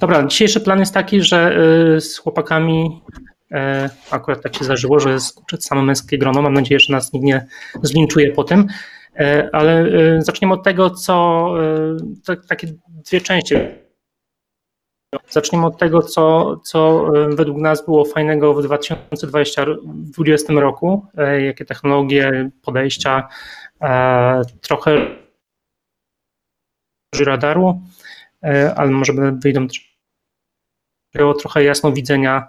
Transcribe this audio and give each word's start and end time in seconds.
Dobra, 0.00 0.26
dzisiejszy 0.26 0.60
plan 0.60 0.80
jest 0.80 0.94
taki, 0.94 1.22
że 1.22 1.56
z 2.00 2.18
chłopakami 2.18 3.02
akurat 4.10 4.42
tak 4.42 4.56
się 4.56 4.64
zdarzyło, 4.64 5.00
że 5.00 5.10
jest 5.10 5.40
same 5.58 5.82
męskie 5.82 6.18
grono. 6.18 6.42
Mam 6.42 6.54
nadzieję, 6.54 6.80
że 6.80 6.92
nas 6.92 7.12
nikt 7.12 7.24
nie 7.24 7.46
zlinczuje 7.82 8.32
po 8.32 8.44
tym. 8.44 8.66
Ale 9.52 9.86
zaczniemy 10.18 10.54
od 10.54 10.64
tego, 10.64 10.90
co 10.90 11.54
takie 12.48 12.66
dwie 12.88 13.20
części 13.20 13.56
Zaczniemy 15.28 15.66
od 15.66 15.78
tego, 15.78 16.02
co, 16.02 16.56
co 16.56 17.08
e, 17.16 17.36
według 17.36 17.58
nas 17.58 17.84
było 17.84 18.04
fajnego 18.04 18.54
w 18.54 18.62
2020 18.62 20.52
roku, 20.52 21.06
e, 21.16 21.42
jakie 21.42 21.64
technologie, 21.64 22.50
podejścia, 22.62 23.28
e, 23.82 24.42
trochę 24.60 25.06
radaru, 27.20 27.80
ale 28.76 28.90
może 28.90 29.12
wyjdą 29.32 29.68
też 29.68 29.89
trochę 31.12 31.64
jasno 31.64 31.92
widzenia 31.92 32.48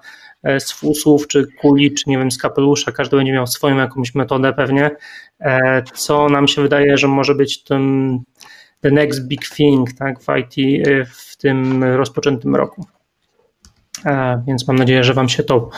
z 0.60 0.72
fusów, 0.72 1.28
czy 1.28 1.48
kuli, 1.62 1.94
czy 1.94 2.04
nie 2.10 2.18
wiem, 2.18 2.32
z 2.32 2.38
kapelusza. 2.38 2.92
Każdy 2.92 3.18
będzie 3.18 3.34
miał 3.34 3.48
swoją 3.48 3.78
jakąś 3.78 4.16
metodę 4.16 4.54
pewnie, 4.54 4.92
co 5.94 6.30
nam 6.30 6.48
się 6.48 6.62
wydaje, 6.62 6.98
że 6.98 7.08
może 7.08 7.36
być 7.36 7.64
tym 7.64 8.20
the 8.82 8.92
next 8.92 9.28
big 9.28 9.50
thing 9.50 9.94
tak, 9.94 10.20
w 10.20 10.28
IT 10.38 10.86
w 11.08 11.38
tym 11.38 11.84
rozpoczętym 11.84 12.56
roku. 12.56 12.86
E, 14.06 14.44
więc 14.48 14.68
mam 14.68 14.78
nadzieję, 14.78 15.04
że 15.04 15.14
Wam 15.14 15.30
się 15.30 15.44
to, 15.44 15.70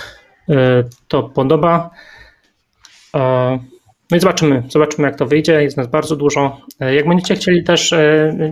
e, 0.49 0.83
to 1.07 1.23
podoba. 1.23 1.89
E, 4.13 4.15
no 4.15 4.17
i 4.17 4.19
zobaczymy, 4.19 4.63
zobaczymy 4.69 5.07
jak 5.07 5.17
to 5.17 5.25
wyjdzie, 5.25 5.63
jest 5.63 5.77
nas 5.77 5.87
bardzo 5.87 6.15
dużo. 6.15 6.61
Jak 6.79 7.07
będziecie 7.07 7.35
chcieli 7.35 7.63
też, 7.63 7.93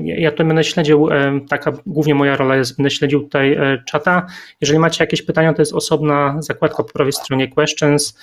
ja 0.03 0.31
tutaj 0.31 0.47
będę 0.47 0.63
śledził, 0.63 1.09
taka 1.49 1.71
głównie 1.85 2.15
moja 2.15 2.35
rola 2.35 2.55
jest, 2.55 2.77
będę 2.77 2.91
śledził 2.91 3.19
tutaj 3.19 3.57
czata. 3.85 4.27
Jeżeli 4.61 4.79
macie 4.79 5.03
jakieś 5.03 5.21
pytania, 5.21 5.53
to 5.53 5.61
jest 5.61 5.73
osobna 5.73 6.35
zakładka 6.39 6.83
po 6.83 6.93
prawej 6.93 7.13
stronie 7.13 7.47
questions, 7.47 8.19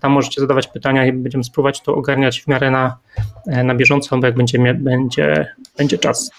tam 0.00 0.12
możecie 0.12 0.40
zadawać 0.40 0.68
pytania 0.68 1.06
i 1.06 1.12
będziemy 1.12 1.44
spróbować 1.44 1.82
to 1.82 1.94
ogarniać 1.94 2.40
w 2.40 2.46
miarę 2.46 2.70
na, 2.70 2.96
na 3.46 3.74
bieżąco, 3.74 4.18
bo 4.18 4.26
jak 4.26 4.34
będzie, 4.34 4.74
będzie, 4.74 5.54
będzie 5.78 5.98
czas. 5.98 6.30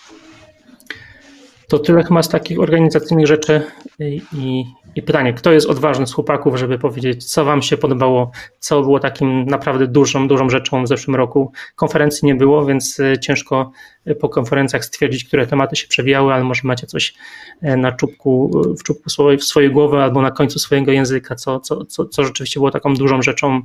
To 1.67 1.79
tyle 1.79 2.03
chyba 2.03 2.23
z 2.23 2.29
takich 2.29 2.59
organizacyjnych 2.59 3.27
rzeczy 3.27 3.61
i, 3.99 4.21
i 4.33 4.65
pytanie, 5.01 5.33
kto 5.33 5.51
jest 5.51 5.67
odważny 5.67 6.07
z 6.07 6.13
chłopaków, 6.13 6.55
żeby 6.55 6.79
powiedzieć, 6.79 7.23
co 7.25 7.45
wam 7.45 7.61
się 7.61 7.77
podobało, 7.77 8.31
co 8.59 8.81
było 8.81 8.99
takim 8.99 9.45
naprawdę 9.45 9.87
dużą, 9.87 10.27
dużą 10.27 10.49
rzeczą 10.49 10.83
w 10.83 10.87
zeszłym 10.87 11.15
roku. 11.15 11.51
Konferencji 11.75 12.25
nie 12.25 12.35
było, 12.35 12.65
więc 12.65 12.99
e, 12.99 13.19
ciężko 13.19 13.71
e, 14.05 14.15
po 14.15 14.29
konferencjach 14.29 14.85
stwierdzić, 14.85 15.23
które 15.23 15.47
tematy 15.47 15.75
się 15.75 15.87
przewijały, 15.87 16.33
ale 16.33 16.43
może 16.43 16.61
macie 16.63 16.87
coś 16.87 17.13
e, 17.61 17.77
na 17.77 17.91
czubku, 17.91 18.51
w 18.79 18.83
czubku 18.83 19.09
swojej, 19.09 19.39
w 19.39 19.43
swojej 19.43 19.71
głowy 19.71 19.97
albo 19.97 20.21
na 20.21 20.31
końcu 20.31 20.59
swojego 20.59 20.91
języka, 20.91 21.35
co, 21.35 21.59
co, 21.59 21.85
co, 21.85 22.05
co 22.05 22.23
rzeczywiście 22.23 22.59
było 22.59 22.71
taką 22.71 22.93
dużą 22.93 23.21
rzeczą 23.21 23.61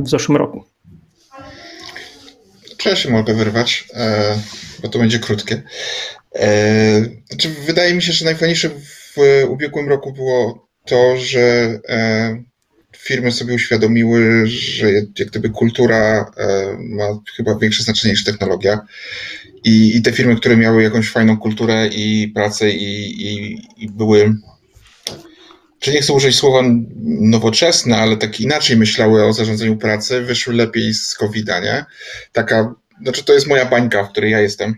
w 0.00 0.08
zeszłym 0.08 0.36
roku. 0.36 0.64
Czy 2.76 2.88
ja 2.88 2.96
się 2.96 3.10
mogę 3.10 3.34
wyrwać, 3.34 3.88
bo 4.82 4.88
to 4.88 4.98
będzie 4.98 5.18
krótkie. 5.18 5.62
Znaczy, 7.28 7.48
wydaje 7.66 7.94
mi 7.94 8.02
się, 8.02 8.12
że 8.12 8.24
najfajniejsze 8.24 8.70
w 9.16 9.44
ubiegłym 9.48 9.88
roku 9.88 10.12
było 10.12 10.68
to, 10.84 11.16
że 11.16 11.40
e, 11.88 12.42
firmy 12.96 13.32
sobie 13.32 13.54
uświadomiły, 13.54 14.46
że 14.46 14.92
jak 14.92 15.28
gdyby 15.28 15.50
kultura 15.50 16.30
e, 16.36 16.76
ma 16.78 17.04
chyba 17.36 17.58
większe 17.58 17.82
znaczenie 17.82 18.12
niż 18.12 18.24
technologia. 18.24 18.80
I, 19.64 19.96
I 19.96 20.02
te 20.02 20.12
firmy, 20.12 20.36
które 20.36 20.56
miały 20.56 20.82
jakąś 20.82 21.10
fajną 21.10 21.36
kulturę 21.36 21.88
i 21.88 22.28
pracę 22.34 22.70
i, 22.70 23.22
i, 23.26 23.58
i 23.76 23.88
były, 23.88 24.34
czy 25.78 25.92
nie 25.92 26.00
chcę 26.00 26.12
użyć 26.12 26.36
słowa 26.36 26.62
nowoczesne, 27.20 27.96
ale 27.96 28.16
tak 28.16 28.40
inaczej 28.40 28.76
myślały 28.76 29.24
o 29.24 29.32
zarządzaniu 29.32 29.76
pracy, 29.76 30.22
wyszły 30.22 30.54
lepiej 30.54 30.94
z 30.94 31.14
COVID-a, 31.14 31.60
nie? 31.60 31.84
Taka, 32.32 32.74
znaczy 33.02 33.24
to 33.24 33.34
jest 33.34 33.46
moja 33.46 33.66
bańka, 33.66 34.04
w 34.04 34.10
której 34.10 34.30
ja 34.30 34.40
jestem 34.40 34.74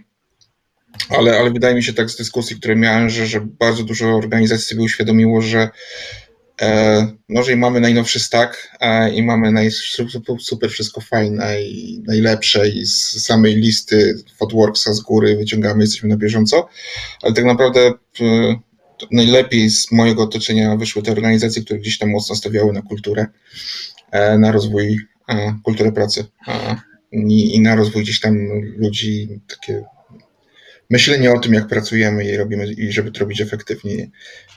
ale, 1.08 1.38
ale 1.38 1.50
wydaje 1.50 1.74
mi 1.74 1.82
się 1.82 1.92
tak 1.92 2.10
z 2.10 2.16
dyskusji, 2.16 2.56
które 2.56 2.76
miałem, 2.76 3.10
że, 3.10 3.26
że 3.26 3.40
bardzo 3.40 3.82
dużo 3.82 4.16
organizacji 4.16 4.66
sobie 4.66 4.82
uświadomiło, 4.82 5.42
że 5.42 5.68
e, 6.62 7.06
no, 7.28 7.42
że 7.42 7.56
mamy 7.56 7.80
najnowszy 7.80 8.20
stack 8.20 8.68
e, 8.80 9.14
i 9.14 9.22
mamy 9.22 9.52
naj, 9.52 9.70
super 10.40 10.70
wszystko 10.70 11.00
fajne 11.00 11.62
i 11.62 12.02
najlepsze 12.06 12.68
i 12.68 12.86
z 12.86 13.24
samej 13.24 13.56
listy 13.56 14.24
FotWorksa 14.36 14.92
z 14.92 15.00
góry 15.00 15.36
wyciągamy, 15.36 15.84
jesteśmy 15.84 16.08
na 16.08 16.16
bieżąco, 16.16 16.68
ale 17.22 17.32
tak 17.32 17.44
naprawdę 17.44 17.80
e, 18.20 18.56
najlepiej 19.10 19.70
z 19.70 19.92
mojego 19.92 20.22
otoczenia 20.22 20.76
wyszły 20.76 21.02
te 21.02 21.12
organizacje, 21.12 21.62
które 21.62 21.80
gdzieś 21.80 21.98
tam 21.98 22.10
mocno 22.10 22.36
stawiały 22.36 22.72
na 22.72 22.82
kulturę, 22.82 23.26
e, 24.10 24.38
na 24.38 24.52
rozwój, 24.52 24.98
e, 25.28 25.58
kulturę 25.62 25.92
pracy 25.92 26.24
i, 27.12 27.56
i 27.56 27.60
na 27.60 27.74
rozwój 27.74 28.02
gdzieś 28.02 28.20
tam 28.20 28.36
ludzi, 28.76 29.40
takie 29.48 29.84
myślenie 30.90 31.32
o 31.32 31.38
tym, 31.38 31.54
jak 31.54 31.66
pracujemy 31.66 32.24
i 32.24 32.36
robimy, 32.36 32.72
i 32.72 32.92
żeby 32.92 33.12
to 33.12 33.20
robić 33.20 33.40
efektywniej. 33.40 34.10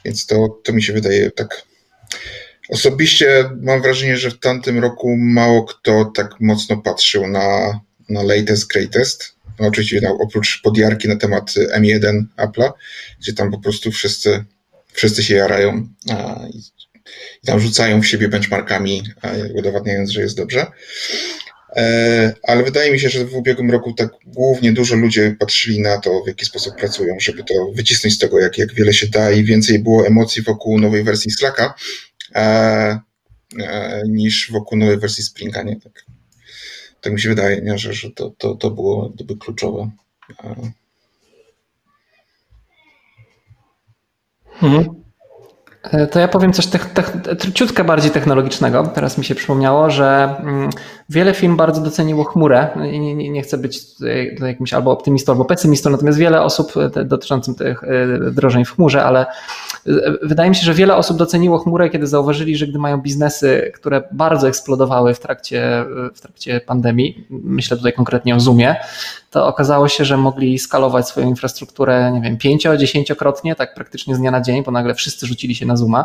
Więc 0.04 0.26
to, 0.26 0.60
to 0.64 0.72
mi 0.72 0.82
się 0.82 0.92
wydaje 0.92 1.30
tak. 1.30 1.62
Osobiście 2.68 3.50
mam 3.62 3.82
wrażenie, 3.82 4.16
że 4.16 4.30
w 4.30 4.38
tamtym 4.38 4.78
roku 4.78 5.16
mało 5.16 5.64
kto 5.64 6.04
tak 6.04 6.40
mocno 6.40 6.76
patrzył 6.76 7.26
na, 7.26 7.80
na 8.08 8.22
latest, 8.22 8.66
greatest. 8.66 9.34
No 9.60 9.66
oczywiście 9.68 10.00
no, 10.02 10.18
oprócz 10.20 10.62
podjarki 10.62 11.08
na 11.08 11.16
temat 11.16 11.50
M1 11.50 12.22
Apple'a, 12.36 12.72
gdzie 13.20 13.32
tam 13.32 13.50
po 13.50 13.58
prostu 13.58 13.92
wszyscy, 13.92 14.44
wszyscy 14.92 15.22
się 15.22 15.34
jarają 15.34 15.88
a, 16.10 16.40
i, 16.52 16.58
i 17.42 17.46
tam 17.46 17.60
rzucają 17.60 18.02
w 18.02 18.06
siebie 18.06 18.28
benchmarkami, 18.28 19.02
a, 19.22 19.28
udowadniając, 19.54 20.10
że 20.10 20.20
jest 20.20 20.36
dobrze. 20.36 20.66
E, 21.76 22.34
ale 22.42 22.62
wydaje 22.62 22.92
mi 22.92 23.00
się, 23.00 23.08
że 23.08 23.24
w 23.24 23.34
ubiegłym 23.34 23.70
roku 23.70 23.92
tak 23.92 24.10
głównie 24.26 24.72
dużo 24.72 24.96
ludzie 24.96 25.36
patrzyli 25.38 25.80
na 25.80 25.98
to, 25.98 26.22
w 26.24 26.28
jaki 26.28 26.46
sposób 26.46 26.76
pracują, 26.76 27.16
żeby 27.20 27.44
to 27.44 27.54
wycisnąć 27.74 28.14
z 28.14 28.18
tego, 28.18 28.40
jak, 28.40 28.58
jak 28.58 28.74
wiele 28.74 28.94
się 28.94 29.06
da 29.06 29.30
i 29.30 29.44
więcej 29.44 29.78
było 29.78 30.06
emocji 30.06 30.42
wokół 30.42 30.78
nowej 30.80 31.04
wersji 31.04 31.30
Slacka 31.30 31.74
e, 32.34 33.00
e, 33.60 34.02
niż 34.08 34.52
wokół 34.52 34.78
nowej 34.78 34.98
wersji 34.98 35.24
Springa, 35.24 35.62
nie? 35.62 35.80
Tak, 35.80 36.04
tak 37.00 37.12
mi 37.12 37.20
się 37.20 37.28
wydaje, 37.28 37.60
nie? 37.60 37.78
Że, 37.78 37.92
że 37.92 38.10
to, 38.10 38.30
to, 38.38 38.54
to 38.54 38.70
było 38.70 39.08
gdyby 39.08 39.36
kluczowe. 39.36 39.90
E. 40.44 40.70
Mhm. 44.62 45.03
E, 45.90 46.06
to 46.06 46.20
ja 46.20 46.28
powiem 46.28 46.52
coś 46.52 46.66
te, 46.66 46.78
te, 46.78 47.52
ciutkę 47.52 47.84
bardziej 47.84 48.10
technologicznego. 48.10 48.86
Teraz 48.94 49.18
mi 49.18 49.24
się 49.24 49.34
przypomniało, 49.34 49.90
że 49.90 50.36
mm, 50.40 50.70
wiele 51.08 51.34
firm 51.34 51.56
bardzo 51.56 51.80
doceniło 51.80 52.24
chmurę. 52.24 52.68
Nie, 52.76 53.14
nie, 53.14 53.30
nie 53.30 53.42
chcę 53.42 53.58
być 53.58 53.94
tutaj 53.94 54.36
jakimś 54.40 54.74
albo 54.74 54.90
optymistą, 54.90 55.32
albo 55.32 55.44
pesymistą, 55.44 55.90
natomiast 55.90 56.18
wiele 56.18 56.42
osób 56.42 56.72
e, 56.96 57.04
dotyczącym 57.04 57.54
tych 57.54 57.84
e, 57.84 58.06
wdrożeń 58.30 58.64
w 58.64 58.74
chmurze, 58.74 59.04
ale 59.04 59.26
wydaje 60.22 60.50
mi 60.50 60.56
się, 60.56 60.64
że 60.64 60.74
wiele 60.74 60.96
osób 60.96 61.16
doceniło 61.16 61.58
chmurę, 61.58 61.90
kiedy 61.90 62.06
zauważyli, 62.06 62.56
że 62.56 62.66
gdy 62.66 62.78
mają 62.78 63.00
biznesy, 63.00 63.72
które 63.74 64.02
bardzo 64.12 64.48
eksplodowały 64.48 65.14
w 65.14 65.20
trakcie, 65.20 65.84
w 66.14 66.20
trakcie 66.20 66.60
pandemii, 66.60 67.26
myślę 67.30 67.76
tutaj 67.76 67.92
konkretnie 67.92 68.34
o 68.34 68.40
Zoomie, 68.40 68.76
to 69.34 69.46
okazało 69.46 69.88
się, 69.88 70.04
że 70.04 70.16
mogli 70.16 70.58
skalować 70.58 71.08
swoją 71.08 71.28
infrastrukturę, 71.28 72.12
nie 72.12 72.20
wiem, 72.20 72.38
pięcio, 72.38 72.76
dziesięciokrotnie, 72.76 73.54
tak 73.54 73.74
praktycznie 73.74 74.14
z 74.14 74.18
dnia 74.18 74.30
na 74.30 74.40
dzień, 74.40 74.62
bo 74.62 74.70
nagle 74.70 74.94
wszyscy 74.94 75.26
rzucili 75.26 75.54
się 75.54 75.66
na 75.66 75.76
Zooma. 75.76 76.04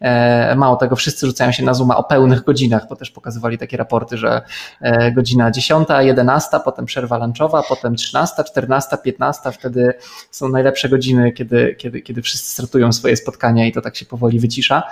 E, 0.00 0.54
mało 0.56 0.76
tego, 0.76 0.96
wszyscy 0.96 1.26
rzucają 1.26 1.52
się 1.52 1.64
na 1.64 1.74
Zooma 1.74 1.96
o 1.96 2.04
pełnych 2.04 2.44
godzinach, 2.44 2.88
bo 2.88 2.96
też 2.96 3.10
pokazywali 3.10 3.58
takie 3.58 3.76
raporty, 3.76 4.16
że 4.16 4.42
e, 4.80 5.12
godzina 5.12 5.50
10, 5.50 5.88
11, 6.00 6.60
potem 6.64 6.84
przerwa 6.84 7.18
lunchowa, 7.18 7.62
potem 7.68 7.94
13, 7.94 8.44
14, 8.44 8.96
15, 9.04 9.52
wtedy 9.52 9.94
są 10.30 10.48
najlepsze 10.48 10.88
godziny, 10.88 11.32
kiedy, 11.32 11.74
kiedy, 11.78 12.02
kiedy 12.02 12.22
wszyscy 12.22 12.52
startują 12.52 12.92
swoje 12.92 13.16
spotkania 13.16 13.66
i 13.66 13.72
to 13.72 13.80
tak 13.80 13.96
się 13.96 14.06
powoli 14.06 14.40
wycisza. 14.40 14.82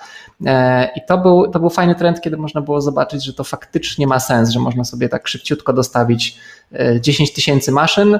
E, 0.46 0.88
I 0.96 1.00
to 1.08 1.18
był, 1.18 1.50
to 1.50 1.60
był 1.60 1.70
fajny 1.70 1.94
trend, 1.94 2.20
kiedy 2.20 2.36
można 2.36 2.60
było 2.60 2.80
zobaczyć, 2.80 3.24
że 3.24 3.32
to 3.32 3.44
faktycznie 3.44 4.06
ma 4.06 4.20
sens, 4.20 4.50
że 4.50 4.60
można 4.60 4.84
sobie 4.84 5.08
tak 5.08 5.28
szybciutko 5.28 5.72
dostawić 5.72 6.38
10 7.00 7.32
tysięcy 7.32 7.72
maszyn. 7.72 8.18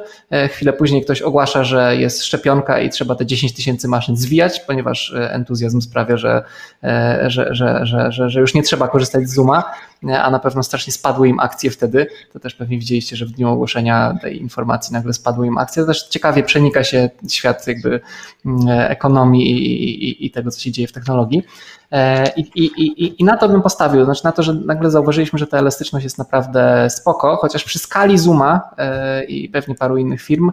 Chwilę 0.51 0.73
później 0.73 1.05
ktoś 1.05 1.23
ogłasza, 1.23 1.65
że 1.65 1.97
jest 1.97 2.25
szczepionka 2.25 2.81
i 2.81 2.91
trzeba 2.91 3.15
te 3.15 3.27
10 3.27 3.55
tysięcy 3.55 3.89
maszyn 3.89 4.17
zwijać, 4.17 4.61
ponieważ 4.61 5.15
entuzjazm 5.31 5.81
sprawia, 5.81 6.17
że 6.17 6.45
że, 7.27 7.55
że, 7.55 7.87
że, 7.87 8.13
że, 8.13 8.31
że 8.31 8.41
już 8.41 8.55
nie 8.55 8.63
trzeba 8.63 8.89
korzystać 8.89 9.29
z 9.29 9.35
Zooma, 9.35 9.65
e, 10.09 10.23
a 10.23 10.31
na 10.31 10.39
pewno 10.39 10.63
strasznie 10.63 10.93
spadły 10.93 11.29
im 11.29 11.41
akcje 11.41 11.71
wtedy. 11.71 12.07
To 12.33 12.41
też 12.41 12.55
pewnie 12.55 12.79
widzieliście, 12.79 13.17
że 13.17 13.27
w 13.27 13.31
dniu 13.31 13.49
ogłoszenia 13.49 14.19
tej 14.23 14.41
informacji 14.41 14.93
nagle 14.93 15.13
spadły 15.13 15.47
im 15.47 15.59
akcje. 15.59 15.83
To 15.83 15.87
też 15.87 16.09
ciekawie 16.09 16.43
przenika 16.43 16.85
się 16.85 17.11
świat 17.29 17.67
jakby 17.67 18.01
mm, 18.47 18.69
ekonomii 18.69 19.53
i, 19.53 20.09
i, 20.09 20.27
i 20.27 20.31
tego, 20.31 20.51
co 20.51 20.61
się 20.61 20.73
dzieje 20.73 20.89
w 20.89 20.93
technologii. 20.93 21.43
E, 21.93 22.33
I, 22.37 22.41
i, 22.55 23.23
i, 23.23 23.25
na 23.25 23.37
to 23.37 23.49
bym 23.49 23.63
postawił, 23.63 24.05
znaczy 24.05 24.25
na 24.25 24.33
to, 24.33 24.43
że 24.43 24.55
nagle 24.55 24.91
zauważyliśmy, 24.91 25.39
że 25.39 25.47
ta 25.47 25.59
elastyczność 25.59 26.05
jest 26.05 26.19
naprawdę 26.19 26.91
spoko, 26.91 27.37
chociaż 27.37 27.65
przy 27.65 27.79
skali 27.79 28.19
Zooma 28.19 28.71
e, 28.79 29.25
i 29.25 29.49
pewnie 29.49 29.75
paru 29.75 29.97
innych 29.97 30.23
firm, 30.23 30.53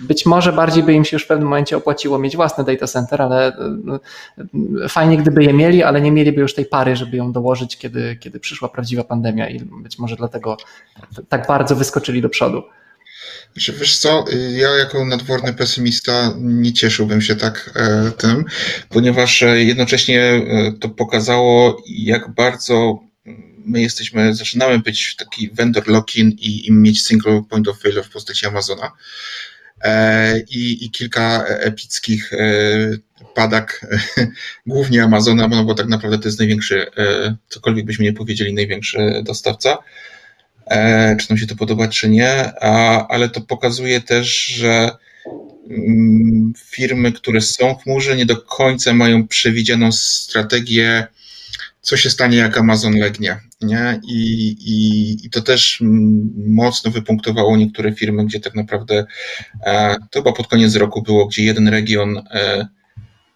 być 0.00 0.26
może 0.26 0.52
bardziej 0.52 0.82
by 0.82 0.92
im 0.92 1.04
się 1.04 1.16
już 1.16 1.24
w 1.24 1.28
pewnym 1.28 1.48
momencie 1.48 1.76
opłaciło 1.76 2.18
mieć 2.18 2.36
własny 2.36 2.64
data 2.64 2.86
center, 2.86 3.22
ale 3.22 3.48
e, 3.48 4.88
fajnie 4.88 5.16
gdyby 5.16 5.44
je 5.44 5.52
mieli, 5.52 5.82
ale 5.82 6.00
nie 6.00 6.12
mieliby 6.12 6.40
już 6.40 6.54
tej 6.54 6.66
pary, 6.66 6.96
żeby 6.96 7.16
ją 7.16 7.32
dołożyć, 7.32 7.78
kiedy, 7.78 8.16
kiedy 8.16 8.40
przyszła 8.40 8.68
prawdziwa 8.68 9.04
pandemia 9.04 9.48
i 9.48 9.60
być 9.82 9.98
może 9.98 10.16
dlatego 10.16 10.56
tak 11.28 11.46
bardzo 11.46 11.76
wyskoczyli 11.76 12.22
do 12.22 12.28
przodu. 12.28 12.62
Znaczy, 13.56 13.72
wiesz 13.72 13.98
co, 13.98 14.24
ja 14.50 14.68
jako 14.68 15.04
nadworny 15.04 15.54
pesymista 15.54 16.34
nie 16.38 16.72
cieszyłbym 16.72 17.22
się 17.22 17.36
tak 17.36 17.70
e, 17.74 18.10
tym, 18.10 18.44
ponieważ 18.88 19.42
e, 19.42 19.64
jednocześnie 19.64 20.22
e, 20.22 20.72
to 20.80 20.88
pokazało, 20.88 21.82
jak 21.88 22.34
bardzo 22.34 23.00
my 23.64 23.82
jesteśmy, 23.82 24.34
zaczynamy 24.34 24.78
być 24.78 25.16
taki 25.16 25.50
vendor 25.50 25.88
lock-in 25.88 26.30
i, 26.30 26.66
i 26.68 26.72
mieć 26.72 27.02
single 27.02 27.42
point 27.50 27.68
of 27.68 27.80
failure 27.80 28.04
w 28.04 28.10
postaci 28.10 28.46
Amazona. 28.46 28.92
I, 30.48 30.84
i 30.84 30.90
kilka 30.90 31.44
epickich 31.46 32.30
padak, 33.34 33.86
głównie 34.66 35.02
Amazona, 35.04 35.48
no 35.48 35.64
bo 35.64 35.74
tak 35.74 35.88
naprawdę 35.88 36.18
to 36.18 36.28
jest 36.28 36.38
największy, 36.38 36.86
cokolwiek 37.48 37.86
byśmy 37.86 38.04
nie 38.04 38.12
powiedzieli, 38.12 38.54
największy 38.54 38.98
dostawca. 39.24 39.78
E, 40.70 41.16
czy 41.16 41.30
nam 41.30 41.38
się 41.38 41.46
to 41.46 41.56
podoba, 41.56 41.88
czy 41.88 42.08
nie, 42.08 42.52
a, 42.62 43.06
ale 43.08 43.28
to 43.28 43.40
pokazuje 43.40 44.00
też, 44.00 44.46
że 44.46 44.90
mm, 45.70 46.52
firmy, 46.56 47.12
które 47.12 47.40
są 47.40 47.74
w 47.74 47.82
chmurze, 47.82 48.16
nie 48.16 48.26
do 48.26 48.36
końca 48.36 48.94
mają 48.94 49.28
przewidzianą 49.28 49.92
strategię, 49.92 51.06
co 51.80 51.96
się 51.96 52.10
stanie, 52.10 52.36
jak 52.36 52.58
Amazon 52.58 52.98
legnie. 52.98 53.40
Nie? 53.62 54.00
I, 54.08 54.48
i, 54.60 55.26
I 55.26 55.30
to 55.30 55.42
też 55.42 55.82
mocno 56.46 56.90
wypunktowało 56.90 57.56
niektóre 57.56 57.92
firmy, 57.92 58.26
gdzie 58.26 58.40
tak 58.40 58.54
naprawdę 58.54 59.06
e, 59.66 59.96
to 60.10 60.20
chyba 60.20 60.32
pod 60.32 60.46
koniec 60.46 60.76
roku 60.76 61.02
było, 61.02 61.26
gdzie 61.26 61.44
jeden 61.44 61.68
region 61.68 62.22
e, 62.30 62.68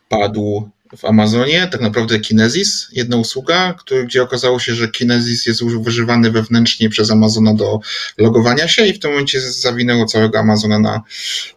padł 0.08 0.70
w 0.96 1.04
Amazonie, 1.04 1.68
tak 1.72 1.80
naprawdę 1.80 2.18
Kinesis, 2.18 2.88
jedna 2.92 3.16
usługa, 3.16 3.74
który, 3.78 4.04
gdzie 4.04 4.22
okazało 4.22 4.58
się, 4.58 4.74
że 4.74 4.88
Kinesis 4.88 5.46
jest 5.46 5.62
używany 5.62 6.30
wewnętrznie 6.30 6.88
przez 6.88 7.10
Amazona 7.10 7.54
do 7.54 7.80
logowania 8.18 8.68
się 8.68 8.86
i 8.86 8.92
w 8.92 8.98
tym 8.98 9.10
momencie 9.10 9.40
zawinęło 9.40 10.06
całego 10.06 10.38
Amazona 10.38 10.78
na, 10.78 11.02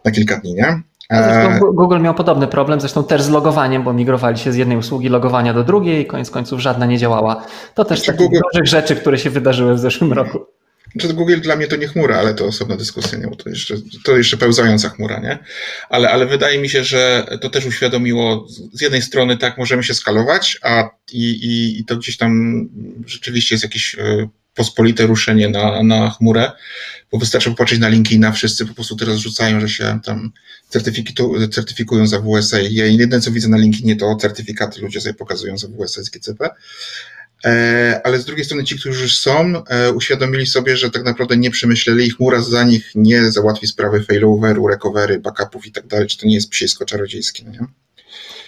na 0.04 0.10
kilka 0.10 0.36
dni, 0.36 0.54
nie? 0.54 0.82
E, 1.10 1.60
Google 1.74 2.00
miał 2.00 2.14
podobny 2.14 2.46
problem, 2.46 2.80
zresztą 2.80 3.04
też 3.04 3.22
z 3.22 3.28
logowaniem, 3.28 3.82
bo 3.82 3.92
migrowali 3.92 4.38
się 4.38 4.52
z 4.52 4.56
jednej 4.56 4.76
usługi 4.76 5.08
logowania 5.08 5.54
do 5.54 5.64
drugiej 5.64 6.02
i 6.02 6.06
koniec 6.06 6.30
końców 6.30 6.60
żadna 6.60 6.86
nie 6.86 6.98
działała. 6.98 7.44
To 7.74 7.84
też 7.84 7.98
znaczy, 7.98 8.12
takich 8.12 8.26
Google... 8.26 8.64
rzeczy, 8.64 8.96
które 8.96 9.18
się 9.18 9.30
wydarzyły 9.30 9.74
w 9.74 9.78
zeszłym 9.78 10.12
roku. 10.12 10.46
Znaczy 10.96 11.14
Google 11.14 11.40
dla 11.40 11.56
mnie 11.56 11.66
to 11.66 11.76
nie 11.76 11.88
chmura, 11.88 12.16
ale 12.16 12.34
to 12.34 12.46
osobna 12.46 12.76
dyskusja, 12.76 13.18
nie? 13.18 13.26
bo 13.26 13.36
to 13.36 13.48
jeszcze, 13.48 13.74
to 14.04 14.16
jeszcze 14.16 14.36
pełzająca 14.36 14.88
chmura, 14.88 15.20
nie? 15.20 15.38
Ale, 15.88 16.10
ale 16.10 16.26
wydaje 16.26 16.58
mi 16.58 16.68
się, 16.68 16.84
że 16.84 17.26
to 17.40 17.50
też 17.50 17.66
uświadomiło, 17.66 18.46
z 18.72 18.80
jednej 18.80 19.02
strony 19.02 19.36
tak, 19.36 19.58
możemy 19.58 19.82
się 19.82 19.94
skalować, 19.94 20.58
a 20.62 20.90
i, 21.12 21.30
i, 21.30 21.80
i 21.80 21.84
to 21.84 21.96
gdzieś 21.96 22.16
tam 22.16 22.62
rzeczywiście 23.06 23.54
jest 23.54 23.64
jakieś 23.64 23.94
e, 23.94 24.28
pospolite 24.54 25.06
ruszenie 25.06 25.48
na, 25.48 25.82
na 25.82 26.10
chmurę, 26.10 26.52
bo 27.12 27.18
wystarczy 27.18 27.50
popatrzeć 27.50 27.78
na 27.78 27.88
linki 27.88 28.18
na 28.18 28.32
wszyscy 28.32 28.66
po 28.66 28.74
prostu 28.74 28.96
teraz 28.96 29.16
rzucają, 29.16 29.60
że 29.60 29.68
się 29.68 30.00
tam 30.04 30.32
certyfikują 31.50 32.06
za 32.06 32.20
WSA. 32.20 32.60
Ja 32.60 32.86
jedyne 32.86 33.20
co 33.20 33.30
widzę 33.30 33.48
na 33.48 33.56
LinkedInie 33.56 33.96
to 33.96 34.16
certyfikaty 34.16 34.80
ludzie 34.80 35.00
sobie 35.00 35.14
pokazują 35.14 35.58
za 35.58 35.68
WSA 35.68 36.02
z 36.02 36.10
GCP. 36.10 36.50
E, 37.44 38.00
ale 38.04 38.18
z 38.18 38.24
drugiej 38.24 38.44
strony 38.44 38.64
ci, 38.64 38.78
którzy 38.78 39.02
już 39.02 39.18
są, 39.18 39.64
e, 39.68 39.92
uświadomili 39.92 40.46
sobie, 40.46 40.76
że 40.76 40.90
tak 40.90 41.04
naprawdę 41.04 41.36
nie 41.36 41.50
przemyśleli 41.50 42.06
ich 42.06 42.16
chmura 42.16 42.40
za 42.40 42.64
nich 42.64 42.90
nie 42.94 43.32
załatwi 43.32 43.66
sprawy 43.66 44.02
failoveru, 44.02 44.68
recovery, 44.68 45.20
backupów 45.20 45.66
i 45.66 45.72
tak 45.72 45.86
dalej, 45.86 46.06
czy 46.08 46.18
to 46.18 46.26
nie 46.26 46.34
jest 46.34 46.50
psiejsko 46.50 46.84
czarodziejskie, 46.84 47.44
no 47.46 47.52
nie? 47.52 47.83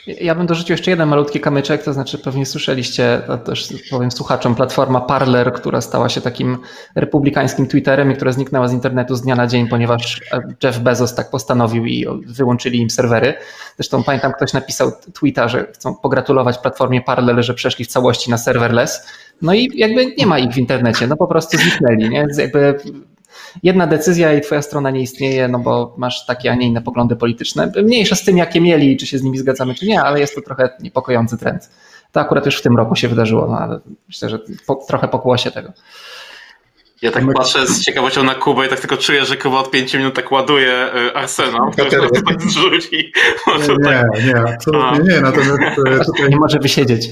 Ja 0.07 0.35
bym 0.35 0.47
dorzucił 0.47 0.73
jeszcze 0.73 0.91
jeden 0.91 1.09
malutki 1.09 1.41
kamyczek, 1.41 1.83
to 1.83 1.93
znaczy 1.93 2.19
pewnie 2.19 2.47
słyszeliście, 2.47 3.23
to 3.27 3.39
też 3.39 3.69
powiem 3.91 4.11
słuchaczom, 4.11 4.55
platforma 4.55 5.01
Parler, 5.01 5.53
która 5.53 5.81
stała 5.81 6.09
się 6.09 6.21
takim 6.21 6.59
republikańskim 6.95 7.67
Twitterem 7.67 8.13
i 8.13 8.15
która 8.15 8.33
zniknęła 8.33 8.69
z 8.69 8.73
internetu 8.73 9.15
z 9.15 9.23
dnia 9.23 9.37
na 9.37 9.47
dzień, 9.47 9.69
ponieważ 9.69 10.21
Jeff 10.63 10.79
Bezos 10.79 11.15
tak 11.15 11.31
postanowił 11.31 11.87
i 11.87 12.07
wyłączyli 12.27 12.81
im 12.81 12.91
serwery. 12.91 13.35
Zresztą 13.77 14.03
pamiętam, 14.05 14.33
ktoś 14.33 14.53
napisał 14.53 14.93
tweeta, 15.15 15.49
że 15.49 15.67
chcą 15.73 15.95
pogratulować 15.95 16.59
platformie 16.59 17.03
Parler, 17.03 17.45
że 17.45 17.55
przeszli 17.55 17.85
w 17.85 17.89
całości 17.89 18.31
na 18.31 18.39
serverless. 18.39 19.07
No 19.43 19.55
i 19.55 19.71
jakby 19.75 20.15
nie 20.19 20.27
ma 20.27 20.39
ich 20.39 20.53
w 20.53 20.59
internecie, 20.59 21.07
no 21.07 21.17
po 21.17 21.27
prostu 21.27 21.59
zniknęli, 21.59 22.09
nie? 22.09 22.27
Jakby 22.39 22.79
jedna 23.63 23.87
decyzja 23.87 24.35
i 24.35 24.41
twoja 24.41 24.63
strona 24.63 24.91
nie 24.91 25.01
istnieje, 25.01 25.49
no 25.49 25.59
bo 25.59 25.95
masz 25.99 26.27
takie, 26.27 26.51
a 26.51 26.55
nie 26.55 26.67
inne 26.67 26.83
poglądy 26.83 27.17
polityczne. 27.17 27.73
Mniejsza 27.83 28.17
z 28.17 28.25
tym, 28.25 28.37
jakie 28.37 28.61
mieli, 28.61 28.97
czy 28.97 29.07
się 29.07 29.19
z 29.19 29.23
nimi 29.23 29.39
zgadzamy, 29.39 29.75
czy 29.75 29.87
nie, 29.87 30.03
ale 30.03 30.21
jest 30.21 30.35
to 30.35 30.43
trochę 30.43 30.71
niepokojący 30.81 31.39
trend. 31.39 31.71
To 32.13 32.21
akurat 32.21 32.47
już 32.47 32.59
w 32.59 32.63
tym 32.63 32.77
roku 32.77 32.97
się 32.97 33.09
wydarzyło, 33.09 33.47
no 33.47 33.59
ale 33.59 33.81
myślę, 34.09 34.29
że 34.29 34.39
po, 34.67 34.75
trochę 34.75 35.09
pokłosie 35.09 35.51
tego. 35.51 35.73
Ja 37.03 37.11
tak 37.11 37.25
patrzę 37.35 37.67
z 37.67 37.85
ciekawością 37.85 38.23
na 38.23 38.35
Kubę 38.35 38.67
i 38.67 38.69
tak 38.69 38.81
tylko 38.81 38.97
czuję, 38.97 39.25
że 39.25 39.37
Kuba 39.37 39.59
od 39.59 39.71
5 39.71 39.95
minut 39.95 40.15
tak 40.15 40.33
ładuje 40.33 40.95
y, 40.95 41.15
Arsenał, 41.15 41.71
który 41.71 41.91
tak 41.91 42.43
zrzuci. 42.43 43.13
Nie, 43.59 43.85
tak... 43.85 44.07
nie, 44.25 44.37
absolutnie 44.55 45.15
nie. 45.15 45.21
Natomiast 45.21 45.79
e, 45.87 46.05
tutaj... 46.07 46.31
Nie 46.31 46.37
może 46.37 46.59
wysiedzieć. 46.59 47.11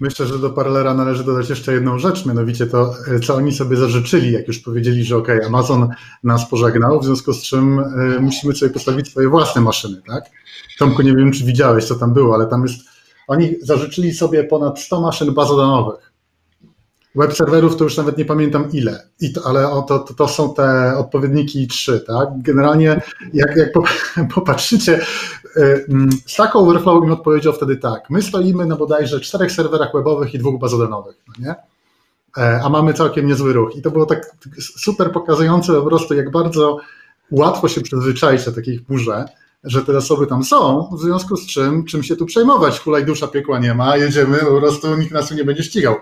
Myślę, 0.00 0.26
że 0.26 0.38
do 0.38 0.50
Parlera 0.50 0.94
należy 0.94 1.24
dodać 1.24 1.50
jeszcze 1.50 1.72
jedną 1.72 1.98
rzecz, 1.98 2.26
mianowicie 2.26 2.66
to, 2.66 2.94
e, 3.08 3.20
co 3.20 3.34
oni 3.34 3.52
sobie 3.52 3.76
zażyczyli, 3.76 4.32
jak 4.32 4.48
już 4.48 4.58
powiedzieli, 4.58 5.04
że 5.04 5.16
ok, 5.16 5.28
Amazon 5.46 5.88
nas 6.24 6.50
pożegnał, 6.50 7.00
w 7.00 7.04
związku 7.04 7.32
z 7.32 7.42
czym 7.42 7.78
y, 7.78 8.20
musimy 8.20 8.54
sobie 8.54 8.72
postawić 8.72 9.10
swoje 9.10 9.28
własne 9.28 9.60
maszyny, 9.60 10.02
tak? 10.06 10.24
Tomku, 10.78 11.02
nie 11.02 11.16
wiem, 11.16 11.32
czy 11.32 11.44
widziałeś, 11.44 11.84
co 11.84 11.94
tam 11.94 12.14
było, 12.14 12.34
ale 12.34 12.46
tam 12.46 12.62
jest, 12.62 12.80
oni 13.28 13.56
zażyczyli 13.62 14.14
sobie 14.14 14.44
ponad 14.44 14.80
100 14.80 15.00
maszyn 15.00 15.34
bazodanowych. 15.34 16.12
Web 17.14 17.36
serwerów 17.36 17.76
to 17.76 17.84
już 17.84 17.96
nawet 17.96 18.18
nie 18.18 18.24
pamiętam 18.24 18.72
ile, 18.72 19.08
I 19.20 19.32
to, 19.32 19.46
ale 19.46 19.62
to, 19.62 19.98
to, 19.98 20.14
to, 20.14 20.28
są 20.28 20.54
te 20.54 20.96
odpowiedniki 20.98 21.66
3, 21.66 22.00
tak? 22.00 22.28
Generalnie 22.36 23.00
jak, 23.32 23.56
jak 23.56 23.70
popatrzycie, 24.34 25.00
Stack 26.26 26.56
Overflow 26.56 27.04
im 27.04 27.12
odpowiedział 27.12 27.52
wtedy 27.52 27.76
tak, 27.76 28.10
my 28.10 28.22
stoimy 28.22 28.66
na 28.66 28.76
bodajże 28.76 29.20
czterech 29.20 29.52
serwerach 29.52 29.92
webowych 29.94 30.34
i 30.34 30.38
dwóch 30.38 30.60
bazodanowych, 30.60 31.16
no 31.28 31.46
nie? 31.46 31.54
E, 32.44 32.60
a 32.64 32.68
mamy 32.68 32.94
całkiem 32.94 33.26
niezły 33.26 33.52
ruch. 33.52 33.76
I 33.76 33.82
to 33.82 33.90
było 33.90 34.06
tak 34.06 34.36
super 34.60 35.12
pokazujące 35.12 35.72
po 35.72 35.82
prostu, 35.82 36.14
jak 36.14 36.30
bardzo 36.30 36.78
łatwo 37.30 37.68
się 37.68 37.80
przyzwyczaić 37.80 38.46
na 38.46 38.52
takich 38.52 38.82
burze, 38.82 39.24
że 39.64 39.82
te 39.82 39.92
zasoby 39.92 40.26
tam 40.26 40.44
są, 40.44 40.90
w 40.92 41.00
związku 41.00 41.36
z 41.36 41.46
czym, 41.46 41.84
czym 41.84 42.02
się 42.02 42.16
tu 42.16 42.26
przejmować, 42.26 42.80
hulaj 42.80 43.04
dusza 43.04 43.28
piekła 43.28 43.58
nie 43.58 43.74
ma, 43.74 43.96
jedziemy, 43.96 44.38
po 44.38 44.60
prostu 44.60 44.96
nikt 44.96 45.12
nas 45.12 45.28
tu 45.28 45.34
nie 45.34 45.44
będzie 45.44 45.62
ścigał 45.62 45.96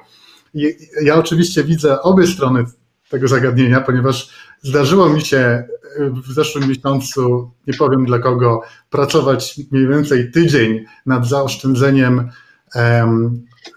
ja 1.03 1.17
oczywiście 1.17 1.65
widzę 1.65 2.03
obie 2.03 2.27
strony 2.27 2.65
tego 3.09 3.29
zagadnienia, 3.29 3.81
ponieważ 3.81 4.31
zdarzyło 4.65 5.09
mi 5.09 5.21
się 5.21 5.65
w 5.99 6.33
zeszłym 6.33 6.69
miesiącu, 6.69 7.51
nie 7.67 7.75
powiem 7.75 8.05
dla 8.05 8.19
kogo, 8.19 8.63
pracować 8.91 9.61
mniej 9.71 9.89
więcej 9.89 10.31
tydzień 10.31 10.85
nad 11.07 11.27
zaoszczędzeniem 11.29 12.31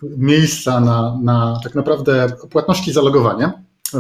miejsca 0.04 0.80
na, 0.80 1.20
na 1.24 1.60
tak 1.64 1.76
naprawdę 1.76 2.28
płatności 2.50 2.94
za 2.94 3.02
logowanie, 3.02 3.52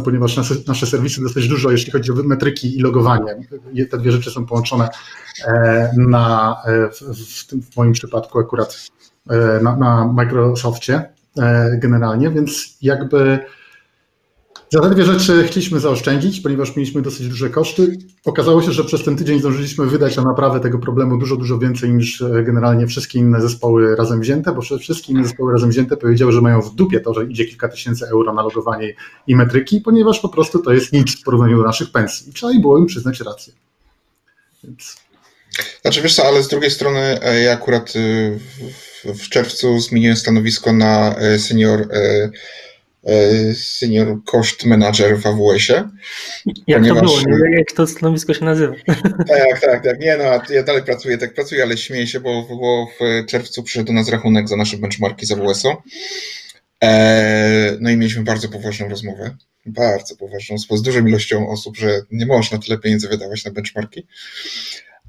ponieważ 0.04 0.38
nasze, 0.38 0.56
nasze 0.68 0.86
serwisy 0.86 1.22
dosyć 1.22 1.48
dużo, 1.48 1.72
jeśli 1.72 1.92
chodzi 1.92 2.12
o 2.12 2.16
metryki 2.16 2.78
i 2.78 2.82
logowanie, 2.82 3.36
te 3.92 3.98
dwie 3.98 4.12
rzeczy 4.12 4.32
są 4.32 4.46
połączone 4.46 4.90
e, 5.46 5.92
na, 5.98 6.56
e, 6.66 6.90
w, 6.90 7.00
w, 7.40 7.48
tym, 7.48 7.62
w 7.62 7.78
moim 7.78 7.94
przypadku 7.94 8.40
akurat 8.40 8.88
e, 9.30 9.60
na, 9.64 9.76
na 9.76 10.14
Microsoftie 10.14 11.18
E, 11.40 11.78
generalnie, 11.78 12.30
więc 12.30 12.78
jakby 12.82 13.40
za 14.70 14.82
te 14.82 14.90
dwie 14.90 15.04
rzeczy 15.04 15.44
chcieliśmy 15.44 15.80
zaoszczędzić, 15.80 16.42
ponieważ 16.42 16.76
mieliśmy 16.76 17.02
dosyć 17.02 17.28
duże 17.28 17.50
koszty. 17.50 17.98
Okazało 18.26 18.62
się, 18.62 18.72
że 18.72 18.84
przez 18.84 19.04
ten 19.04 19.18
tydzień 19.18 19.40
zdążyliśmy 19.40 19.86
wydać 19.86 20.16
na 20.16 20.24
naprawę 20.24 20.60
tego 20.60 20.80
problemu 20.80 21.18
dużo, 21.18 21.36
dużo 21.36 21.58
więcej 21.58 21.90
niż 21.92 22.22
e, 22.22 22.44
generalnie 22.44 22.88
wszystkie 22.88 23.20
inne 23.20 23.42
zespoły 23.42 23.96
razem 23.96 24.22
wzięte, 24.22 24.54
bo 24.54 24.62
wszystkie 24.62 25.14
inne 25.14 25.24
zespoły 25.24 25.54
razem 25.54 25.70
wzięte 25.70 25.98
powiedziały, 25.98 26.32
że 26.32 26.42
mają 26.42 26.62
w 26.62 26.76
dupie 26.76 27.00
to, 27.00 27.14
że 27.14 27.26
idzie 27.26 27.46
kilka 27.46 27.68
tysięcy 27.68 28.06
euro 28.08 28.34
na 28.34 28.42
logowanie 28.42 28.94
i 29.28 29.36
metryki, 29.36 29.82
ponieważ 29.82 30.20
po 30.20 30.30
prostu 30.30 30.60
to 30.60 30.74
jest 30.74 30.94
nic 30.94 31.22
w 31.22 31.24
porównaniu 31.24 31.58
do 31.58 31.64
naszych 31.64 31.92
pensji. 31.92 32.30
I 32.30 32.34
trzeba 32.34 32.52
im 32.52 32.62
było 32.62 32.78
im 32.78 32.86
przyznać 32.86 33.20
rację. 33.20 33.54
Więc... 34.64 34.98
Znaczy 35.82 36.02
wiesz 36.02 36.16
co, 36.16 36.26
ale 36.26 36.44
z 36.44 36.48
drugiej 36.48 36.72
strony 36.72 37.00
e, 37.22 37.42
ja 37.42 37.54
akurat 37.54 37.94
w 37.94 38.88
w 39.16 39.30
czerwcu 39.30 39.80
zmieniłem 39.80 40.18
stanowisko 40.18 40.74
na 40.74 41.16
e, 41.16 41.40
senior 41.40 41.80
e, 41.80 42.30
senior 43.54 44.24
cost 44.26 44.66
manager 44.66 45.20
w 45.20 45.26
AWS-ie. 45.26 45.90
Jak 46.68 46.80
ponieważ... 46.80 47.02
to 47.02 47.06
było? 47.06 47.20
Nie? 47.20 47.58
Jak 47.58 47.72
to 47.72 47.88
stanowisko 47.88 48.34
się 48.34 48.46
nazywa? 48.46 48.74
Tak, 49.28 49.60
tak, 49.62 49.84
tak. 49.84 50.00
Nie 50.00 50.18
no, 50.18 50.24
ja 50.50 50.64
dalej 50.64 50.84
pracuję, 50.84 51.18
tak 51.18 51.34
pracuję, 51.34 51.64
ale 51.64 51.78
śmieję 51.78 52.08
się, 52.08 52.20
bo, 52.20 52.44
bo 52.44 52.88
w 53.00 53.26
czerwcu 53.26 53.64
przyszedł 53.64 53.88
do 53.88 53.94
nas 53.94 54.10
rachunek 54.10 54.50
za 54.50 54.56
nasze 54.56 54.78
benchmarki 54.78 55.26
z 55.26 55.32
AWS-u. 55.32 55.70
No 57.80 57.90
i 57.90 57.98
mieliśmy 57.98 58.24
bardzo 58.24 58.50
poważną 58.50 58.90
rozmowę. 58.90 59.36
Bardzo 59.66 60.16
poważną, 60.16 60.58
z 60.58 60.82
dużą 60.82 61.06
ilością 61.08 61.50
osób, 61.50 61.78
że 61.78 62.02
nie 62.12 62.26
można 62.26 62.58
tyle 62.58 62.78
pieniędzy 62.78 63.08
wydawać 63.08 63.46
na 63.46 63.52
benchmarki. 63.52 64.08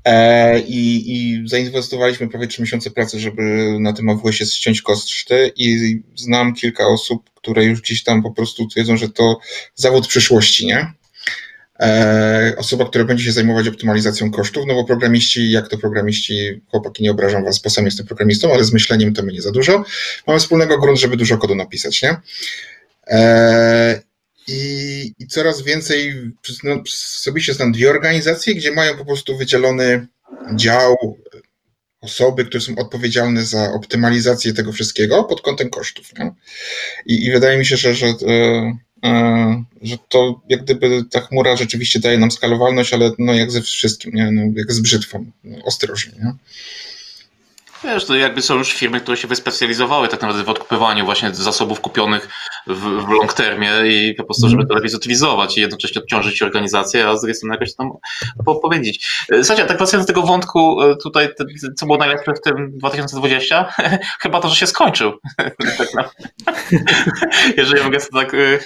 E, 0.09 0.61
I, 0.61 1.12
I 1.12 1.49
zainwestowaliśmy 1.49 2.29
prawie 2.29 2.47
trzy 2.47 2.62
miesiące 2.62 2.91
pracy, 2.91 3.21
żeby 3.21 3.77
na 3.81 3.93
tym 3.93 4.09
AWS-ie 4.09 4.50
ściąć 4.50 4.83
koszty 4.83 5.53
i 5.57 6.00
znam 6.17 6.55
kilka 6.55 6.87
osób, 6.87 7.31
które 7.35 7.65
już 7.65 7.81
gdzieś 7.81 8.05
tam 8.05 8.23
po 8.23 8.31
prostu 8.31 8.67
twierdzą, 8.67 8.97
że 8.97 9.09
to 9.09 9.38
zawód 9.75 10.07
przyszłości, 10.07 10.67
nie? 10.67 10.93
E, 11.81 12.55
osoba, 12.57 12.85
która 12.85 13.05
będzie 13.05 13.25
się 13.25 13.33
zajmować 13.33 13.69
optymalizacją 13.69 14.31
kosztów, 14.31 14.65
no 14.67 14.75
bo 14.75 14.85
programiści, 14.85 15.50
jak 15.50 15.69
to 15.69 15.79
programiści, 15.79 16.61
chłopaki, 16.71 17.03
nie 17.03 17.11
obrażam 17.11 17.45
was, 17.45 17.59
bo 17.59 17.71
sam 17.71 17.85
jestem 17.85 18.07
programistą, 18.07 18.53
ale 18.53 18.65
z 18.65 18.73
myśleniem 18.73 19.15
to 19.15 19.23
my 19.23 19.33
nie 19.33 19.43
za 19.43 19.53
dużo. 19.53 19.85
Mamy 20.27 20.41
wspólnego 20.41 20.79
grunt, 20.79 20.99
żeby 20.99 21.17
dużo 21.17 21.38
kodu 21.38 21.55
napisać, 21.55 22.03
nie? 22.03 22.17
E, 23.07 24.08
i, 24.49 25.12
i 25.19 25.26
coraz 25.26 25.62
więcej, 25.62 26.14
no, 26.64 26.83
osobiście 27.19 27.55
znam 27.55 27.73
dwie 27.73 27.90
organizacje, 27.90 28.55
gdzie 28.55 28.73
mają 28.73 28.97
po 28.97 29.05
prostu 29.05 29.37
wydzielony 29.37 30.07
dział, 30.55 30.97
osoby, 32.00 32.45
które 32.45 32.61
są 32.61 32.76
odpowiedzialne 32.76 33.45
za 33.45 33.73
optymalizację 33.73 34.52
tego 34.52 34.73
wszystkiego 34.73 35.25
pod 35.25 35.40
kątem 35.40 35.71
kosztów. 35.71 36.11
I, 37.07 37.26
I, 37.26 37.33
wydaje 37.33 37.59
mi 37.59 37.67
się, 37.67 37.76
że, 37.76 37.95
że, 37.95 38.07
e, 38.07 38.78
e, 39.05 39.64
że 39.83 39.97
to 40.09 40.43
jak 40.49 40.62
gdyby 40.62 41.05
ta 41.11 41.21
chmura 41.21 41.57
rzeczywiście 41.57 42.00
daje 42.00 42.19
nam 42.19 42.31
skalowalność, 42.31 42.93
ale 42.93 43.12
no 43.19 43.35
jak 43.35 43.50
ze 43.50 43.62
wszystkim, 43.62 44.12
nie? 44.14 44.31
No, 44.31 44.43
jak 44.57 44.73
z 44.73 44.81
brzytwą, 44.81 45.31
no, 45.45 45.64
ostrożnie. 45.64 46.12
Nie? 46.19 46.33
Wiesz, 47.85 48.04
to 48.04 48.14
jakby 48.14 48.42
są 48.42 48.58
już 48.58 48.73
firmy, 48.73 49.00
które 49.00 49.16
się 49.16 49.28
wyspecjalizowały 49.28 50.08
tak 50.08 50.20
naprawdę 50.23 50.44
w 50.44 50.49
odkupywaniu 50.49 51.04
właśnie 51.04 51.35
zasobów 51.35 51.80
kupionych 51.80 52.28
w, 52.66 52.80
w 52.80 53.08
long 53.08 53.32
termie 53.32 53.70
i 53.87 54.14
po 54.14 54.25
prostu, 54.25 54.49
żeby 54.49 54.66
to 54.66 54.75
lepiej 54.75 54.90
zutylizować 54.90 55.58
i 55.58 55.61
jednocześnie 55.61 56.00
odciążyć 56.00 56.42
organizację, 56.42 57.08
a 57.08 57.16
z 57.16 57.20
drugiej 57.20 57.35
strony 57.35 57.54
jakoś 57.54 57.75
tam 57.75 57.90
powiedzieć. 58.62 59.26
Słuchajcie, 59.42 59.64
tak 59.64 59.76
wracając 59.76 60.06
do 60.06 60.14
tego 60.14 60.26
wątku 60.26 60.82
e, 60.82 60.97
tutaj, 60.97 61.28
co 61.76 61.87
było 61.87 61.99
najlepsze 61.99 62.32
w 62.32 62.40
tym 62.40 62.78
2020? 62.78 63.73
Chyba 64.23 64.40
to, 64.40 64.49
że 64.49 64.56
się 64.56 64.66
skończył. 64.66 65.12
Tak 65.94 66.18
Jeżeli 67.56 67.82
mogę 67.82 68.00
sobie 68.00 68.25
tak 68.25 68.35
e, 68.35 68.58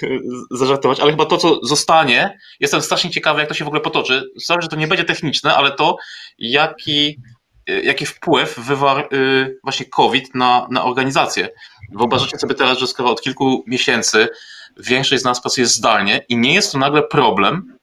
zażartować, 0.51 1.01
ale 1.01 1.11
chyba 1.11 1.27
to, 1.27 1.37
co 1.37 1.59
zostanie, 1.63 2.39
jestem 2.61 2.83
strasznie 2.83 3.11
ciekawy, 3.11 3.41
jak 3.41 3.49
to 3.49 3.55
się 3.55 3.65
w 3.65 3.69
ogóle 3.69 3.83
potoczy. 3.83 4.31
Sorry, 4.41 4.63
że 4.63 4.69
to 4.69 4.77
nie 4.77 4.87
będzie 4.87 5.05
techniczne, 5.05 5.55
ale 5.55 5.71
to, 5.71 5.97
jaki 6.39 7.19
jaki 7.67 8.07
wpływ 8.07 8.59
wywarł 8.59 9.09
y, 9.13 9.59
właśnie 9.63 9.87
COVID 9.87 10.35
na, 10.35 10.67
na 10.71 10.85
organizację. 10.85 11.49
Wyobraźcie 11.93 12.39
sobie 12.39 12.55
teraz, 12.55 12.79
że 12.79 12.87
skoro 12.87 13.11
od 13.11 13.23
kilku 13.23 13.65
miesięcy 13.67 14.29
większość 14.77 15.23
z 15.23 15.25
nas 15.25 15.41
pracuje 15.41 15.67
zdalnie 15.67 16.25
i 16.29 16.37
nie 16.37 16.55
jest 16.55 16.73
to 16.73 16.79
nagle 16.79 17.03
problem, 17.03 17.77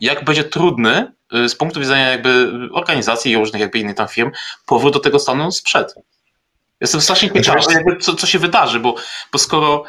jak 0.00 0.24
będzie 0.24 0.44
trudny 0.44 1.12
y, 1.34 1.48
z 1.48 1.54
punktu 1.54 1.80
widzenia 1.80 2.08
jakby 2.08 2.50
organizacji 2.72 3.32
i 3.32 3.36
różnych 3.36 3.60
jakby 3.60 3.78
innych 3.78 3.96
tam 3.96 4.08
firm 4.08 4.30
powrót 4.66 4.92
do 4.92 5.00
tego 5.00 5.18
stanu 5.18 5.52
sprzed. 5.52 5.94
Jestem 6.80 7.00
strasznie 7.00 7.30
ciekawy, 7.30 7.72
jakby 7.72 7.96
co, 7.96 8.14
co 8.14 8.26
się 8.26 8.38
wydarzy, 8.38 8.80
bo, 8.80 8.94
bo 9.32 9.38
skoro 9.38 9.84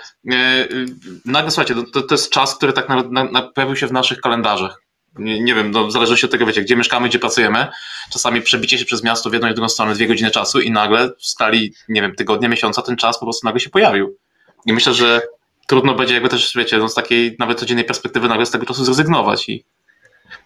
nagle, 1.25 1.51
słuchajcie, 1.51 1.75
to, 1.93 2.01
to 2.01 2.13
jest 2.13 2.29
czas, 2.29 2.55
który 2.55 2.73
tak 2.73 2.89
na, 2.89 3.03
na, 3.31 3.41
pojawił 3.41 3.75
się 3.75 3.87
w 3.87 3.91
naszych 3.91 4.21
kalendarzach 4.21 4.81
nie, 5.19 5.41
nie 5.41 5.55
wiem, 5.55 5.71
no, 5.71 5.87
w 5.87 5.91
zależności 5.91 6.25
od 6.25 6.31
tego, 6.31 6.45
wiecie, 6.45 6.61
gdzie 6.61 6.75
mieszkamy, 6.75 7.09
gdzie 7.09 7.19
pracujemy, 7.19 7.67
czasami 8.11 8.41
przebicie 8.41 8.77
się 8.77 8.85
przez 8.85 9.03
miasto 9.03 9.29
w 9.29 9.33
jedną 9.33 9.49
i 9.49 9.53
drugą 9.53 9.69
stronę 9.69 9.93
dwie 9.93 10.07
godziny 10.07 10.31
czasu 10.31 10.61
i 10.61 10.71
nagle 10.71 11.09
w 11.19 11.27
skali, 11.27 11.73
nie 11.89 12.01
wiem, 12.01 12.15
tygodnia, 12.15 12.49
miesiąca 12.49 12.81
ten 12.81 12.95
czas 12.95 13.19
po 13.19 13.25
prostu 13.25 13.47
nagle 13.47 13.59
się 13.59 13.69
pojawił. 13.69 14.17
I 14.65 14.73
myślę, 14.73 14.93
że 14.93 15.21
trudno 15.67 15.95
będzie 15.95 16.13
jakby 16.13 16.29
też, 16.29 16.53
wiecie, 16.55 16.77
no, 16.77 16.89
z 16.89 16.93
takiej 16.93 17.35
nawet 17.39 17.59
codziennej 17.59 17.85
perspektywy 17.85 18.27
nagle 18.27 18.45
z 18.45 18.51
tego 18.51 18.65
czasu 18.65 18.85
zrezygnować 18.85 19.49
i 19.49 19.65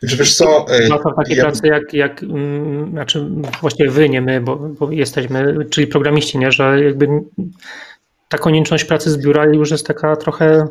czy 0.10 0.18
wiesz 0.18 0.36
co? 0.36 0.66
No 0.90 1.00
to 1.00 1.14
takie 1.14 1.36
ja... 1.36 1.44
prace 1.44 1.68
jak, 1.68 1.94
jak 1.94 2.24
mm, 2.24 2.92
znaczy 2.92 3.30
właściwie 3.62 3.92
wy, 3.92 4.10
nie 4.10 4.22
my, 4.22 4.42
bo, 4.42 4.56
bo 4.56 4.92
jesteśmy, 4.92 5.56
czyli 5.70 5.88
programiści, 5.88 6.38
nie, 6.38 6.52
że 6.52 6.84
jakby 6.84 7.08
ta 8.30 8.38
konieczność 8.38 8.86
pracy 8.86 9.12
z 9.12 9.18
biura 9.18 9.46
już 9.46 9.72
jest 9.72 9.88
taka 9.88 10.16
trochę 10.16 10.68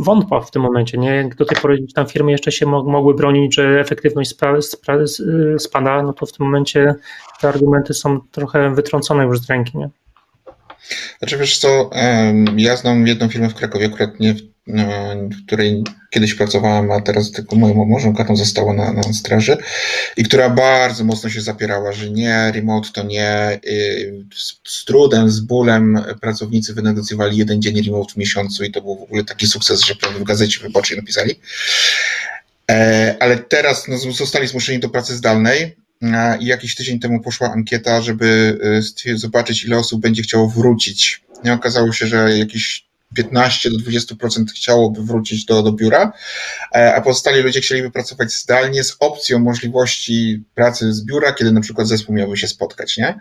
wątpa 0.00 0.40
w 0.40 0.50
tym 0.50 0.62
momencie. 0.62 0.98
Nie? 0.98 1.30
Do 1.38 1.44
tej 1.44 1.58
pory 1.62 1.78
tam 1.94 2.06
firmy 2.06 2.30
jeszcze 2.30 2.52
się 2.52 2.66
mogły 2.66 3.14
bronić, 3.14 3.54
że 3.54 3.80
efektywność 3.80 4.36
spada, 5.58 6.02
no 6.02 6.12
to 6.12 6.26
w 6.26 6.32
tym 6.32 6.46
momencie 6.46 6.94
te 7.40 7.48
argumenty 7.48 7.94
są 7.94 8.20
trochę 8.30 8.74
wytrącone 8.74 9.24
już 9.24 9.40
z 9.40 9.50
ręki. 9.50 9.78
Nie? 9.78 9.90
Znaczy 11.18 11.38
wiesz 11.38 11.58
co, 11.58 11.90
ja 12.56 12.76
znam 12.76 13.06
jedną 13.06 13.28
firmę 13.28 13.48
w 13.48 13.54
Krakowie, 13.54 13.86
akurat 13.86 14.20
nie 14.20 14.34
w 14.34 14.40
no, 14.66 14.84
której 15.46 15.84
kiedyś 16.10 16.34
pracowałem, 16.34 16.90
a 16.90 17.00
teraz 17.00 17.30
tylko 17.30 17.56
moją 17.56 17.84
małżonką 17.84 18.36
została 18.36 18.72
na, 18.72 18.92
na 18.92 19.02
straży 19.02 19.56
i 20.16 20.24
która 20.24 20.50
bardzo 20.50 21.04
mocno 21.04 21.30
się 21.30 21.40
zapierała, 21.40 21.92
że 21.92 22.10
nie, 22.10 22.52
remote 22.54 22.88
to 22.94 23.02
nie. 23.02 23.60
Y, 23.66 24.24
z, 24.34 24.60
z 24.68 24.84
trudem, 24.84 25.30
z 25.30 25.40
bólem 25.40 26.04
pracownicy 26.20 26.74
wynegocjowali 26.74 27.36
jeden 27.36 27.62
dzień 27.62 27.82
remote 27.82 28.12
w 28.12 28.16
miesiącu 28.16 28.64
i 28.64 28.70
to 28.70 28.80
był 28.80 28.96
w 28.96 29.02
ogóle 29.02 29.24
taki 29.24 29.46
sukces, 29.46 29.80
że 29.80 29.94
w 29.94 30.24
gazecie 30.24 30.60
wyborczej 30.60 30.96
napisali. 30.96 31.40
E, 32.70 33.16
ale 33.20 33.38
teraz 33.38 33.88
no, 33.88 33.98
zostali 33.98 34.46
zmuszeni 34.46 34.78
do 34.78 34.88
pracy 34.88 35.16
zdalnej 35.16 35.76
i 36.40 36.46
jakiś 36.46 36.74
tydzień 36.74 37.00
temu 37.00 37.20
poszła 37.20 37.52
ankieta, 37.52 38.00
żeby 38.02 38.58
y, 39.06 39.18
zobaczyć, 39.18 39.64
ile 39.64 39.78
osób 39.78 40.00
będzie 40.00 40.22
chciało 40.22 40.48
wrócić. 40.48 41.22
I 41.44 41.50
okazało 41.50 41.92
się, 41.92 42.06
że 42.06 42.38
jakieś 42.38 42.90
15 43.14 43.70
do 43.70 43.76
20% 43.78 44.44
chciałoby 44.54 45.02
wrócić 45.02 45.44
do, 45.44 45.62
do 45.62 45.72
biura, 45.72 46.12
e, 46.74 46.94
a 46.94 47.00
pozostali 47.00 47.42
ludzie 47.42 47.60
chcieliby 47.60 47.90
pracować 47.90 48.32
zdalnie 48.32 48.84
z 48.84 48.96
opcją 49.00 49.38
możliwości 49.38 50.44
pracy 50.54 50.92
z 50.92 51.04
biura, 51.04 51.32
kiedy 51.32 51.52
na 51.52 51.60
przykład 51.60 51.88
zespół 51.88 52.14
miałby 52.14 52.36
się 52.36 52.48
spotkać, 52.48 52.96
nie? 52.96 53.20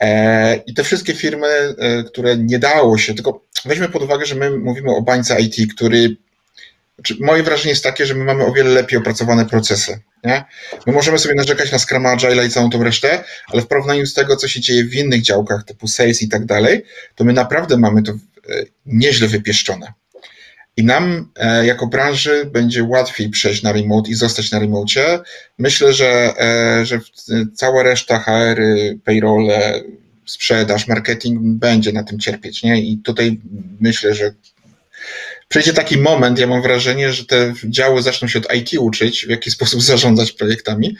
E, 0.00 0.56
I 0.56 0.74
te 0.74 0.84
wszystkie 0.84 1.14
firmy, 1.14 1.46
e, 1.46 2.04
które 2.04 2.36
nie 2.36 2.58
dało 2.58 2.98
się, 2.98 3.14
tylko 3.14 3.44
weźmy 3.64 3.88
pod 3.88 4.02
uwagę, 4.02 4.26
że 4.26 4.34
my 4.34 4.58
mówimy 4.58 4.90
o 4.90 5.02
bańce 5.02 5.40
IT, 5.40 5.74
który 5.74 6.16
znaczy, 6.94 7.16
moje 7.20 7.42
wrażenie 7.42 7.70
jest 7.70 7.84
takie, 7.84 8.06
że 8.06 8.14
my 8.14 8.24
mamy 8.24 8.46
o 8.46 8.52
wiele 8.52 8.70
lepiej 8.70 8.98
opracowane 8.98 9.46
procesy. 9.46 10.00
Nie? 10.24 10.44
My 10.86 10.92
możemy 10.92 11.18
sobie 11.18 11.34
narzekać 11.34 11.72
na 11.72 11.78
Scrum 11.78 12.06
Agile 12.06 12.46
i 12.46 12.50
całą 12.50 12.70
tą 12.70 12.82
resztę, 12.82 13.24
ale 13.46 13.62
w 13.62 13.66
porównaniu 13.66 14.06
z 14.06 14.14
tego, 14.14 14.36
co 14.36 14.48
się 14.48 14.60
dzieje 14.60 14.84
w 14.84 14.94
innych 14.94 15.22
działkach, 15.22 15.64
typu 15.64 15.88
sales 15.88 16.22
i 16.22 16.28
tak 16.28 16.44
dalej, 16.46 16.84
to 17.14 17.24
my 17.24 17.32
naprawdę 17.32 17.76
mamy 17.76 18.02
to 18.02 18.12
E, 18.50 18.64
nieźle 18.86 19.28
wypieszczone. 19.28 19.92
I 20.76 20.84
nam 20.84 21.30
e, 21.36 21.66
jako 21.66 21.86
branży 21.86 22.44
będzie 22.52 22.84
łatwiej 22.84 23.30
przejść 23.30 23.62
na 23.62 23.72
remote 23.72 24.10
i 24.10 24.14
zostać 24.14 24.50
na 24.50 24.58
remote. 24.58 25.22
Myślę, 25.58 25.92
że, 25.92 26.34
e, 26.38 26.86
że 26.86 27.00
cała 27.54 27.82
reszta 27.82 28.18
HR, 28.18 28.62
payroll, 29.04 29.48
sprzedaż, 30.26 30.88
marketing 30.88 31.40
będzie 31.42 31.92
na 31.92 32.04
tym 32.04 32.18
cierpieć. 32.18 32.62
Nie? 32.62 32.82
I 32.82 32.98
tutaj 32.98 33.40
myślę, 33.80 34.14
że 34.14 34.34
przejdzie 35.54 35.72
taki 35.72 35.98
moment, 35.98 36.38
ja 36.38 36.46
mam 36.46 36.62
wrażenie, 36.62 37.12
że 37.12 37.24
te 37.24 37.54
działy 37.64 38.02
zaczną 38.02 38.28
się 38.28 38.38
od 38.38 38.54
IT 38.54 38.78
uczyć, 38.78 39.26
w 39.26 39.30
jaki 39.30 39.50
sposób 39.50 39.82
zarządzać 39.92 40.32
projektami, 40.32 40.96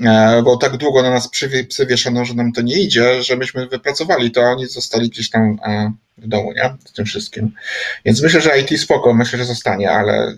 E, 0.00 0.42
bo 0.44 0.56
tak 0.56 0.76
długo 0.76 1.02
na 1.02 1.10
nas 1.10 1.28
przywieszono, 1.68 2.24
że 2.24 2.34
nam 2.34 2.52
to 2.52 2.62
nie 2.62 2.80
idzie, 2.80 3.22
że 3.22 3.36
myśmy 3.36 3.66
wypracowali 3.66 4.30
to, 4.30 4.40
a 4.42 4.50
oni 4.50 4.66
zostali 4.66 5.08
gdzieś 5.08 5.30
tam 5.30 5.58
e, 5.66 5.92
w 6.18 6.28
domu, 6.28 6.52
nie? 6.52 6.74
Z 6.84 6.92
tym 6.92 7.04
wszystkim. 7.04 7.50
Więc 8.04 8.22
myślę, 8.22 8.40
że 8.40 8.60
IT 8.60 8.80
spoko, 8.80 9.14
myślę, 9.14 9.38
że 9.38 9.44
zostanie, 9.44 9.90
ale 9.90 10.34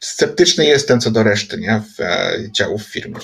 sceptyczny 0.00 0.66
jestem 0.66 1.00
co 1.00 1.10
do 1.10 1.22
reszty, 1.22 1.58
nie? 1.58 1.82
W 1.96 2.00
e, 2.00 2.36
działów 2.50 2.82
firmy. 2.82 3.18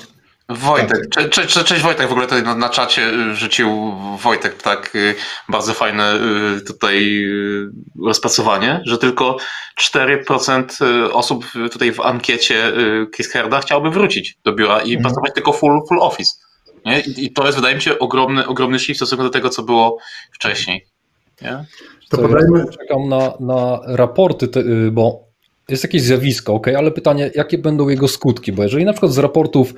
Wojtek, 0.54 1.08
cze, 1.14 1.28
cze, 1.28 1.46
cze, 1.46 1.64
cześć 1.64 1.82
Wojtek, 1.82 2.08
w 2.08 2.10
ogóle 2.10 2.26
tutaj 2.26 2.42
na, 2.42 2.54
na 2.54 2.68
czacie 2.68 3.08
y, 3.08 3.34
rzucił 3.34 3.92
Wojtek 4.22 4.62
tak 4.62 4.96
y, 4.96 5.14
bardzo 5.48 5.74
fajne 5.74 6.14
y, 6.56 6.60
tutaj 6.60 7.24
rozpracowanie, 8.04 8.82
że 8.86 8.98
tylko 8.98 9.36
4% 9.80 10.64
osób 11.12 11.46
tutaj 11.72 11.92
w 11.92 12.00
ankiecie 12.00 12.72
Kisherda 13.16 13.60
chciałoby 13.60 13.90
wrócić 13.90 14.38
do 14.44 14.52
biura 14.52 14.80
i 14.80 14.94
mhm. 14.94 15.02
pracować 15.02 15.34
tylko 15.34 15.52
full, 15.52 15.80
full 15.88 16.00
office. 16.00 16.30
Nie? 16.84 17.00
I 17.00 17.32
to 17.32 17.46
jest 17.46 17.56
wydaje 17.56 17.74
mi 17.74 17.82
się 17.82 17.98
ogromny, 17.98 18.46
ogromny 18.46 18.78
shift 18.78 18.98
w 18.98 18.98
stosunku 18.98 19.24
do 19.24 19.30
tego, 19.30 19.50
co 19.50 19.62
było 19.62 19.98
wcześniej. 20.32 20.86
Nie? 21.42 21.64
To 22.10 22.18
podajmy... 22.18 22.58
Ja 22.58 22.66
czekam 22.66 23.08
na, 23.08 23.32
na 23.40 23.80
raporty, 23.86 24.48
te, 24.48 24.62
bo 24.92 25.32
jest 25.68 25.82
jakieś 25.82 26.02
zjawisko, 26.02 26.54
ok, 26.54 26.68
ale 26.68 26.90
pytanie, 26.90 27.30
jakie 27.34 27.58
będą 27.58 27.88
jego 27.88 28.08
skutki? 28.08 28.52
Bo 28.52 28.62
jeżeli 28.62 28.84
na 28.84 28.92
przykład 28.92 29.12
z 29.12 29.18
raportów 29.18 29.74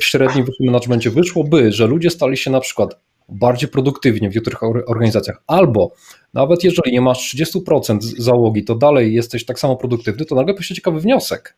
w 0.00 0.04
średnim 0.04 0.46
managemencie 0.60 1.10
wyszłoby, 1.10 1.72
że 1.72 1.86
ludzie 1.86 2.10
stali 2.10 2.36
się 2.36 2.50
na 2.50 2.60
przykład 2.60 2.96
bardziej 3.28 3.68
produktywnie 3.68 4.30
w 4.30 4.34
niektórych 4.34 4.62
organizacjach. 4.62 5.42
Albo 5.46 5.92
nawet 6.34 6.64
jeżeli 6.64 6.92
nie 6.92 7.00
masz 7.00 7.34
30% 7.34 7.98
załogi, 8.18 8.64
to 8.64 8.74
dalej 8.74 9.14
jesteś 9.14 9.44
tak 9.44 9.58
samo 9.58 9.76
produktywny, 9.76 10.24
to 10.24 10.34
nagle 10.34 10.62
się 10.62 10.74
ciekawy 10.74 11.00
wniosek. 11.00 11.56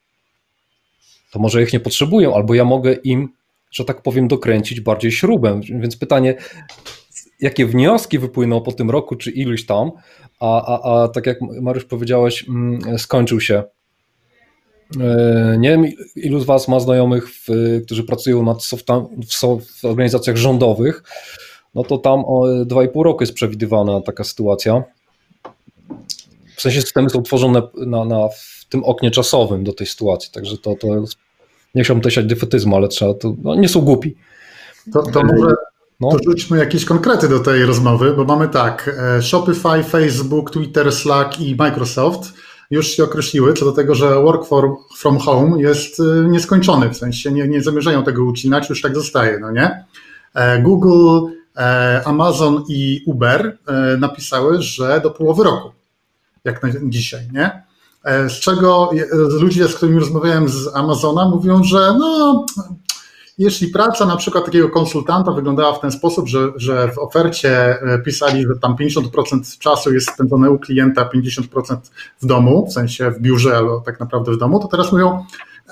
To 1.30 1.38
może 1.38 1.62
ich 1.62 1.72
nie 1.72 1.80
potrzebują, 1.80 2.34
albo 2.34 2.54
ja 2.54 2.64
mogę 2.64 2.92
im, 2.92 3.28
że 3.70 3.84
tak 3.84 4.02
powiem, 4.02 4.28
dokręcić 4.28 4.80
bardziej 4.80 5.12
śrubę. 5.12 5.60
Więc 5.80 5.96
pytanie, 5.96 6.34
jakie 7.40 7.66
wnioski 7.66 8.18
wypłyną 8.18 8.60
po 8.60 8.72
tym 8.72 8.90
roku, 8.90 9.16
czy 9.16 9.30
iluś 9.30 9.66
tam, 9.66 9.90
a, 10.40 10.66
a, 10.66 11.02
a 11.02 11.08
tak 11.08 11.26
jak 11.26 11.38
Mariusz 11.40 11.84
powiedziałeś, 11.84 12.48
mm, 12.48 12.98
skończył 12.98 13.40
się. 13.40 13.62
E, 15.00 15.56
nie 15.58 15.70
wiem, 15.70 15.86
ilu 16.16 16.40
z 16.40 16.44
Was 16.44 16.68
ma 16.68 16.80
znajomych, 16.80 17.28
w, 17.30 17.46
którzy 17.84 18.04
pracują 18.04 18.42
nad 18.42 18.64
w, 18.64 19.62
w 19.80 19.84
organizacjach 19.84 20.36
rządowych, 20.36 21.02
no 21.74 21.84
to 21.84 21.98
tam 21.98 22.20
2,5 22.20 23.02
roku 23.02 23.22
jest 23.22 23.34
przewidywana 23.34 24.00
taka 24.00 24.24
sytuacja. 24.24 24.82
W 26.56 26.62
sensie 26.62 26.80
systemy 26.80 27.10
są 27.10 27.22
tworzone 27.22 27.62
na, 27.74 28.04
na, 28.04 28.28
w 28.28 28.66
tym 28.68 28.84
oknie 28.84 29.10
czasowym 29.10 29.64
do 29.64 29.72
tej 29.72 29.86
sytuacji, 29.86 30.30
także 30.32 30.58
to, 30.58 30.74
to 30.74 30.88
nie 31.74 31.84
chciałbym 31.84 32.02
też 32.02 32.14
siać 32.14 32.26
defetyzmu, 32.26 32.76
ale 32.76 32.88
trzeba, 32.88 33.14
to, 33.14 33.34
no, 33.42 33.54
nie 33.54 33.68
są 33.68 33.80
głupi. 33.80 34.16
To, 34.92 35.02
to 35.02 35.22
może 35.22 35.54
no. 36.00 36.08
to 36.10 36.18
rzućmy 36.24 36.58
jakieś 36.58 36.84
konkrety 36.84 37.28
do 37.28 37.40
tej 37.40 37.64
rozmowy, 37.64 38.14
bo 38.14 38.24
mamy 38.24 38.48
tak, 38.48 38.96
e, 39.18 39.22
Shopify, 39.22 39.82
Facebook, 39.88 40.50
Twitter, 40.50 40.92
Slack 40.92 41.40
i 41.40 41.56
Microsoft 41.56 42.32
już 42.70 42.86
się 42.86 43.04
określiły 43.04 43.54
co 43.54 43.64
do 43.64 43.72
tego, 43.72 43.94
że 43.94 44.22
work 44.22 44.46
for, 44.46 44.76
from 44.96 45.18
home 45.18 45.62
jest 45.62 46.00
e, 46.00 46.28
nieskończony, 46.28 46.90
w 46.90 46.96
sensie 46.96 47.32
nie, 47.32 47.48
nie 47.48 47.62
zamierzają 47.62 48.04
tego 48.04 48.24
ucinać, 48.24 48.70
już 48.70 48.82
tak 48.82 48.94
zostaje, 48.94 49.38
no 49.38 49.50
nie? 49.50 49.84
E, 50.34 50.62
Google, 50.62 51.26
Amazon 52.04 52.64
i 52.68 53.02
Uber 53.06 53.58
napisały, 53.98 54.62
że 54.62 55.00
do 55.02 55.10
połowy 55.10 55.44
roku, 55.44 55.72
jak 56.44 56.62
na 56.62 56.68
dzisiaj, 56.82 57.28
nie? 57.32 57.62
Z 58.28 58.32
czego 58.32 58.90
ludzie, 59.40 59.68
z 59.68 59.74
którymi 59.74 59.98
rozmawiałem 60.00 60.48
z 60.48 60.74
Amazona, 60.74 61.28
mówią, 61.28 61.64
że 61.64 61.94
no, 61.98 62.46
jeśli 63.38 63.68
praca 63.68 64.06
na 64.06 64.16
przykład 64.16 64.44
takiego 64.44 64.68
konsultanta 64.68 65.32
wyglądała 65.32 65.72
w 65.72 65.80
ten 65.80 65.90
sposób, 65.90 66.28
że, 66.28 66.52
że 66.56 66.88
w 66.88 66.98
ofercie 66.98 67.82
e, 67.82 67.98
pisali, 67.98 68.42
że 68.42 68.58
tam 68.62 68.76
50% 68.76 69.58
czasu 69.58 69.94
jest 69.94 70.10
spędzone 70.10 70.50
u 70.50 70.58
klienta, 70.58 71.10
50% 71.14 71.76
w 72.22 72.26
domu, 72.26 72.66
w 72.66 72.72
sensie 72.72 73.10
w 73.10 73.20
biurze, 73.20 73.56
albo 73.56 73.80
tak 73.80 74.00
naprawdę 74.00 74.32
w 74.32 74.38
domu, 74.38 74.60
to 74.60 74.68
teraz 74.68 74.92
mówią, 74.92 75.24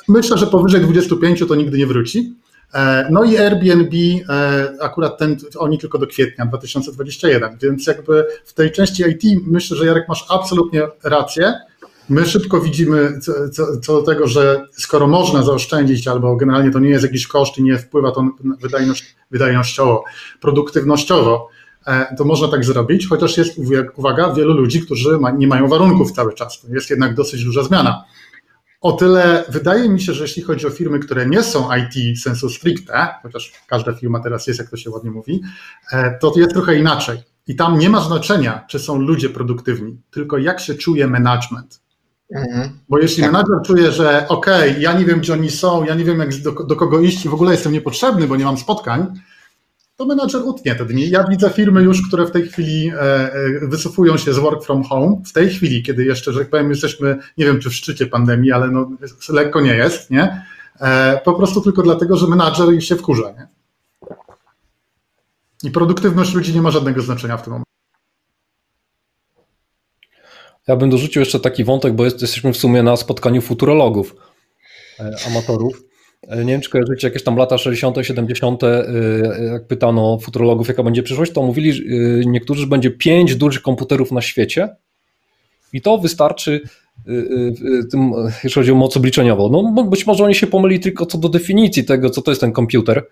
myślę, 0.08 0.38
że 0.38 0.46
powyżej 0.46 0.80
25 0.80 1.44
to 1.48 1.54
nigdy 1.54 1.78
nie 1.78 1.86
wróci. 1.86 2.34
E, 2.74 3.08
no 3.10 3.24
i 3.24 3.38
Airbnb, 3.38 3.96
e, 4.28 4.68
akurat 4.80 5.18
ten, 5.18 5.36
oni 5.58 5.78
tylko 5.78 5.98
do 5.98 6.06
kwietnia 6.06 6.46
2021, 6.46 7.58
więc 7.62 7.86
jakby 7.86 8.26
w 8.44 8.52
tej 8.52 8.72
części 8.72 9.02
IT 9.02 9.42
myślę, 9.46 9.76
że 9.76 9.86
Jarek 9.86 10.08
masz 10.08 10.26
absolutnie 10.28 10.82
rację. 11.04 11.54
My 12.08 12.26
szybko 12.26 12.60
widzimy 12.60 13.20
co, 13.20 13.32
co, 13.80 13.92
do 13.92 14.02
tego, 14.02 14.26
że 14.26 14.66
skoro 14.72 15.06
można 15.06 15.42
zaoszczędzić, 15.42 16.08
albo 16.08 16.36
generalnie 16.36 16.70
to 16.70 16.78
nie 16.78 16.88
jest 16.88 17.04
jakiś 17.04 17.26
koszt 17.26 17.58
i 17.58 17.62
nie 17.62 17.78
wpływa 17.78 18.12
to 18.12 18.28
wydajność, 18.60 19.16
wydajnościowo, 19.30 20.04
produktywnościowo, 20.40 21.48
e, 21.86 22.16
to 22.16 22.24
można 22.24 22.48
tak 22.48 22.64
zrobić, 22.64 23.08
chociaż 23.08 23.36
jest, 23.36 23.60
uwaga, 23.96 24.32
wielu 24.32 24.54
ludzi, 24.54 24.80
którzy 24.80 25.18
ma, 25.18 25.30
nie 25.30 25.46
mają 25.46 25.68
warunków 25.68 26.12
cały 26.12 26.34
czas. 26.34 26.60
To 26.60 26.68
jest 26.68 26.90
jednak 26.90 27.14
dosyć 27.14 27.44
duża 27.44 27.62
zmiana. 27.62 28.04
O 28.80 28.92
tyle 28.92 29.44
wydaje 29.48 29.88
mi 29.88 30.00
się, 30.00 30.12
że 30.12 30.24
jeśli 30.24 30.42
chodzi 30.42 30.66
o 30.66 30.70
firmy, 30.70 30.98
które 30.98 31.26
nie 31.26 31.42
są 31.42 31.68
IT 31.76 32.20
sensu 32.20 32.50
stricte, 32.50 33.08
chociaż 33.22 33.52
każda 33.66 33.92
firma 33.92 34.20
teraz 34.20 34.46
jest, 34.46 34.58
jak 34.60 34.70
to 34.70 34.76
się 34.76 34.90
ładnie 34.90 35.10
mówi, 35.10 35.42
e, 35.92 36.18
to 36.18 36.32
jest 36.36 36.52
trochę 36.52 36.78
inaczej. 36.78 37.18
I 37.46 37.56
tam 37.56 37.78
nie 37.78 37.90
ma 37.90 38.00
znaczenia, 38.00 38.64
czy 38.68 38.78
są 38.78 38.98
ludzie 38.98 39.28
produktywni, 39.28 40.00
tylko 40.10 40.38
jak 40.38 40.60
się 40.60 40.74
czuje 40.74 41.06
management. 41.06 41.85
Mhm. 42.34 42.78
Bo 42.88 42.98
jeśli 42.98 43.22
tak. 43.22 43.32
menadżer 43.32 43.56
czuje, 43.66 43.92
że 43.92 44.28
okej, 44.28 44.70
okay, 44.70 44.82
ja 44.82 44.92
nie 44.92 45.04
wiem, 45.04 45.20
gdzie 45.20 45.32
oni 45.32 45.50
są, 45.50 45.84
ja 45.84 45.94
nie 45.94 46.04
wiem, 46.04 46.18
jak 46.18 46.34
do, 46.34 46.52
do 46.52 46.76
kogo 46.76 47.00
iść, 47.00 47.28
w 47.28 47.34
ogóle 47.34 47.52
jestem 47.52 47.72
niepotrzebny, 47.72 48.26
bo 48.26 48.36
nie 48.36 48.44
mam 48.44 48.58
spotkań, 48.58 49.06
to 49.96 50.06
menadżer 50.06 50.42
utnie 50.44 50.74
te 50.74 50.84
dni. 50.84 51.10
Ja 51.10 51.24
widzę 51.24 51.50
firmy 51.50 51.82
już, 51.82 52.08
które 52.08 52.26
w 52.26 52.30
tej 52.30 52.48
chwili 52.48 52.88
e, 52.88 53.00
e, 53.02 53.32
wycofują 53.62 54.16
się 54.16 54.32
z 54.32 54.38
work 54.38 54.64
from 54.64 54.82
home, 54.82 55.16
w 55.26 55.32
tej 55.32 55.48
chwili, 55.48 55.82
kiedy 55.82 56.04
jeszcze, 56.04 56.32
że 56.32 56.40
tak 56.40 56.50
powiem, 56.50 56.70
jesteśmy, 56.70 57.18
nie 57.38 57.44
wiem, 57.44 57.60
czy 57.60 57.70
w 57.70 57.74
szczycie 57.74 58.06
pandemii, 58.06 58.52
ale 58.52 58.70
no, 58.70 58.90
lekko 59.28 59.60
nie 59.60 59.74
jest, 59.74 60.10
nie? 60.10 60.42
E, 60.80 61.20
po 61.24 61.34
prostu 61.34 61.60
tylko 61.60 61.82
dlatego, 61.82 62.16
że 62.16 62.26
menadżer 62.26 62.84
się 62.84 62.96
wkurza, 62.96 63.32
nie? 63.32 63.48
I 65.62 65.70
produktywność 65.70 66.34
ludzi 66.34 66.54
nie 66.54 66.62
ma 66.62 66.70
żadnego 66.70 67.02
znaczenia 67.02 67.36
w 67.36 67.42
tym 67.42 67.52
momencie. 67.52 67.75
Ja 70.68 70.76
bym 70.76 70.90
dorzucił 70.90 71.20
jeszcze 71.20 71.40
taki 71.40 71.64
wątek, 71.64 71.92
bo 71.92 72.04
jest, 72.04 72.22
jesteśmy 72.22 72.52
w 72.52 72.56
sumie 72.56 72.82
na 72.82 72.96
spotkaniu 72.96 73.40
futurologów, 73.40 74.16
e, 75.00 75.16
amatorów. 75.26 75.82
E, 76.28 76.44
nie 76.44 76.52
wiem, 76.52 76.60
czy 76.60 76.70
kojarzycie 76.70 77.06
jakieś 77.06 77.24
tam 77.24 77.36
lata 77.36 77.58
60., 77.58 77.96
70., 78.02 78.62
e, 78.64 78.84
jak 79.52 79.66
pytano 79.66 80.18
futurologów, 80.18 80.68
jaka 80.68 80.82
będzie 80.82 81.02
przyszłość, 81.02 81.32
to 81.32 81.42
mówili 81.42 81.82
niektórzy, 82.26 82.60
że 82.60 82.66
będzie 82.66 82.90
pięć 82.90 83.36
dużych 83.36 83.62
komputerów 83.62 84.12
na 84.12 84.22
świecie 84.22 84.68
i 85.72 85.80
to 85.80 85.98
wystarczy, 85.98 86.60
tym, 87.90 88.12
jeśli 88.44 88.60
chodzi 88.60 88.72
o 88.72 88.74
moc 88.74 88.96
obliczeniową. 88.96 89.48
No, 89.48 89.84
być 89.84 90.06
może 90.06 90.24
oni 90.24 90.34
się 90.34 90.46
pomyli 90.46 90.80
tylko 90.80 91.06
co 91.06 91.18
do 91.18 91.28
definicji 91.28 91.84
tego, 91.84 92.10
co 92.10 92.22
to 92.22 92.30
jest 92.30 92.40
ten 92.40 92.52
komputer, 92.52 93.06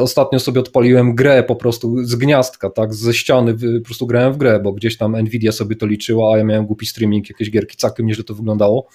ostatnio 0.00 0.40
sobie 0.40 0.60
odpaliłem 0.60 1.14
grę 1.14 1.42
po 1.42 1.56
prostu 1.56 2.04
z 2.04 2.14
gniazdka, 2.14 2.70
tak, 2.70 2.94
ze 2.94 3.14
ściany 3.14 3.54
po 3.54 3.84
prostu 3.84 4.06
grałem 4.06 4.32
w 4.32 4.36
grę, 4.36 4.60
bo 4.60 4.72
gdzieś 4.72 4.96
tam 4.96 5.16
Nvidia 5.22 5.52
sobie 5.52 5.76
to 5.76 5.86
liczyła, 5.86 6.34
a 6.34 6.38
ja 6.38 6.44
miałem 6.44 6.66
głupi 6.66 6.86
streaming, 6.86 7.28
jakieś 7.28 7.50
gierki, 7.50 7.76
całkiem 7.76 8.06
nieźle 8.06 8.24
to 8.24 8.34
wyglądało. 8.34 8.88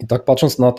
I 0.00 0.06
tak 0.06 0.24
patrząc 0.24 0.58
na, 0.58 0.72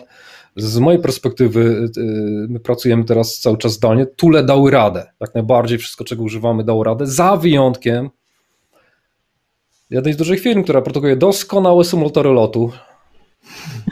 z 0.56 0.78
mojej 0.78 1.00
perspektywy, 1.02 1.88
e, 1.96 2.00
my 2.48 2.60
pracujemy 2.60 3.04
teraz 3.04 3.38
cały 3.38 3.58
czas 3.58 3.72
zdalnie, 3.72 4.06
tule 4.06 4.44
dały 4.44 4.70
radę, 4.70 5.06
jak 5.20 5.34
najbardziej 5.34 5.78
wszystko, 5.78 6.04
czego 6.04 6.22
używamy 6.22 6.64
dało 6.64 6.84
radę, 6.84 7.06
za 7.06 7.36
wyjątkiem 7.36 8.10
jednej 9.90 10.14
z 10.14 10.16
dużych 10.16 10.40
firm, 10.40 10.62
która 10.62 10.82
produkuje 10.82 11.16
doskonałe 11.16 11.84
symulatory 11.84 12.30
lotu, 12.30 12.72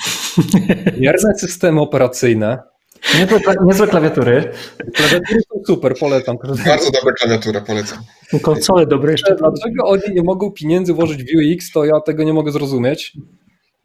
mierne 1.01 1.35
systemy 1.38 1.81
operacyjne, 1.81 2.73
Niezłe, 3.19 3.40
niezłe 3.64 3.88
klawiatury. 3.88 4.53
Klawiatury 4.95 5.40
są 5.40 5.64
super, 5.67 5.95
polecam. 6.01 6.37
Bardzo 6.67 6.90
dobre 6.90 7.12
klawiatura, 7.12 7.61
polecam. 7.61 7.99
Konsole 8.43 8.87
dobre 8.87 9.12
jeszcze. 9.12 9.37
Dlaczego 9.37 9.88
oni 9.88 10.03
nie 10.14 10.23
mogą 10.23 10.51
pieniędzy 10.51 10.93
włożyć 10.93 11.25
w 11.25 11.27
UX, 11.37 11.71
to 11.73 11.85
ja 11.85 12.01
tego 12.01 12.23
nie 12.23 12.33
mogę 12.33 12.53
zrozumieć. 12.53 13.12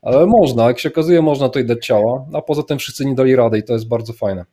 Ale 0.02 0.26
można, 0.26 0.68
jak 0.68 0.80
się 0.80 0.90
okazuje, 0.90 1.22
można 1.22 1.48
tutaj 1.48 1.66
dać 1.66 1.86
ciała, 1.86 2.26
a 2.34 2.42
poza 2.42 2.64
tym 2.64 2.80
wszyscy 2.80 3.06
nie 3.06 3.16
dali 3.16 3.36
rady 3.36 3.58
i 3.58 3.64
to 3.64 3.74
jest 3.74 3.88
bardzo 3.88 4.14
fajne. 4.14 4.46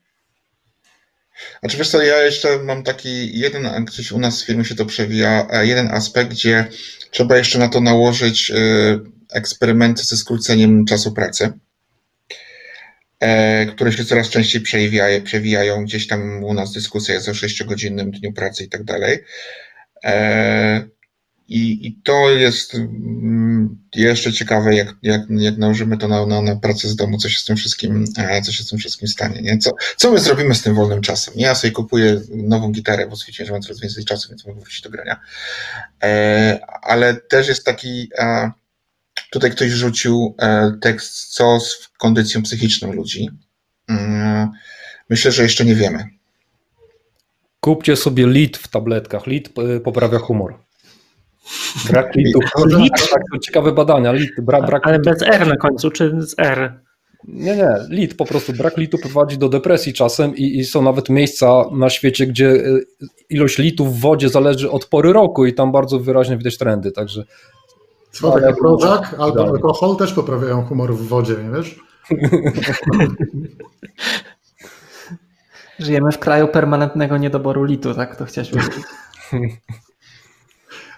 Znaczy 1.61 1.77
wiesz 1.77 1.89
co, 1.89 2.03
ja 2.03 2.23
jeszcze 2.23 2.59
mam 2.63 2.83
taki 2.83 3.39
jeden, 3.39 3.85
gdzieś 3.85 4.13
u 4.13 4.19
nas 4.19 4.43
w 4.43 4.47
firmie 4.47 4.65
się 4.65 4.75
to 4.75 4.87
przewija, 4.87 5.47
e, 5.51 5.67
jeden 5.67 5.89
aspekt, 5.89 6.31
gdzie 6.31 6.67
trzeba 7.11 7.37
jeszcze 7.37 7.59
na 7.59 7.69
to 7.69 7.81
nałożyć 7.81 8.51
e, 8.51 8.55
eksperymenty 9.33 10.03
ze 10.05 10.17
skróceniem 10.17 10.85
czasu 10.85 11.13
pracy. 11.13 11.53
E, 13.21 13.67
które 13.67 13.93
się 13.93 14.05
coraz 14.05 14.29
częściej 14.29 14.61
przewijają, 14.61 15.23
przewijają. 15.23 15.85
Gdzieś 15.85 16.07
tam 16.07 16.45
u 16.45 16.55
nas 16.55 16.73
dyskusja 16.73 17.15
jest 17.15 17.29
o 17.29 17.35
sześciogodzinnym 17.35 18.11
dniu 18.11 18.33
pracy 18.33 18.65
i 18.65 18.69
tak 18.69 18.85
dalej. 18.85 19.19
E, 20.05 20.89
I, 21.49 21.87
I 21.87 22.01
to 22.05 22.31
jest 22.31 22.75
mm, 22.75 23.79
jeszcze 23.95 24.33
ciekawe, 24.33 24.75
jak, 24.75 24.95
jak, 25.03 25.21
jak 25.31 25.57
nałożymy 25.57 25.99
to 25.99 26.09
na, 26.09 26.27
na, 26.27 26.43
na 26.43 26.57
pracę 26.57 26.89
z 26.89 26.97
domu, 26.97 27.19
co 27.19 27.29
się 27.29 27.41
z 27.41 27.45
tym 27.45 27.57
wszystkim, 27.57 28.05
e, 28.19 28.43
co 28.43 28.53
się 28.53 28.63
z 28.63 28.69
tym 28.69 28.79
wszystkim 28.79 29.09
stanie. 29.09 29.43
Nie? 29.43 29.59
Co, 29.59 29.71
co 29.97 30.13
my 30.13 30.19
zrobimy 30.19 30.55
z 30.55 30.63
tym 30.63 30.75
wolnym 30.75 31.03
czasem? 31.03 31.35
Ja 31.37 31.55
sobie 31.55 31.71
kupuję 31.71 32.21
nową 32.31 32.73
gitarę, 32.73 33.07
bo 33.07 33.17
stwierdziłem, 33.17 33.47
że 33.47 33.53
mam 33.53 33.63
coraz 33.63 33.81
więcej 33.81 34.05
czasu, 34.05 34.29
więc 34.29 34.47
mogę 34.47 34.61
wrócić 34.61 34.83
do 34.83 34.91
grania. 34.91 35.21
Ale 36.83 37.15
też 37.15 37.49
jest 37.49 37.65
taki 37.65 38.11
Tutaj 39.31 39.51
ktoś 39.51 39.71
rzucił 39.71 40.35
e, 40.39 40.73
tekst, 40.81 41.35
co 41.35 41.61
z 41.61 41.89
kondycją 41.99 42.43
psychiczną 42.43 42.93
ludzi. 42.93 43.31
Mm, 43.89 44.51
myślę, 45.11 45.33
że 45.33 45.43
jeszcze 45.43 45.65
nie 45.65 45.75
wiemy. 45.75 46.05
Kupcie 47.61 47.97
sobie 47.97 48.27
lit 48.27 48.57
w 48.57 48.69
tabletkach. 48.69 49.27
Lit 49.27 49.51
e, 49.59 49.81
poprawia 49.81 50.19
humor. 50.19 50.59
Brak 51.91 52.15
litu. 52.15 52.41
Lit? 52.67 52.93
Tak, 53.11 53.23
to 53.33 53.39
ciekawe 53.39 53.73
badania. 53.73 54.13
Lit, 54.13 54.31
brak, 54.43 54.67
brak 54.67 54.87
Ale 54.87 54.99
bez 54.99 55.23
R 55.23 55.47
na 55.47 55.57
końcu, 55.57 55.91
czy 55.91 56.13
z 56.21 56.35
R? 56.39 56.81
Nie, 57.29 57.57
nie, 57.57 57.69
lit, 57.89 58.15
po 58.17 58.25
prostu 58.25 58.53
brak 58.53 58.77
litu 58.77 58.99
prowadzi 58.99 59.39
do 59.39 59.49
depresji 59.49 59.93
czasem 59.93 60.37
i, 60.37 60.59
i, 60.59 60.65
są 60.65 60.83
nawet 60.83 61.09
miejsca 61.09 61.65
na 61.73 61.91
świecie, 61.91 62.27
gdzie 62.27 62.49
e, 62.49 62.63
ilość 63.31 63.59
litu 63.59 63.87
w 63.87 64.01
wodzie 64.01 64.29
zależy 64.29 64.71
od 64.71 64.85
pory 64.85 65.13
roku 65.13 65.47
i 65.47 65.55
tam 65.55 65.73
bardzo 65.73 65.99
wyraźnie 65.99 66.37
widać 66.37 66.59
trendy, 66.59 66.93
także 66.93 67.25
Jak 68.23 68.57
Prozac 68.57 69.05
albo 69.19 69.37
dalej. 69.37 69.51
alkohol 69.51 69.97
też 69.97 70.13
poprawiają 70.13 70.65
humor 70.65 70.95
w 70.95 71.09
wodzie, 71.09 71.35
nie 71.35 71.51
wiesz? 71.51 71.81
Żyjemy 75.79 76.13
w 76.13 76.19
kraju 76.19 76.49
permanentnego 76.49 77.17
niedoboru 77.17 77.65
litu, 77.65 77.95
tak 77.95 78.17
to 78.17 78.25
chciałeś 78.25 78.51
powiedzieć. 78.51 78.85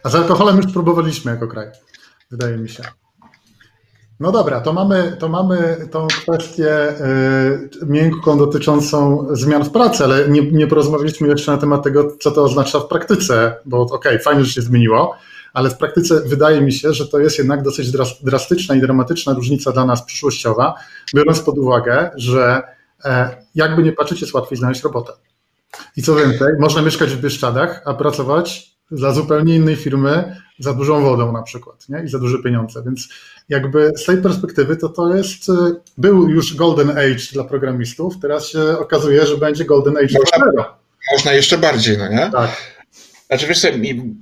A 0.02 0.08
z 0.08 0.14
alkoholem 0.14 0.56
już 0.56 0.72
próbowaliśmy 0.72 1.30
jako 1.30 1.48
kraj, 1.48 1.66
wydaje 2.30 2.56
mi 2.56 2.68
się. 2.68 2.82
No 4.20 4.32
dobra, 4.32 4.60
to 4.60 4.72
mamy, 4.72 5.16
to 5.18 5.28
mamy 5.28 5.88
tą 5.90 6.06
kwestię 6.06 6.88
y, 7.82 7.86
miękką 7.86 8.38
dotyczącą 8.38 9.26
zmian 9.30 9.64
w 9.64 9.70
pracy, 9.70 10.04
ale 10.04 10.28
nie, 10.28 10.52
nie 10.52 10.66
porozmawialiśmy 10.66 11.28
jeszcze 11.28 11.52
na 11.52 11.58
temat 11.58 11.84
tego, 11.84 12.16
co 12.20 12.30
to 12.30 12.42
oznacza 12.42 12.80
w 12.80 12.88
praktyce, 12.88 13.56
bo 13.64 13.80
okej, 13.80 13.96
okay, 13.96 14.18
fajnie, 14.18 14.44
że 14.44 14.52
się 14.52 14.62
zmieniło, 14.62 15.16
ale 15.58 15.70
w 15.70 15.76
praktyce 15.76 16.20
wydaje 16.20 16.60
mi 16.60 16.72
się, 16.72 16.92
że 16.92 17.08
to 17.08 17.18
jest 17.18 17.38
jednak 17.38 17.62
dosyć 17.62 17.92
drastyczna 18.22 18.74
i 18.74 18.80
dramatyczna 18.80 19.32
różnica 19.32 19.72
dla 19.72 19.84
nas 19.84 20.02
przyszłościowa, 20.02 20.74
biorąc 21.14 21.40
pod 21.40 21.58
uwagę, 21.58 22.10
że 22.16 22.62
e, 23.04 23.36
jakby 23.54 23.82
nie 23.82 23.92
patrzeć, 23.92 24.20
jest 24.20 24.34
łatwiej 24.34 24.58
znaleźć 24.58 24.82
robotę. 24.82 25.12
I 25.96 26.02
co 26.02 26.14
więcej, 26.14 26.48
można 26.58 26.82
mieszkać 26.82 27.10
w 27.10 27.20
Bieszczadach, 27.20 27.82
a 27.84 27.94
pracować 27.94 28.76
dla 28.90 29.12
zupełnie 29.12 29.56
innej 29.56 29.76
firmy 29.76 30.36
za 30.58 30.74
dużą 30.74 31.02
wodą 31.02 31.32
na 31.32 31.42
przykład 31.42 31.88
nie? 31.88 32.02
i 32.04 32.08
za 32.08 32.18
duże 32.18 32.38
pieniądze. 32.38 32.82
Więc 32.84 33.08
jakby 33.48 33.92
z 33.96 34.04
tej 34.04 34.22
perspektywy 34.22 34.76
to 34.76 34.88
to 34.88 35.14
jest, 35.14 35.48
y, 35.48 35.52
był 35.98 36.28
już 36.28 36.56
golden 36.56 36.90
age 36.90 37.32
dla 37.32 37.44
programistów, 37.44 38.14
teraz 38.22 38.48
się 38.48 38.78
okazuje, 38.78 39.26
że 39.26 39.36
będzie 39.36 39.64
golden 39.64 39.96
age 39.96 40.18
można, 40.18 40.74
Można 41.12 41.32
jeszcze 41.32 41.58
bardziej, 41.58 41.98
no 41.98 42.08
nie? 42.08 42.30
Tak. 42.32 42.77
Znaczy 43.28 43.46
wiesz 43.46 43.60
co, 43.60 43.68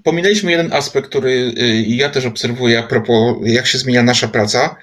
pominęliśmy 0.05 0.51
jeden 0.51 0.73
aspekt, 0.73 1.09
który 1.09 1.31
y, 1.59 1.85
ja 1.87 2.11
też 2.11 2.27
obserwuję 2.27 2.79
a 2.79 2.83
propos 2.83 3.37
jak 3.45 3.67
się 3.67 3.79
zmienia 3.79 4.03
nasza 4.03 4.29
praca. 4.29 4.77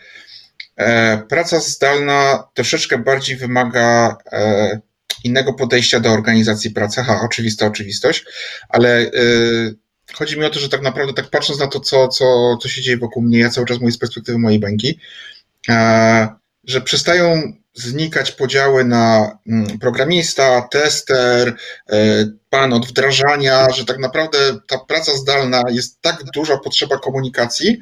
E, 0.75 1.17
praca 1.17 1.59
zdalna 1.59 2.47
troszeczkę 2.53 2.97
bardziej 2.97 3.35
wymaga 3.35 4.17
e, 4.31 4.79
innego 5.23 5.53
podejścia 5.53 5.99
do 5.99 6.11
organizacji 6.11 6.71
pracy. 6.71 7.03
Ha, 7.03 7.21
oczywista 7.21 7.65
oczywistość, 7.65 8.25
ale 8.69 9.01
y, 9.01 9.75
chodzi 10.13 10.39
mi 10.39 10.45
o 10.45 10.49
to, 10.49 10.59
że 10.59 10.69
tak 10.69 10.81
naprawdę 10.81 11.13
tak 11.13 11.29
patrząc 11.29 11.59
na 11.59 11.67
to, 11.67 11.79
co, 11.79 12.07
co, 12.07 12.57
co 12.61 12.69
się 12.69 12.81
dzieje 12.81 12.97
wokół 12.97 13.23
mnie, 13.23 13.39
ja 13.39 13.49
cały 13.49 13.67
czas 13.67 13.79
mówię 13.79 13.91
z 13.91 13.97
perspektywy 13.97 14.39
mojej 14.39 14.59
bańki, 14.59 14.99
e, 15.69 16.27
że 16.63 16.81
przestają 16.81 17.53
znikać 17.73 18.31
podziały 18.31 18.85
na 18.85 19.37
mm, 19.47 19.79
programista, 19.79 20.61
tester, 20.61 21.55
pan 22.53 22.73
od 22.73 22.87
wdrażania, 22.87 23.69
że 23.69 23.85
tak 23.85 23.99
naprawdę 23.99 24.37
ta 24.67 24.77
praca 24.77 25.17
zdalna 25.17 25.63
jest 25.69 26.01
tak 26.01 26.23
duża 26.33 26.57
potrzeba 26.57 26.97
komunikacji, 26.97 27.79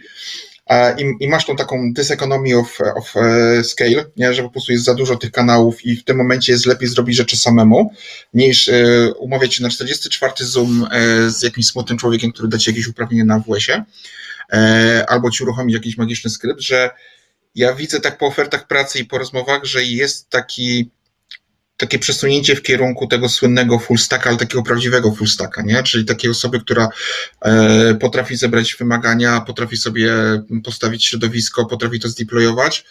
i, 0.97 1.25
i 1.25 1.29
masz 1.29 1.45
tą 1.45 1.55
taką 1.55 1.93
dyseconomy 1.93 2.57
of, 2.57 2.77
of 2.95 3.13
e, 3.17 3.63
scale, 3.63 4.05
nie? 4.17 4.34
że 4.34 4.43
po 4.43 4.49
prostu 4.49 4.71
jest 4.71 4.84
za 4.84 4.93
dużo 4.93 5.15
tych 5.15 5.31
kanałów 5.31 5.86
i 5.86 5.95
w 5.95 6.03
tym 6.03 6.17
momencie 6.17 6.51
jest 6.51 6.65
lepiej 6.65 6.89
zrobić 6.89 7.15
rzeczy 7.15 7.38
samemu, 7.38 7.93
niż 8.34 8.69
e, 8.69 9.13
umawiać 9.13 9.55
się 9.55 9.63
na 9.63 9.69
44 9.69 10.34
Zoom 10.39 10.88
e, 10.91 11.29
z 11.29 11.43
jakimś 11.43 11.67
smutnym 11.67 11.97
człowiekiem, 11.97 12.31
który 12.31 12.47
da 12.47 12.57
ci 12.57 12.69
jakieś 12.69 12.88
uprawnienie 12.88 13.25
na 13.25 13.39
WS-ie, 13.39 13.84
albo 15.07 15.31
ci 15.31 15.43
uruchomić 15.43 15.73
jakiś 15.73 15.97
magiczny 15.97 16.29
skrypt, 16.29 16.62
że 16.62 16.89
ja 17.55 17.73
widzę 17.73 17.99
tak 17.99 18.17
po 18.17 18.25
ofertach 18.25 18.67
pracy 18.67 18.99
i 18.99 19.05
po 19.05 19.17
rozmowach, 19.17 19.65
że 19.65 19.84
jest 19.84 20.29
taki 20.29 20.89
takie 21.82 22.00
przesunięcie 22.00 22.56
w 22.56 22.62
kierunku 22.62 23.08
tego 23.08 23.30
słynnego 23.30 23.80
full 23.80 23.98
stacka, 23.98 24.30
ale 24.30 24.39
takiego 24.39 24.63
prawdziwego 24.63 25.12
full 25.12 25.28
stacka, 25.28 25.62
nie? 25.62 25.84
Czyli 25.84 26.06
takiej 26.06 26.32
osoby, 26.32 26.60
która 26.60 26.89
e, 27.41 27.96
potrafi 27.96 28.36
zebrać 28.36 28.76
wymagania, 28.76 29.41
potrafi 29.41 29.78
sobie 29.78 30.13
postawić 30.63 31.06
środowisko, 31.06 31.65
potrafi 31.65 32.00
to 32.00 32.10
zdeployować. 32.10 32.86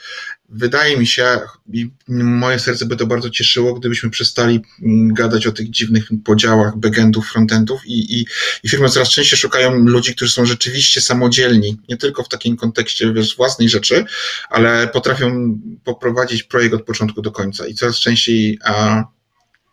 Wydaje 0.48 0.96
mi 0.96 1.06
się, 1.06 1.40
i 1.72 1.90
moje 2.08 2.58
serce 2.58 2.86
by 2.86 2.96
to 2.96 3.06
bardzo 3.06 3.30
cieszyło, 3.30 3.74
gdybyśmy 3.74 4.10
przestali 4.10 4.60
mm, 4.82 5.14
gadać 5.14 5.46
o 5.46 5.52
tych 5.52 5.70
dziwnych 5.70 6.08
podziałach 6.24 6.76
backendów, 6.76 7.30
frontendów 7.32 7.86
i, 7.86 8.20
i, 8.20 8.26
i 8.62 8.68
firmy 8.68 8.88
coraz 8.88 9.08
częściej 9.08 9.38
szukają 9.38 9.74
ludzi, 9.74 10.14
którzy 10.14 10.32
są 10.32 10.46
rzeczywiście 10.46 11.00
samodzielni, 11.00 11.78
nie 11.88 11.96
tylko 11.96 12.22
w 12.22 12.28
takim 12.28 12.56
kontekście 12.56 13.12
wiesz, 13.12 13.36
własnej 13.36 13.68
rzeczy, 13.68 14.04
ale 14.48 14.88
potrafią 14.88 15.58
poprowadzić 15.84 16.42
projekt 16.42 16.74
od 16.74 16.82
początku 16.82 17.22
do 17.22 17.30
końca 17.30 17.66
i 17.66 17.74
coraz 17.74 17.96
częściej 17.96 18.58
a, 18.64 18.79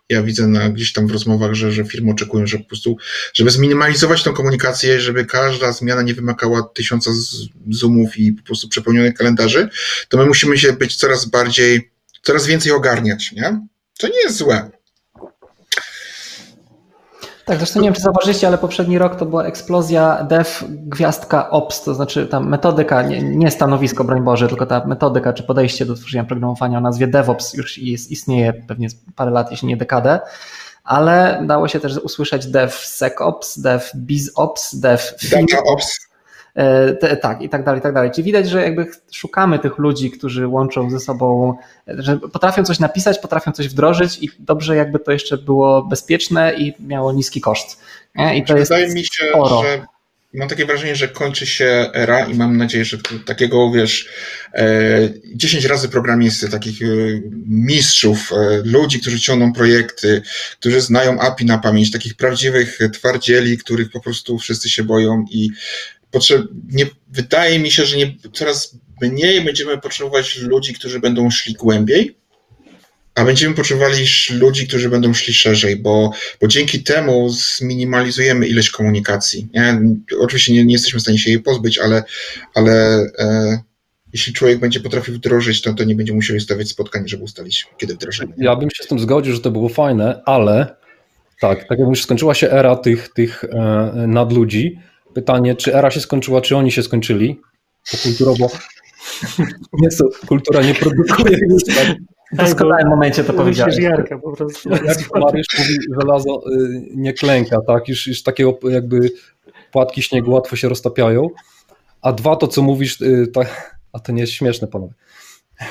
ja 0.09 0.23
widzę 0.23 0.47
na, 0.47 0.69
gdzieś 0.69 0.93
tam 0.93 1.07
w 1.07 1.11
rozmowach, 1.11 1.53
że, 1.53 1.71
że 1.71 1.85
firmy 1.85 2.11
oczekują, 2.11 2.47
że 2.47 2.57
po 2.57 2.63
prostu, 2.65 2.97
żeby 3.33 3.51
zminimalizować 3.51 4.23
tą 4.23 4.33
komunikację, 4.33 5.01
żeby 5.01 5.25
każda 5.25 5.71
zmiana 5.71 6.01
nie 6.01 6.13
wymagała 6.13 6.63
tysiąca 6.63 7.11
zoomów 7.69 8.17
i 8.17 8.33
po 8.33 8.43
prostu 8.43 8.69
przepełnionych 8.69 9.13
kalendarzy, 9.13 9.69
to 10.09 10.17
my 10.17 10.25
musimy 10.25 10.57
się 10.57 10.73
być 10.73 10.95
coraz 10.95 11.25
bardziej, 11.25 11.91
coraz 12.21 12.45
więcej 12.45 12.71
ogarniać, 12.71 13.31
nie? 13.31 13.67
To 13.99 14.07
nie 14.07 14.21
jest 14.23 14.37
złe. 14.37 14.76
Tak, 17.47 17.57
zresztą 17.57 17.79
nie 17.79 17.87
wiem, 17.87 17.93
czy 17.93 18.01
zauważyliście, 18.01 18.47
ale 18.47 18.57
poprzedni 18.57 18.97
rok 18.97 19.15
to 19.15 19.25
była 19.25 19.45
eksplozja 19.45 20.23
dev 20.23 20.49
gwiazdka 20.69 21.49
ops, 21.49 21.83
to 21.83 21.93
znaczy 21.93 22.27
ta 22.27 22.39
metodyka, 22.39 23.01
nie, 23.01 23.21
nie 23.21 23.51
stanowisko, 23.51 24.03
broń 24.03 24.23
Boże, 24.23 24.47
tylko 24.47 24.65
ta 24.65 24.85
metodyka 24.85 25.33
czy 25.33 25.43
podejście 25.43 25.85
do 25.85 25.95
tworzenia 25.95 26.23
programowania 26.23 26.77
o 26.77 26.81
nazwie 26.81 27.07
DevOps 27.07 27.53
już 27.53 27.77
jest, 27.77 28.11
istnieje 28.11 28.53
pewnie 28.53 28.87
parę 29.15 29.31
lat, 29.31 29.51
jeśli 29.51 29.67
nie 29.67 29.77
dekadę, 29.77 30.19
ale 30.83 31.43
dało 31.47 31.67
się 31.67 31.79
też 31.79 31.97
usłyszeć 31.97 32.47
DevSecOps, 32.47 33.59
DevBizOps, 33.59 34.75
DevOps. 34.75 35.33
E, 35.33 36.06
te, 36.99 37.17
tak, 37.17 37.41
i 37.41 37.49
tak 37.49 37.63
dalej, 37.63 37.79
i 37.79 37.83
tak 37.83 37.93
dalej. 37.93 38.11
Czyli 38.11 38.25
widać, 38.25 38.49
że 38.49 38.61
jakby 38.61 38.85
szukamy 39.11 39.59
tych 39.59 39.77
ludzi, 39.77 40.11
którzy 40.11 40.47
łączą 40.47 40.89
ze 40.89 40.99
sobą, 40.99 41.57
że 41.87 42.17
potrafią 42.17 42.63
coś 42.63 42.79
napisać, 42.79 43.19
potrafią 43.19 43.51
coś 43.51 43.67
wdrożyć 43.67 44.23
i 44.23 44.29
dobrze 44.39 44.75
jakby 44.75 44.99
to 44.99 45.11
jeszcze 45.11 45.37
było 45.37 45.83
bezpieczne 45.83 46.53
i 46.57 46.73
miało 46.79 47.13
niski 47.13 47.41
koszt. 47.41 47.81
Nie? 48.15 48.37
I 48.37 48.45
to 48.45 48.53
Wydaje 48.53 48.83
jest 48.83 48.95
mi 48.95 49.05
się, 49.05 49.25
sporo. 49.29 49.61
że 49.63 49.87
mam 50.33 50.49
takie 50.49 50.65
wrażenie, 50.65 50.95
że 50.95 51.07
kończy 51.07 51.45
się 51.45 51.89
era 51.93 52.25
i 52.25 52.33
mam 52.35 52.57
nadzieję, 52.57 52.85
że 52.85 52.97
takiego, 53.25 53.71
wiesz, 53.71 54.09
10 55.35 55.65
e, 55.65 55.67
razy 55.67 55.89
programisty, 55.89 56.49
takich 56.49 56.81
e, 56.81 56.85
mistrzów, 57.47 58.31
ludzi, 58.63 58.99
którzy 58.99 59.19
ciągną 59.19 59.53
projekty, 59.53 60.21
którzy 60.59 60.81
znają 60.81 61.19
API 61.19 61.45
na 61.45 61.57
pamięć, 61.57 61.91
takich 61.91 62.15
prawdziwych 62.15 62.79
twardzieli, 62.93 63.57
których 63.57 63.91
po 63.91 63.99
prostu 63.99 64.37
wszyscy 64.37 64.69
się 64.69 64.83
boją 64.83 65.25
i 65.31 65.49
potrzeb, 66.17 66.41
nie, 66.71 66.85
wydaje 67.07 67.59
mi 67.59 67.71
się, 67.71 67.85
że 67.85 67.97
nie, 67.97 68.15
coraz 68.33 68.77
mniej 69.01 69.41
będziemy 69.41 69.77
potrzebować 69.77 70.37
ludzi, 70.37 70.73
którzy 70.73 70.99
będą 70.99 71.31
szli 71.31 71.53
głębiej, 71.53 72.17
a 73.15 73.25
będziemy 73.25 73.55
potrzebowali 73.55 74.05
ludzi, 74.31 74.67
którzy 74.67 74.89
będą 74.89 75.13
szli 75.13 75.33
szerzej, 75.33 75.75
bo, 75.75 76.11
bo 76.41 76.47
dzięki 76.47 76.83
temu 76.83 77.29
zminimalizujemy 77.29 78.47
ilość 78.47 78.69
komunikacji. 78.69 79.47
Nie? 79.53 79.81
Oczywiście 80.19 80.53
nie, 80.53 80.65
nie 80.65 80.73
jesteśmy 80.73 80.99
w 80.99 81.01
stanie 81.01 81.17
się 81.17 81.29
jej 81.29 81.39
pozbyć, 81.39 81.77
ale, 81.77 82.03
ale 82.53 82.73
e, 83.19 83.59
jeśli 84.13 84.33
człowiek 84.33 84.59
będzie 84.59 84.79
potrafił 84.79 85.13
wdrożyć, 85.13 85.61
to, 85.61 85.73
to 85.73 85.83
nie 85.83 85.95
będzie 85.95 86.13
musiał 86.13 86.39
stawiać 86.39 86.69
spotkań, 86.69 87.07
żeby 87.07 87.23
ustalić, 87.23 87.65
kiedy 87.77 87.93
wdrożymy. 87.93 88.33
Ja 88.37 88.55
bym 88.55 88.69
się 88.69 88.83
z 88.83 88.87
tym 88.87 88.99
zgodził, 88.99 89.33
że 89.33 89.39
to 89.39 89.51
było 89.51 89.69
fajne, 89.69 90.21
ale 90.25 90.75
tak, 91.39 91.67
tak 91.67 91.79
jak 91.79 91.89
już 91.89 92.03
skończyła 92.03 92.33
się 92.33 92.51
era 92.51 92.75
tych, 92.75 93.09
tych 93.13 93.43
e, 93.43 93.91
nadludzi, 94.07 94.79
pytanie, 95.13 95.55
czy 95.55 95.75
era 95.75 95.91
się 95.91 95.99
skończyła, 95.99 96.41
czy 96.41 96.55
oni 96.57 96.71
się 96.71 96.83
skończyli, 96.83 97.41
bo 97.93 97.97
kulturowo 98.03 98.49
nie, 99.81 99.91
so, 99.91 100.05
kultura 100.27 100.61
nie 100.61 100.73
produkuje 100.73 101.37
już 101.49 101.63
tak. 101.63 101.97
W 102.31 102.37
doskonałym 102.37 102.87
momencie 102.87 103.23
to 103.23 103.33
powiedziałeś. 103.33 103.77
Jarka 103.77 104.19
po 104.19 104.31
prostu. 104.31 104.69
Jak 104.69 104.97
Mariusz 105.15 105.45
mówi, 105.59 105.77
żelazo 106.01 106.51
y, 106.51 106.81
nie 106.95 107.13
klęka, 107.13 107.61
tak? 107.61 107.87
Już, 107.87 108.07
już 108.07 108.23
takiego 108.23 108.59
jakby 108.69 109.11
płatki 109.71 110.03
śniegu 110.03 110.31
łatwo 110.31 110.55
się 110.55 110.69
roztapiają. 110.69 111.29
A 112.01 112.13
dwa, 112.13 112.35
to 112.35 112.47
co 112.47 112.61
mówisz, 112.61 113.01
y, 113.01 113.27
tak, 113.33 113.79
a 113.93 113.99
to 113.99 114.11
nie 114.11 114.21
jest 114.21 114.33
śmieszne, 114.33 114.67
panowie. 114.67 114.93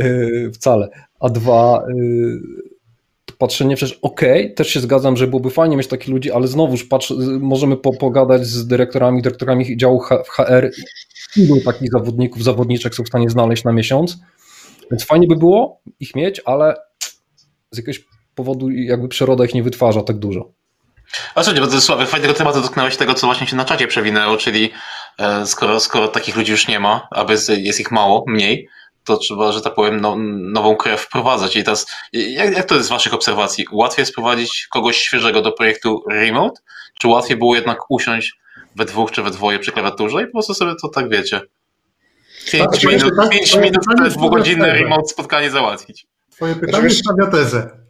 Y, 0.00 0.50
wcale. 0.54 0.88
A 1.20 1.28
dwa, 1.28 1.84
patrzenie 3.38 3.76
przecież 3.76 3.98
okay, 4.02 4.52
też 4.56 4.68
się 4.68 4.80
zgadzam, 4.80 5.16
że 5.16 5.26
byłoby 5.26 5.50
fajnie 5.50 5.76
mieć 5.76 5.86
takich 5.86 6.08
ludzi, 6.08 6.32
ale 6.32 6.48
znowuż 6.48 6.84
patrz, 6.84 7.12
możemy 7.40 7.76
po, 7.76 7.92
pogadać 7.92 8.46
z 8.46 8.66
dyrektorami, 8.66 9.22
dyrektorami 9.22 9.76
działu 9.76 10.00
w 10.24 10.28
HR, 10.28 10.70
ilu 11.36 11.60
takich 11.60 11.90
zawodników, 11.92 12.44
zawodniczek 12.44 12.94
są 12.94 13.04
w 13.04 13.08
stanie 13.08 13.30
znaleźć 13.30 13.64
na 13.64 13.72
miesiąc, 13.72 14.18
więc 14.90 15.04
fajnie 15.04 15.26
by 15.26 15.36
było 15.36 15.80
ich 16.00 16.14
mieć, 16.14 16.40
ale 16.44 16.74
z 17.70 17.76
jakiegoś 17.76 18.04
powodu 18.34 18.70
jakby 18.70 19.08
przyroda 19.08 19.44
ich 19.44 19.54
nie 19.54 19.62
wytwarza 19.62 20.02
tak 20.02 20.18
dużo. 20.18 20.52
A 21.34 21.52
nie, 21.52 21.60
bo 21.60 21.80
Sławek, 21.80 22.08
fajnego 22.08 22.34
tematu 22.34 22.60
dotknąłeś 22.60 22.96
tego, 22.96 23.14
co 23.14 23.26
właśnie 23.26 23.46
się 23.46 23.56
na 23.56 23.64
czacie 23.64 23.86
przewinęło, 23.86 24.36
czyli 24.36 24.70
e, 25.18 25.46
skoro, 25.46 25.80
skoro 25.80 26.08
takich 26.08 26.36
ludzi 26.36 26.52
już 26.52 26.68
nie 26.68 26.80
ma, 26.80 27.08
a 27.10 27.26
jest 27.56 27.80
ich 27.80 27.90
mało, 27.90 28.24
mniej, 28.26 28.68
to 29.06 29.16
trzeba, 29.16 29.52
że 29.52 29.60
tak 29.60 29.74
powiem, 29.74 30.00
no, 30.00 30.16
nową 30.28 30.76
krew 30.76 31.00
wprowadzać. 31.00 31.56
I 31.56 31.64
teraz, 31.64 31.86
jak, 32.12 32.56
jak 32.56 32.66
to 32.66 32.74
jest 32.74 32.86
z 32.86 32.90
Waszych 32.90 33.14
obserwacji? 33.14 33.66
Łatwiej 33.72 34.02
jest 34.02 34.14
prowadzić 34.14 34.66
kogoś 34.70 34.96
świeżego 34.96 35.42
do 35.42 35.52
projektu 35.52 36.04
remote, 36.10 36.60
czy 37.00 37.08
łatwiej 37.08 37.36
było 37.36 37.54
jednak 37.54 37.78
usiąść 37.90 38.38
we 38.76 38.84
dwóch 38.84 39.10
czy 39.10 39.22
we 39.22 39.30
dwoje 39.30 39.58
przy 39.58 39.72
klawiaturze 39.72 40.22
i 40.22 40.26
po 40.26 40.32
prostu 40.32 40.54
sobie 40.54 40.72
to 40.82 40.88
tak 40.88 41.08
wiecie? 41.08 41.40
Pięć 42.52 42.82
tak, 42.82 42.92
minut, 42.92 43.12
tak, 43.16 43.30
pięć 43.30 43.56
minut 43.56 43.84
dwugodzinne 44.14 44.72
remote 44.72 45.08
spotkanie 45.08 45.50
załatwić. 45.50 46.06
Twoje 46.30 46.54
pytanie 46.54 46.90
stawia 46.90 47.26
tezę. 47.26 47.85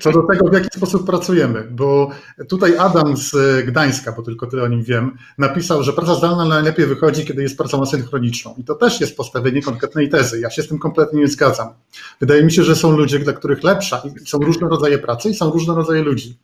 Co 0.00 0.12
do 0.12 0.22
tego, 0.22 0.48
w 0.48 0.52
jaki 0.52 0.68
sposób 0.76 1.06
pracujemy, 1.06 1.68
bo 1.70 2.10
tutaj 2.48 2.78
Adam 2.78 3.16
z 3.16 3.32
Gdańska, 3.66 4.12
bo 4.12 4.22
tylko 4.22 4.46
tyle 4.46 4.62
o 4.62 4.68
nim 4.68 4.82
wiem, 4.82 5.16
napisał, 5.38 5.82
że 5.82 5.92
praca 5.92 6.14
zdalna 6.14 6.44
najlepiej 6.44 6.86
wychodzi, 6.86 7.24
kiedy 7.24 7.42
jest 7.42 7.58
pracą 7.58 7.82
asynchroniczną. 7.82 8.54
I 8.58 8.64
to 8.64 8.74
też 8.74 9.00
jest 9.00 9.16
postawienie 9.16 9.62
konkretnej 9.62 10.08
tezy. 10.08 10.40
Ja 10.40 10.50
się 10.50 10.62
z 10.62 10.68
tym 10.68 10.78
kompletnie 10.78 11.20
nie 11.20 11.28
zgadzam. 11.28 11.68
Wydaje 12.20 12.44
mi 12.44 12.52
się, 12.52 12.64
że 12.64 12.76
są 12.76 12.96
ludzie, 12.96 13.18
dla 13.18 13.32
których 13.32 13.62
lepsza 13.62 14.02
są 14.26 14.38
różne 14.38 14.68
rodzaje 14.68 14.98
pracy 14.98 15.30
i 15.30 15.34
są 15.34 15.50
różne 15.50 15.74
rodzaje 15.74 16.02
ludzi 16.02 16.38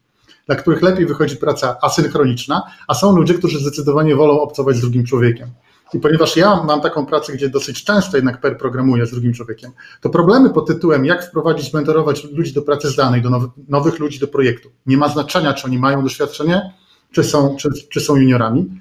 dla 0.46 0.56
których 0.56 0.82
lepiej 0.82 1.06
wychodzi 1.06 1.36
praca 1.36 1.76
asynchroniczna, 1.82 2.62
a 2.88 2.94
są 2.94 3.16
ludzie, 3.16 3.34
którzy 3.34 3.58
zdecydowanie 3.58 4.16
wolą 4.16 4.40
obcować 4.40 4.76
z 4.76 4.80
drugim 4.80 5.04
człowiekiem. 5.04 5.48
I 5.94 5.98
ponieważ 5.98 6.36
ja 6.36 6.62
mam 6.62 6.80
taką 6.80 7.06
pracę, 7.06 7.32
gdzie 7.32 7.48
dosyć 7.48 7.84
często 7.84 8.16
jednak 8.16 8.40
per 8.40 8.58
programuję 8.58 9.06
z 9.06 9.10
drugim 9.10 9.32
człowiekiem, 9.32 9.72
to 10.00 10.10
problemy 10.10 10.50
pod 10.50 10.66
tytułem 10.66 11.04
jak 11.04 11.26
wprowadzić, 11.26 11.72
mentorować 11.72 12.24
ludzi 12.24 12.52
do 12.52 12.62
pracy 12.62 12.88
zdalnej, 12.88 13.22
do 13.22 13.30
nowych, 13.30 13.50
nowych 13.68 13.98
ludzi 13.98 14.18
do 14.18 14.28
projektu. 14.28 14.70
Nie 14.86 14.96
ma 14.96 15.08
znaczenia, 15.08 15.54
czy 15.54 15.66
oni 15.66 15.78
mają 15.78 16.02
doświadczenie, 16.02 16.72
czy 17.12 17.24
są, 17.24 17.56
czy, 17.56 17.68
czy 17.88 18.00
są 18.00 18.16
juniorami. 18.16 18.80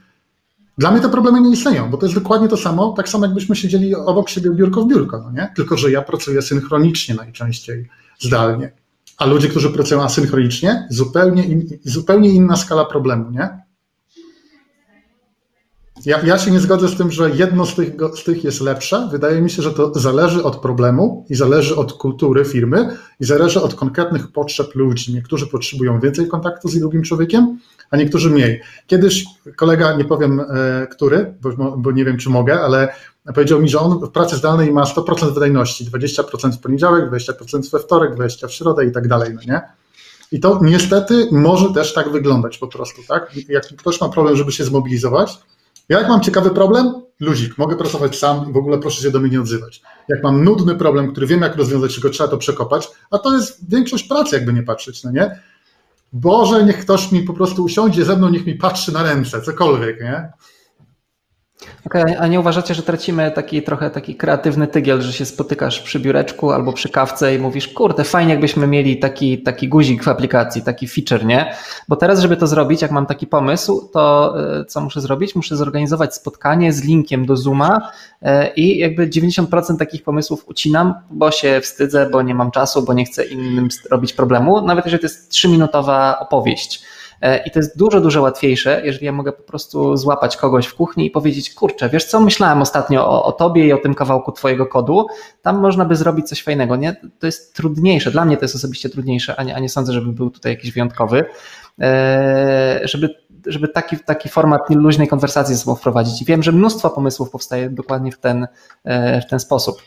Dla 0.77 0.91
mnie 0.91 1.01
te 1.01 1.09
problemy 1.09 1.41
nie 1.41 1.51
istnieją, 1.51 1.89
bo 1.89 1.97
to 1.97 2.05
jest 2.05 2.15
dokładnie 2.15 2.47
to 2.47 2.57
samo, 2.57 2.93
tak 2.97 3.09
samo 3.09 3.25
jakbyśmy 3.25 3.55
siedzieli 3.55 3.95
obok 3.95 4.29
siebie 4.29 4.49
biurko 4.49 4.81
w 4.81 4.87
biurko, 4.87 5.21
no 5.21 5.31
nie? 5.31 5.53
Tylko, 5.55 5.77
że 5.77 5.91
ja 5.91 6.01
pracuję 6.01 6.41
synchronicznie 6.41 7.15
najczęściej, 7.15 7.89
zdalnie. 8.19 8.71
A 9.17 9.25
ludzie, 9.25 9.47
którzy 9.47 9.69
pracują 9.69 10.03
asynchronicznie, 10.03 10.87
zupełnie, 10.89 11.45
in, 11.45 11.67
zupełnie 11.83 12.29
inna 12.29 12.55
skala 12.55 12.85
problemu, 12.85 13.31
nie? 13.31 13.68
Ja, 16.05 16.21
ja 16.21 16.37
się 16.37 16.51
nie 16.51 16.59
zgodzę 16.59 16.87
z 16.87 16.97
tym, 16.97 17.11
że 17.11 17.29
jedno 17.29 17.65
z 17.65 17.75
tych, 17.75 17.93
z 18.15 18.23
tych 18.23 18.43
jest 18.43 18.61
lepsze. 18.61 19.09
Wydaje 19.11 19.41
mi 19.41 19.49
się, 19.49 19.61
że 19.61 19.71
to 19.71 19.99
zależy 19.99 20.43
od 20.43 20.55
problemu 20.55 21.25
i 21.29 21.35
zależy 21.35 21.75
od 21.75 21.93
kultury 21.93 22.45
firmy 22.45 22.97
i 23.19 23.25
zależy 23.25 23.61
od 23.61 23.75
konkretnych 23.75 24.31
potrzeb 24.31 24.75
ludzi. 24.75 25.13
Niektórzy 25.13 25.47
potrzebują 25.47 25.99
więcej 25.99 26.27
kontaktu 26.27 26.69
z 26.69 26.79
drugim 26.79 27.03
człowiekiem, 27.03 27.59
a 27.91 27.97
niektórzy 27.97 28.29
mniej. 28.29 28.61
Kiedyś 28.87 29.25
kolega, 29.55 29.93
nie 29.93 30.05
powiem 30.05 30.39
e, 30.39 30.87
który, 30.87 31.33
bo, 31.41 31.77
bo 31.77 31.91
nie 31.91 32.05
wiem 32.05 32.17
czy 32.17 32.29
mogę, 32.29 32.61
ale 32.61 32.93
powiedział 33.35 33.61
mi, 33.61 33.69
że 33.69 33.79
on 33.79 33.99
w 33.99 34.11
pracy 34.11 34.35
zdalnej 34.35 34.71
ma 34.71 34.83
100% 34.83 35.33
wydajności, 35.33 35.85
20% 35.85 36.51
w 36.51 36.59
poniedziałek, 36.59 37.11
20% 37.11 37.71
we 37.71 37.79
wtorek, 37.79 38.15
20% 38.15 38.47
w 38.47 38.53
środę 38.53 38.85
i 38.85 38.91
tak 38.91 39.07
dalej, 39.07 39.33
no 39.33 39.41
nie? 39.53 39.61
I 40.31 40.39
to 40.39 40.59
niestety 40.63 41.27
może 41.31 41.73
też 41.73 41.93
tak 41.93 42.11
wyglądać 42.11 42.57
po 42.57 42.67
prostu, 42.67 43.01
tak? 43.07 43.31
Jak 43.49 43.67
ktoś 43.67 44.01
ma 44.01 44.09
problem, 44.09 44.35
żeby 44.35 44.51
się 44.51 44.63
zmobilizować, 44.63 45.39
ja 45.89 45.99
jak 45.99 46.09
mam 46.09 46.21
ciekawy 46.21 46.49
problem, 46.49 46.93
luzik, 47.19 47.57
mogę 47.57 47.75
pracować 47.75 48.19
sam 48.19 48.49
i 48.49 48.53
w 48.53 48.57
ogóle 48.57 48.77
proszę 48.77 49.01
się 49.01 49.11
do 49.11 49.19
mnie 49.19 49.29
nie 49.29 49.41
odzywać. 49.41 49.81
Jak 50.07 50.23
mam 50.23 50.43
nudny 50.43 50.75
problem, 50.75 51.11
który 51.11 51.27
wiem 51.27 51.41
jak 51.41 51.55
rozwiązać, 51.55 51.93
tylko 51.93 52.09
trzeba 52.09 52.29
to 52.29 52.37
przekopać, 52.37 52.87
a 53.11 53.17
to 53.17 53.35
jest 53.35 53.69
większość 53.69 54.03
pracy, 54.03 54.35
jakby 54.35 54.53
nie 54.53 54.63
patrzeć, 54.63 55.03
no 55.03 55.11
nie? 55.11 55.39
Boże, 56.13 56.63
niech 56.63 56.77
ktoś 56.79 57.11
mi 57.11 57.23
po 57.23 57.33
prostu 57.33 57.63
usiądzie 57.63 58.05
ze 58.05 58.15
mną, 58.15 58.29
niech 58.29 58.45
mi 58.45 58.55
patrzy 58.55 58.93
na 58.93 59.03
ręce, 59.03 59.41
cokolwiek, 59.41 60.01
nie? 60.01 60.31
Okay, 61.85 62.19
a 62.19 62.27
nie 62.27 62.39
uważacie, 62.39 62.73
że 62.73 62.83
tracimy 62.83 63.31
taki 63.31 63.63
trochę 63.63 63.89
taki 63.89 64.15
kreatywny 64.15 64.67
tygiel, 64.67 65.01
że 65.01 65.13
się 65.13 65.25
spotykasz 65.25 65.79
przy 65.79 65.99
biureczku 65.99 66.51
albo 66.51 66.73
przy 66.73 66.89
kawce 66.89 67.35
i 67.35 67.39
mówisz, 67.39 67.67
kurde, 67.67 68.03
fajnie 68.03 68.31
jakbyśmy 68.31 68.67
mieli 68.67 68.99
taki, 68.99 69.43
taki 69.43 69.69
guzik 69.69 70.03
w 70.03 70.07
aplikacji, 70.07 70.61
taki 70.61 70.87
feature, 70.87 71.25
nie? 71.25 71.53
Bo 71.87 71.95
teraz, 71.95 72.19
żeby 72.19 72.37
to 72.37 72.47
zrobić, 72.47 72.81
jak 72.81 72.91
mam 72.91 73.05
taki 73.05 73.27
pomysł, 73.27 73.89
to 73.93 74.33
e, 74.59 74.65
co 74.65 74.81
muszę 74.81 75.01
zrobić? 75.01 75.35
Muszę 75.35 75.55
zorganizować 75.55 76.15
spotkanie 76.15 76.73
z 76.73 76.83
linkiem 76.83 77.25
do 77.25 77.37
Zooma 77.37 77.91
e, 78.21 78.53
i 78.53 78.77
jakby 78.77 79.07
90% 79.07 79.77
takich 79.77 80.03
pomysłów 80.03 80.47
ucinam, 80.47 80.93
bo 81.11 81.31
się 81.31 81.61
wstydzę, 81.61 82.09
bo 82.09 82.21
nie 82.21 82.35
mam 82.35 82.51
czasu, 82.51 82.81
bo 82.81 82.93
nie 82.93 83.05
chcę 83.05 83.25
innym 83.25 83.67
robić 83.91 84.13
problemu, 84.13 84.61
nawet 84.61 84.85
jeżeli 84.85 85.01
to 85.01 85.05
jest 85.05 85.29
trzyminutowa 85.29 86.19
opowieść. 86.19 86.83
E, 87.21 87.43
I 87.47 87.51
to 87.51 87.59
jest 87.59 87.77
dużo, 87.77 88.01
dużo 88.01 88.21
łatwiejsze, 88.21 88.81
jeżeli 88.83 89.05
ja 89.05 89.11
mogę 89.11 89.31
po 89.31 89.43
prostu 89.43 89.97
złapać 89.97 90.37
kogoś 90.37 90.67
w 90.67 90.75
kuchni 90.75 91.05
i 91.05 91.11
powiedzieć, 91.11 91.53
kurczę, 91.53 91.89
wiesz 91.89 92.05
co, 92.05 92.19
myślałem 92.19 92.61
ostatnio 92.61 93.09
o, 93.09 93.23
o 93.23 93.31
tobie 93.31 93.67
i 93.67 93.73
o 93.73 93.77
tym 93.77 93.93
kawałku 93.93 94.31
twojego 94.31 94.65
kodu, 94.65 95.07
tam 95.41 95.59
można 95.59 95.85
by 95.85 95.95
zrobić 95.95 96.29
coś 96.29 96.43
fajnego, 96.43 96.75
nie? 96.75 96.95
To 97.19 97.25
jest 97.25 97.55
trudniejsze, 97.55 98.11
dla 98.11 98.25
mnie 98.25 98.37
to 98.37 98.45
jest 98.45 98.55
osobiście 98.55 98.89
trudniejsze, 98.89 99.39
a 99.39 99.43
nie, 99.43 99.55
a 99.55 99.59
nie 99.59 99.69
sądzę, 99.69 99.93
żeby 99.93 100.11
był 100.11 100.29
tutaj 100.29 100.51
jakiś 100.51 100.71
wyjątkowy, 100.71 101.25
e, 101.79 102.79
żeby 102.83 103.09
żeby 103.45 103.67
taki, 103.67 103.97
taki 103.97 104.29
format 104.29 104.69
luźnej 104.69 105.07
konwersacji 105.07 105.55
ze 105.55 105.61
sobą 105.61 105.75
wprowadzić. 105.75 106.21
I 106.21 106.25
wiem, 106.25 106.43
że 106.43 106.51
mnóstwo 106.51 106.89
pomysłów 106.89 107.29
powstaje 107.29 107.69
dokładnie 107.69 108.11
w 108.11 108.17
ten, 108.17 108.47
e, 108.83 109.21
w 109.21 109.29
ten 109.29 109.39
sposób. 109.39 109.81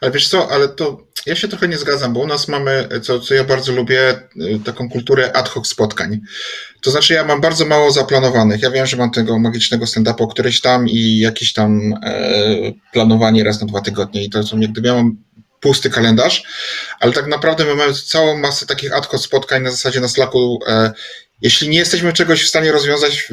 Ale 0.00 0.10
wiesz 0.10 0.28
co, 0.28 0.50
ale 0.50 0.68
to 0.68 1.06
ja 1.26 1.36
się 1.36 1.48
trochę 1.48 1.68
nie 1.68 1.78
zgadzam, 1.78 2.12
bo 2.12 2.20
u 2.20 2.26
nas 2.26 2.48
mamy, 2.48 2.88
co, 3.02 3.20
co 3.20 3.34
ja 3.34 3.44
bardzo 3.44 3.72
lubię, 3.72 4.20
y, 4.36 4.60
taką 4.64 4.90
kulturę 4.90 5.36
ad 5.36 5.48
hoc 5.48 5.68
spotkań. 5.68 6.20
To 6.80 6.90
znaczy, 6.90 7.14
ja 7.14 7.24
mam 7.24 7.40
bardzo 7.40 7.66
mało 7.66 7.90
zaplanowanych. 7.90 8.62
Ja 8.62 8.70
wiem, 8.70 8.86
że 8.86 8.96
mam 8.96 9.10
tego 9.10 9.38
magicznego 9.38 9.84
stand-upu 9.84 10.28
któryś 10.30 10.60
tam 10.60 10.88
i 10.88 11.18
jakieś 11.18 11.52
tam 11.52 11.94
e, 12.02 12.72
planowanie 12.92 13.44
raz 13.44 13.60
na 13.60 13.66
dwa 13.66 13.80
tygodnie 13.80 14.24
i 14.24 14.30
to 14.30 14.42
są, 14.42 14.60
jak 14.60 14.72
gdyby 14.72 14.88
ja 14.88 14.94
mam 14.94 15.16
pusty 15.60 15.90
kalendarz, 15.90 16.42
ale 17.00 17.12
tak 17.12 17.26
naprawdę 17.26 17.64
my 17.64 17.74
mamy 17.74 17.94
całą 17.94 18.38
masę 18.38 18.66
takich 18.66 18.94
ad 18.94 19.06
hoc 19.06 19.22
spotkań 19.22 19.62
na 19.62 19.70
zasadzie 19.70 20.00
na 20.00 20.08
Slacku. 20.08 20.60
E, 20.66 20.92
jeśli 21.42 21.68
nie 21.68 21.78
jesteśmy 21.78 22.12
czegoś 22.12 22.44
w 22.44 22.48
stanie 22.48 22.72
rozwiązać 22.72 23.22
w, 23.22 23.30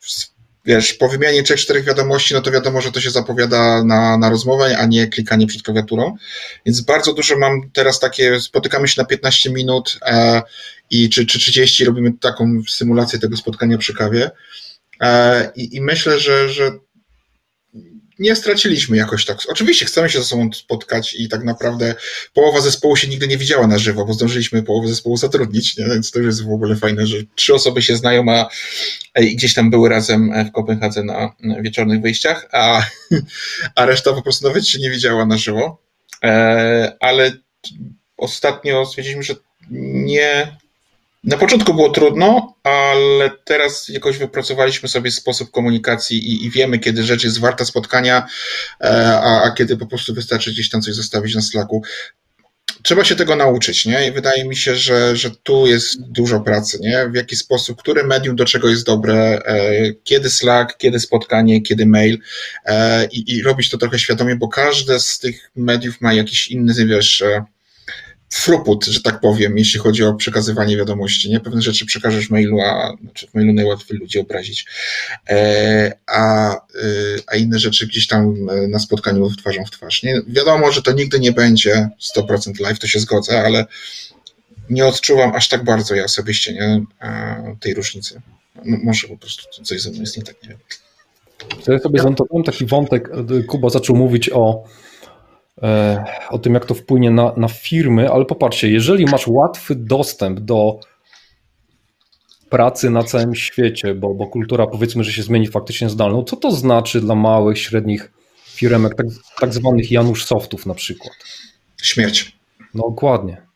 w 0.00 0.29
wiesz, 0.64 0.94
po 0.94 1.08
wymianie 1.08 1.42
trzech, 1.42 1.60
czterech 1.60 1.84
wiadomości, 1.84 2.34
no 2.34 2.40
to 2.40 2.50
wiadomo, 2.50 2.80
że 2.80 2.92
to 2.92 3.00
się 3.00 3.10
zapowiada 3.10 3.84
na, 3.84 4.18
na 4.18 4.30
rozmowę, 4.30 4.78
a 4.78 4.86
nie 4.86 5.08
klikanie 5.08 5.46
przed 5.46 5.62
klawiaturą. 5.62 6.16
Więc 6.66 6.80
bardzo 6.80 7.12
dużo 7.12 7.38
mam 7.38 7.70
teraz 7.72 8.00
takie, 8.00 8.40
spotykamy 8.40 8.88
się 8.88 9.00
na 9.00 9.06
15 9.06 9.50
minut 9.50 9.98
e, 10.02 10.42
i 10.90 11.10
czy, 11.10 11.26
czy 11.26 11.38
30, 11.38 11.84
robimy 11.84 12.12
taką 12.12 12.62
symulację 12.68 13.18
tego 13.18 13.36
spotkania 13.36 13.78
przy 13.78 13.94
kawie. 13.94 14.30
E, 15.00 15.50
i, 15.56 15.76
I 15.76 15.80
myślę, 15.80 16.20
że, 16.20 16.48
że 16.48 16.72
nie 18.20 18.36
straciliśmy 18.36 18.96
jakoś 18.96 19.24
tak. 19.24 19.38
Oczywiście 19.48 19.86
chcemy 19.86 20.10
się 20.10 20.18
ze 20.18 20.24
sobą 20.24 20.52
spotkać 20.52 21.14
i 21.14 21.28
tak 21.28 21.44
naprawdę 21.44 21.94
połowa 22.34 22.60
zespołu 22.60 22.96
się 22.96 23.08
nigdy 23.08 23.28
nie 23.28 23.38
widziała 23.38 23.66
na 23.66 23.78
żywo, 23.78 24.04
bo 24.04 24.12
zdążyliśmy 24.12 24.62
połowę 24.62 24.88
zespołu 24.88 25.16
zatrudnić, 25.16 25.76
nie? 25.76 25.84
więc 25.84 26.10
to 26.10 26.18
już 26.18 26.26
jest 26.26 26.44
w 26.44 26.52
ogóle 26.52 26.76
fajne, 26.76 27.06
że 27.06 27.16
trzy 27.34 27.54
osoby 27.54 27.82
się 27.82 27.96
znają, 27.96 28.24
a 28.28 28.48
i 29.20 29.36
gdzieś 29.36 29.54
tam 29.54 29.70
były 29.70 29.88
razem 29.88 30.32
w 30.48 30.52
Kopenhadze 30.52 31.02
na 31.02 31.34
wieczornych 31.60 32.00
wyjściach, 32.00 32.48
a, 32.52 32.86
a 33.76 33.86
reszta 33.86 34.12
po 34.12 34.22
prostu 34.22 34.48
nawet 34.48 34.68
się 34.68 34.78
nie 34.78 34.90
widziała 34.90 35.26
na 35.26 35.36
żywo. 35.36 35.82
E, 36.24 36.96
ale 37.00 37.32
ostatnio 38.16 38.86
stwierdziliśmy, 38.86 39.22
że 39.22 39.34
nie, 39.70 40.56
na 41.24 41.36
początku 41.36 41.74
było 41.74 41.90
trudno, 41.90 42.54
ale 42.62 43.30
teraz 43.44 43.88
jakoś 43.88 44.18
wypracowaliśmy 44.18 44.88
sobie 44.88 45.10
sposób 45.10 45.50
komunikacji 45.50 46.18
i, 46.18 46.44
i 46.46 46.50
wiemy, 46.50 46.78
kiedy 46.78 47.02
rzecz 47.02 47.24
jest 47.24 47.40
warta 47.40 47.64
spotkania, 47.64 48.26
e, 48.80 49.20
a, 49.22 49.42
a, 49.42 49.50
kiedy 49.50 49.76
po 49.76 49.86
prostu 49.86 50.14
wystarczy 50.14 50.50
gdzieś 50.50 50.70
tam 50.70 50.82
coś 50.82 50.94
zostawić 50.94 51.34
na 51.34 51.42
Slacku. 51.42 51.82
Trzeba 52.82 53.04
się 53.04 53.16
tego 53.16 53.36
nauczyć, 53.36 53.86
nie? 53.86 54.08
I 54.08 54.12
wydaje 54.12 54.44
mi 54.44 54.56
się, 54.56 54.76
że, 54.76 55.16
że 55.16 55.30
tu 55.30 55.66
jest 55.66 56.02
dużo 56.02 56.40
pracy, 56.40 56.78
nie? 56.80 57.08
W 57.08 57.14
jaki 57.14 57.36
sposób, 57.36 57.78
które 57.78 58.04
medium 58.04 58.36
do 58.36 58.44
czego 58.44 58.68
jest 58.68 58.86
dobre, 58.86 59.42
e, 59.44 59.92
kiedy 60.04 60.30
Slack, 60.30 60.76
kiedy 60.76 61.00
spotkanie, 61.00 61.62
kiedy 61.62 61.86
mail 61.86 62.18
e, 62.64 63.06
i, 63.06 63.36
i 63.36 63.42
robić 63.42 63.70
to 63.70 63.78
trochę 63.78 63.98
świadomie, 63.98 64.36
bo 64.36 64.48
każde 64.48 65.00
z 65.00 65.18
tych 65.18 65.50
mediów 65.56 66.00
ma 66.00 66.12
jakiś 66.12 66.48
inny, 66.48 66.86
wiesz, 66.86 67.22
fruput, 68.30 68.84
że 68.84 69.00
tak 69.00 69.20
powiem, 69.20 69.58
jeśli 69.58 69.80
chodzi 69.80 70.04
o 70.04 70.14
przekazywanie 70.14 70.76
wiadomości. 70.76 71.30
Nie? 71.30 71.40
Pewne 71.40 71.62
rzeczy 71.62 71.86
przekażesz 71.86 72.26
w 72.26 72.30
mailu, 72.30 72.60
a 72.60 72.96
znaczy 73.02 73.26
w 73.26 73.34
mailu 73.34 73.52
najłatwiej 73.52 73.98
ludzi 73.98 74.18
obrazić, 74.18 74.66
e, 75.30 75.92
a, 76.06 76.54
e, 76.54 76.58
a 77.26 77.36
inne 77.36 77.58
rzeczy 77.58 77.86
gdzieś 77.86 78.06
tam 78.06 78.50
e, 78.50 78.68
na 78.68 78.78
spotkaniu 78.78 79.30
twarzą 79.30 79.64
w 79.64 79.70
twarz. 79.70 80.02
Nie? 80.02 80.20
Wiadomo, 80.26 80.72
że 80.72 80.82
to 80.82 80.92
nigdy 80.92 81.20
nie 81.20 81.32
będzie 81.32 81.88
100% 82.16 82.60
live, 82.60 82.78
to 82.78 82.86
się 82.86 83.00
zgodzę, 83.00 83.42
ale 83.42 83.66
nie 84.70 84.86
odczuwam 84.86 85.34
aż 85.34 85.48
tak 85.48 85.64
bardzo 85.64 85.94
ja 85.94 86.04
osobiście 86.04 86.52
nie? 86.52 86.84
tej 87.60 87.74
różnicy. 87.74 88.20
No, 88.64 88.78
może 88.82 89.08
po 89.08 89.16
prostu 89.16 89.62
coś 89.62 89.82
ze 89.82 89.90
mną 89.90 90.00
jest 90.00 90.16
nie 90.16 90.22
tak, 90.22 90.42
nie 90.42 90.48
wiem. 90.48 90.58
Ja 91.68 91.78
sobie 91.78 92.02
zanotowałem 92.02 92.44
taki 92.44 92.66
wątek, 92.66 93.08
Kuba 93.48 93.70
zaczął 93.70 93.96
mówić 93.96 94.30
o 94.32 94.64
E, 94.64 94.89
o 96.30 96.38
tym, 96.38 96.54
jak 96.54 96.66
to 96.66 96.74
wpłynie 96.74 97.10
na, 97.10 97.32
na 97.36 97.48
firmy, 97.48 98.10
ale 98.10 98.24
popatrzcie, 98.24 98.70
jeżeli 98.70 99.04
masz 99.04 99.28
łatwy 99.28 99.74
dostęp 99.74 100.40
do 100.40 100.80
pracy 102.50 102.90
na 102.90 103.02
całym 103.02 103.34
świecie, 103.34 103.94
bo, 103.94 104.14
bo 104.14 104.26
kultura 104.26 104.66
powiedzmy, 104.66 105.04
że 105.04 105.12
się 105.12 105.22
zmieni 105.22 105.46
faktycznie 105.46 105.90
zdalną, 105.90 106.24
co 106.24 106.36
to 106.36 106.50
znaczy 106.50 107.00
dla 107.00 107.14
małych, 107.14 107.58
średnich 107.58 108.12
firmek, 108.46 108.94
tak, 108.94 109.06
tak 109.40 109.54
zwanych 109.54 109.90
Janusz 109.90 110.24
Softów 110.24 110.66
na 110.66 110.74
przykład? 110.74 111.12
Śmierć. 111.82 112.36
No 112.74 112.82
dokładnie. 112.82 113.49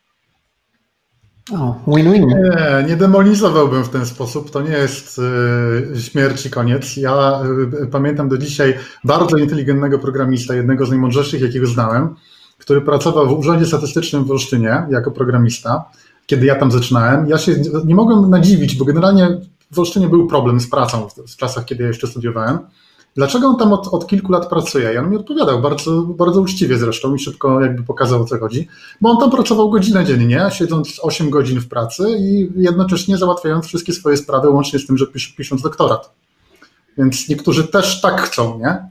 Win-win. 1.87 2.27
Nie, 2.27 2.85
nie 2.87 2.97
demonizowałbym 2.97 3.83
w 3.83 3.89
ten 3.89 4.05
sposób. 4.05 4.51
To 4.51 4.61
nie 4.61 4.71
jest 4.71 5.19
y, 5.95 6.01
śmierć 6.01 6.45
i 6.45 6.49
koniec. 6.49 6.97
Ja 6.97 7.41
y, 7.83 7.87
pamiętam 7.87 8.29
do 8.29 8.37
dzisiaj 8.37 8.73
bardzo 9.03 9.37
inteligentnego 9.37 9.99
programista, 9.99 10.55
jednego 10.55 10.85
z 10.85 10.89
najmądrzejszych, 10.89 11.41
jakiego 11.41 11.67
znałem, 11.67 12.15
który 12.57 12.81
pracował 12.81 13.27
w 13.27 13.39
Urzędzie 13.39 13.65
Statystycznym 13.65 14.23
w 14.23 14.31
Olsztynie 14.31 14.87
jako 14.89 15.11
programista, 15.11 15.85
kiedy 16.25 16.45
ja 16.45 16.55
tam 16.55 16.71
zaczynałem. 16.71 17.29
Ja 17.29 17.37
się 17.37 17.55
nie 17.85 17.95
mogłem 17.95 18.29
nadziwić, 18.29 18.75
bo 18.75 18.85
generalnie 18.85 19.27
w 19.71 19.79
Olsztynie 19.79 20.09
był 20.09 20.27
problem 20.27 20.59
z 20.59 20.69
pracą 20.69 21.09
w, 21.09 21.31
w 21.31 21.37
czasach, 21.37 21.65
kiedy 21.65 21.83
ja 21.83 21.87
jeszcze 21.87 22.07
studiowałem. 22.07 22.59
Dlaczego 23.15 23.47
on 23.47 23.57
tam 23.57 23.73
od, 23.73 23.87
od, 23.87 24.07
kilku 24.07 24.31
lat 24.31 24.49
pracuje? 24.49 24.93
I 24.93 24.97
on 24.97 25.09
mi 25.09 25.17
odpowiadał 25.17 25.61
bardzo, 25.61 26.01
bardzo 26.01 26.41
uczciwie 26.41 26.77
zresztą 26.77 27.15
i 27.15 27.19
szybko 27.19 27.61
jakby 27.61 27.83
pokazał 27.83 28.21
o 28.21 28.25
co 28.25 28.39
chodzi, 28.39 28.67
bo 29.01 29.09
on 29.09 29.19
tam 29.19 29.31
pracował 29.31 29.69
godzinę 29.69 30.05
dziennie, 30.05 30.47
siedząc 30.51 30.99
8 31.01 31.29
godzin 31.29 31.59
w 31.59 31.67
pracy 31.67 32.17
i 32.19 32.49
jednocześnie 32.55 33.17
załatwiając 33.17 33.65
wszystkie 33.65 33.93
swoje 33.93 34.17
sprawy, 34.17 34.49
łącznie 34.49 34.79
z 34.79 34.87
tym, 34.87 34.97
że 34.97 35.07
pis, 35.07 35.35
pisząc 35.37 35.61
doktorat. 35.61 36.13
Więc 36.97 37.29
niektórzy 37.29 37.67
też 37.67 38.01
tak 38.01 38.21
chcą, 38.21 38.59
nie? 38.59 38.89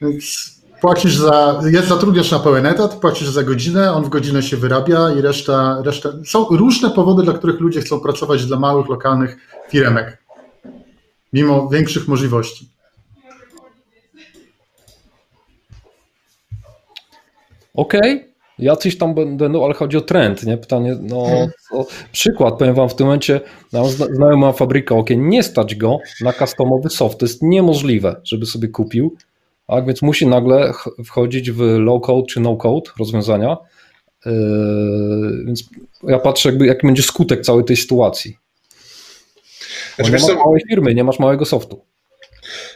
Więc 0.00 0.54
płacisz 0.80 1.16
za, 1.16 1.60
jest 1.66 1.88
zatrudniasz 1.88 2.30
na 2.30 2.38
pełen 2.38 2.66
etat, 2.66 2.94
płacisz 2.94 3.28
za 3.28 3.42
godzinę, 3.42 3.92
on 3.92 4.04
w 4.04 4.08
godzinę 4.08 4.42
się 4.42 4.56
wyrabia 4.56 5.10
i 5.18 5.20
reszta, 5.20 5.82
reszta. 5.84 6.08
Są 6.26 6.46
różne 6.50 6.90
powody, 6.90 7.22
dla 7.22 7.32
których 7.32 7.60
ludzie 7.60 7.80
chcą 7.80 8.00
pracować 8.00 8.46
dla 8.46 8.58
małych, 8.58 8.88
lokalnych 8.88 9.36
firemek, 9.70 10.22
mimo 11.32 11.68
większych 11.68 12.08
możliwości. 12.08 12.79
Okej, 17.74 18.16
okay. 18.16 18.24
jacyś 18.58 18.98
tam 18.98 19.14
będą, 19.14 19.48
no 19.48 19.64
ale 19.64 19.74
chodzi 19.74 19.96
o 19.96 20.00
trend, 20.00 20.46
nie? 20.46 20.58
Pytanie, 20.58 20.96
no 21.00 21.24
hmm. 21.24 21.50
przykład, 22.12 22.58
powiem 22.58 22.74
wam 22.74 22.88
w 22.88 22.94
tym 22.94 23.06
momencie, 23.06 23.40
znajomy 23.96 24.36
ma 24.36 24.52
fabrykę 24.52 24.94
okien, 24.94 25.28
nie 25.28 25.42
stać 25.42 25.74
go 25.74 25.98
na 26.20 26.32
customowy 26.32 26.90
soft, 26.90 27.18
to 27.18 27.26
jest 27.26 27.42
niemożliwe, 27.42 28.20
żeby 28.24 28.46
sobie 28.46 28.68
kupił, 28.68 29.16
tak, 29.66 29.86
więc 29.86 30.02
musi 30.02 30.26
nagle 30.26 30.72
wchodzić 31.04 31.50
w 31.50 31.60
low-code 31.60 32.26
czy 32.26 32.40
no-code 32.40 32.90
rozwiązania, 32.98 33.56
yy, 34.26 34.32
więc 35.46 35.64
ja 36.02 36.18
patrzę 36.18 36.48
jakby 36.48 36.66
jaki 36.66 36.86
będzie 36.86 37.02
skutek 37.02 37.40
całej 37.40 37.64
tej 37.64 37.76
sytuacji. 37.76 38.36
Znaczy, 39.94 40.12
nie 40.12 40.18
masz 40.18 40.36
małej 40.44 40.62
firmy, 40.68 40.94
nie 40.94 41.04
masz 41.04 41.18
małego 41.18 41.44
softu. 41.44 41.84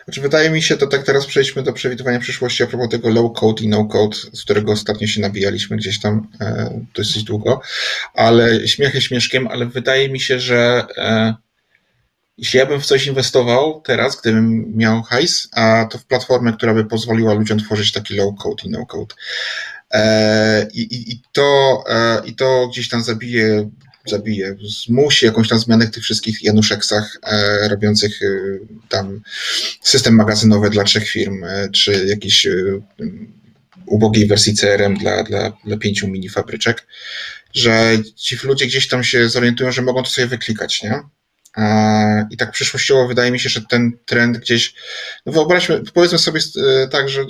Znaczy, 0.04 0.20
wydaje 0.20 0.50
mi 0.50 0.62
się, 0.62 0.76
to 0.76 0.86
tak 0.86 1.02
teraz 1.02 1.26
przejdźmy 1.26 1.62
do 1.62 1.72
przewidywania 1.72 2.18
przyszłości 2.18 2.62
a 2.62 2.66
propos 2.66 2.88
tego 2.88 3.08
low 3.08 3.32
code 3.32 3.62
i 3.62 3.68
no 3.68 3.84
code, 3.84 4.16
z 4.32 4.44
którego 4.44 4.72
ostatnio 4.72 5.06
się 5.06 5.20
nabijaliśmy 5.20 5.76
gdzieś 5.76 6.00
tam 6.00 6.28
e, 6.40 6.80
dosyć 6.94 7.24
długo, 7.24 7.60
ale 8.14 8.68
śmiechy 8.68 9.00
śmieszkiem, 9.00 9.48
ale 9.48 9.66
wydaje 9.66 10.08
mi 10.08 10.20
się, 10.20 10.40
że 10.40 10.86
e, 10.96 11.34
jeśli 12.38 12.58
ja 12.58 12.66
bym 12.66 12.80
w 12.80 12.86
coś 12.86 13.06
inwestował 13.06 13.80
teraz, 13.80 14.20
gdybym 14.20 14.72
miał 14.76 15.02
hajs, 15.02 15.48
a 15.52 15.88
to 15.90 15.98
w 15.98 16.04
platformę, 16.04 16.52
która 16.52 16.74
by 16.74 16.84
pozwoliła 16.84 17.34
ludziom 17.34 17.58
tworzyć 17.58 17.92
taki 17.92 18.14
low 18.14 18.34
code 18.38 18.62
i 18.64 18.70
no 18.70 18.86
code. 18.86 19.14
E, 19.90 20.66
i, 20.74 21.12
i, 21.12 21.20
to, 21.32 21.84
e, 21.88 22.22
I 22.26 22.34
to 22.34 22.68
gdzieś 22.68 22.88
tam 22.88 23.02
zabije 23.02 23.70
zabije. 24.06 24.56
Zmusi 24.86 25.26
jakąś 25.26 25.48
tam 25.48 25.58
zmianę 25.58 25.86
w 25.86 25.90
tych 25.90 26.02
wszystkich 26.02 26.42
Januszeksach 26.42 27.18
e, 27.22 27.68
robiących 27.68 28.22
e, 28.22 28.26
tam 28.88 29.20
system 29.82 30.14
magazynowy 30.14 30.70
dla 30.70 30.84
trzech 30.84 31.08
firm, 31.08 31.44
e, 31.44 31.68
czy 31.70 32.06
jakiś 32.06 32.46
e, 32.46 32.52
ubogiej 33.86 34.26
wersji 34.26 34.56
CRM 34.56 34.96
dla, 34.96 35.22
dla, 35.22 35.52
dla 35.64 35.76
pięciu 35.76 36.08
mini 36.08 36.28
fabryczek, 36.28 36.86
że 37.52 37.98
ci 38.16 38.36
ludzie 38.44 38.66
gdzieś 38.66 38.88
tam 38.88 39.04
się 39.04 39.28
zorientują, 39.28 39.72
że 39.72 39.82
mogą 39.82 40.02
to 40.02 40.10
sobie 40.10 40.26
wyklikać, 40.26 40.82
nie? 40.82 41.02
I 42.30 42.36
tak 42.36 42.50
przyszłościowo 42.52 43.08
wydaje 43.08 43.30
mi 43.30 43.40
się, 43.40 43.48
że 43.48 43.62
ten 43.62 43.92
trend 44.04 44.38
gdzieś, 44.38 44.74
no 45.26 45.32
wyobraźmy, 45.32 45.82
powiedzmy 45.94 46.18
sobie 46.18 46.40
e, 46.56 46.88
tak, 46.88 47.08
że 47.08 47.24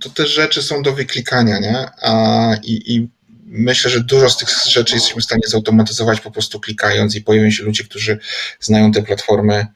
to 0.00 0.10
te 0.10 0.26
rzeczy 0.26 0.62
są 0.62 0.82
do 0.82 0.92
wyklikania, 0.92 1.58
nie? 1.58 1.88
A, 2.02 2.54
i, 2.62 2.94
i 2.94 3.08
myślę, 3.50 3.90
że 3.90 4.00
dużo 4.00 4.30
z 4.30 4.36
tych 4.36 4.48
rzeczy 4.66 4.94
jesteśmy 4.94 5.22
w 5.22 5.24
stanie 5.24 5.42
zautomatyzować 5.46 6.20
po 6.20 6.30
prostu 6.30 6.60
klikając 6.60 7.14
i 7.14 7.22
pojawią 7.22 7.50
się 7.50 7.62
ludzie, 7.62 7.84
którzy 7.84 8.18
znają 8.60 8.92
te 8.92 9.02
platformy 9.02 9.66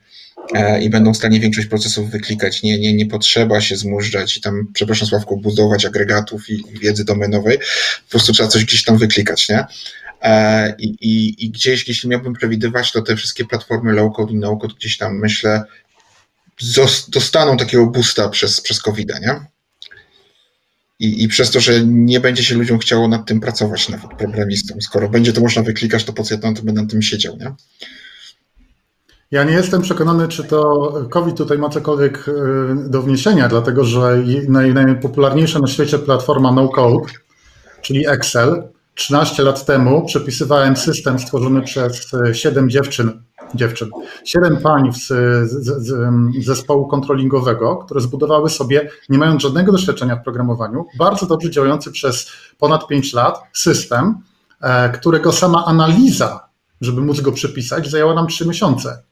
e, 0.55 0.83
i 0.83 0.91
będą 0.91 1.15
w 1.15 1.17
stanie 1.17 1.41
większość 1.41 1.69
procesów 1.69 2.11
wyklikać. 2.11 2.63
Nie, 2.63 2.79
nie, 2.79 2.95
nie 2.95 3.07
potrzeba 3.07 3.61
się 3.61 3.77
zmużdżać 3.77 4.37
i 4.37 4.41
tam, 4.41 4.67
przepraszam 4.73 5.09
Sławku, 5.09 5.37
budować 5.37 5.85
agregatów 5.85 6.51
i 6.51 6.65
wiedzy 6.81 7.05
domenowej. 7.05 7.59
Po 8.05 8.11
prostu 8.11 8.33
trzeba 8.33 8.49
coś 8.49 8.65
gdzieś 8.65 8.85
tam 8.85 8.99
wyklikać, 8.99 9.49
nie? 9.49 9.65
E, 10.23 10.75
I, 10.79 10.87
i, 11.01 11.45
I 11.45 11.51
gdzieś, 11.51 11.89
jeśli 11.89 12.09
miałbym 12.09 12.33
przewidywać, 12.33 12.93
to 12.93 13.03
te 13.03 13.17
wszystkie 13.17 13.45
platformy 13.45 13.93
low-code 13.93 14.33
i 14.33 14.37
no-code 14.37 14.75
gdzieś 14.75 14.97
tam, 14.97 15.19
myślę, 15.19 15.63
dostaną 17.09 17.57
takiego 17.57 17.87
boosta 17.87 18.29
przez, 18.29 18.61
przez 18.61 18.81
covid 18.81 19.09
nie? 19.21 19.54
I, 20.99 21.25
I 21.25 21.29
przez 21.29 21.51
to, 21.51 21.61
że 21.61 21.87
nie 21.87 22.21
będzie 22.21 22.45
się 22.45 22.55
ludziom 22.55 22.79
chciało 22.79 23.09
nad 23.09 23.27
tym 23.27 23.41
pracować, 23.41 23.89
nawet 23.89 24.11
programistą. 24.19 24.75
Skoro 24.81 25.09
będzie 25.09 25.33
to 25.33 25.41
można 25.41 25.63
wyklikać, 25.63 26.05
to 26.05 26.13
po 26.13 26.23
co 26.23 26.35
ja 26.35 26.41
tam 26.41 26.55
będę 26.55 26.83
na 26.83 26.89
tym 26.89 27.03
siedział, 27.03 27.37
nie? 27.37 27.55
Ja 29.31 29.45
nie 29.45 29.53
jestem 29.53 29.83
przekonany, 29.83 30.29
czy 30.29 30.45
to 30.45 30.93
COVID 31.11 31.37
tutaj 31.37 31.59
ma 31.59 31.69
cokolwiek 31.69 32.27
e, 32.29 32.91
do 32.91 33.03
wniesienia, 33.03 33.49
dlatego 33.49 33.85
że 33.85 34.25
najpopularniejsza 34.49 35.59
na 35.59 35.67
świecie 35.67 35.99
platforma 35.99 36.53
No 36.53 36.69
Code, 36.69 37.13
czyli 37.83 38.09
Excel, 38.09 38.63
13 38.95 39.43
lat 39.43 39.67
temu 39.67 40.07
przepisywałem 40.07 40.77
system 40.77 41.19
stworzony 41.19 41.63
przez 41.63 42.11
7 42.33 42.71
dziewczyn 42.71 43.23
dziewczyn. 43.55 43.91
Siedem 44.25 44.57
pań 44.57 44.93
z, 44.93 45.07
z, 45.51 45.87
z, 45.87 46.45
zespołu 46.45 46.87
kontrolingowego, 46.87 47.77
które 47.77 48.01
zbudowały 48.01 48.51
sobie, 48.51 48.91
nie 49.09 49.19
mając 49.19 49.43
żadnego 49.43 49.73
doświadczenia 49.73 50.17
w 50.17 50.23
programowaniu, 50.23 50.87
bardzo 50.99 51.27
dobrze 51.27 51.51
działający 51.51 51.93
przez 51.93 52.31
ponad 52.59 52.87
5 52.87 53.13
lat 53.13 53.43
system, 53.53 54.15
e, 54.61 54.89
którego 54.89 55.33
sama 55.33 55.65
analiza, 55.65 56.49
żeby 56.81 57.01
móc 57.01 57.21
go 57.21 57.33
przypisać, 57.33 57.91
zajęła 57.91 58.15
nam 58.15 58.27
3 58.27 58.47
miesiące, 58.47 59.03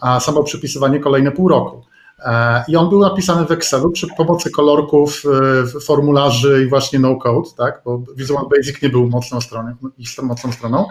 a 0.00 0.20
samo 0.20 0.44
przypisywanie 0.44 1.00
kolejne 1.00 1.30
pół 1.30 1.48
roku. 1.48 1.84
E, 2.18 2.64
I 2.68 2.76
on 2.76 2.88
był 2.88 3.00
napisany 3.00 3.46
w 3.46 3.50
Excelu 3.50 3.90
przy 3.90 4.06
pomocy 4.16 4.50
kolorków, 4.50 5.22
e, 5.76 5.80
formularzy 5.80 6.64
i 6.66 6.68
właśnie 6.68 6.98
no-code, 6.98 7.50
tak? 7.56 7.82
bo 7.84 8.02
Visual 8.16 8.44
Basic 8.56 8.82
nie 8.82 8.88
był 8.88 9.08
mocną 9.08 9.40
stroną, 9.40 9.74
mocną 10.22 10.52
stroną. 10.52 10.86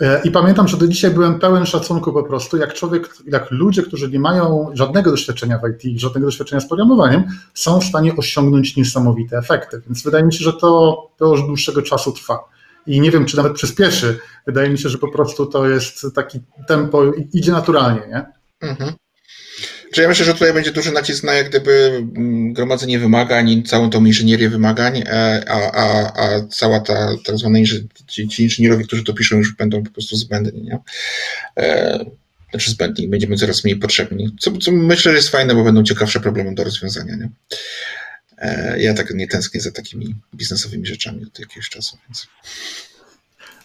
E, 0.00 0.20
I 0.24 0.30
pamiętam, 0.30 0.68
że 0.68 0.76
do 0.76 0.88
dzisiaj 0.88 1.10
byłem 1.10 1.38
pełen 1.38 1.66
szacunku 1.66 2.12
po 2.12 2.22
prostu, 2.22 2.56
jak 2.56 2.74
człowiek, 2.74 3.16
jak 3.26 3.50
ludzie, 3.50 3.82
którzy 3.82 4.10
nie 4.10 4.20
mają 4.20 4.70
żadnego 4.72 5.10
doświadczenia 5.10 5.58
w 5.58 5.84
IT, 5.84 6.00
żadnego 6.00 6.26
doświadczenia 6.26 6.60
z 6.60 6.68
programowaniem, 6.68 7.24
są 7.54 7.80
w 7.80 7.84
stanie 7.84 8.16
osiągnąć 8.16 8.76
niesamowite 8.76 9.38
efekty. 9.38 9.82
Więc 9.86 10.02
wydaje 10.02 10.24
mi 10.24 10.32
się, 10.32 10.44
że 10.44 10.52
to, 10.52 11.02
to 11.16 11.26
już 11.26 11.42
dłuższego 11.42 11.82
czasu 11.82 12.12
trwa. 12.12 12.44
I 12.86 13.00
nie 13.00 13.10
wiem, 13.10 13.26
czy 13.26 13.36
nawet 13.36 13.52
przyspieszy. 13.52 14.18
Wydaje 14.46 14.70
mi 14.70 14.78
się, 14.78 14.88
że 14.88 14.98
po 14.98 15.08
prostu 15.08 15.46
to 15.46 15.68
jest 15.68 16.06
taki 16.14 16.40
tempo, 16.66 17.02
idzie 17.32 17.52
naturalnie, 17.52 18.02
nie? 18.08 18.26
Mhm. 18.70 18.92
Czy 19.92 20.02
ja 20.02 20.08
myślę, 20.08 20.24
że 20.24 20.32
tutaj 20.32 20.52
będzie 20.52 20.72
duży 20.72 20.92
nacisk 20.92 21.24
na 21.24 21.34
jak 21.34 21.48
gdyby 21.48 22.02
mm, 22.16 22.52
gromadzenie 22.52 22.98
wymagań, 22.98 23.62
całą 23.62 23.90
tą 23.90 24.04
inżynierię 24.04 24.48
wymagań, 24.48 25.02
e, 25.06 25.44
a, 25.48 25.72
a, 25.72 26.12
a 26.22 26.46
cała 26.48 26.80
ta 26.80 27.08
tak 27.24 27.38
zwana 27.38 27.58
ci, 28.06 28.28
ci 28.28 28.42
inżynierowie, 28.42 28.84
którzy 28.84 29.04
to 29.04 29.14
piszą, 29.14 29.36
już 29.36 29.52
będą 29.52 29.82
po 29.84 29.90
prostu 29.90 30.16
zbędni, 30.16 30.62
nie? 30.62 30.78
E, 31.58 32.04
znaczy 32.50 32.70
zbędni, 32.70 33.08
będziemy 33.08 33.36
coraz 33.36 33.64
mniej 33.64 33.76
potrzebni. 33.76 34.36
Co, 34.40 34.52
co 34.58 34.72
myślę, 34.72 35.12
że 35.12 35.16
jest 35.16 35.28
fajne, 35.28 35.54
bo 35.54 35.64
będą 35.64 35.84
ciekawsze 35.84 36.20
problemy 36.20 36.54
do 36.54 36.64
rozwiązania, 36.64 37.16
nie? 37.16 37.30
E, 38.38 38.80
ja 38.80 38.94
tak 38.94 39.14
nie 39.14 39.28
tęsknię 39.28 39.60
za 39.60 39.72
takimi 39.72 40.14
biznesowymi 40.34 40.86
rzeczami 40.86 41.24
od 41.24 41.38
jakiegoś 41.38 41.68
czasu, 41.68 41.98
więc... 42.08 42.26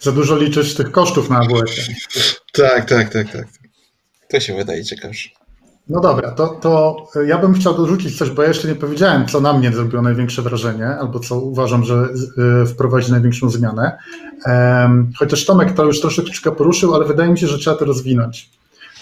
Za 0.02 0.12
dużo 0.12 0.38
liczysz 0.38 0.76
tych 0.76 0.92
kosztów 0.92 1.30
na 1.30 1.40
AWS. 1.42 1.90
tak, 2.52 2.90
tak, 2.90 3.14
tak, 3.14 3.32
tak. 3.32 3.48
To 4.30 4.40
się 4.40 4.56
wydaje 4.56 4.86
ciekawsze. 4.86 5.30
No 5.92 6.00
dobra, 6.00 6.32
to, 6.32 6.48
to 6.48 7.08
ja 7.28 7.38
bym 7.38 7.54
chciał 7.54 7.74
dorzucić 7.74 8.18
coś, 8.18 8.30
bo 8.30 8.42
ja 8.42 8.48
jeszcze 8.48 8.68
nie 8.68 8.76
powiedziałem, 8.76 9.28
co 9.28 9.42
na 9.42 9.54
mnie 9.54 9.72
zrobiło 9.72 10.02
największe 10.02 10.42
wrażenie, 10.42 10.88
albo 10.88 11.20
co 11.20 11.40
uważam, 11.40 11.84
że 11.84 12.08
y, 12.64 12.66
wprowadzi 12.66 13.12
największą 13.12 13.50
zmianę. 13.50 13.98
Chociaż 15.20 15.46
Tomek 15.46 15.72
to 15.74 15.86
już 15.86 16.02
troszeczkę 16.02 16.52
poruszył, 16.52 16.96
ale 16.96 17.06
wydaje 17.06 17.32
mi 17.32 17.38
się, 17.38 17.48
że 17.48 17.58
trzeba 17.58 17.76
to 17.76 17.86
rozwinąć. 17.86 18.50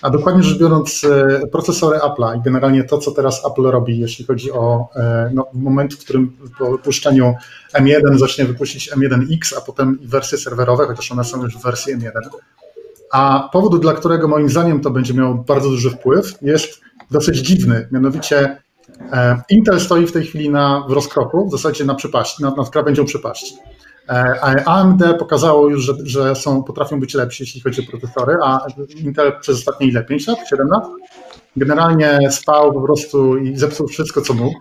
A 0.02 0.10
dokładnie 0.10 0.44
rzecz 0.44 0.60
biorąc, 0.60 1.04
y, 1.04 1.48
procesory 1.52 2.00
Apple'a 2.00 2.38
i 2.38 2.42
generalnie 2.42 2.84
to, 2.84 2.98
co 2.98 3.12
teraz 3.12 3.46
Apple 3.46 3.64
robi, 3.64 4.00
jeśli 4.00 4.26
chodzi 4.26 4.52
o 4.52 4.90
y, 4.96 5.00
no, 5.34 5.48
moment, 5.54 5.94
w 5.94 6.04
którym 6.04 6.38
po 6.60 6.72
wypuszczeniu 6.72 7.36
M1 7.74 8.18
zacznie 8.18 8.46
wypuścić 8.46 8.92
M1X, 8.92 9.58
a 9.58 9.62
potem 9.62 10.00
wersje 10.02 10.38
serwerowe, 10.38 10.86
chociaż 10.86 11.12
one 11.12 11.24
są 11.24 11.44
już 11.44 11.58
w 11.58 11.64
wersji 11.64 11.96
M1 11.98 12.12
a 13.14 13.50
powód, 13.54 13.82
dla 13.82 13.94
którego 13.94 14.28
moim 14.28 14.50
zdaniem 14.50 14.82
to 14.82 14.90
będzie 14.90 15.14
miało 15.14 15.34
bardzo 15.36 15.70
duży 15.70 15.90
wpływ, 15.90 16.34
jest 16.42 16.82
dosyć 17.12 17.38
dziwny. 17.38 17.88
Mianowicie 17.92 18.58
e, 19.12 19.42
Intel 19.50 19.80
stoi 19.80 20.08
w 20.08 20.12
tej 20.12 20.26
chwili 20.26 20.50
na, 20.50 20.86
w 20.90 20.92
rozkroku, 20.92 21.48
w 21.48 21.52
zasadzie 21.52 21.86
na 21.86 21.96
przepaści, 21.96 22.44
nad, 22.44 22.58
nad 22.58 22.70
krawędzią 22.70 23.06
przepaści. 23.06 23.56
E, 24.10 24.64
AMD 24.68 25.04
pokazało 25.20 25.70
już, 25.70 25.84
że, 25.84 25.94
że, 26.04 26.36
są, 26.36 26.64
potrafią 26.64 27.00
być 27.00 27.14
lepsi, 27.14 27.44
jeśli 27.44 27.62
chodzi 27.62 27.82
o 27.88 27.92
procesory, 27.92 28.38
a 28.44 28.66
Intel 29.04 29.40
przez 29.42 29.58
ostatnie 29.58 29.88
ile? 29.88 30.04
5 30.04 30.28
lat? 30.28 30.38
7 30.50 30.68
lat? 30.68 30.84
Generalnie 31.58 32.20
spał 32.32 32.74
po 32.74 32.82
prostu 32.82 33.38
i 33.38 33.58
zepsuł 33.58 33.88
wszystko, 33.88 34.22
co 34.22 34.34
mógł. 34.34 34.60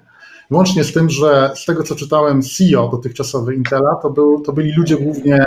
Łącznie 0.50 0.84
z 0.84 0.92
tym, 0.92 1.10
że 1.10 1.50
z 1.54 1.64
tego 1.64 1.82
co 1.82 1.94
czytałem, 1.94 2.42
CEO 2.42 2.88
dotychczasowy 2.88 3.54
Intela 3.54 3.94
to, 4.02 4.10
był, 4.10 4.40
to 4.40 4.52
byli 4.52 4.72
ludzie 4.72 4.96
głównie 4.96 5.44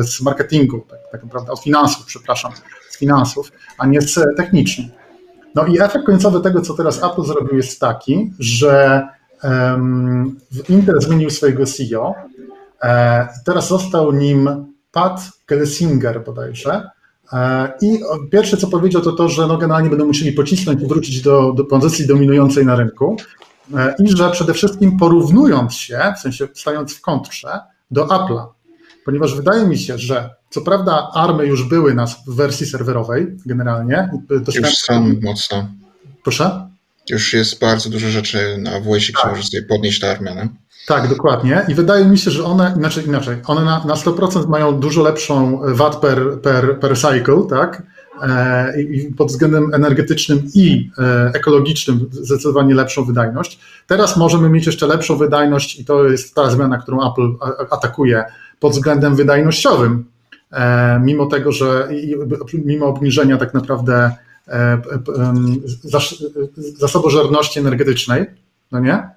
z 0.00 0.20
marketingu, 0.22 0.80
tak, 0.90 0.98
tak 1.12 1.24
naprawdę 1.24 1.52
od 1.52 1.60
finansów, 1.60 2.06
przepraszam, 2.06 2.52
z 2.90 2.98
finansów, 2.98 3.52
a 3.78 3.86
nie 3.86 4.00
z 4.00 4.20
techniczni. 4.36 4.90
No 5.54 5.66
i 5.66 5.80
efekt 5.80 6.06
końcowy 6.06 6.40
tego, 6.40 6.60
co 6.60 6.74
teraz 6.74 7.04
Apple 7.04 7.22
zrobił, 7.22 7.56
jest 7.56 7.80
taki, 7.80 8.32
że 8.38 9.02
um, 9.42 10.40
Intel 10.68 11.00
zmienił 11.00 11.30
swojego 11.30 11.66
CEO. 11.66 12.14
E, 12.82 13.28
teraz 13.44 13.68
został 13.68 14.12
nim 14.12 14.66
Pat 14.92 15.20
Gelsinger 15.46 16.24
bodajże. 16.24 16.90
E, 17.32 17.72
I 17.82 18.00
pierwsze, 18.30 18.56
co 18.56 18.66
powiedział, 18.66 19.02
to 19.02 19.12
to, 19.12 19.28
że 19.28 19.46
no 19.46 19.58
generalnie 19.58 19.90
będą 19.90 20.06
musieli 20.06 20.32
pocisnąć 20.32 20.82
i 20.82 20.86
wrócić 20.86 21.22
do, 21.22 21.52
do 21.52 21.64
pozycji 21.64 22.06
dominującej 22.06 22.66
na 22.66 22.76
rynku. 22.76 23.16
E, 23.74 23.94
I 23.98 24.16
że 24.16 24.30
przede 24.30 24.54
wszystkim 24.54 24.98
porównując 24.98 25.74
się, 25.74 26.12
w 26.16 26.20
sensie 26.20 26.48
stając 26.54 26.94
w 26.94 27.00
kontrze 27.00 27.60
do 27.90 28.06
Apple'a, 28.06 28.46
ponieważ 29.04 29.34
wydaje 29.34 29.66
mi 29.66 29.78
się, 29.78 29.98
że 29.98 30.30
co 30.50 30.60
prawda 30.60 31.10
army 31.14 31.46
już 31.46 31.68
były 31.68 31.94
nas 31.94 32.16
w 32.26 32.34
wersji 32.34 32.66
serwerowej 32.66 33.36
generalnie. 33.46 34.10
Już 34.54 34.74
są 34.74 35.12
mocno. 35.22 35.68
Proszę? 36.22 36.68
Już 37.10 37.32
jest 37.32 37.60
bardzo 37.60 37.90
dużo 37.90 38.08
rzeczy 38.08 38.58
na 38.58 38.80
WS, 38.80 39.12
tak. 39.22 39.30
może 39.30 39.42
sobie 39.42 39.62
podnieść 39.62 40.00
tę 40.00 40.10
armię. 40.10 40.34
Nie? 40.34 40.48
Tak, 40.86 41.08
dokładnie. 41.08 41.64
I 41.68 41.74
wydaje 41.74 42.04
mi 42.04 42.18
się, 42.18 42.30
że 42.30 42.44
one, 42.44 42.74
inaczej, 42.76 43.06
inaczej 43.06 43.36
one 43.46 43.64
na, 43.64 43.84
na 43.84 43.94
100% 43.94 44.48
mają 44.48 44.80
dużo 44.80 45.02
lepszą 45.02 45.60
watt 45.64 45.96
per, 45.96 46.40
per, 46.42 46.80
per 46.80 46.96
cycle, 46.96 47.42
tak? 47.50 47.82
E, 48.22 48.82
I 48.82 49.14
pod 49.14 49.28
względem 49.28 49.74
energetycznym 49.74 50.42
i 50.54 50.90
e, 50.98 51.30
ekologicznym 51.34 52.08
zdecydowanie 52.10 52.74
lepszą 52.74 53.04
wydajność. 53.04 53.60
Teraz 53.86 54.16
możemy 54.16 54.48
mieć 54.48 54.66
jeszcze 54.66 54.86
lepszą 54.86 55.16
wydajność 55.16 55.80
i 55.80 55.84
to 55.84 56.04
jest 56.04 56.34
ta 56.34 56.50
zmiana, 56.50 56.78
którą 56.78 57.12
Apple 57.12 57.46
atakuje 57.70 58.24
pod 58.60 58.72
względem 58.72 59.16
wydajnościowym, 59.16 60.04
e, 60.52 61.00
mimo 61.00 61.26
tego, 61.26 61.52
że 61.52 61.88
mimo 62.64 62.86
obniżenia 62.86 63.36
tak 63.36 63.54
naprawdę 63.54 64.10
zasobożerności 66.78 67.60
energetycznej, 67.60 68.26
no 68.72 68.80
nie? 68.80 69.08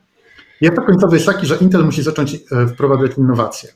I 0.62 0.68
efekt 0.68 0.86
końcowy 0.86 1.16
jest 1.16 1.26
taki, 1.26 1.48
że 1.48 1.58
Intel 1.58 1.86
musi 1.86 2.04
zacząć 2.04 2.38
wprowadzać 2.74 3.12
innowacje. 3.18 3.70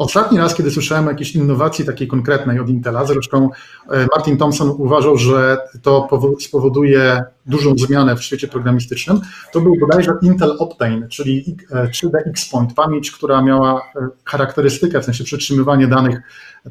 Ostatni 0.00 0.38
raz, 0.38 0.54
kiedy 0.54 0.70
słyszałem 0.70 1.06
o 1.06 1.10
jakiejś 1.10 1.34
innowacji 1.34 1.84
takiej 1.84 2.08
konkretnej 2.08 2.60
od 2.60 2.68
Intela, 2.68 3.04
zresztą 3.04 3.50
e, 3.90 4.06
Martin 4.16 4.36
Thompson 4.36 4.70
uważał, 4.78 5.16
że 5.16 5.58
to 5.82 6.08
spowoduje 6.40 7.22
dużą 7.46 7.74
zmianę 7.78 8.16
w 8.16 8.22
świecie 8.22 8.48
programistycznym, 8.48 9.20
to 9.52 9.60
był 9.60 9.76
bodajże 9.80 10.12
Intel 10.22 10.56
Optane, 10.58 11.08
czyli 11.08 11.56
3D 11.72 12.16
e, 12.16 12.30
X-Point, 12.30 12.74
pamięć, 12.74 13.10
która 13.10 13.42
miała 13.42 13.80
e, 13.80 14.08
charakterystykę, 14.24 15.00
w 15.00 15.04
sensie 15.04 15.24
przetrzymywanie 15.24 15.86
danych, 15.86 16.20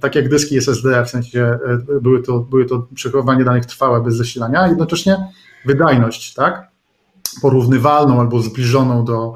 tak 0.02 0.16
jak 0.16 0.30
dyski 0.30 0.58
SSD, 0.58 1.06
w 1.06 1.10
sensie 1.10 1.60
były 2.02 2.24
to, 2.24 2.40
były 2.40 2.66
to 2.66 2.88
przechowywanie 2.96 3.44
danych 3.44 3.66
trwałe 3.66 4.04
bez 4.04 4.16
zasilania, 4.16 4.62
a 4.62 4.68
jednocześnie 4.68 5.18
wydajność, 5.66 6.34
tak? 6.34 6.72
Porównywalną 7.42 8.20
albo 8.20 8.42
zbliżoną 8.42 9.06
do 9.06 9.34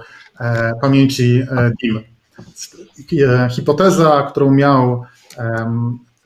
pamięci 0.81 1.43
DIM. 1.81 2.12
E, 3.27 3.49
hipoteza, 3.49 4.27
którą 4.31 4.51
miał, 4.51 5.03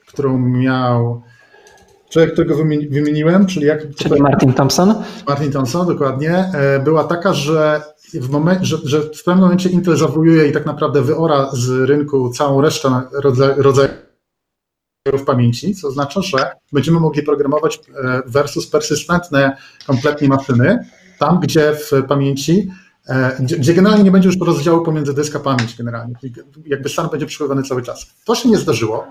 którą 0.06 0.38
miał 0.38 1.22
człowiek, 2.10 2.32
którego 2.32 2.56
wymieniłem, 2.90 3.46
czyli 3.46 3.66
jak. 3.66 3.94
Czyli 3.94 4.22
Martin 4.22 4.52
Thompson. 4.52 4.94
Martin 5.28 5.52
Thompson, 5.52 5.86
dokładnie, 5.86 6.30
e, 6.54 6.80
była 6.80 7.04
taka, 7.04 7.32
że 7.32 7.82
w, 8.14 8.30
moment, 8.30 8.62
że, 8.62 8.76
że 8.84 9.00
w 9.00 9.24
pewnym 9.24 9.44
momencie 9.44 9.68
Intel 9.68 9.96
zawojuje 9.96 10.48
i 10.48 10.52
tak 10.52 10.66
naprawdę 10.66 11.02
wyora 11.02 11.50
z 11.52 11.68
rynku 11.68 12.30
całą 12.30 12.60
resztę 12.60 13.02
rodzajów 13.56 13.98
pamięci, 15.26 15.74
co 15.74 15.88
oznacza, 15.88 16.22
że 16.22 16.52
będziemy 16.72 17.00
mogli 17.00 17.22
programować 17.22 17.76
e, 17.76 18.22
versus 18.26 18.66
persystentne 18.66 19.56
kompletnie 19.86 20.28
maszyny, 20.28 20.78
tam 21.18 21.40
gdzie 21.40 21.72
w 21.72 21.90
pamięci 22.08 22.68
gdzie, 23.40 23.56
gdzie, 23.56 23.74
generalnie 23.74 24.04
nie 24.04 24.10
będzie 24.10 24.28
już 24.28 24.36
rozdziału 24.40 24.84
pomiędzy 24.84 25.14
dysk 25.14 25.36
a 25.36 25.40
pamięć 25.40 25.76
generalnie, 25.76 26.14
jakby 26.66 26.88
stan 26.88 27.08
będzie 27.08 27.26
przechowywany 27.26 27.62
cały 27.62 27.82
czas. 27.82 28.06
To 28.24 28.34
się 28.34 28.48
nie 28.48 28.56
zdarzyło. 28.56 29.06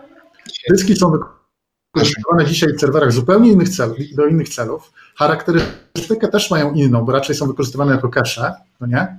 Dyski 0.69 0.95
są 0.95 1.11
wykorzystywane 1.95 2.45
dzisiaj 2.45 2.73
w 2.73 2.79
serwerach 2.79 3.11
zupełnie 3.11 3.51
innych 3.51 3.69
celów, 3.69 3.97
do 4.15 4.25
innych 4.25 4.49
celów. 4.49 4.91
Charakterystykę 5.15 6.27
też 6.31 6.51
mają 6.51 6.73
inną, 6.73 7.05
bo 7.05 7.11
raczej 7.11 7.35
są 7.35 7.47
wykorzystywane 7.47 7.91
jako 7.91 8.09
cache, 8.09 8.53
no 8.81 8.87
nie? 8.87 9.17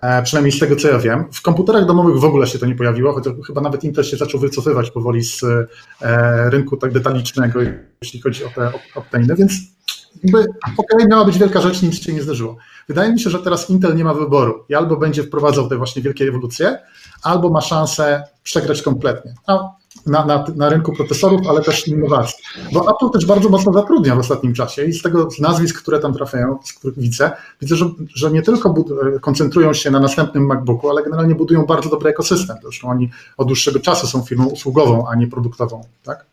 E, 0.00 0.22
przynajmniej 0.22 0.52
z 0.52 0.58
tego, 0.58 0.76
co 0.76 0.88
ja 0.88 0.98
wiem. 0.98 1.24
W 1.32 1.42
komputerach 1.42 1.86
domowych 1.86 2.20
w 2.20 2.24
ogóle 2.24 2.46
się 2.46 2.58
to 2.58 2.66
nie 2.66 2.74
pojawiło, 2.74 3.12
chociaż 3.12 3.32
chyba 3.46 3.60
nawet 3.60 3.84
Intel 3.84 4.04
się 4.04 4.16
zaczął 4.16 4.40
wycofywać 4.40 4.90
powoli 4.90 5.24
z 5.24 5.42
e, 6.02 6.50
rynku 6.50 6.76
tak 6.76 6.92
detalicznego, 6.92 7.60
jeśli 8.02 8.20
chodzi 8.20 8.44
o 8.44 8.48
te 8.54 8.72
optane, 8.94 9.36
więc 9.36 9.52
okej, 10.24 10.46
okay, 10.76 11.08
miała 11.08 11.24
być 11.24 11.38
wielka 11.38 11.60
rzecz, 11.60 11.82
nic 11.82 12.02
się 12.02 12.12
nie 12.12 12.22
zdarzyło. 12.22 12.56
Wydaje 12.88 13.12
mi 13.12 13.20
się, 13.20 13.30
że 13.30 13.38
teraz 13.38 13.70
Intel 13.70 13.96
nie 13.96 14.04
ma 14.04 14.14
wyboru 14.14 14.64
i 14.68 14.74
albo 14.74 14.96
będzie 14.96 15.22
wprowadzał 15.22 15.68
te 15.68 15.76
właśnie 15.76 16.02
wielkie 16.02 16.28
ewolucje, 16.28 16.78
albo 17.22 17.50
ma 17.50 17.60
szansę 17.60 18.24
przegrać 18.42 18.82
kompletnie. 18.82 19.34
Na, 20.06 20.26
na, 20.26 20.44
na, 20.56 20.68
rynku 20.68 20.92
procesorów, 20.92 21.40
ale 21.48 21.60
też 21.60 21.88
innowacji. 21.88 22.44
Bo 22.72 22.80
Apple 22.90 23.10
też 23.10 23.26
bardzo 23.26 23.48
mocno 23.48 23.72
zatrudnia 23.72 24.16
w 24.16 24.18
ostatnim 24.18 24.54
czasie 24.54 24.84
i 24.84 24.92
z 24.92 25.02
tego 25.02 25.30
z 25.30 25.40
nazwisk, 25.40 25.82
które 25.82 25.98
tam 25.98 26.14
trafiają, 26.14 26.58
z 26.64 26.72
których 26.72 26.98
widzę, 26.98 27.30
widzę, 27.60 27.76
że, 27.76 27.90
że 28.14 28.30
nie 28.30 28.42
tylko 28.42 28.74
koncentrują 29.20 29.74
się 29.74 29.90
na 29.90 30.00
następnym 30.00 30.46
MacBooku, 30.46 30.90
ale 30.90 31.02
generalnie 31.02 31.34
budują 31.34 31.66
bardzo 31.66 31.90
dobry 31.90 32.10
ekosystem. 32.10 32.56
Zresztą 32.62 32.88
oni 32.88 33.10
od 33.36 33.46
dłuższego 33.46 33.80
czasu 33.80 34.06
są 34.06 34.22
firmą 34.22 34.46
usługową, 34.46 35.08
a 35.08 35.14
nie 35.14 35.26
produktową. 35.26 35.84
Tak? 36.02 36.26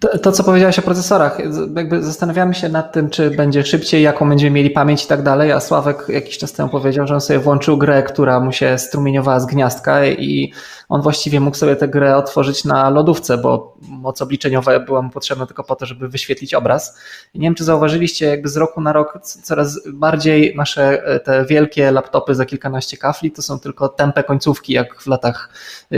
To, 0.00 0.18
to, 0.18 0.32
co 0.32 0.44
powiedziałeś 0.44 0.78
o 0.78 0.82
procesorach, 0.82 1.38
jakby 1.76 2.02
zastanawiamy 2.02 2.54
się 2.54 2.68
nad 2.68 2.92
tym, 2.92 3.10
czy 3.10 3.30
będzie 3.30 3.64
szybciej, 3.64 4.02
jaką 4.02 4.28
będziemy 4.28 4.50
mieli 4.50 4.70
pamięć 4.70 5.04
i 5.04 5.06
tak 5.06 5.22
dalej, 5.22 5.52
a 5.52 5.60
Sławek 5.60 6.04
jakiś 6.08 6.38
czas 6.38 6.52
temu 6.52 6.68
powiedział, 6.68 7.06
że 7.06 7.14
on 7.14 7.20
sobie 7.20 7.38
włączył 7.38 7.78
grę, 7.78 8.02
która 8.02 8.40
mu 8.40 8.52
się 8.52 8.78
strumieniowała 8.78 9.40
z 9.40 9.46
gniazdka 9.46 10.06
i 10.06 10.52
on 10.88 11.02
właściwie 11.02 11.40
mógł 11.40 11.56
sobie 11.56 11.76
tę 11.76 11.88
grę 11.88 12.16
otworzyć 12.16 12.64
na 12.64 12.90
lodówce, 12.90 13.38
bo 13.38 13.76
moc 13.88 14.22
obliczeniowa 14.22 14.80
była 14.80 15.02
mu 15.02 15.10
potrzebna 15.10 15.46
tylko 15.46 15.64
po 15.64 15.76
to, 15.76 15.86
żeby 15.86 16.08
wyświetlić 16.08 16.54
obraz. 16.54 16.98
Nie 17.34 17.40
wiem, 17.40 17.54
czy 17.54 17.64
zauważyliście, 17.64 18.26
jakby 18.26 18.48
z 18.48 18.56
roku 18.56 18.80
na 18.80 18.92
rok 18.92 19.18
coraz 19.22 19.80
bardziej 19.92 20.56
nasze 20.56 21.06
e, 21.06 21.20
te 21.20 21.44
wielkie 21.44 21.90
laptopy 21.90 22.34
za 22.34 22.44
kilkanaście 22.44 22.96
kafli 22.96 23.30
to 23.30 23.42
są 23.42 23.60
tylko 23.60 23.88
tempe 23.88 24.24
końcówki, 24.24 24.72
jak 24.72 25.00
w 25.02 25.06
latach 25.06 25.50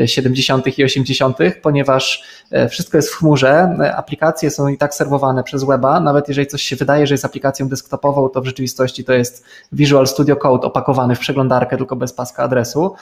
70. 0.06 0.66
E, 0.66 0.70
i 0.70 0.84
80., 0.84 1.38
ponieważ 1.62 2.22
e, 2.50 2.68
wszystko 2.68 2.98
jest 2.98 3.10
w 3.10 3.16
chmurze, 3.16 3.76
aplikacje 3.96 4.50
są 4.50 4.68
i 4.68 4.78
tak 4.78 4.94
serwowane 4.94 5.42
przez 5.42 5.64
weba, 5.64 6.00
nawet 6.00 6.28
jeżeli 6.28 6.46
coś 6.46 6.62
się 6.62 6.76
wydaje, 6.76 7.06
że 7.06 7.14
jest 7.14 7.24
aplikacją 7.24 7.68
desktopową, 7.68 8.28
to 8.28 8.40
w 8.40 8.46
rzeczywistości 8.46 9.04
to 9.04 9.12
jest 9.12 9.44
Visual 9.72 10.06
Studio 10.06 10.36
Code 10.36 10.66
opakowany 10.66 11.14
w 11.14 11.18
przeglądarkę, 11.18 11.76
tylko 11.76 11.96
bez 11.96 12.12
paska 12.12 12.42
adresu. 12.42 12.94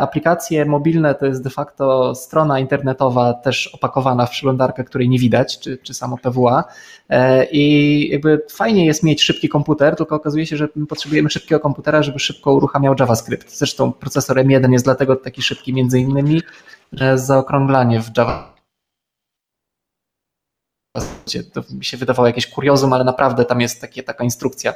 Aplikacje 0.00 0.64
mobilne 0.64 1.14
to 1.14 1.26
jest 1.26 1.42
de 1.42 1.50
facto 1.50 2.14
strona 2.14 2.58
internetowa 2.58 3.34
też 3.34 3.66
opakowana 3.66 4.26
w 4.26 4.30
przeglądarkę, 4.30 4.84
której 4.84 5.08
nie 5.08 5.18
widać, 5.18 5.58
czy, 5.58 5.78
czy 5.78 5.94
samo 5.94 6.18
PWA. 6.18 6.64
E, 7.08 7.44
I 7.44 8.08
jakby 8.10 8.42
fajnie 8.50 8.86
jest 8.86 9.02
mieć 9.02 9.22
szybki 9.22 9.48
komputer, 9.48 9.96
tylko 9.96 10.16
okazuje 10.16 10.46
się, 10.46 10.56
że 10.56 10.68
potrzebujemy 10.88 11.30
szybkiego 11.30 11.60
komputera, 11.60 12.02
żeby 12.02 12.18
szybko 12.18 12.52
uruchamiał 12.52 12.94
JavaScript. 13.00 13.58
Zresztą 13.58 13.92
procesor 13.92 14.36
M1 14.36 14.72
jest 14.72 14.84
dlatego 14.84 15.16
taki 15.16 15.42
szybki 15.42 15.74
między 15.74 16.00
innymi, 16.00 16.42
że 16.92 17.18
zaokrąglanie 17.18 18.02
w 18.02 18.16
Java 18.16 18.57
to 21.52 21.62
mi 21.70 21.84
się 21.84 21.96
wydawało 21.96 22.26
jakieś 22.26 22.46
kuriozum, 22.46 22.92
ale 22.92 23.04
naprawdę 23.04 23.44
tam 23.44 23.60
jest 23.60 23.80
takie, 23.80 24.02
taka 24.02 24.24
instrukcja 24.24 24.74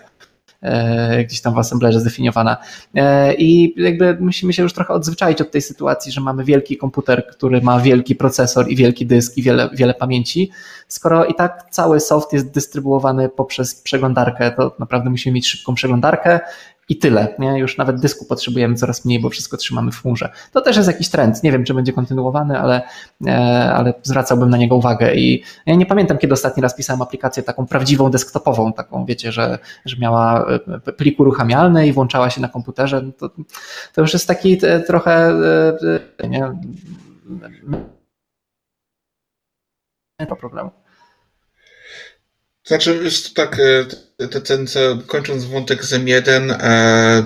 E, 0.63 1.25
gdzieś 1.25 1.41
tam 1.41 1.55
w 1.55 1.59
assemblerze 1.59 2.01
zdefiniowana. 2.01 2.57
E, 2.95 3.35
I 3.35 3.75
jakby 3.77 4.17
musimy 4.21 4.53
się 4.53 4.63
już 4.63 4.73
trochę 4.73 4.95
odzwyczaić 4.95 5.41
od 5.41 5.51
tej 5.51 5.63
sytuacji, 5.63 6.13
że 6.13 6.21
mamy 6.21 6.45
wielki 6.45 6.77
komputer, 6.77 7.27
który 7.27 7.61
ma 7.61 7.81
wielki 7.81 8.15
procesor 8.15 8.69
i 8.69 8.77
wielki 8.77 9.07
dysk 9.07 9.37
i 9.37 9.43
wiele, 9.43 9.71
wiele 9.73 9.95
pamięci. 9.95 10.51
Skoro 10.89 11.25
i 11.25 11.35
tak 11.35 11.67
cały 11.71 12.01
soft 12.01 12.33
jest 12.33 12.51
dystrybuowany 12.51 13.29
poprzez 13.29 13.75
przeglądarkę, 13.75 14.51
to 14.51 14.77
naprawdę 14.79 15.11
musimy 15.11 15.35
mieć 15.35 15.49
szybką 15.49 15.75
przeglądarkę, 15.75 16.41
i 16.89 16.99
tyle. 16.99 17.35
Nie? 17.39 17.59
Już 17.59 17.79
nawet 17.79 18.01
dysku 18.01 18.25
potrzebujemy 18.25 18.75
coraz 18.75 19.05
mniej, 19.05 19.21
bo 19.21 19.31
wszystko 19.31 19.57
trzymamy 19.57 19.93
w 19.93 20.03
chmurze. 20.03 20.31
To 20.53 20.61
też 20.61 20.77
jest 20.77 20.89
jakiś 20.89 21.09
trend. 21.09 21.43
Nie 21.43 21.53
wiem, 21.53 21.65
czy 21.65 21.75
będzie 21.75 21.93
kontynuowany, 21.93 22.61
ale, 22.61 22.83
e, 23.27 23.73
ale 23.75 23.95
zwracałbym 24.03 24.51
na 24.51 24.57
niego 24.57 24.77
uwagę. 24.77 25.15
I 25.15 25.43
ja 25.67 25.75
nie 25.75 25.87
pamiętam, 25.87 26.19
kiedy 26.19 26.33
ostatni 26.33 26.63
raz 26.63 26.77
pisałem 26.77 27.03
aplikację 27.03 27.43
taką 27.43 27.67
prawdziwą 27.67 28.11
desktopową, 28.11 28.73
taką 28.73 29.05
wiecie, 29.05 29.33
że, 29.33 29.59
że 29.85 29.97
miała 29.97 30.47
e, 30.87 30.93
plik 30.93 31.21
uruchamialny 31.21 31.87
i 31.87 31.93
włączała 31.93 32.31
się 32.31 32.41
na 32.41 32.49
komputerze. 32.49 33.03
To, 33.19 33.31
to 33.95 34.01
już 34.01 34.13
jest 34.13 34.27
taki 34.27 34.59
e, 34.63 34.81
trochę 34.81 35.33
nie, 36.29 36.53
to 40.29 40.37
problemu. 40.37 40.71
Znaczy, 42.65 43.01
jest 43.05 43.35
tak, 43.35 43.61
ten, 44.45 44.67
kończąc 45.07 45.45
wątek 45.45 45.85
z 45.85 45.93
M1, 45.93 46.57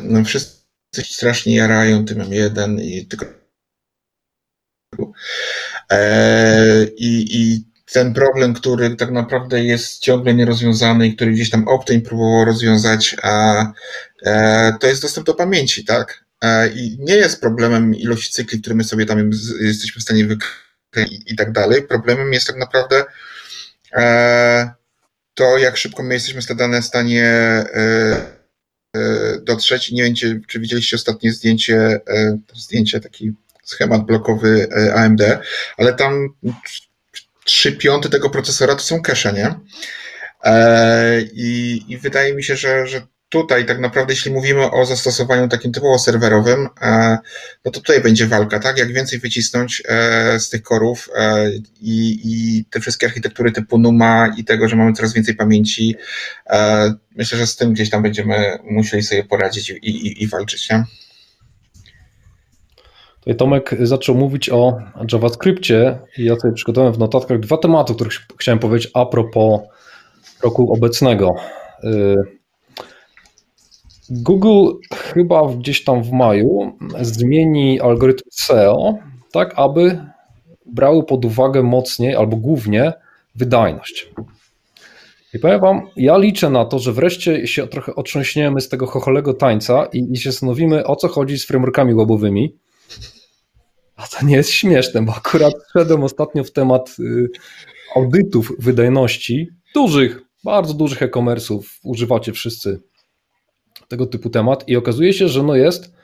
no 0.02 0.24
wszyscy 0.24 0.56
strasznie 1.04 1.56
jarają 1.56 2.04
tym 2.04 2.18
M1 2.18 2.80
i 2.82 3.06
tylko 3.06 3.26
i, 6.96 7.26
i 7.30 7.64
ten 7.92 8.14
problem, 8.14 8.54
który 8.54 8.96
tak 8.96 9.10
naprawdę 9.10 9.64
jest 9.64 9.98
ciągle 9.98 10.34
nierozwiązany 10.34 11.06
i 11.06 11.16
który 11.16 11.32
gdzieś 11.32 11.50
tam 11.50 11.68
Optane 11.68 12.00
próbował 12.00 12.44
rozwiązać, 12.44 13.16
a, 13.22 13.66
to 14.80 14.86
jest 14.86 15.02
dostęp 15.02 15.26
do 15.26 15.34
pamięci, 15.34 15.84
tak? 15.84 16.24
I 16.74 16.96
nie 17.00 17.14
jest 17.14 17.40
problemem 17.40 17.94
ilości 17.94 18.32
cykli, 18.32 18.60
które 18.60 18.76
my 18.76 18.84
sobie 18.84 19.06
tam 19.06 19.30
jesteśmy 19.60 20.00
w 20.00 20.04
stanie 20.04 20.26
wykryć 20.26 21.22
i 21.26 21.36
tak 21.36 21.52
dalej. 21.52 21.82
Problemem 21.82 22.32
jest 22.32 22.46
tak 22.46 22.56
naprawdę 22.56 23.04
to, 25.36 25.58
jak 25.58 25.76
szybko 25.76 26.02
my 26.02 26.14
jesteśmy 26.14 26.42
te 26.42 26.54
dane 26.54 26.82
w 26.82 26.84
stanie 26.84 27.24
e, 27.24 27.66
e, 28.96 29.38
dotrzeć. 29.42 29.92
Nie 29.92 30.02
wiem, 30.02 30.14
czy 30.48 30.60
widzieliście 30.60 30.96
ostatnie 30.96 31.32
zdjęcie, 31.32 32.00
e, 32.08 32.38
zdjęcie, 32.54 33.00
taki 33.00 33.32
schemat 33.64 34.06
blokowy 34.06 34.68
AMD, 34.94 35.20
ale 35.76 35.94
tam 35.94 36.28
trzy 37.44 37.72
piąte 37.72 38.08
tego 38.08 38.30
procesora 38.30 38.74
to 38.74 38.82
są 38.82 39.02
cache, 39.02 39.32
nie? 39.32 39.54
I, 41.32 41.80
I, 41.88 41.98
wydaje 41.98 42.34
mi 42.34 42.44
się, 42.44 42.56
że, 42.56 42.86
że 42.86 43.06
tutaj 43.28 43.66
tak 43.66 43.80
naprawdę, 43.80 44.12
jeśli 44.12 44.32
mówimy 44.32 44.70
o 44.70 44.84
zastosowaniu 44.84 45.48
takim 45.48 45.72
typowo 45.72 45.98
serwerowym, 45.98 46.68
e, 46.80 47.18
no 47.64 47.70
to 47.70 47.80
tutaj 47.80 48.00
będzie 48.00 48.26
walka, 48.26 48.60
tak? 48.60 48.78
Jak 48.78 48.92
więcej 48.92 49.18
wycisnąć 49.18 49.82
e, 49.88 50.40
z 50.40 50.50
tych 50.50 50.62
korów 50.62 51.08
e, 51.16 51.50
i, 51.80 52.20
i 52.24 52.64
te 52.64 52.80
wszystkie 52.80 53.06
architektury 53.06 53.52
typu 53.52 53.78
NUMA 53.78 54.34
i 54.36 54.44
tego, 54.44 54.68
że 54.68 54.76
mamy 54.76 54.92
coraz 54.92 55.12
więcej 55.12 55.34
pamięci, 55.34 55.96
myślę, 57.16 57.38
że 57.38 57.46
z 57.46 57.56
tym 57.56 57.72
gdzieś 57.72 57.90
tam 57.90 58.02
będziemy 58.02 58.58
musieli 58.64 59.02
sobie 59.02 59.24
poradzić 59.24 59.70
i, 59.70 59.74
i, 59.74 60.22
i 60.22 60.28
walczyć, 60.28 60.70
nie? 60.70 60.84
Tomek 63.34 63.70
zaczął 63.80 64.14
mówić 64.14 64.50
o 64.50 64.78
JavaScriptie 65.12 65.98
i 66.18 66.24
ja 66.24 66.36
sobie 66.36 66.54
przygotowałem 66.54 66.94
w 66.94 66.98
notatkach 66.98 67.40
dwa 67.40 67.56
tematy, 67.56 67.92
o 67.92 67.96
których 67.96 68.14
chciałem 68.40 68.58
powiedzieć 68.58 68.90
a 68.94 69.06
propos 69.06 69.60
roku 70.42 70.72
obecnego. 70.72 71.34
Google 74.10 74.72
chyba 74.94 75.52
gdzieś 75.54 75.84
tam 75.84 76.02
w 76.02 76.12
maju 76.12 76.72
zmieni 77.00 77.80
algorytm 77.80 78.24
SEO, 78.30 78.98
tak 79.32 79.54
aby 79.56 80.00
brały 80.66 81.04
pod 81.04 81.24
uwagę 81.24 81.62
mocniej 81.62 82.14
albo 82.14 82.36
głównie 82.36 82.92
wydajność. 83.34 84.10
I 85.34 85.38
powiem 85.38 85.60
Wam, 85.60 85.90
ja 85.96 86.18
liczę 86.18 86.50
na 86.50 86.64
to, 86.64 86.78
że 86.78 86.92
wreszcie 86.92 87.46
się 87.46 87.66
trochę 87.66 87.94
otrząśniemy 87.94 88.60
z 88.60 88.68
tego 88.68 88.86
chocholego 88.86 89.34
tańca 89.34 89.86
i, 89.92 90.12
i 90.12 90.16
się 90.16 90.32
zastanowimy, 90.32 90.86
o 90.86 90.96
co 90.96 91.08
chodzi 91.08 91.38
z 91.38 91.46
frameworkami 91.46 91.94
webowymi. 91.94 92.56
A 93.96 94.06
to 94.06 94.26
nie 94.26 94.36
jest 94.36 94.50
śmieszne, 94.50 95.02
bo 95.02 95.14
akurat 95.16 95.54
wszedłem 95.68 96.04
ostatnio 96.04 96.44
w 96.44 96.52
temat 96.52 96.96
y, 96.98 97.28
audytów 97.96 98.52
wydajności 98.58 99.48
dużych, 99.74 100.20
bardzo 100.44 100.74
dużych 100.74 101.02
e-commerce'ów. 101.02 101.62
Używacie 101.84 102.32
wszyscy 102.32 102.80
tego 103.88 104.06
typu 104.06 104.30
temat 104.30 104.68
i 104.68 104.76
okazuje 104.76 105.12
się, 105.12 105.28
że 105.28 105.42
no 105.42 105.54
jest, 105.54 105.94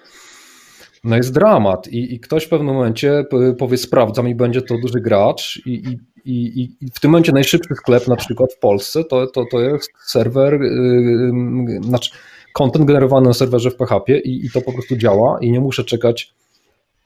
no 1.05 1.17
jest 1.17 1.33
dramat 1.33 1.89
i, 1.89 2.15
i 2.15 2.21
ktoś 2.21 2.45
w 2.45 2.49
pewnym 2.49 2.75
momencie 2.75 3.25
powie 3.59 3.79
sprawdzam 3.79 4.29
i 4.29 4.35
będzie 4.35 4.63
to 4.63 4.79
duży 4.79 5.01
gracz 5.01 5.63
i, 5.67 5.71
i, 5.71 5.99
i, 6.25 6.63
i 6.81 6.91
w 6.95 7.01
tym 7.01 7.11
momencie 7.11 7.33
najszybszy 7.33 7.75
sklep 7.75 8.09
na 8.09 8.17
przykład 8.17 8.53
w 8.53 8.59
Polsce 8.59 9.05
to, 9.05 9.27
to, 9.27 9.45
to 9.51 9.61
jest 9.61 9.91
serwer, 10.07 10.61
yy, 10.63 11.81
znaczy 11.83 12.11
content 12.53 12.85
generowany 12.85 13.29
na 13.29 13.35
serwerze 13.35 13.71
w 13.71 13.77
PHP 13.77 14.19
i, 14.19 14.47
i 14.47 14.51
to 14.51 14.61
po 14.61 14.73
prostu 14.73 14.97
działa 14.97 15.39
i 15.41 15.51
nie 15.51 15.61
muszę 15.61 15.85
czekać 15.85 16.35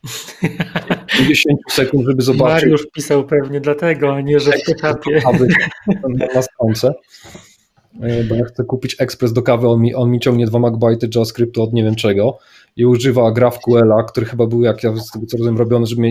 10 1.28 1.58
sekund, 1.70 2.06
żeby 2.06 2.22
zobaczyć. 2.22 2.62
Mariusz 2.62 2.86
pisał 2.94 3.26
pewnie 3.26 3.60
dlatego, 3.60 4.14
a 4.14 4.20
nie, 4.20 4.40
że 4.40 4.52
w 4.52 4.64
PHP. 4.64 5.10
Na 6.34 6.42
stronce. 6.42 6.94
E, 8.00 8.24
bo 8.24 8.34
ja 8.34 8.44
chcę 8.44 8.64
kupić 8.64 8.96
ekspres 8.98 9.32
do 9.32 9.42
kawy, 9.42 9.68
on 9.68 9.80
mi, 9.80 9.94
on 9.94 10.10
mi 10.10 10.20
ciągnie 10.20 10.46
2 10.46 10.58
MB 10.58 10.84
JavaScriptu 11.14 11.62
od 11.62 11.72
nie 11.72 11.84
wiem 11.84 11.94
czego 11.94 12.38
i 12.76 12.86
używa 12.86 13.32
GraphQL-a, 13.32 14.02
który 14.02 14.26
chyba 14.26 14.46
był, 14.46 14.62
jak 14.62 14.84
ja 14.84 14.96
z 14.96 15.10
tego 15.10 15.26
co 15.26 15.36
rozumiem, 15.36 15.58
robiony, 15.58 15.86
żeby 15.86 16.02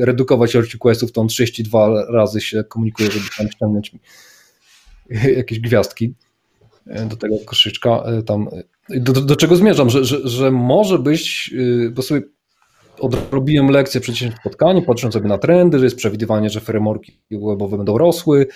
redukować 0.00 0.54
ilość 0.54 0.76
questów, 0.76 1.12
to 1.12 1.20
on 1.20 1.28
32 1.28 2.04
razy 2.08 2.40
się 2.40 2.64
komunikuje, 2.64 3.10
żeby 3.10 3.26
tam 3.38 3.50
ściągnąć 3.50 3.92
jakieś 5.36 5.60
gwiazdki 5.60 6.14
e, 6.86 7.06
do 7.06 7.16
tego 7.16 7.36
koszyczka. 7.46 7.90
E, 7.90 8.22
tam. 8.22 8.48
Do, 8.88 9.12
do, 9.12 9.20
do 9.20 9.36
czego 9.36 9.56
zmierzam? 9.56 9.90
Że, 9.90 10.04
że, 10.04 10.28
że 10.28 10.50
może 10.50 10.98
być, 10.98 11.54
bo 11.92 12.02
sobie 12.02 12.22
odrobiłem 13.00 13.68
lekcję 13.68 14.00
przed 14.00 14.16
spotkaniu, 14.40 14.82
patrząc 14.82 15.14
sobie 15.14 15.28
na 15.28 15.38
trendy, 15.38 15.78
że 15.78 15.84
jest 15.84 15.96
przewidywanie, 15.96 16.50
że 16.50 16.60
frameworki 16.60 17.18
webowe 17.30 17.76
będą 17.76 17.98
rosły, 17.98 18.46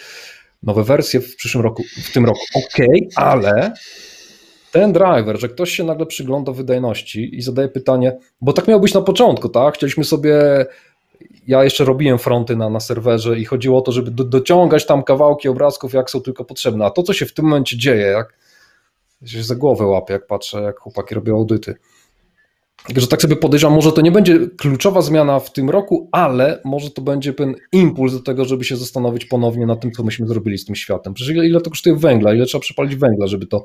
nowe 0.63 0.85
wersje 0.85 1.21
w 1.21 1.37
przyszłym 1.37 1.65
roku, 1.65 1.83
w 2.03 2.13
tym 2.13 2.25
roku. 2.27 2.41
Ok, 2.55 2.87
ale 3.17 3.73
ten 4.73 4.93
driver, 4.93 5.41
że 5.41 5.49
ktoś 5.49 5.71
się 5.71 5.85
nagle 5.85 6.07
przygląda 6.07 6.53
wydajności 6.53 7.37
i 7.37 7.43
zadaje 7.43 7.69
pytanie, 7.69 8.19
bo 8.41 8.53
tak 8.53 8.69
miało 8.69 8.81
być 8.81 8.95
na 8.95 9.01
początku, 9.01 9.49
tak? 9.49 9.75
Chcieliśmy 9.75 10.05
sobie, 10.05 10.67
ja 11.47 11.65
jeszcze 11.65 11.85
robiłem 11.85 12.19
fronty 12.19 12.57
na, 12.57 12.71
na 12.71 12.81
serwerze 12.81 13.39
i 13.39 13.45
chodziło 13.45 13.79
o 13.79 13.81
to, 13.81 13.93
żeby 13.93 14.11
do, 14.11 14.25
dociągać 14.25 14.87
tam 14.87 15.03
kawałki 15.03 15.49
obrazków, 15.49 15.93
jak 15.93 16.11
są 16.11 16.21
tylko 16.21 16.45
potrzebne. 16.45 16.85
A 16.85 16.91
to, 16.91 17.03
co 17.03 17.13
się 17.13 17.27
w 17.27 17.35
tym 17.35 17.45
momencie 17.45 17.79
dzieje, 17.79 18.07
jak 18.07 18.35
się 19.25 19.43
za 19.43 19.55
głowę 19.55 19.87
łapię, 19.87 20.13
jak 20.13 20.27
patrzę, 20.27 20.63
jak 20.63 20.79
chłopaki 20.79 21.15
robią 21.15 21.37
audyty 21.37 21.75
Także 22.87 23.07
tak 23.07 23.23
sobie 23.23 23.37
podejrzewam, 23.37 23.75
może 23.75 23.93
to 23.93 24.01
nie 24.01 24.13
będzie 24.13 24.39
kluczowa 24.59 25.03
zmiana 25.03 25.41
w 25.41 25.53
tym 25.53 25.71
roku, 25.71 26.09
ale 26.13 26.61
może 26.65 26.91
to 26.91 27.03
będzie 27.03 27.35
ten 27.35 27.55
impuls 27.73 28.13
do 28.13 28.21
tego, 28.21 28.45
żeby 28.45 28.65
się 28.65 28.77
zastanowić 28.77 29.25
ponownie 29.25 29.67
nad 29.67 29.81
tym, 29.81 29.93
co 29.93 30.03
myśmy 30.03 30.27
zrobili 30.27 30.59
z 30.59 30.65
tym 30.65 30.75
światem. 30.75 31.15
Przecież 31.15 31.35
ile, 31.35 31.47
ile 31.47 31.61
to 31.61 31.71
kosztuje 31.71 31.97
węgla, 31.97 32.35
ile 32.35 32.47
trzeba 32.47 32.63
przepalić 32.63 32.97
węgla, 32.97 33.27
żeby 33.27 33.47
to 33.47 33.65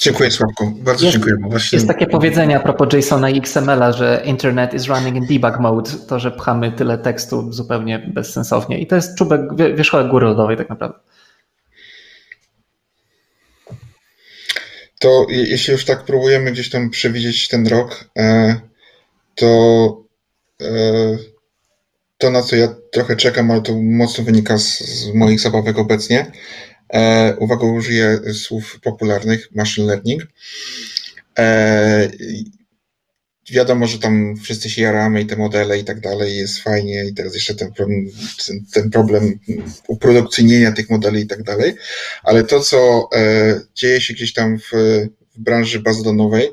Dziękuję 0.00 0.30
Sławku, 0.30 0.72
bardzo 0.84 1.06
jest, 1.06 1.16
dziękuję. 1.16 1.36
Właśnie... 1.50 1.76
Jest 1.76 1.88
takie 1.88 2.06
powiedzenie 2.06 2.56
a 2.56 2.60
propos 2.60 2.92
JSONa 2.92 3.30
i 3.30 3.38
XML-a, 3.38 3.92
że 3.92 4.22
internet 4.24 4.74
is 4.74 4.86
running 4.86 5.16
in 5.16 5.26
debug 5.26 5.60
mode, 5.60 5.90
to, 6.08 6.18
że 6.18 6.30
pchamy 6.30 6.72
tyle 6.72 6.98
tekstu 6.98 7.52
zupełnie 7.52 8.10
bezsensownie 8.14 8.80
i 8.80 8.86
to 8.86 8.96
jest 8.96 9.18
czubek 9.18 9.40
wierzchołek 9.76 10.08
góry 10.08 10.26
lodowej 10.26 10.56
tak 10.56 10.68
naprawdę. 10.68 10.98
To 14.98 15.26
jeśli 15.30 15.72
już 15.72 15.84
tak 15.84 16.04
próbujemy 16.04 16.52
gdzieś 16.52 16.70
tam 16.70 16.90
przewidzieć 16.90 17.48
ten 17.48 17.66
rok, 17.66 18.10
e, 18.18 18.56
to 19.34 20.04
e, 20.62 20.66
to, 22.18 22.30
na 22.30 22.42
co 22.42 22.56
ja 22.56 22.74
trochę 22.92 23.16
czekam, 23.16 23.50
ale 23.50 23.62
to 23.62 23.72
mocno 23.82 24.24
wynika 24.24 24.58
z, 24.58 24.78
z 24.78 25.14
moich 25.14 25.40
zabawek 25.40 25.78
obecnie. 25.78 26.32
E, 26.92 27.36
uwaga, 27.36 27.66
użyję 27.66 28.20
słów 28.34 28.80
popularnych, 28.80 29.48
machine 29.54 29.86
learning 29.86 30.22
wiadomo, 33.50 33.86
że 33.86 33.98
tam 33.98 34.36
wszyscy 34.36 34.70
się 34.70 34.82
jaramy 34.82 35.20
i 35.20 35.26
te 35.26 35.36
modele 35.36 35.78
i 35.78 35.84
tak 35.84 36.00
dalej, 36.00 36.36
jest 36.36 36.58
fajnie 36.58 37.04
i 37.04 37.14
teraz 37.14 37.34
jeszcze 37.34 37.54
ten 37.54 37.72
problem, 37.72 38.06
ten, 38.46 38.64
ten 38.72 38.90
problem 38.90 39.38
uprodukcyjnienia 39.88 40.72
tych 40.72 40.90
modeli 40.90 41.20
i 41.20 41.26
tak 41.26 41.42
dalej, 41.42 41.74
ale 42.22 42.44
to, 42.44 42.60
co 42.60 43.08
e, 43.14 43.60
dzieje 43.74 44.00
się 44.00 44.14
gdzieś 44.14 44.32
tam 44.32 44.58
w, 44.58 44.70
w 45.34 45.40
branży 45.40 45.80
bazodonowej, 45.80 46.48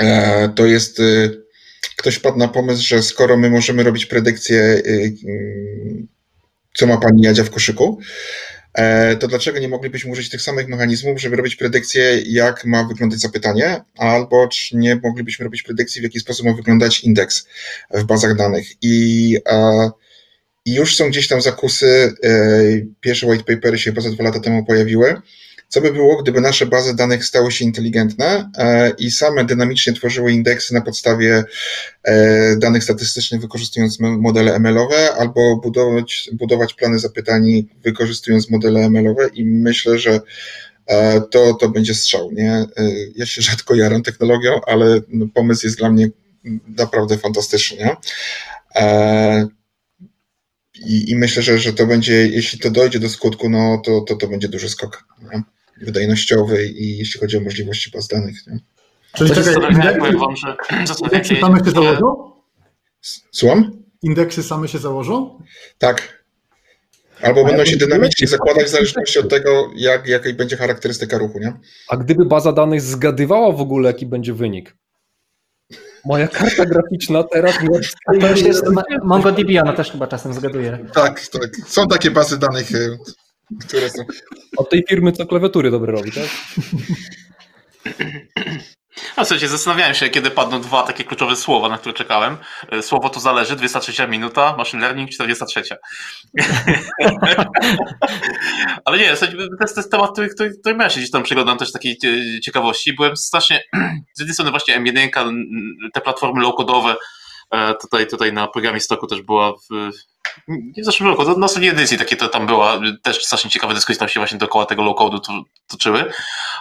e, 0.00 0.48
to 0.48 0.66
jest 0.66 1.00
e, 1.00 1.30
ktoś 1.96 2.14
wpadł 2.14 2.38
na 2.38 2.48
pomysł, 2.48 2.82
że 2.88 3.02
skoro 3.02 3.36
my 3.36 3.50
możemy 3.50 3.82
robić 3.82 4.06
predykcje, 4.06 4.60
e, 4.60 4.82
co 6.74 6.86
ma 6.86 6.96
pani 6.96 7.22
Jadzia 7.22 7.44
w 7.44 7.50
koszyku, 7.50 7.98
to 9.20 9.28
dlaczego 9.28 9.58
nie 9.58 9.68
moglibyśmy 9.68 10.10
użyć 10.10 10.30
tych 10.30 10.42
samych 10.42 10.68
mechanizmów, 10.68 11.20
żeby 11.20 11.36
robić 11.36 11.56
predykcję, 11.56 12.22
jak 12.26 12.64
ma 12.64 12.84
wyglądać 12.84 13.20
zapytanie, 13.20 13.80
albo 13.96 14.48
czy 14.48 14.76
nie 14.76 14.96
moglibyśmy 14.96 15.44
robić 15.44 15.62
predykcji, 15.62 16.00
w 16.00 16.04
jaki 16.04 16.20
sposób 16.20 16.46
ma 16.46 16.52
wyglądać 16.52 17.00
indeks 17.00 17.46
w 17.90 18.04
bazach 18.04 18.36
danych. 18.36 18.66
I, 18.82 19.36
i 20.64 20.74
już 20.74 20.96
są 20.96 21.08
gdzieś 21.08 21.28
tam 21.28 21.40
zakusy, 21.40 22.14
e, 22.24 22.30
pierwsze 23.00 23.26
white 23.26 23.54
papery 23.54 23.78
się 23.78 23.92
poza 23.92 24.10
dwa 24.10 24.24
lata 24.24 24.40
temu 24.40 24.64
pojawiły, 24.64 25.22
co 25.68 25.80
by 25.80 25.92
było, 25.92 26.22
gdyby 26.22 26.40
nasze 26.40 26.66
bazy 26.66 26.96
danych 26.96 27.24
stały 27.24 27.52
się 27.52 27.64
inteligentne 27.64 28.50
e, 28.58 28.90
i 28.90 29.10
same 29.10 29.44
dynamicznie 29.44 29.92
tworzyły 29.92 30.32
indeksy 30.32 30.74
na 30.74 30.80
podstawie 30.80 31.44
e, 32.02 32.56
danych 32.56 32.84
statystycznych, 32.84 33.40
wykorzystując 33.40 34.00
modele 34.00 34.54
ML-owe, 34.54 35.14
albo 35.14 35.56
budować, 35.56 36.30
budować 36.32 36.74
plany 36.74 36.98
zapytań, 36.98 37.68
wykorzystując 37.84 38.50
modele 38.50 38.80
ML-owe 38.80 39.28
i 39.34 39.44
myślę, 39.44 39.98
że 39.98 40.20
e, 40.86 41.20
to, 41.20 41.54
to 41.54 41.68
będzie 41.68 41.94
strzał. 41.94 42.32
Nie? 42.32 42.66
Ja 43.16 43.26
się 43.26 43.42
rzadko 43.42 43.74
jaram 43.74 44.02
technologią, 44.02 44.60
ale 44.66 45.00
no, 45.08 45.26
pomysł 45.34 45.66
jest 45.66 45.78
dla 45.78 45.90
mnie 45.90 46.08
naprawdę 46.76 47.18
fantastyczny. 47.18 47.76
Nie? 47.76 47.96
i, 50.86 51.10
I, 51.10 51.16
myślę, 51.16 51.42
że, 51.42 51.58
że 51.58 51.72
to 51.72 51.86
będzie, 51.86 52.28
jeśli 52.28 52.58
to 52.58 52.70
dojdzie 52.70 52.98
do 52.98 53.08
skutku, 53.08 53.48
no 53.48 53.82
to, 53.84 54.00
to, 54.00 54.16
to 54.16 54.28
będzie 54.28 54.48
duży 54.48 54.68
skok 54.68 55.04
nie? 55.32 55.42
Wydajnościowy 55.80 56.66
i 56.66 56.98
jeśli 56.98 57.20
chodzi 57.20 57.36
o 57.36 57.40
możliwości 57.40 57.90
baz 57.90 58.08
danych. 58.08 58.46
Nie? 58.46 58.58
Czyli 59.14 59.30
czekaj, 59.30 59.54
indeksy, 59.70 60.18
wam, 60.18 60.36
że 60.36 60.56
indeksy 61.04 61.36
same 61.36 61.64
się 61.64 61.70
założą? 61.70 62.32
Słucham? 63.32 63.82
Indeksy 64.02 64.42
same 64.42 64.68
się 64.68 64.78
założą? 64.78 65.42
Tak. 65.78 66.18
Albo 67.22 67.44
będą 67.44 67.64
się 67.64 67.76
dynamicznie 67.76 68.26
zakładać 68.26 68.64
w 68.64 68.68
zależności 68.68 69.18
od 69.18 69.28
tego, 69.28 69.70
jak, 69.76 70.06
jaka 70.06 70.32
będzie 70.32 70.56
charakterystyka 70.56 71.18
ruchu, 71.18 71.38
nie? 71.38 71.52
A 71.88 71.96
gdyby 71.96 72.24
baza 72.24 72.52
danych 72.52 72.80
zgadywała 72.80 73.52
w 73.52 73.60
ogóle, 73.60 73.86
jaki 73.88 74.06
będzie 74.06 74.34
wynik? 74.34 74.76
Moja 76.04 76.28
karta 76.28 76.66
graficzna 76.66 77.22
teraz... 77.22 77.58
To 78.20 78.28
już 78.28 78.42
jest 78.42 78.64
MongoDB, 79.04 79.48
ona 79.62 79.72
też 79.72 79.90
chyba 79.90 80.06
czasem 80.06 80.34
zgaduje. 80.34 80.78
Tak, 80.94 81.26
tak. 81.26 81.56
Są 81.66 81.86
takie 81.86 82.10
bazy 82.10 82.38
danych, 82.38 82.72
y, 82.74 82.98
które 83.68 83.90
są... 83.90 84.02
Od 84.56 84.70
tej 84.70 84.84
firmy, 84.88 85.12
co 85.12 85.26
klawiatury 85.26 85.70
dobre 85.70 85.92
robi, 85.92 86.12
tak? 86.12 86.28
A 89.16 89.24
w 89.24 89.28
sensie 89.28 89.48
zastanawiałem 89.48 89.94
się, 89.94 90.08
kiedy 90.08 90.30
padną 90.30 90.60
dwa 90.60 90.82
takie 90.82 91.04
kluczowe 91.04 91.36
słowa, 91.36 91.68
na 91.68 91.78
które 91.78 91.94
czekałem. 91.94 92.36
E, 92.70 92.82
słowo 92.82 93.10
to 93.10 93.20
zależy, 93.20 93.56
23 93.56 94.08
minuta, 94.08 94.56
machine 94.56 94.82
learning 94.82 95.10
43. 95.10 95.62
Ale 98.84 98.98
nie, 98.98 99.04
to 99.04 99.10
jest, 99.10 99.22
to 99.74 99.80
jest 99.80 99.90
temat, 99.90 100.12
który, 100.12 100.28
który, 100.28 100.50
który 100.60 100.76
ja 100.78 100.90
się 100.90 101.00
gdzieś 101.00 101.10
tam 101.10 101.22
przyglądam 101.22 101.58
też 101.58 101.72
takiej 101.72 101.98
ciekawości. 102.42 102.92
Byłem 102.92 103.16
strasznie, 103.16 103.62
z 104.14 104.20
jednej 104.20 104.34
strony 104.34 104.50
właśnie 104.50 104.80
M1, 104.80 105.32
te 105.94 106.00
platformy 106.00 106.42
low-codowe, 106.42 106.94
e, 107.50 107.74
tutaj, 107.74 108.06
tutaj 108.06 108.32
na 108.32 108.48
programie 108.48 108.80
stoku 108.80 109.06
też 109.06 109.22
była 109.22 109.52
w, 109.52 109.90
nie 110.48 110.82
w 110.82 110.86
zeszłym 110.86 111.08
roku, 111.08 111.38
na 111.38 111.46
ostatniej 111.46 111.70
edycji 111.70 111.98
takie 111.98 112.16
to 112.16 112.28
tam 112.28 112.46
była, 112.46 112.80
też 113.02 113.24
strasznie 113.24 113.50
ciekawe 113.50 113.74
dyskusje 113.74 113.98
tam 113.98 114.08
się 114.08 114.20
właśnie 114.20 114.38
dookoła 114.38 114.66
tego 114.66 114.82
low-codu 114.82 115.20
to, 115.20 115.44
toczyły, 115.66 116.12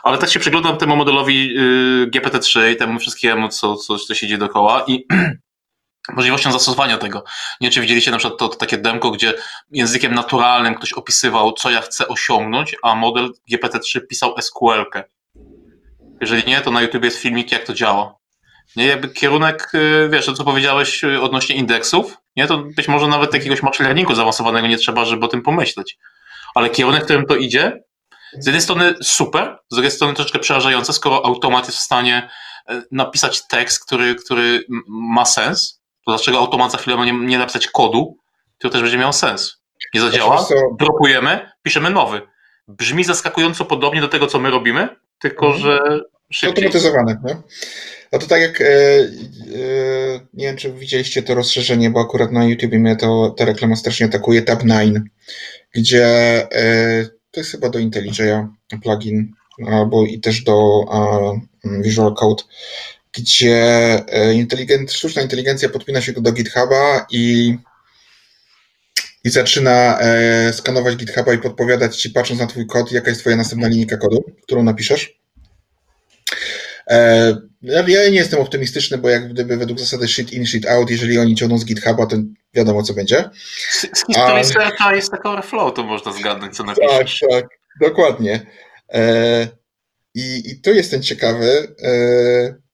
ale 0.03 0.17
tak 0.17 0.29
się 0.29 0.39
przyglądam 0.39 0.77
temu 0.77 0.95
modelowi 0.95 1.57
y, 1.57 2.07
GPT-3 2.07 2.71
i 2.71 2.75
temu 2.75 2.99
wszystkiemu, 2.99 3.49
co, 3.49 3.75
co, 3.75 3.97
co 3.97 4.15
się 4.15 4.27
dzieje 4.27 4.37
dookoła 4.37 4.83
i 4.87 5.05
możliwością 6.15 6.51
zastosowania 6.51 6.97
tego. 6.97 7.23
Nie 7.61 7.69
czy 7.69 7.81
widzieliście 7.81 8.11
na 8.11 8.17
przykład 8.17 8.39
to, 8.39 8.49
to, 8.49 8.55
takie 8.55 8.77
demko, 8.77 9.11
gdzie 9.11 9.33
językiem 9.71 10.13
naturalnym 10.13 10.75
ktoś 10.75 10.93
opisywał, 10.93 11.53
co 11.53 11.69
ja 11.69 11.81
chcę 11.81 12.07
osiągnąć, 12.07 12.75
a 12.83 12.95
model 12.95 13.31
GPT-3 13.51 13.99
pisał 14.09 14.35
SQL-kę. 14.41 15.03
Jeżeli 16.21 16.43
nie, 16.47 16.61
to 16.61 16.71
na 16.71 16.81
YouTube 16.81 17.03
jest 17.03 17.17
filmik, 17.17 17.51
jak 17.51 17.63
to 17.63 17.73
działa. 17.73 18.15
Nie, 18.75 18.85
jakby 18.85 19.09
kierunek, 19.09 19.71
y, 19.73 20.09
wiesz, 20.11 20.25
to 20.25 20.33
co 20.33 20.43
powiedziałeś 20.43 21.03
y, 21.03 21.21
odnośnie 21.21 21.55
indeksów, 21.55 22.17
nie, 22.37 22.47
to 22.47 22.57
być 22.57 22.87
może 22.87 23.07
nawet 23.07 23.33
jakiegoś 23.33 23.63
machine 23.63 23.85
learningu 23.85 24.15
zaawansowanego 24.15 24.67
nie 24.67 24.77
trzeba, 24.77 25.05
żeby 25.05 25.25
o 25.25 25.27
tym 25.27 25.41
pomyśleć. 25.41 25.97
Ale 26.55 26.69
kierunek, 26.69 27.03
którym 27.03 27.25
to 27.25 27.35
idzie, 27.35 27.83
z 28.33 28.45
jednej 28.45 28.61
strony 28.61 28.95
super, 29.01 29.57
z 29.71 29.75
drugiej 29.75 29.91
strony 29.91 30.13
troszeczkę 30.13 30.39
przerażające, 30.39 30.93
skoro 30.93 31.25
automat 31.25 31.65
jest 31.65 31.77
w 31.77 31.81
stanie 31.81 32.29
e, 32.69 32.81
napisać 32.91 33.47
tekst, 33.47 33.85
który, 33.85 34.15
który 34.15 34.65
ma 34.87 35.25
sens, 35.25 35.81
to 36.05 36.11
dlaczego 36.11 36.37
automat 36.37 36.71
za 36.71 36.77
chwilę 36.77 36.97
ma 36.97 37.05
nie, 37.05 37.13
nie 37.13 37.37
napisać 37.37 37.67
kodu, 37.67 38.17
który 38.57 38.71
też 38.71 38.81
będzie 38.81 38.97
miał 38.97 39.13
sens. 39.13 39.61
Nie 39.93 40.01
zadziała, 40.01 40.45
dropujemy, 40.79 41.51
piszemy 41.63 41.89
nowy. 41.89 42.21
Brzmi 42.67 43.03
zaskakująco 43.03 43.65
podobnie 43.65 44.01
do 44.01 44.07
tego, 44.07 44.27
co 44.27 44.39
my 44.39 44.49
robimy, 44.49 44.89
tylko 45.19 45.45
mhm. 45.45 45.63
że 45.63 45.99
szybciej. 46.31 46.65
Automatyzowane, 46.65 47.21
nie? 47.25 47.37
No 48.11 48.19
to 48.19 48.27
tak 48.27 48.41
jak, 48.41 48.61
e, 48.61 48.65
e, 48.65 48.99
nie 50.33 50.45
wiem 50.45 50.57
czy 50.57 50.73
widzieliście 50.73 51.23
to 51.23 51.35
rozszerzenie, 51.35 51.89
bo 51.89 52.01
akurat 52.01 52.31
na 52.31 52.45
YouTube 52.45 52.73
mnie 52.73 52.95
to, 52.95 53.29
ta 53.37 53.45
reklama 53.45 53.75
strasznie 53.75 54.05
atakuje, 54.05 54.41
Tab9, 54.41 55.01
gdzie 55.73 56.05
e, 56.51 57.05
to 57.31 57.39
jest 57.39 57.51
chyba 57.51 57.69
do 57.69 57.79
IntelliJ'a 57.79 58.47
plugin, 58.83 59.33
albo 59.67 60.05
i 60.05 60.19
też 60.19 60.43
do 60.43 60.85
Visual 61.63 62.13
Code, 62.13 62.43
gdzie 63.11 63.99
inteligent, 64.33 64.91
sztuczna 64.91 65.21
inteligencja 65.21 65.69
podpina 65.69 66.01
się 66.01 66.13
do 66.13 66.31
GitHuba 66.31 67.05
i 67.11 67.55
i 69.23 69.29
zaczyna 69.29 69.99
skanować 70.51 70.95
GitHuba 70.95 71.33
i 71.33 71.37
podpowiadać 71.37 71.97
ci, 71.97 72.09
patrząc 72.09 72.39
na 72.39 72.47
twój 72.47 72.67
kod, 72.67 72.91
jaka 72.91 73.09
jest 73.09 73.21
twoja 73.21 73.35
następna 73.35 73.67
linijka 73.67 73.97
kodu, 73.97 74.23
którą 74.43 74.63
napiszesz. 74.63 75.19
E, 76.89 77.35
ja 77.61 78.09
nie 78.09 78.17
jestem 78.17 78.39
optymistyczny, 78.39 78.97
bo 78.97 79.09
jak 79.09 79.29
gdyby 79.29 79.57
według 79.57 79.79
zasady 79.79 80.07
shit 80.07 80.33
in, 80.33 80.45
shit 80.45 80.65
out, 80.65 80.89
jeżeli 80.89 81.17
oni 81.17 81.35
ciągną 81.35 81.57
z 81.57 81.65
GitHuba, 81.65 82.05
to 82.05 82.17
wiadomo, 82.53 82.83
co 82.83 82.93
będzie. 82.93 83.29
Z, 83.71 83.81
z 83.81 84.05
historii 84.07 84.43
jest 84.95 85.11
taka 85.11 85.29
overflow, 85.29 85.73
to 85.73 85.83
można 85.83 86.11
zgadnąć, 86.11 86.55
co 86.55 86.63
napiszesz. 86.63 87.19
Tak, 87.19 87.29
tak, 87.31 87.49
dokładnie. 87.81 88.45
E, 88.93 89.47
i, 90.15 90.51
I 90.51 90.61
tu 90.61 90.73
jestem 90.73 91.01
ciekawy, 91.01 91.75
e, 91.83 92.67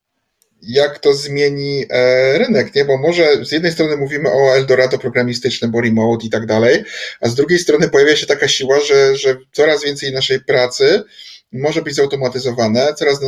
jak 0.62 0.98
to 0.98 1.14
zmieni 1.14 1.86
rynek, 2.34 2.74
nie? 2.74 2.84
Bo 2.84 2.98
może 2.98 3.44
z 3.44 3.52
jednej 3.52 3.72
strony 3.72 3.96
mówimy 3.96 4.28
o 4.30 4.56
Eldorado 4.56 4.98
programistycznym, 4.98 5.70
bo 5.70 5.80
remote 5.80 6.26
i 6.26 6.30
tak 6.30 6.46
dalej, 6.46 6.84
a 7.20 7.28
z 7.28 7.34
drugiej 7.34 7.58
strony 7.58 7.88
pojawia 7.88 8.16
się 8.16 8.26
taka 8.26 8.48
siła, 8.48 8.80
że, 8.80 9.16
że 9.16 9.36
coraz 9.52 9.84
więcej 9.84 10.12
naszej 10.12 10.40
pracy 10.40 11.04
może 11.54 11.82
być 11.82 11.94
zautomatyzowane, 11.94 12.94
coraz 12.94 13.20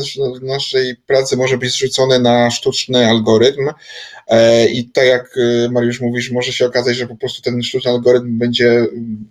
naszej 0.42 0.96
pracy 0.96 1.36
może 1.36 1.58
być 1.58 1.70
zrzucone 1.70 2.18
na 2.18 2.50
sztuczny 2.50 3.08
algorytm 3.08 3.70
e, 4.26 4.66
i 4.66 4.90
tak 4.90 5.06
jak 5.06 5.36
e, 5.36 5.68
Mariusz 5.70 6.00
mówisz, 6.00 6.30
może 6.30 6.52
się 6.52 6.66
okazać, 6.66 6.96
że 6.96 7.06
po 7.06 7.16
prostu 7.16 7.42
ten 7.42 7.62
sztuczny 7.62 7.90
algorytm 7.90 8.38
będzie, 8.38 8.86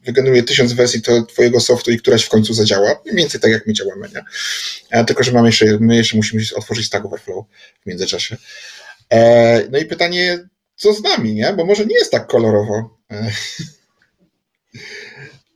wygeneruje 0.05 0.43
tysiąc 0.43 0.73
wersji 0.73 1.01
twojego 1.27 1.59
softu 1.59 1.91
i 1.91 1.97
któraś 1.97 2.23
w 2.23 2.29
końcu 2.29 2.53
zadziała, 2.53 3.01
mniej 3.05 3.17
więcej 3.17 3.41
tak 3.41 3.51
jak 3.51 3.67
my 3.67 3.73
działamy, 3.73 4.09
nie? 4.15 4.23
E, 4.91 5.05
tylko, 5.05 5.23
że 5.23 5.31
mamy 5.31 5.47
jeszcze, 5.47 5.65
my 5.79 5.95
jeszcze 5.95 6.17
musimy 6.17 6.43
otworzyć 6.55 6.85
Stack 6.85 7.05
Overflow 7.05 7.45
w 7.81 7.85
międzyczasie. 7.85 8.37
No 9.71 9.77
i 9.77 9.85
pytanie, 9.85 10.39
co 10.75 10.93
z 10.93 11.03
nami, 11.03 11.33
nie? 11.33 11.53
Bo 11.53 11.65
może 11.65 11.85
nie 11.85 11.95
jest 11.95 12.11
tak 12.11 12.27
kolorowo. 12.27 12.97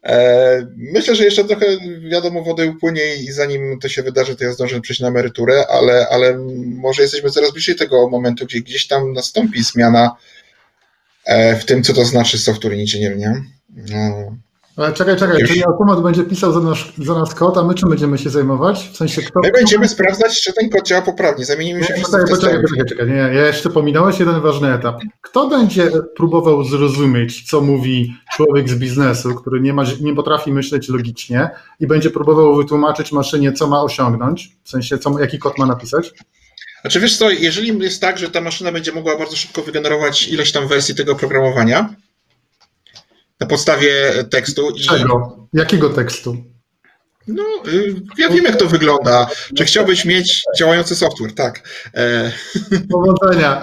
E, 0.03 0.67
myślę, 0.75 1.15
że 1.15 1.23
jeszcze 1.23 1.45
trochę 1.45 1.65
wiadomo 2.09 2.43
wody 2.43 2.69
upłynie 2.69 3.15
i 3.15 3.31
zanim 3.31 3.79
to 3.79 3.89
się 3.89 4.03
wydarzy, 4.03 4.35
to 4.35 4.43
ja 4.43 4.53
zdążę 4.53 4.81
przejść 4.81 5.01
na 5.01 5.07
emeryturę, 5.07 5.67
ale, 5.69 6.07
ale 6.09 6.37
może 6.65 7.01
jesteśmy 7.01 7.29
coraz 7.29 7.51
bliżej 7.51 7.75
tego 7.75 8.09
momentu, 8.09 8.45
gdzie 8.45 8.61
gdzieś 8.61 8.87
tam 8.87 9.13
nastąpi 9.13 9.63
zmiana 9.63 10.15
e, 11.25 11.55
w 11.55 11.65
tym, 11.65 11.83
co 11.83 11.93
to 11.93 12.05
znaczy 12.05 12.37
software 12.37 12.73
inżynier, 12.73 13.17
No. 13.75 14.35
Ale 14.79 14.93
czekaj, 14.93 15.17
czekaj, 15.17 15.39
Już... 15.39 15.49
czyli 15.49 15.63
automat 15.65 16.01
będzie 16.01 16.23
pisał 16.23 16.53
za 16.53 16.59
nas, 16.59 16.77
za 16.97 17.13
nas 17.13 17.35
kod, 17.35 17.57
a 17.57 17.63
my 17.63 17.75
czym 17.75 17.89
będziemy 17.89 18.17
się 18.17 18.29
zajmować? 18.29 18.89
W 18.93 18.97
sensie 18.97 19.21
kto... 19.21 19.39
My 19.43 19.51
będziemy 19.51 19.87
sprawdzać, 19.87 20.41
czy 20.41 20.53
ten 20.53 20.69
kod 20.69 20.87
działa 20.87 21.01
poprawnie. 21.01 21.45
Zamienimy 21.45 21.83
się 21.83 21.93
nie, 21.93 22.01
poczekaj, 22.01 22.29
poczekaj, 22.29 22.61
poczekaj, 22.61 22.85
czekaj. 22.89 23.07
Nie, 23.07 23.15
ja 23.15 23.47
jeszcze 23.47 23.69
pominąłeś 23.69 24.19
jeden 24.19 24.41
ważny 24.41 24.73
etap. 24.73 25.01
Kto 25.21 25.47
będzie 25.47 25.91
próbował 26.15 26.63
zrozumieć, 26.63 27.49
co 27.49 27.61
mówi 27.61 28.13
człowiek 28.33 28.69
z 28.69 28.75
biznesu, 28.75 29.35
który 29.35 29.61
nie, 29.61 29.73
ma, 29.73 29.83
nie 30.01 30.15
potrafi 30.15 30.51
myśleć 30.51 30.89
logicznie 30.89 31.49
i 31.79 31.87
będzie 31.87 32.09
próbował 32.09 32.55
wytłumaczyć 32.55 33.11
maszynie, 33.11 33.53
co 33.53 33.67
ma 33.67 33.83
osiągnąć, 33.83 34.57
w 34.63 34.69
sensie, 34.69 34.97
co, 34.97 35.19
jaki 35.19 35.39
kod 35.39 35.57
ma 35.57 35.65
napisać? 35.65 36.13
Znaczy 36.81 36.99
wiesz 36.99 37.17
co, 37.17 37.29
jeżeli 37.29 37.79
jest 37.79 38.01
tak, 38.01 38.17
że 38.17 38.29
ta 38.29 38.41
maszyna 38.41 38.71
będzie 38.71 38.91
mogła 38.91 39.17
bardzo 39.17 39.35
szybko 39.35 39.61
wygenerować 39.61 40.27
ileś 40.27 40.51
tam 40.51 40.67
wersji 40.67 40.95
tego 40.95 41.11
oprogramowania, 41.11 41.89
na 43.39 43.47
podstawie 43.47 44.23
tekstu. 44.31 44.71
Czego? 44.89 45.47
I... 45.53 45.57
Jakiego 45.57 45.89
tekstu? 45.89 46.37
No, 47.27 47.43
y, 47.67 47.95
ja 48.17 48.29
wiem, 48.29 48.43
jak 48.45 48.55
to 48.55 48.67
wygląda. 48.67 49.27
Czy 49.57 49.65
chciałbyś 49.65 50.05
mieć 50.05 50.43
działający 50.59 50.95
software? 50.95 51.35
Tak. 51.35 51.69
E... 51.93 52.31
Powodzenia. 52.91 53.61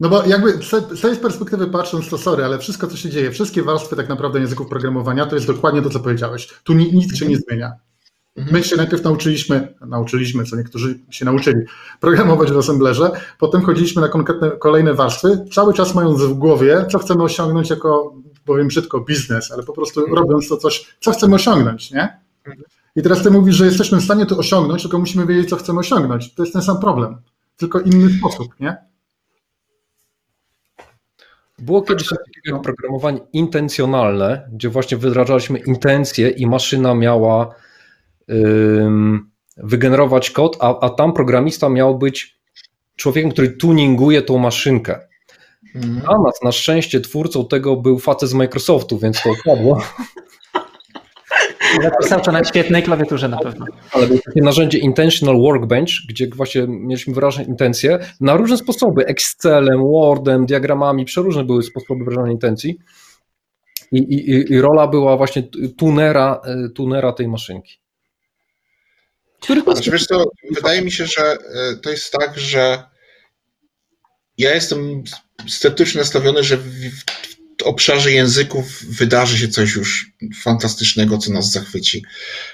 No 0.00 0.08
bo 0.08 0.24
jakby 0.24 0.52
z 0.96 1.00
tej 1.00 1.16
perspektywy 1.16 1.66
patrząc, 1.66 2.08
to 2.08 2.18
sorry, 2.18 2.44
ale 2.44 2.58
wszystko, 2.58 2.86
co 2.86 2.96
się 2.96 3.10
dzieje, 3.10 3.30
wszystkie 3.30 3.62
warstwy 3.62 3.96
tak 3.96 4.08
naprawdę 4.08 4.40
języków 4.40 4.68
programowania, 4.68 5.26
to 5.26 5.34
jest 5.34 5.46
dokładnie 5.46 5.82
to, 5.82 5.90
co 5.90 6.00
powiedziałeś. 6.00 6.48
Tu 6.64 6.72
nic 6.72 7.16
się 7.16 7.26
nie 7.26 7.36
zmienia. 7.36 7.72
My 8.36 8.64
się 8.64 8.76
najpierw 8.76 9.04
nauczyliśmy, 9.04 9.74
nauczyliśmy, 9.86 10.44
co 10.44 10.56
niektórzy 10.56 10.98
się 11.10 11.24
nauczyli, 11.24 11.60
programować 12.00 12.52
w 12.52 12.58
assemblerze, 12.58 13.10
potem 13.38 13.62
chodziliśmy 13.62 14.02
na 14.02 14.08
konkretne 14.08 14.50
kolejne 14.50 14.94
warstwy, 14.94 15.44
cały 15.52 15.74
czas 15.74 15.94
mając 15.94 16.22
w 16.22 16.34
głowie, 16.34 16.84
co 16.90 16.98
chcemy 16.98 17.22
osiągnąć 17.22 17.70
jako, 17.70 18.14
powiem 18.44 18.68
brzydko, 18.68 19.00
biznes, 19.00 19.52
ale 19.52 19.62
po 19.62 19.72
prostu 19.72 20.00
mhm. 20.00 20.18
robiąc 20.18 20.48
to 20.48 20.56
coś, 20.56 20.96
co 21.00 21.12
chcemy 21.12 21.34
osiągnąć, 21.34 21.90
nie? 21.90 22.18
I 22.96 23.02
teraz 23.02 23.22
ty 23.22 23.30
mówisz, 23.30 23.56
że 23.56 23.66
jesteśmy 23.66 24.00
w 24.00 24.04
stanie 24.04 24.26
to 24.26 24.38
osiągnąć, 24.38 24.82
tylko 24.82 24.98
musimy 24.98 25.26
wiedzieć, 25.26 25.50
co 25.50 25.56
chcemy 25.56 25.78
osiągnąć. 25.78 26.34
To 26.34 26.42
jest 26.42 26.52
ten 26.52 26.62
sam 26.62 26.80
problem, 26.80 27.16
tylko 27.56 27.80
inny 27.80 28.18
sposób, 28.18 28.48
nie? 28.60 28.76
Było 31.58 31.82
kiedyś 31.82 32.08
takie 32.08 32.62
programowanie 32.62 33.20
intencjonalne, 33.32 34.48
gdzie 34.52 34.68
właśnie 34.68 34.96
wyrażaliśmy 34.96 35.58
intencje 35.58 36.30
i 36.30 36.46
maszyna 36.46 36.94
miała 36.94 37.54
wygenerować 39.56 40.30
kod, 40.30 40.56
a, 40.60 40.80
a 40.80 40.90
tam 40.90 41.12
programista 41.12 41.68
miał 41.68 41.98
być 41.98 42.36
człowiekiem, 42.96 43.30
który 43.30 43.48
tuninguje 43.48 44.22
tą 44.22 44.38
maszynkę. 44.38 45.00
Mhm. 45.74 46.02
A 46.06 46.22
nas 46.22 46.42
na 46.42 46.52
szczęście 46.52 47.00
twórcą 47.00 47.46
tego 47.46 47.76
był 47.76 47.98
facet 47.98 48.28
z 48.28 48.34
Microsoftu, 48.34 48.98
więc 48.98 49.22
to 49.22 49.30
odpadło. 49.30 49.82
Zapisał 51.82 52.20
to 52.24 52.32
na 52.32 52.44
świetnej 52.44 52.82
klawiaturze 52.82 53.28
na 53.28 53.38
pewno. 53.38 53.66
Ale 53.92 54.06
było 54.06 54.18
takie 54.26 54.42
narzędzie 54.42 54.78
Intentional 54.78 55.36
Workbench, 55.40 55.90
gdzie 56.08 56.28
właśnie 56.28 56.66
mieliśmy 56.68 57.14
wyrażone 57.14 57.44
intencje 57.44 57.98
na 58.20 58.36
różne 58.36 58.56
sposoby. 58.56 59.06
Excelem, 59.06 59.80
Wordem, 59.80 60.46
diagramami, 60.46 61.04
przeróżne 61.04 61.44
były 61.44 61.62
sposoby 61.62 62.04
wyrażania 62.04 62.32
intencji. 62.32 62.78
I, 63.92 63.98
i, 63.98 64.52
I, 64.52 64.60
rola 64.60 64.86
była 64.86 65.16
właśnie 65.16 65.42
tunera, 65.76 66.40
tunera 66.74 67.12
tej 67.12 67.28
maszynki. 67.28 67.78
Który 69.40 69.62
znaczy, 69.62 69.90
wiesz 69.90 70.06
co, 70.06 70.30
wydaje 70.50 70.82
mi 70.82 70.92
się, 70.92 71.06
że 71.06 71.22
e, 71.32 71.76
to 71.76 71.90
jest 71.90 72.12
tak, 72.12 72.38
że 72.38 72.82
ja 74.38 74.54
jestem 74.54 75.04
sceptycznie 75.48 76.00
nastawiony, 76.00 76.44
że 76.44 76.56
w, 76.56 76.90
obszarze 77.64 78.12
języków 78.12 78.84
wydarzy 78.84 79.38
się 79.38 79.48
coś 79.48 79.74
już 79.74 80.12
fantastycznego, 80.42 81.18
co 81.18 81.32
nas 81.32 81.52
zachwyci. 81.52 82.04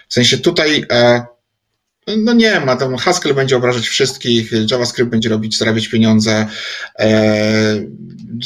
W 0.08 0.14
sensie 0.14 0.38
tutaj 0.38 0.84
e, 0.90 1.24
no 2.06 2.32
nie 2.32 2.60
ma, 2.60 2.76
tam 2.76 2.96
Haskell 2.96 3.34
będzie 3.34 3.56
obrażać 3.56 3.88
wszystkich, 3.88 4.50
JavaScript 4.70 5.10
będzie 5.10 5.28
robić, 5.28 5.58
zarabiać 5.58 5.88
pieniądze, 5.88 6.46
e, 6.98 7.86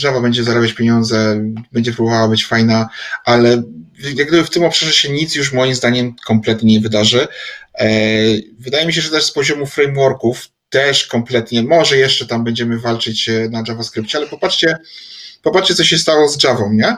Java 0.03 0.20
będzie 0.20 0.45
zarabiać 0.45 0.72
pieniądze, 0.72 1.41
będzie 1.72 1.93
próbowała 1.93 2.28
być 2.28 2.47
fajna, 2.47 2.89
ale 3.24 3.62
jak 4.14 4.28
gdyby 4.28 4.45
w 4.45 4.51
tym 4.51 4.64
obszarze 4.64 4.93
się 4.93 5.12
nic 5.12 5.34
już 5.34 5.53
moim 5.53 5.74
zdaniem 5.74 6.14
kompletnie 6.26 6.72
nie 6.72 6.80
wydarzy. 6.80 7.28
E, 7.79 7.89
wydaje 8.59 8.87
mi 8.87 8.93
się, 8.93 9.01
że 9.01 9.11
też 9.11 9.24
z 9.24 9.33
poziomu 9.33 9.66
frameworków 9.66 10.49
też 10.70 11.07
kompletnie, 11.07 11.62
może 11.62 11.97
jeszcze 11.97 12.27
tam 12.27 12.45
będziemy 12.45 12.79
walczyć 12.79 13.29
e, 13.29 13.49
na 13.49 13.62
JavaScriptie, 13.68 14.18
ale 14.18 14.27
popatrzcie, 14.27 14.79
popatrzcie 15.43 15.74
co 15.74 15.85
się 15.85 15.99
stało 15.99 16.29
z 16.29 16.45
Javą, 16.45 16.72
nie? 16.72 16.97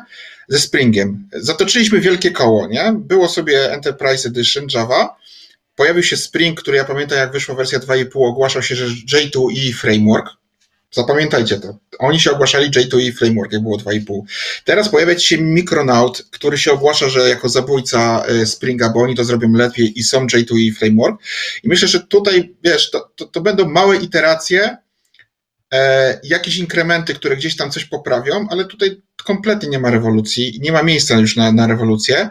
Ze 0.49 0.61
Springiem. 0.61 1.29
Zatoczyliśmy 1.33 2.01
wielkie 2.01 2.31
koło, 2.31 2.67
nie? 2.67 2.93
Było 2.99 3.29
sobie 3.29 3.73
Enterprise 3.73 4.29
Edition 4.29 4.67
Java, 4.75 5.17
pojawił 5.75 6.03
się 6.03 6.17
Spring, 6.17 6.61
który 6.61 6.77
ja 6.77 6.85
pamiętam 6.85 7.19
jak 7.19 7.33
wyszła 7.33 7.55
wersja 7.55 7.79
2.5, 7.79 8.07
ogłaszał 8.15 8.63
się, 8.63 8.75
że 8.75 8.87
J2E 8.87 9.73
Framework, 9.73 10.38
Zapamiętajcie 10.91 11.61
to. 11.61 11.79
Oni 11.99 12.21
się 12.21 12.31
ogłaszali 12.31 12.71
J2E 12.71 13.13
Framework, 13.13 13.53
jak 13.53 13.63
było 13.63 13.79
2,5. 13.79 14.21
Teraz 14.65 14.89
pojawia 14.89 15.19
się 15.19 15.39
Micronaut, 15.39 16.23
który 16.31 16.59
się 16.59 16.73
ogłasza, 16.73 17.09
że 17.09 17.29
jako 17.29 17.49
zabójca 17.49 18.25
e, 18.27 18.47
Springa, 18.47 18.89
bo 18.89 19.01
oni 19.01 19.17
to 19.17 19.25
zrobią 19.25 19.53
lepiej 19.53 19.99
i 19.99 20.03
są 20.03 20.27
J2E 20.27 20.75
Framework. 20.75 21.21
I 21.63 21.69
myślę, 21.69 21.89
że 21.89 22.01
tutaj, 22.01 22.55
wiesz, 22.65 22.91
to, 22.91 23.13
to, 23.17 23.27
to 23.27 23.41
będą 23.41 23.69
małe 23.69 23.97
iteracje, 23.97 24.77
e, 25.73 26.21
jakieś 26.25 26.57
inkrementy, 26.57 27.15
które 27.15 27.37
gdzieś 27.37 27.57
tam 27.57 27.71
coś 27.71 27.85
poprawią, 27.85 28.47
ale 28.51 28.65
tutaj 28.65 29.03
kompletnie 29.25 29.69
nie 29.69 29.79
ma 29.79 29.91
rewolucji, 29.91 30.59
nie 30.63 30.73
ma 30.73 30.83
miejsca 30.83 31.19
już 31.19 31.37
na, 31.37 31.53
na 31.53 31.67
rewolucję. 31.67 32.29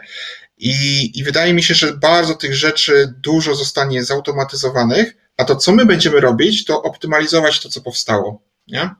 I, 0.58 1.10
I 1.18 1.24
wydaje 1.24 1.54
mi 1.54 1.62
się, 1.62 1.74
że 1.74 1.96
bardzo 1.96 2.34
tych 2.34 2.54
rzeczy 2.54 3.14
dużo 3.16 3.54
zostanie 3.54 4.04
zautomatyzowanych, 4.04 5.16
a 5.36 5.44
to, 5.44 5.56
co 5.56 5.72
my 5.72 5.86
będziemy 5.86 6.20
robić, 6.20 6.64
to 6.64 6.82
optymalizować 6.82 7.60
to, 7.60 7.68
co 7.68 7.80
powstało. 7.80 8.47
Nie? 8.70 8.90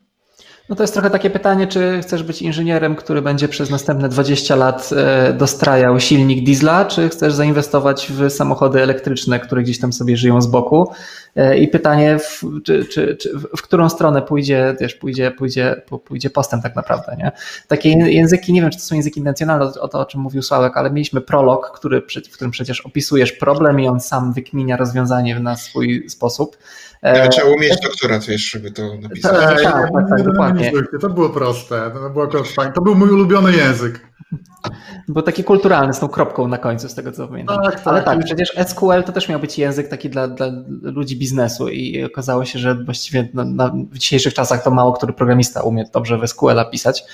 No 0.69 0.77
to 0.77 0.83
jest 0.83 0.95
trochę 0.95 1.11
takie 1.11 1.31
pytanie, 1.31 1.67
czy 1.67 1.99
chcesz 2.03 2.23
być 2.23 2.43
inżynierem, 2.43 2.97
który 2.97 3.23
będzie 3.23 3.49
przez 3.49 3.71
następne 3.71 4.09
20 4.09 4.57
lat 4.57 4.91
e, 4.97 5.33
dostrajał 5.33 6.01
silnik 6.01 6.45
diesla, 6.45 6.85
czy 6.85 7.09
chcesz 7.09 7.35
zainwestować 7.35 8.09
w 8.13 8.31
samochody 8.31 8.83
elektryczne, 8.83 9.41
które 9.41 9.63
gdzieś 9.63 9.79
tam 9.79 9.93
sobie 9.93 10.17
żyją 10.17 10.41
z 10.41 10.47
boku 10.47 10.89
E, 11.39 11.59
I 11.59 11.69
pytanie, 11.69 12.19
w, 12.19 12.43
czy, 12.65 12.85
czy, 12.85 13.17
czy, 13.17 13.39
w 13.57 13.63
którą 13.63 13.89
stronę 13.89 14.23
pójdzie, 14.23 14.77
wiesz, 14.81 14.95
pójdzie, 14.95 15.31
pójdzie, 15.31 15.83
pójdzie 16.05 16.31
postęp 16.31 16.63
tak 16.63 16.77
naprawdę. 16.77 17.17
Nie? 17.19 17.33
Takie 17.69 17.89
języki, 17.89 18.53
nie 18.53 18.61
wiem, 18.61 18.71
czy 18.71 18.79
to 18.79 18.85
są 18.85 18.95
języki 18.95 19.21
intencjonalne, 19.21 19.65
o 19.81 19.89
to, 19.89 20.01
o 20.01 20.07
czym 20.07 20.21
mówił 20.21 20.43
Sławek, 20.43 20.77
ale 20.77 20.91
mieliśmy 20.91 21.21
prolog, 21.21 21.71
który, 21.75 22.03
w 22.31 22.33
którym 22.33 22.51
przecież 22.51 22.81
opisujesz 22.81 23.33
problem 23.33 23.81
i 23.81 23.89
on 23.89 24.01
sam 24.01 24.33
wykminia 24.33 24.77
rozwiązanie 24.77 25.41
na 25.41 25.57
swój 25.57 26.05
sposób. 26.09 26.57
Ale 27.03 27.29
trzeba 27.29 27.49
umieć 27.51 27.81
doktorat, 27.83 28.25
wiesz, 28.25 28.51
żeby 28.51 28.71
to 28.71 28.83
napisać. 29.01 29.33
Tak, 29.33 29.63
tak, 29.63 29.73
tak, 29.93 30.09
tak 30.09 30.23
dokładnie. 30.23 30.73
To 31.01 31.09
było 31.11 31.31
proste, 31.31 31.91
to 31.95 32.11
było 32.11 32.45
fajne. 32.45 32.73
To 32.73 32.81
był 32.81 32.95
mój 32.95 33.11
ulubiony 33.11 33.53
język. 33.53 34.01
Był 35.09 35.23
taki 35.23 35.45
kulturalny 35.45 35.95
z 35.95 35.99
tą 35.99 36.09
kropką 36.09 36.49
na 36.49 36.59
końcu, 36.59 36.89
z 36.89 36.95
tego 36.95 37.13
co 37.13 37.29
pamiętam. 37.29 37.63
Tak, 37.63 37.75
tak. 37.75 37.87
Ale 37.87 38.03
tak, 38.03 38.25
przecież 38.25 38.53
SQL 38.67 39.03
to 39.07 39.13
też 39.13 39.29
miał 39.29 39.41
być 39.41 39.59
język 39.59 39.89
taki 39.89 40.11
dla, 40.11 40.29
dla 40.29 40.47
ludzi 40.83 41.17
biznesu 41.17 41.69
i 41.69 42.05
okazało 42.05 42.45
się, 42.45 42.59
że 42.59 42.75
właściwie 42.75 43.29
na, 43.35 43.45
na, 43.45 43.69
w 43.69 43.99
dzisiejszych 43.99 44.35
czasach 44.35 44.63
to 44.63 44.71
mało 44.71 44.93
który 44.93 45.13
programista 45.13 45.63
umie 45.63 45.85
dobrze 45.93 46.19
w 46.19 46.29
SQL-a 46.29 46.65
pisać. 46.65 47.05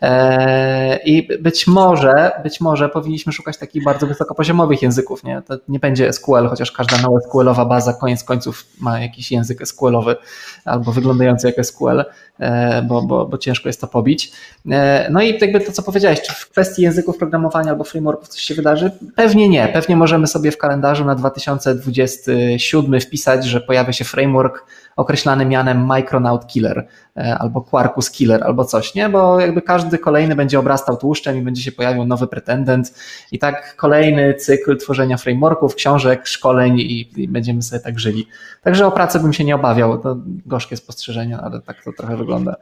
Eee, 0.00 1.00
I 1.04 1.38
być 1.38 1.66
może, 1.66 2.30
być 2.42 2.60
może 2.60 2.88
powinniśmy 2.88 3.32
szukać 3.32 3.58
takich 3.58 3.84
bardzo 3.84 4.06
wysokopoziomowych 4.06 4.82
języków. 4.82 5.24
Nie? 5.24 5.42
To 5.42 5.54
nie 5.68 5.78
będzie 5.78 6.12
SQL, 6.12 6.48
chociaż 6.48 6.72
każda 6.72 6.96
NoSQL-owa 6.96 7.64
baza 7.64 7.92
koniec 7.92 8.24
końców 8.24 8.66
ma 8.80 9.00
jakiś 9.00 9.32
język 9.32 9.66
SQL-owy 9.66 10.16
albo 10.64 10.92
wyglądający 10.92 11.46
jak 11.46 11.66
SQL. 11.66 12.04
E, 12.40 12.82
bo, 12.82 13.02
bo, 13.02 13.26
bo 13.26 13.38
ciężko 13.38 13.68
jest 13.68 13.80
to 13.80 13.86
pobić. 13.86 14.32
E, 14.70 15.08
no 15.10 15.22
i 15.22 15.38
jakby 15.40 15.60
to, 15.60 15.72
co 15.72 15.82
powiedziałeś, 15.82 16.22
czy 16.22 16.32
w 16.32 16.50
kwestii 16.50 16.82
języków 16.82 17.18
programowania 17.18 17.70
albo 17.70 17.84
frameworków 17.84 18.28
coś 18.28 18.40
się 18.40 18.54
wydarzy? 18.54 18.90
Pewnie 19.16 19.48
nie. 19.48 19.68
Pewnie 19.68 19.96
możemy 19.96 20.26
sobie 20.26 20.50
w 20.50 20.58
kalendarzu 20.58 21.04
na 21.04 21.14
2027 21.14 23.00
wpisać, 23.00 23.44
że 23.44 23.60
pojawia 23.60 23.92
się 23.92 24.04
framework 24.04 24.66
określany 24.96 25.46
mianem 25.46 25.86
Micronaut 25.86 26.46
Killer 26.46 26.86
e, 27.16 27.38
albo 27.38 27.60
Quarkus 27.60 28.10
Killer 28.10 28.44
albo 28.44 28.64
coś, 28.64 28.94
nie? 28.94 29.08
Bo 29.08 29.40
jakby 29.40 29.62
każdy 29.62 29.98
kolejny 29.98 30.36
będzie 30.36 30.58
obrastał 30.58 30.96
tłuszczem 30.96 31.36
i 31.36 31.42
będzie 31.42 31.62
się 31.62 31.72
pojawiał 31.72 32.06
nowy 32.06 32.26
pretendent 32.26 32.94
i 33.32 33.38
tak 33.38 33.76
kolejny 33.76 34.34
cykl 34.34 34.76
tworzenia 34.76 35.16
frameworków, 35.16 35.74
książek, 35.74 36.26
szkoleń 36.26 36.78
i, 36.78 37.22
i 37.22 37.28
będziemy 37.28 37.62
sobie 37.62 37.80
tak 37.80 37.98
żyli. 37.98 38.26
Także 38.62 38.86
o 38.86 38.92
pracę 38.92 39.20
bym 39.20 39.32
się 39.32 39.44
nie 39.44 39.54
obawiał. 39.54 39.98
To 39.98 40.16
gorzkie 40.46 40.76
spostrzeżenie, 40.76 41.38
ale 41.38 41.60
tak 41.60 41.84
to 41.84 41.92
trochę 41.92 42.16
wygląda. 42.16 42.56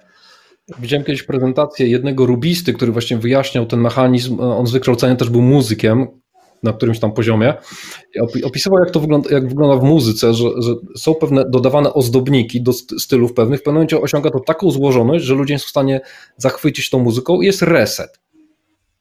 Widziałem 0.79 1.05
kiedyś 1.05 1.23
prezentację 1.23 1.89
jednego 1.89 2.27
rubisty, 2.27 2.73
który 2.73 2.93
właśnie 2.93 3.19
wyjaśniał 3.19 3.67
ten 3.67 3.81
mechanizm. 3.81 4.41
On 4.41 4.67
z 4.67 4.73
wykształcenia 4.73 5.17
też 5.17 5.31
był 5.31 5.43
muzykiem 5.43 6.22
na 6.63 6.73
którymś 6.73 7.01
tam 7.01 7.13
poziomie. 7.13 7.55
Opisywał, 8.45 8.79
jak 8.79 8.91
to 8.91 9.01
wygląda, 9.01 9.31
jak 9.31 9.49
wygląda 9.49 9.77
w 9.77 9.85
muzyce, 9.85 10.35
że, 10.35 10.49
że 10.59 10.75
są 10.97 11.15
pewne 11.15 11.45
dodawane 11.51 11.95
ozdobniki 11.95 12.63
do 12.63 12.73
stylów 12.73 13.33
pewnych. 13.33 13.61
W 13.61 13.63
pewnym 13.63 13.75
momencie 13.75 14.01
osiąga 14.01 14.31
to 14.31 14.41
taką 14.41 14.71
złożoność, 14.71 15.25
że 15.25 15.35
ludzie 15.35 15.59
są 15.59 15.67
w 15.67 15.71
stanie 15.71 16.01
zachwycić 16.37 16.91
tą 16.91 16.99
muzyką 16.99 17.41
i 17.41 17.47
jest 17.47 17.63
reset. 17.63 18.21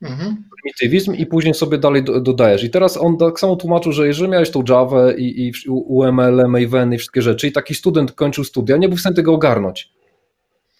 Mhm. 0.02 0.44
Prymitywizm 0.62 1.14
i 1.14 1.26
później 1.26 1.54
sobie 1.54 1.78
dalej 1.78 2.04
dodajesz. 2.22 2.64
I 2.64 2.70
teraz 2.70 2.98
on 2.98 3.18
tak 3.18 3.40
samo 3.40 3.56
tłumaczył, 3.56 3.92
że 3.92 4.08
jeżeli 4.08 4.30
miałeś 4.30 4.50
tą 4.50 4.64
Java 4.70 5.12
i, 5.12 5.52
i 5.66 5.70
UML, 5.70 6.44
Maven 6.48 6.94
i 6.94 6.98
wszystkie 6.98 7.22
rzeczy 7.22 7.48
i 7.48 7.52
taki 7.52 7.76
student 7.76 8.12
kończył 8.12 8.44
studia, 8.44 8.78
nie 8.78 8.88
był 8.88 8.98
w 8.98 9.00
stanie 9.00 9.16
tego 9.16 9.34
ogarnąć. 9.34 9.92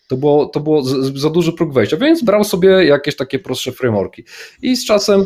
To 0.08 0.18
było, 0.18 0.46
to 0.46 0.60
było 0.60 0.84
za 1.16 1.30
duży 1.30 1.54
próg 1.54 1.74
wejścia, 1.74 1.98
więc 1.98 2.24
brał 2.24 2.44
sobie 2.44 2.70
jakieś 2.70 3.16
takie 3.16 3.40
prostsze 3.40 3.72
frameworki. 3.72 4.24
I 4.62 4.76
z 4.76 4.86
czasem 4.86 5.26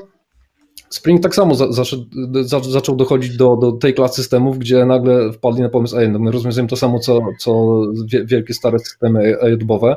Spring 0.96 1.24
tak 1.24 1.36
samo 1.36 1.56
za, 1.56 1.84
za, 2.43 2.60
zaczął 2.60 2.96
dochodzić 2.96 3.38
do, 3.38 3.56
do 3.56 3.72
tej 3.72 3.93
klasy 3.93 4.16
systemów, 4.16 4.60
gdzie 4.60 4.86
nagle 4.86 5.34
wpadli 5.34 5.62
na 5.62 5.70
pomysł, 5.70 5.98
ej, 5.98 6.10
no 6.10 6.20
my 6.20 6.32
rozwiązujemy 6.32 6.70
to 6.70 6.76
samo, 6.76 7.00
co, 7.00 7.20
co 7.39 7.82
wielkie 8.26 8.54
stare 8.54 8.80
systemy 8.80 9.36
AJobowe. 9.41 9.96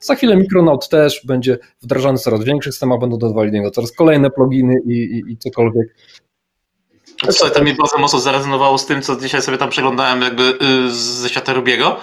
Za 0.00 0.14
chwilę 0.14 0.36
Micronaut 0.36 0.88
też 0.88 1.20
będzie 1.26 1.58
wdrażany 1.82 2.18
w 2.18 2.20
coraz 2.20 2.44
większych 2.44 2.72
systemach, 2.72 3.00
będą 3.00 3.18
dodawali 3.18 3.50
do 3.50 3.56
niego 3.56 3.70
coraz 3.70 3.92
kolejne 3.92 4.30
pluginy 4.30 4.74
i, 4.86 4.92
i, 4.92 5.32
i 5.32 5.38
cokolwiek. 5.38 5.94
Słuchaj, 7.30 7.54
to 7.54 7.64
mi 7.64 7.74
bardzo 7.74 7.98
mocno 7.98 8.18
zarezonowało 8.18 8.78
z 8.78 8.86
tym, 8.86 9.02
co 9.02 9.16
dzisiaj 9.16 9.42
sobie 9.42 9.58
tam 9.58 9.70
przeglądałem 9.70 10.22
jakby 10.22 10.42
y, 10.42 10.90
ze 10.90 11.28
świata 11.28 11.52
Rubiego, 11.52 11.96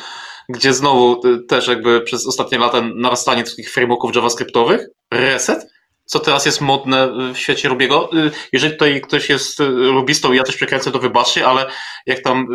gdzie 0.49 0.73
znowu 0.73 1.27
y, 1.27 1.43
też 1.43 1.67
jakby 1.67 2.01
przez 2.01 2.27
ostatnie 2.27 2.57
lata 2.57 2.81
narastanie 2.95 3.43
takich 3.43 3.71
frameworków 3.71 4.15
javascriptowych, 4.15 4.87
reset, 5.13 5.74
co 6.05 6.19
teraz 6.19 6.45
jest 6.45 6.61
modne 6.61 7.09
w 7.33 7.37
świecie 7.37 7.69
Rubiego. 7.69 8.09
Y, 8.13 8.31
jeżeli 8.51 8.73
tutaj 8.73 9.01
ktoś 9.01 9.29
jest 9.29 9.59
rubistą 9.69 10.33
i 10.33 10.37
ja 10.37 10.43
też 10.43 10.55
przekręcę, 10.55 10.91
to 10.91 10.99
wybaczcie, 10.99 11.47
ale 11.47 11.65
jak 12.05 12.19
tam 12.19 12.47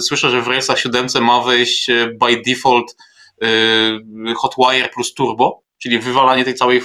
słyszę, 0.00 0.30
że 0.30 0.42
w 0.42 0.46
Race'ach 0.46 0.76
7 0.76 1.24
ma 1.24 1.40
wejść 1.40 1.90
by 2.20 2.42
default 2.46 2.96
Hotwire 4.36 4.90
plus 4.90 5.14
Turbo, 5.14 5.62
czyli 5.82 5.98
wywalanie 5.98 6.44
tej 6.44 6.54
całej 6.54 6.82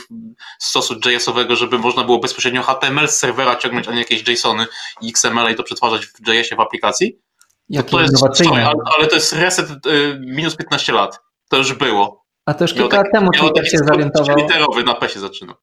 stosu 0.59 0.95
JS-owego, 1.05 1.55
żeby 1.55 1.79
można 1.79 2.03
było 2.03 2.19
bezpośrednio 2.19 2.63
HTML 2.63 3.07
z 3.07 3.17
serwera 3.17 3.55
ciągnąć, 3.55 3.87
a 3.87 3.91
nie 3.91 3.99
jakieś 3.99 4.27
JSOny 4.27 4.65
i 5.01 5.09
XML 5.09 5.51
i 5.51 5.55
to 5.55 5.63
przetwarzać 5.63 6.05
w 6.05 6.27
JS-ie 6.27 6.55
w 6.57 6.59
aplikacji. 6.59 7.19
To, 7.75 7.83
to 7.83 8.01
jest, 8.01 8.19
sorry, 8.19 8.61
ale, 8.63 8.75
ale, 8.97 9.07
to 9.07 9.15
jest 9.15 9.33
reset 9.33 9.69
y, 9.69 10.19
minus 10.19 10.55
15 10.55 10.93
lat. 10.93 11.19
To 11.49 11.57
już 11.57 11.73
było. 11.73 12.25
A 12.45 12.53
to 12.53 12.63
już 12.63 12.73
kilka 12.73 12.97
lat 12.97 13.07
temu 13.13 13.31
Twitter 13.31 13.69
się 13.69 13.77
zorientował. 13.77 14.37
literowy 14.37 14.83
na 14.83 14.95
PESie 14.95 15.19
zaczyna. 15.19 15.53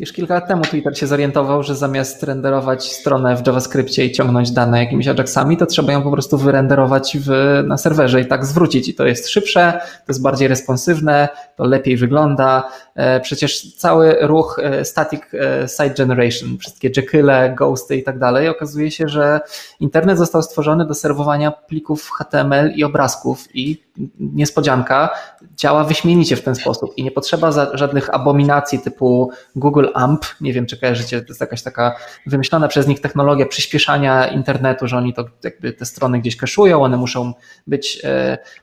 Już 0.00 0.12
kilka 0.12 0.34
lat 0.34 0.48
temu 0.48 0.62
Twitter 0.62 0.98
się 0.98 1.06
zorientował, 1.06 1.62
że 1.62 1.76
zamiast 1.76 2.22
renderować 2.22 2.92
stronę 2.92 3.36
w 3.36 3.46
JavaScriptie 3.46 4.04
i 4.04 4.12
ciągnąć 4.12 4.50
dane 4.50 4.78
jakimiś 4.78 5.08
Ajaxami, 5.08 5.56
to 5.56 5.66
trzeba 5.66 5.92
ją 5.92 6.02
po 6.02 6.10
prostu 6.10 6.38
wyrenderować 6.38 7.18
w, 7.20 7.30
na 7.66 7.76
serwerze 7.76 8.20
i 8.20 8.26
tak 8.26 8.46
zwrócić. 8.46 8.88
I 8.88 8.94
to 8.94 9.06
jest 9.06 9.28
szybsze, 9.28 9.80
to 9.82 10.04
jest 10.08 10.22
bardziej 10.22 10.48
responsywne, 10.48 11.28
to 11.60 11.66
lepiej 11.66 11.96
wygląda. 11.96 12.68
E, 12.94 13.20
przecież 13.20 13.74
cały 13.76 14.16
ruch 14.20 14.58
e, 14.62 14.84
static 14.84 15.20
site 15.66 15.90
generation, 15.90 16.58
wszystkie 16.58 16.90
Jekylle, 16.96 17.54
Ghosty 17.58 17.96
i 17.96 18.02
tak 18.02 18.18
dalej, 18.18 18.48
okazuje 18.48 18.90
się, 18.90 19.08
że 19.08 19.40
internet 19.80 20.18
został 20.18 20.42
stworzony 20.42 20.86
do 20.86 20.94
serwowania 20.94 21.50
plików 21.50 22.10
HTML 22.10 22.72
i 22.74 22.84
obrazków 22.84 23.56
i 23.56 23.82
niespodzianka 24.20 25.10
działa 25.56 25.84
wyśmienicie 25.84 26.36
w 26.36 26.42
ten 26.42 26.54
sposób 26.54 26.92
i 26.96 27.04
nie 27.04 27.10
potrzeba 27.10 27.50
żadnych 27.74 28.14
abominacji 28.14 28.78
typu 28.78 29.30
Google 29.56 29.86
AMP, 29.94 30.24
nie 30.40 30.52
wiem 30.52 30.66
czy 30.66 30.76
kojarzycie, 30.76 31.20
to 31.20 31.28
jest 31.28 31.40
jakaś 31.40 31.62
taka 31.62 31.96
wymyślona 32.26 32.68
przez 32.68 32.86
nich 32.86 33.00
technologia 33.00 33.46
przyspieszania 33.46 34.26
internetu, 34.26 34.86
że 34.86 34.96
oni 34.96 35.14
to 35.14 35.24
jakby 35.44 35.72
te 35.72 35.86
strony 35.86 36.18
gdzieś 36.18 36.36
kaszują, 36.36 36.82
one 36.82 36.96
muszą 36.96 37.32
być, 37.66 38.00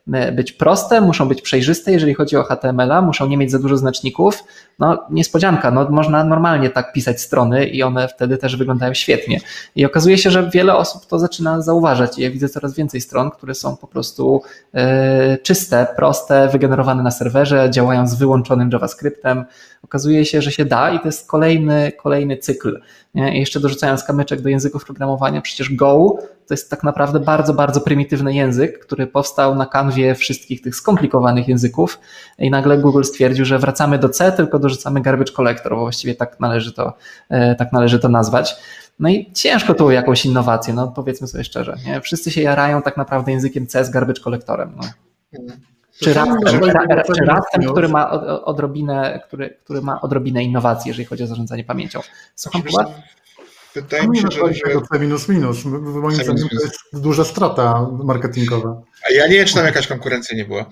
e, 0.08 0.32
być 0.32 0.52
proste, 0.52 1.02
muszą 1.02 1.28
być 1.28 1.42
przejrzyste, 1.42 1.92
jeżeli 1.92 2.14
chodzi 2.14 2.38
o 2.38 2.44
HTML-a, 2.88 3.02
muszą 3.02 3.28
nie 3.28 3.38
mieć 3.38 3.52
za 3.52 3.60
dużo 3.60 3.78
znaczników. 3.78 4.44
No 4.80 5.06
niespodzianka, 5.10 5.72
no, 5.72 5.90
można 5.90 6.24
normalnie 6.24 6.70
tak 6.70 6.94
pisać 6.94 7.22
strony 7.22 7.66
i 7.66 7.84
one 7.84 8.08
wtedy 8.08 8.38
też 8.38 8.56
wyglądają 8.56 8.94
świetnie. 8.94 9.40
I 9.76 9.86
okazuje 9.86 10.18
się, 10.18 10.32
że 10.32 10.50
wiele 10.50 10.76
osób 10.76 11.06
to 11.06 11.20
zaczyna 11.20 11.62
zauważać 11.62 12.20
i 12.20 12.22
ja 12.22 12.32
widzę 12.32 12.50
coraz 12.50 12.76
więcej 12.76 13.02
stron, 13.02 13.32
które 13.32 13.56
są 13.56 13.78
po 13.78 13.88
prostu 13.88 14.42
e, 14.74 15.38
czyste, 15.38 15.88
proste, 15.96 16.48
wygenerowane 16.48 17.04
na 17.04 17.12
serwerze, 17.12 17.70
działają 17.72 18.08
z 18.08 18.16
wyłączonym 18.16 18.70
JavaScriptem. 18.74 19.46
Okazuje 19.88 20.26
się, 20.26 20.42
że 20.42 20.52
się 20.52 20.66
da 20.66 20.92
i 20.92 21.00
to 21.00 21.06
jest 21.06 21.28
kolejny, 21.28 21.92
kolejny 21.92 22.38
cykl. 22.38 22.82
I 23.16 23.40
jeszcze 23.40 23.60
dorzucając 23.60 24.04
kamyczek 24.04 24.42
do 24.42 24.50
języków 24.50 24.86
programowania, 24.86 25.42
przecież 25.42 25.76
Go 25.76 26.18
to 26.48 26.54
jest 26.54 26.70
tak 26.70 26.84
naprawdę 26.84 27.20
bardzo, 27.20 27.54
bardzo 27.54 27.82
prymitywny 27.82 28.34
język, 28.34 28.80
który 28.80 29.08
powstał 29.08 29.56
na 29.56 29.66
kanwie 29.66 30.16
wszystkich 30.16 30.62
tych 30.62 30.76
skomplikowanych 30.76 31.48
języków 31.48 32.00
i 32.40 32.50
nagle 32.50 32.78
Google 32.78 33.04
stwierdził, 33.04 33.46
że 33.46 33.60
wracamy 33.60 34.00
do 34.00 34.10
C, 34.10 34.32
tylko 34.32 34.60
dorzucamy 34.60 35.02
garbage 35.02 35.34
collector, 35.34 35.76
bo 35.76 35.80
właściwie 35.80 36.16
tak 36.16 36.40
należy 36.40 36.74
to, 36.74 36.94
e, 37.30 37.56
tak 37.56 37.74
należy 37.74 38.00
to 38.00 38.10
nazwać. 38.10 38.56
No 39.00 39.10
i 39.10 39.32
ciężko 39.34 39.74
tu 39.74 39.92
jakąś 39.92 40.26
innowację, 40.26 40.74
no 40.74 40.88
powiedzmy 40.88 41.28
sobie 41.28 41.44
szczerze. 41.44 41.76
Nie? 41.86 42.02
Wszyscy 42.02 42.32
się 42.32 42.42
jarają 42.42 42.82
tak 42.82 42.98
naprawdę 42.98 43.32
językiem 43.32 43.68
C 43.68 43.86
z 43.86 43.90
garbage 43.90 44.22
collectorem. 44.22 44.76
No. 44.76 44.84
Czy 46.02 46.14
Rastem 46.14 47.64
który, 47.72 47.88
ma 47.88 48.12
odrobinę, 48.46 49.22
który, 49.28 49.58
który 49.64 49.82
ma 49.82 50.02
odrobinę 50.02 50.44
innowacji, 50.44 50.90
jeżeli 50.90 51.06
chodzi 51.06 51.24
o 51.24 51.28
zarządzanie 51.28 51.64
pamięcią. 51.64 52.00
Słucham, 52.36 52.62
Wydaje 53.76 54.08
mi 54.08 54.18
się, 54.18 54.28
że... 54.32 54.54
że... 54.54 54.82
C 54.92 55.00
minus 55.00 55.30
minus. 55.30 55.66
Moim 55.66 56.16
zdaniem 56.16 56.50
to 56.50 56.64
jest 56.64 56.80
duża 56.94 57.24
strata 57.24 57.88
marketingowa. 58.04 58.82
Ja 59.12 59.28
nie 59.28 59.34
wiem, 59.34 59.46
czy 59.46 59.54
tam 59.54 59.66
jakaś 59.66 59.88
konkurencja 59.88 60.38
nie 60.38 60.46
była 60.46 60.66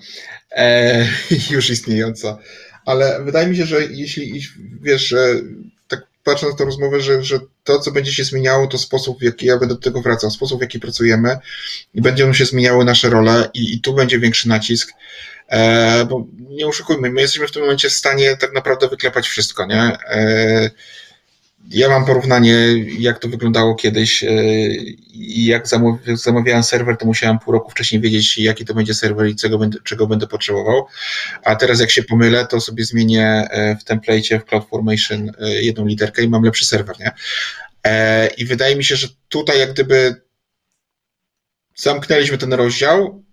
e, 0.50 1.04
już 1.50 1.70
istniejąca, 1.70 2.38
ale 2.86 3.24
wydaje 3.24 3.46
mi 3.46 3.56
się, 3.56 3.66
że 3.66 3.84
jeśli 3.84 4.40
wiesz, 4.82 5.14
patrząc 6.26 6.52
na 6.52 6.58
tę 6.58 6.64
rozmowę, 6.64 7.00
że, 7.00 7.22
że 7.22 7.40
to, 7.64 7.78
co 7.78 7.92
będzie 7.92 8.12
się 8.12 8.24
zmieniało, 8.24 8.66
to 8.66 8.78
sposób, 8.78 9.18
w 9.18 9.22
jaki 9.22 9.46
ja 9.46 9.58
będę 9.58 9.74
do 9.74 9.80
tego 9.80 10.02
wracał, 10.02 10.30
sposób, 10.30 10.58
w 10.58 10.62
jaki 10.62 10.80
pracujemy 10.80 11.38
i 11.94 12.00
będą 12.00 12.32
się 12.32 12.44
zmieniały 12.44 12.84
nasze 12.84 13.10
role 13.10 13.50
i, 13.54 13.74
i 13.74 13.80
tu 13.80 13.94
będzie 13.94 14.18
większy 14.18 14.48
nacisk. 14.48 14.92
E, 15.48 16.04
bo 16.04 16.26
nie 16.36 16.66
oszukujmy, 16.66 17.10
my 17.10 17.20
jesteśmy 17.20 17.48
w 17.48 17.52
tym 17.52 17.62
momencie 17.62 17.88
w 17.88 17.92
stanie 17.92 18.36
tak 18.36 18.52
naprawdę 18.52 18.88
wyklepać 18.88 19.28
wszystko, 19.28 19.66
nie? 19.66 19.98
E, 20.08 20.70
ja 21.70 21.88
mam 21.88 22.06
porównanie, 22.06 22.84
jak 22.98 23.18
to 23.18 23.28
wyglądało 23.28 23.74
kiedyś. 23.74 24.24
E, 24.24 24.28
jak 25.36 25.64
zamawiałem 26.14 26.62
serwer, 26.62 26.96
to 26.96 27.06
musiałem 27.06 27.38
pół 27.38 27.52
roku 27.52 27.70
wcześniej 27.70 28.00
wiedzieć, 28.00 28.38
jaki 28.38 28.64
to 28.64 28.74
będzie 28.74 28.94
serwer 28.94 29.28
i 29.28 29.36
czego 29.36 29.58
będę, 29.58 29.78
czego 29.84 30.06
będę 30.06 30.26
potrzebował. 30.26 30.86
A 31.44 31.56
teraz, 31.56 31.80
jak 31.80 31.90
się 31.90 32.02
pomylę, 32.02 32.46
to 32.46 32.60
sobie 32.60 32.84
zmienię 32.84 33.26
e, 33.26 33.76
w 33.76 33.84
template 33.84 34.40
w 34.40 34.44
CloudFormation 34.44 35.32
e, 35.40 35.62
jedną 35.62 35.86
literkę 35.86 36.22
i 36.22 36.28
mam 36.28 36.42
lepszy 36.42 36.64
serwer. 36.64 36.96
Nie? 37.00 37.12
I 38.36 38.44
wydaje 38.44 38.76
mi 38.76 38.84
się, 38.84 38.96
że 38.96 39.08
tutaj, 39.28 39.58
jak 39.58 39.72
gdyby 39.72 40.14
zamknęliśmy 41.76 42.38
ten 42.38 42.52
rozdział 42.52 43.24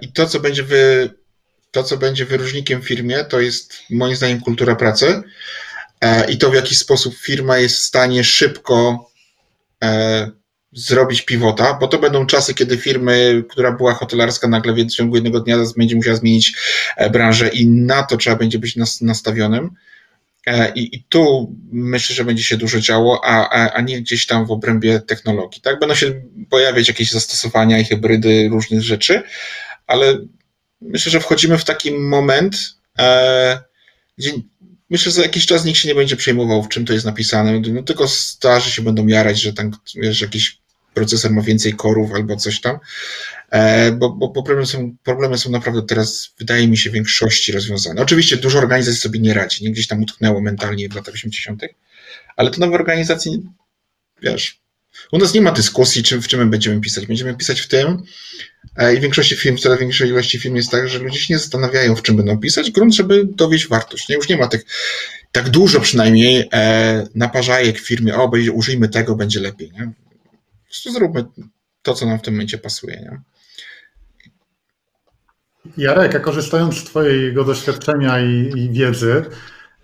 i 0.00 0.12
to, 0.12 0.26
co 0.26 0.40
będzie 0.40 0.62
wy, 0.62 1.10
to, 1.70 1.82
co 1.82 1.96
będzie 1.96 2.24
wyróżnikiem 2.24 2.82
w 2.82 2.88
firmie, 2.88 3.24
to 3.24 3.40
jest 3.40 3.82
moim 3.90 4.16
zdaniem 4.16 4.40
kultura 4.40 4.76
pracy. 4.76 5.22
E, 6.04 6.30
i 6.30 6.38
to, 6.38 6.50
w 6.50 6.54
jaki 6.54 6.74
sposób 6.74 7.14
firma 7.14 7.58
jest 7.58 7.76
w 7.76 7.82
stanie 7.82 8.24
szybko 8.24 9.10
e, 9.84 10.30
zrobić 10.72 11.22
pivota, 11.22 11.74
bo 11.74 11.88
to 11.88 11.98
będą 11.98 12.26
czasy, 12.26 12.54
kiedy 12.54 12.76
firmy, 12.76 13.44
która 13.48 13.72
była 13.72 13.94
hotelarska, 13.94 14.48
nagle 14.48 14.72
w 14.72 14.86
ciągu 14.86 15.14
jednego 15.14 15.40
dnia 15.40 15.56
będzie 15.76 15.96
musiała 15.96 16.16
zmienić 16.16 16.52
e, 16.96 17.10
branżę 17.10 17.48
i 17.48 17.66
na 17.66 18.02
to 18.02 18.16
trzeba 18.16 18.36
będzie 18.36 18.58
być 18.58 18.76
nastawionym. 19.00 19.70
I, 20.74 20.96
I, 20.96 21.04
tu 21.08 21.54
myślę, 21.72 22.16
że 22.16 22.24
będzie 22.24 22.44
się 22.44 22.56
dużo 22.56 22.80
działo, 22.80 23.20
a, 23.24 23.48
a, 23.50 23.72
a 23.72 23.80
nie 23.80 24.00
gdzieś 24.00 24.26
tam 24.26 24.46
w 24.46 24.50
obrębie 24.50 25.00
technologii. 25.00 25.62
Tak? 25.62 25.78
Będą 25.78 25.94
się 25.94 26.22
pojawiać 26.50 26.88
jakieś 26.88 27.10
zastosowania 27.10 27.78
i 27.78 27.84
hybrydy 27.84 28.48
różnych 28.48 28.82
rzeczy, 28.82 29.22
ale 29.86 30.18
myślę, 30.80 31.12
że 31.12 31.20
wchodzimy 31.20 31.58
w 31.58 31.64
taki 31.64 31.92
moment, 31.92 32.56
e, 32.98 33.58
gdzie 34.18 34.32
myślę, 34.90 35.12
że 35.12 35.16
za 35.16 35.22
jakiś 35.22 35.46
czas 35.46 35.64
nikt 35.64 35.78
się 35.78 35.88
nie 35.88 35.94
będzie 35.94 36.16
przejmował, 36.16 36.62
w 36.62 36.68
czym 36.68 36.84
to 36.84 36.92
jest 36.92 37.04
napisane. 37.04 37.60
No, 37.60 37.82
tylko 37.82 38.08
starzy 38.08 38.70
się 38.70 38.82
będą 38.82 39.06
jarać, 39.06 39.40
że, 39.40 39.52
tam, 39.52 39.70
wiesz, 39.94 40.20
jakiś 40.20 40.58
procesor 40.94 41.30
ma 41.30 41.42
więcej 41.42 41.74
korów 41.74 42.12
albo 42.12 42.36
coś 42.36 42.60
tam, 42.60 42.78
e, 43.50 43.92
bo, 43.92 44.10
bo, 44.10 44.28
bo 44.28 44.42
problemy, 44.42 44.66
są, 44.66 44.96
problemy 45.02 45.38
są 45.38 45.50
naprawdę 45.50 45.82
teraz, 45.82 46.34
wydaje 46.38 46.68
mi 46.68 46.76
się, 46.76 46.90
w 46.90 46.92
większości 46.92 47.52
rozwiązane. 47.52 48.02
Oczywiście 48.02 48.36
dużo 48.36 48.58
organizacji 48.58 49.00
sobie 49.00 49.20
nie 49.20 49.34
radzi, 49.34 49.64
nie 49.64 49.70
gdzieś 49.70 49.86
tam 49.86 50.02
utknęło 50.02 50.40
mentalnie 50.40 50.88
w 50.88 50.94
latach 50.94 51.14
80., 51.14 51.62
ale 52.36 52.50
to 52.50 52.60
nowe 52.60 52.74
organizacje, 52.74 53.32
wiesz, 54.22 54.63
u 55.12 55.18
nas 55.18 55.34
nie 55.34 55.40
ma 55.40 55.52
dyskusji, 55.52 56.02
czym, 56.02 56.22
w 56.22 56.28
czym 56.28 56.40
my 56.40 56.46
będziemy 56.46 56.80
pisać. 56.80 57.06
Będziemy 57.06 57.34
pisać 57.34 57.60
w 57.60 57.68
tym 57.68 58.02
e, 58.76 58.94
i 58.94 58.98
w 58.98 59.00
większości 59.00 59.36
firm, 59.36 59.56
w 59.56 59.60
coraz 59.60 59.80
większej 59.80 60.08
ilości 60.08 60.38
firm 60.38 60.56
jest 60.56 60.70
tak, 60.70 60.88
że 60.88 60.98
ludzie 60.98 61.18
się 61.18 61.34
nie 61.34 61.38
zastanawiają, 61.38 61.96
w 61.96 62.02
czym 62.02 62.16
będą 62.16 62.38
pisać, 62.38 62.70
grunt, 62.70 62.94
żeby 62.94 63.24
dowieść 63.24 63.68
wartość. 63.68 64.08
Nie? 64.08 64.16
Już 64.16 64.28
nie 64.28 64.36
ma 64.36 64.48
tych, 64.48 64.64
tak 65.32 65.48
dużo 65.48 65.80
przynajmniej 65.80 66.48
e, 66.52 67.06
naparzajek 67.14 67.78
w 67.78 67.86
firmie, 67.86 68.16
o, 68.16 68.28
będzie, 68.28 68.52
użyjmy 68.52 68.88
tego, 68.88 69.16
będzie 69.16 69.40
lepiej. 69.40 69.72
Nie? 69.72 69.92
Po 70.62 70.64
prostu 70.64 70.92
zróbmy 70.92 71.24
to, 71.82 71.94
co 71.94 72.06
nam 72.06 72.18
w 72.18 72.22
tym 72.22 72.34
momencie 72.34 72.58
pasuje. 72.58 72.96
Nie? 72.96 73.20
Jarek, 75.76 76.14
a 76.14 76.20
korzystając 76.20 76.78
z 76.78 76.84
Twojego 76.84 77.44
doświadczenia 77.44 78.20
i, 78.20 78.52
i 78.56 78.70
wiedzy, 78.70 79.24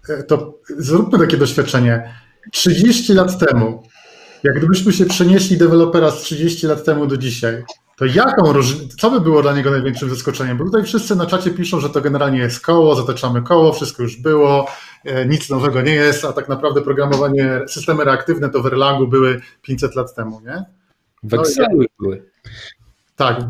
e, 0.09 0.23
to 0.23 0.61
zróbmy 0.79 1.19
takie 1.19 1.37
doświadczenie. 1.37 2.15
30 2.53 3.13
lat 3.13 3.39
temu 3.39 3.83
jak 4.45 4.59
gdybyśmy 4.59 4.93
się 4.93 5.07
przenieśli 5.07 5.57
dewelopera 5.57 6.11
z 6.11 6.23
30 6.23 6.67
lat 6.67 6.85
temu 6.85 7.07
do 7.07 7.17
dzisiaj, 7.17 7.65
to 8.01 8.05
jaką 8.05 8.53
co 8.99 9.11
by 9.11 9.21
było 9.21 9.43
dla 9.43 9.53
niego 9.53 9.71
największym 9.71 10.11
zaskoczeniem? 10.11 10.59
Bo 10.59 10.65
tutaj 10.65 10.85
wszyscy 10.85 11.17
na 11.17 11.27
czacie 11.27 11.51
piszą, 11.51 11.81
że 11.81 11.91
to 11.91 12.01
generalnie 12.01 12.39
jest 12.39 12.61
koło, 12.61 12.95
zataczamy 12.95 13.43
koło, 13.43 13.73
wszystko 13.73 14.03
już 14.03 14.17
było, 14.17 14.67
e, 15.05 15.27
nic 15.27 15.51
nowego 15.51 15.83
nie 15.83 15.95
jest, 15.95 16.25
a 16.25 16.33
tak 16.33 16.49
naprawdę 16.49 16.83
programowanie, 16.83 17.61
systemy 17.69 18.05
reaktywne 18.05 18.51
to 18.51 18.63
w 18.63 18.67
Erlangu 18.67 19.09
były 19.09 19.41
500 19.63 19.95
lat 19.95 20.15
temu, 20.15 20.41
nie? 20.47 20.65
W 21.23 21.35
Excelu 21.35 21.85
były. 22.01 22.31
Tak, 23.17 23.41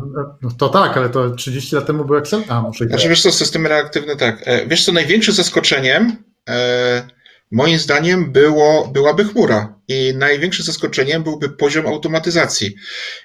no 0.41 0.49
to 0.57 0.69
tak, 0.69 0.97
ale 0.97 1.09
to 1.09 1.29
30 1.29 1.75
lat 1.75 1.85
temu 1.85 2.05
był 2.05 2.15
Excel? 2.15 2.43
A, 2.49 2.61
muszę 2.61 2.85
Znaczy 2.85 3.09
wiesz 3.09 3.21
co, 3.21 3.31
systemy 3.31 3.69
reaktywne 3.69 4.15
tak. 4.15 4.41
E, 4.45 4.67
wiesz 4.67 4.85
co, 4.85 4.91
największym 4.91 5.33
zaskoczeniem 5.33 6.15
e, 6.49 7.07
moim 7.51 7.79
zdaniem 7.79 8.31
było, 8.31 8.87
byłaby 8.87 9.25
chmura 9.25 9.75
i 9.87 10.13
największym 10.15 10.65
zaskoczeniem 10.65 11.23
byłby 11.23 11.49
poziom 11.49 11.87
automatyzacji. 11.87 12.75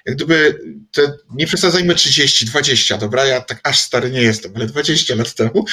Jak 0.05 0.15
gdyby, 0.15 0.59
te, 0.91 1.13
nie 1.33 1.47
przesadzajmy 1.47 1.95
30, 1.95 2.45
20, 2.45 2.97
dobra, 2.97 3.25
ja 3.25 3.41
tak 3.41 3.59
aż 3.63 3.79
stary 3.79 4.11
nie 4.11 4.21
jestem, 4.21 4.51
ale 4.55 4.65
20 4.65 5.15
lat 5.15 5.35
temu, 5.35 5.65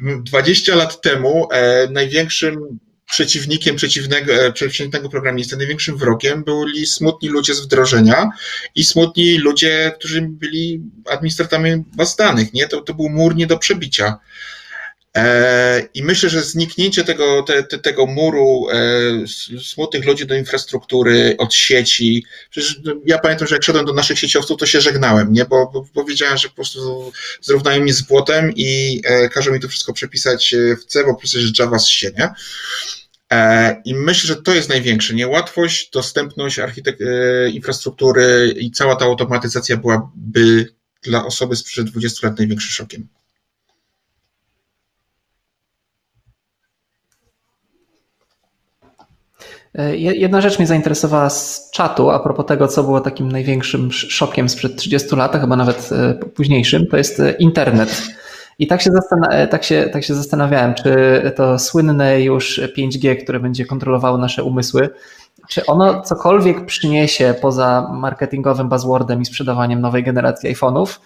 20 0.30 0.74
lat 0.74 1.00
temu 1.00 1.48
e, 1.52 1.88
największym 1.90 2.78
przeciwnikiem 3.10 3.76
przeciwnego, 3.76 4.32
e, 4.32 4.52
przeciwnego 4.52 5.08
programisty, 5.08 5.56
największym 5.56 5.96
wrogiem 5.96 6.44
byli 6.44 6.86
smutni 6.86 7.28
ludzie 7.28 7.54
z 7.54 7.60
wdrożenia 7.60 8.30
i 8.74 8.84
smutni 8.84 9.38
ludzie, 9.38 9.92
którzy 9.98 10.22
byli 10.22 10.80
administratorami 11.10 11.84
baz 11.96 12.16
danych, 12.16 12.52
nie? 12.52 12.68
To, 12.68 12.80
to 12.80 12.94
był 12.94 13.08
mur 13.08 13.36
nie 13.36 13.46
do 13.46 13.58
przebicia. 13.58 14.18
E, 15.16 15.88
I 15.94 16.02
myślę, 16.02 16.30
że 16.30 16.42
zniknięcie 16.42 17.04
tego, 17.04 17.42
te, 17.42 17.62
te, 17.62 17.78
tego 17.78 18.06
muru 18.06 18.66
e, 18.70 19.58
smutnych 19.62 20.04
ludzi 20.04 20.26
do 20.26 20.34
infrastruktury, 20.34 21.36
od 21.38 21.54
sieci. 21.54 22.24
Przecież 22.50 22.80
no, 22.84 22.94
ja 23.06 23.18
pamiętam, 23.18 23.48
że 23.48 23.54
jak 23.54 23.62
szedłem 23.62 23.86
do 23.86 23.92
naszych 23.92 24.18
sieciowców, 24.18 24.58
to 24.58 24.66
się 24.66 24.80
żegnałem, 24.80 25.32
nie? 25.32 25.44
Bo, 25.44 25.70
bo 25.94 26.04
że 26.36 26.48
po 26.48 26.54
prostu 26.54 27.12
zrównają 27.40 27.82
mnie 27.82 27.92
z 27.92 28.02
błotem 28.02 28.52
i 28.56 29.00
e, 29.04 29.28
każą 29.28 29.52
mi 29.52 29.60
to 29.60 29.68
wszystko 29.68 29.92
przepisać 29.92 30.54
w 30.80 30.84
C, 30.84 31.04
bo 31.04 31.14
przecież 31.14 31.58
Java 31.58 31.78
z 31.78 31.88
nie? 32.02 32.30
I 33.84 33.94
myślę, 33.94 34.28
że 34.28 34.36
to 34.36 34.54
jest 34.54 34.68
największe. 34.68 35.14
Niełatwość, 35.14 35.90
dostępność 35.90 36.58
infrastruktury 37.52 38.54
i 38.58 38.70
cała 38.70 38.96
ta 38.96 39.04
automatyzacja 39.04 39.76
byłaby 39.76 40.74
dla 41.02 41.26
osoby 41.26 41.56
sprzed 41.56 41.86
20 41.86 42.26
lat 42.26 42.38
największym 42.38 42.70
szokiem. 42.70 43.08
Jedna 49.96 50.40
rzecz 50.40 50.58
mnie 50.58 50.66
zainteresowała 50.66 51.30
z 51.30 51.70
czatu 51.70 52.10
a 52.10 52.18
propos 52.18 52.46
tego, 52.46 52.68
co 52.68 52.82
było 52.82 53.00
takim 53.00 53.32
największym 53.32 53.92
szokiem 53.92 54.48
sprzed 54.48 54.76
30 54.76 55.16
lat, 55.16 55.34
a 55.34 55.38
chyba 55.38 55.56
nawet 55.56 55.90
e, 55.92 56.14
późniejszym, 56.14 56.86
to 56.86 56.96
jest 56.96 57.20
e, 57.20 57.32
internet. 57.32 58.02
I 58.58 58.66
tak 58.66 58.82
się, 58.82 58.90
tak, 59.50 59.64
się, 59.64 59.88
tak 59.92 60.04
się 60.04 60.14
zastanawiałem, 60.14 60.74
czy 60.74 61.22
to 61.36 61.58
słynne 61.58 62.22
już 62.22 62.60
5G, 62.78 63.22
które 63.22 63.40
będzie 63.40 63.66
kontrolowało 63.66 64.18
nasze 64.18 64.44
umysły, 64.44 64.88
czy 65.48 65.66
ono 65.66 66.02
cokolwiek 66.02 66.66
przyniesie 66.66 67.34
poza 67.40 67.90
marketingowym 67.92 68.68
buzzwordem 68.68 69.22
i 69.22 69.24
sprzedawaniem 69.24 69.80
nowej 69.80 70.02
generacji 70.04 70.54
iPhone'ów, 70.54 70.98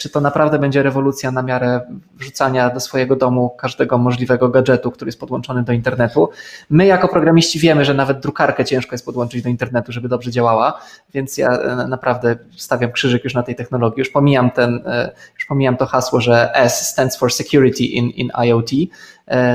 czy 0.00 0.10
to 0.10 0.20
naprawdę 0.20 0.58
będzie 0.58 0.82
rewolucja 0.82 1.30
na 1.30 1.42
miarę 1.42 1.80
wrzucania 2.14 2.70
do 2.70 2.80
swojego 2.80 3.16
domu 3.16 3.50
każdego 3.58 3.98
możliwego 3.98 4.48
gadżetu, 4.48 4.90
który 4.90 5.08
jest 5.08 5.20
podłączony 5.20 5.62
do 5.62 5.72
internetu. 5.72 6.28
My 6.70 6.86
jako 6.86 7.08
programiści 7.08 7.58
wiemy, 7.58 7.84
że 7.84 7.94
nawet 7.94 8.20
drukarkę 8.20 8.64
ciężko 8.64 8.94
jest 8.94 9.04
podłączyć 9.04 9.42
do 9.42 9.48
internetu, 9.48 9.92
żeby 9.92 10.08
dobrze 10.08 10.30
działała, 10.30 10.80
więc 11.14 11.38
ja 11.38 11.50
e, 11.50 11.86
naprawdę 11.88 12.36
stawiam 12.56 12.92
krzyżyk 12.92 13.24
już 13.24 13.34
na 13.34 13.42
tej 13.42 13.54
technologii. 13.54 13.98
Już 13.98 14.10
pomijam, 14.10 14.50
ten, 14.50 14.82
e, 14.86 15.12
już 15.34 15.44
pomijam 15.44 15.76
to 15.76 15.86
hasło, 15.86 16.20
że 16.20 16.54
S 16.54 16.88
stands 16.88 17.16
for 17.16 17.32
security 17.32 17.84
in, 17.84 18.10
in 18.10 18.30
IoT, 18.44 18.70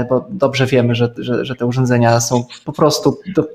bo 0.09 0.25
dobrze 0.29 0.65
wiemy, 0.65 0.95
że, 0.95 1.13
że, 1.17 1.45
że 1.45 1.55
te 1.55 1.65
urządzenia 1.65 2.19
są 2.19 2.45
po 2.65 2.73
prostu 2.73 3.19
do, 3.35 3.47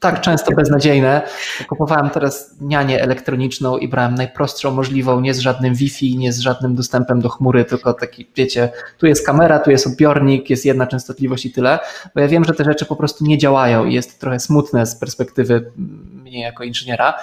tak 0.00 0.20
często 0.20 0.52
beznadziejne. 0.52 1.22
Kupowałem 1.68 2.10
teraz 2.10 2.54
nianię 2.60 3.02
elektroniczną 3.02 3.78
i 3.78 3.88
brałem 3.88 4.14
najprostszą 4.14 4.70
możliwą, 4.70 5.20
nie 5.20 5.34
z 5.34 5.38
żadnym 5.38 5.74
Wi-Fi, 5.74 6.16
nie 6.16 6.32
z 6.32 6.38
żadnym 6.38 6.74
dostępem 6.74 7.20
do 7.20 7.28
chmury, 7.28 7.64
tylko 7.64 7.94
taki, 7.94 8.26
wiecie, 8.36 8.72
tu 8.98 9.06
jest 9.06 9.26
kamera, 9.26 9.58
tu 9.58 9.70
jest 9.70 9.86
odbiornik, 9.86 10.50
jest 10.50 10.64
jedna 10.64 10.86
częstotliwość 10.86 11.46
i 11.46 11.52
tyle, 11.52 11.78
bo 12.14 12.20
ja 12.20 12.28
wiem, 12.28 12.44
że 12.44 12.54
te 12.54 12.64
rzeczy 12.64 12.84
po 12.84 12.96
prostu 12.96 13.24
nie 13.24 13.38
działają 13.38 13.84
i 13.84 13.94
jest 13.94 14.20
trochę 14.20 14.40
smutne 14.40 14.86
z 14.86 14.96
perspektywy 14.96 15.72
mnie 16.12 16.40
jako 16.40 16.64
inżyniera, 16.64 17.10
e, 17.10 17.14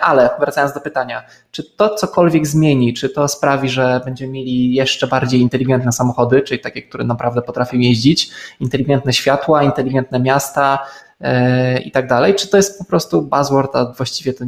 ale 0.00 0.30
wracając 0.40 0.74
do 0.74 0.80
pytania, 0.80 1.22
czy 1.50 1.64
to 1.76 1.94
cokolwiek 1.94 2.46
zmieni, 2.46 2.94
czy 2.94 3.08
to 3.08 3.28
sprawi, 3.28 3.68
że 3.68 4.00
będziemy 4.04 4.32
mieli 4.32 4.74
jeszcze 4.74 5.06
bardziej 5.06 5.40
inteligentne 5.40 5.92
samochody, 5.92 6.42
czyli 6.42 6.60
takie, 6.60 6.82
które 6.82 7.04
naprawdę 7.04 7.42
potrafią 7.42 7.78
jeździć, 7.78 8.30
inteligentne 8.60 9.12
światła, 9.12 9.62
inteligentne 9.62 10.20
miasta 10.20 10.86
e, 11.20 11.80
i 11.80 11.90
tak 11.90 12.06
dalej, 12.06 12.34
czy 12.34 12.48
to 12.48 12.56
jest 12.56 12.78
po 12.78 12.84
prostu 12.84 13.22
buzzword, 13.22 13.76
a 13.76 13.92
właściwie 13.92 14.34
to 14.34 14.44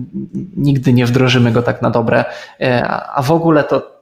nigdy 0.56 0.92
nie 0.92 1.06
wdrożymy 1.06 1.52
go 1.52 1.62
tak 1.62 1.82
na 1.82 1.90
dobre, 1.90 2.24
e, 2.60 2.88
a 2.88 3.22
w 3.22 3.30
ogóle 3.30 3.64
to 3.64 3.94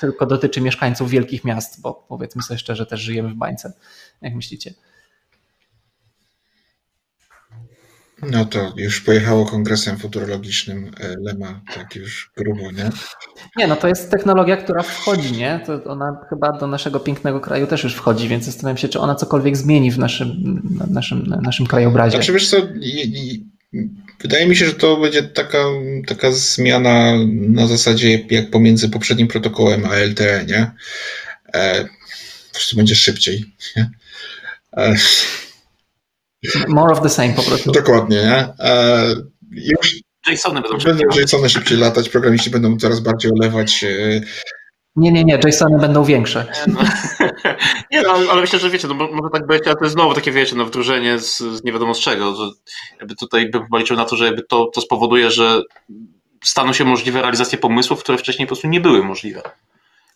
tylko 0.00 0.26
dotyczy 0.26 0.60
mieszkańców 0.60 1.10
wielkich 1.10 1.44
miast, 1.44 1.80
bo 1.80 2.04
powiedzmy 2.08 2.42
sobie 2.42 2.58
szczerze, 2.58 2.86
też 2.86 3.00
żyjemy 3.00 3.28
w 3.28 3.34
bańce. 3.34 3.72
Jak 4.22 4.34
myślicie? 4.34 4.74
No 8.22 8.44
to 8.44 8.72
już 8.76 9.00
pojechało 9.00 9.46
kongresem 9.46 9.98
futurologicznym 9.98 10.90
e, 11.00 11.14
Lema, 11.20 11.60
tak 11.74 11.96
już 11.96 12.32
grubo, 12.36 12.70
nie? 12.70 12.90
Nie, 13.56 13.66
no 13.66 13.76
to 13.76 13.88
jest 13.88 14.10
technologia, 14.10 14.56
która 14.56 14.82
wchodzi, 14.82 15.32
nie? 15.32 15.60
To 15.66 15.84
ona 15.84 16.26
chyba 16.30 16.52
do 16.52 16.66
naszego 16.66 17.00
pięknego 17.00 17.40
kraju 17.40 17.66
też 17.66 17.84
już 17.84 17.94
wchodzi, 17.94 18.28
więc 18.28 18.44
zastanawiam 18.44 18.76
się, 18.76 18.88
czy 18.88 19.00
ona 19.00 19.14
cokolwiek 19.14 19.56
zmieni 19.56 19.90
w 19.90 19.98
naszym, 19.98 20.60
naszym, 20.90 21.26
naszym 21.42 21.66
krajobrazie. 21.66 22.16
Znaczy 22.16 22.32
wiesz 22.32 22.50
co, 22.50 22.56
wydaje 24.20 24.46
mi 24.46 24.56
się, 24.56 24.66
że 24.66 24.74
to 24.74 24.96
będzie 24.96 25.22
taka, 25.22 25.58
taka 26.06 26.32
zmiana 26.32 27.12
na 27.32 27.66
zasadzie 27.66 28.24
jak 28.30 28.50
pomiędzy 28.50 28.88
poprzednim 28.88 29.28
protokołem 29.28 29.84
a 29.84 29.96
LTE, 29.96 30.44
nie? 30.48 30.70
E, 31.54 31.84
po 31.84 32.52
prostu 32.52 32.76
będzie 32.76 32.94
szybciej, 32.94 33.44
nie? 33.76 33.90
E, 34.76 34.94
More 36.68 36.92
of 36.92 37.00
the 37.00 37.08
same 37.08 37.32
po 37.32 37.42
prostu. 37.42 37.72
Dokładnie, 37.72 38.16
nie? 38.16 38.48
E, 38.60 39.14
już 39.50 39.96
JSONy 40.28 40.60
będą 40.60 40.80
szybciej. 40.80 41.06
Będą 41.06 41.20
JSONy 41.20 41.48
szybciej 41.48 41.78
latać, 41.78 42.08
programiści 42.08 42.50
będą 42.50 42.76
coraz 42.76 43.00
bardziej 43.00 43.32
olewać. 43.40 43.84
E, 43.84 44.20
nie, 44.96 45.12
nie, 45.12 45.24
nie, 45.24 45.38
JSONy 45.46 45.78
będą 45.78 46.04
większe. 46.04 46.46
No, 46.66 46.80
nie, 47.90 48.02
no, 48.02 48.12
ale 48.30 48.40
myślę, 48.40 48.58
że 48.58 48.70
wiecie, 48.70 48.88
no, 48.88 48.94
może 48.94 49.30
tak 49.32 49.46
być, 49.46 49.66
ale 49.66 49.76
to 49.76 49.84
jest 49.84 49.94
znowu 49.94 50.14
takie, 50.14 50.32
wiecie, 50.32 50.56
no, 50.56 50.64
wdrożenie 50.64 51.18
z, 51.18 51.38
z 51.38 51.64
nie 51.64 51.72
wiadomo 51.72 51.94
z 51.94 52.00
czego, 52.00 52.34
że 52.34 52.50
jakby 53.00 53.14
tutaj 53.14 53.50
bym 53.50 53.62
liczył 53.78 53.96
na 53.96 54.04
to, 54.04 54.16
że 54.16 54.24
jakby 54.24 54.42
to, 54.42 54.70
to 54.74 54.80
spowoduje, 54.80 55.30
że 55.30 55.62
staną 56.44 56.72
się 56.72 56.84
możliwe 56.84 57.20
realizacje 57.20 57.58
pomysłów, 57.58 58.02
które 58.02 58.18
wcześniej 58.18 58.46
po 58.46 58.48
prostu 58.48 58.68
nie 58.68 58.80
były 58.80 59.04
możliwe 59.04 59.42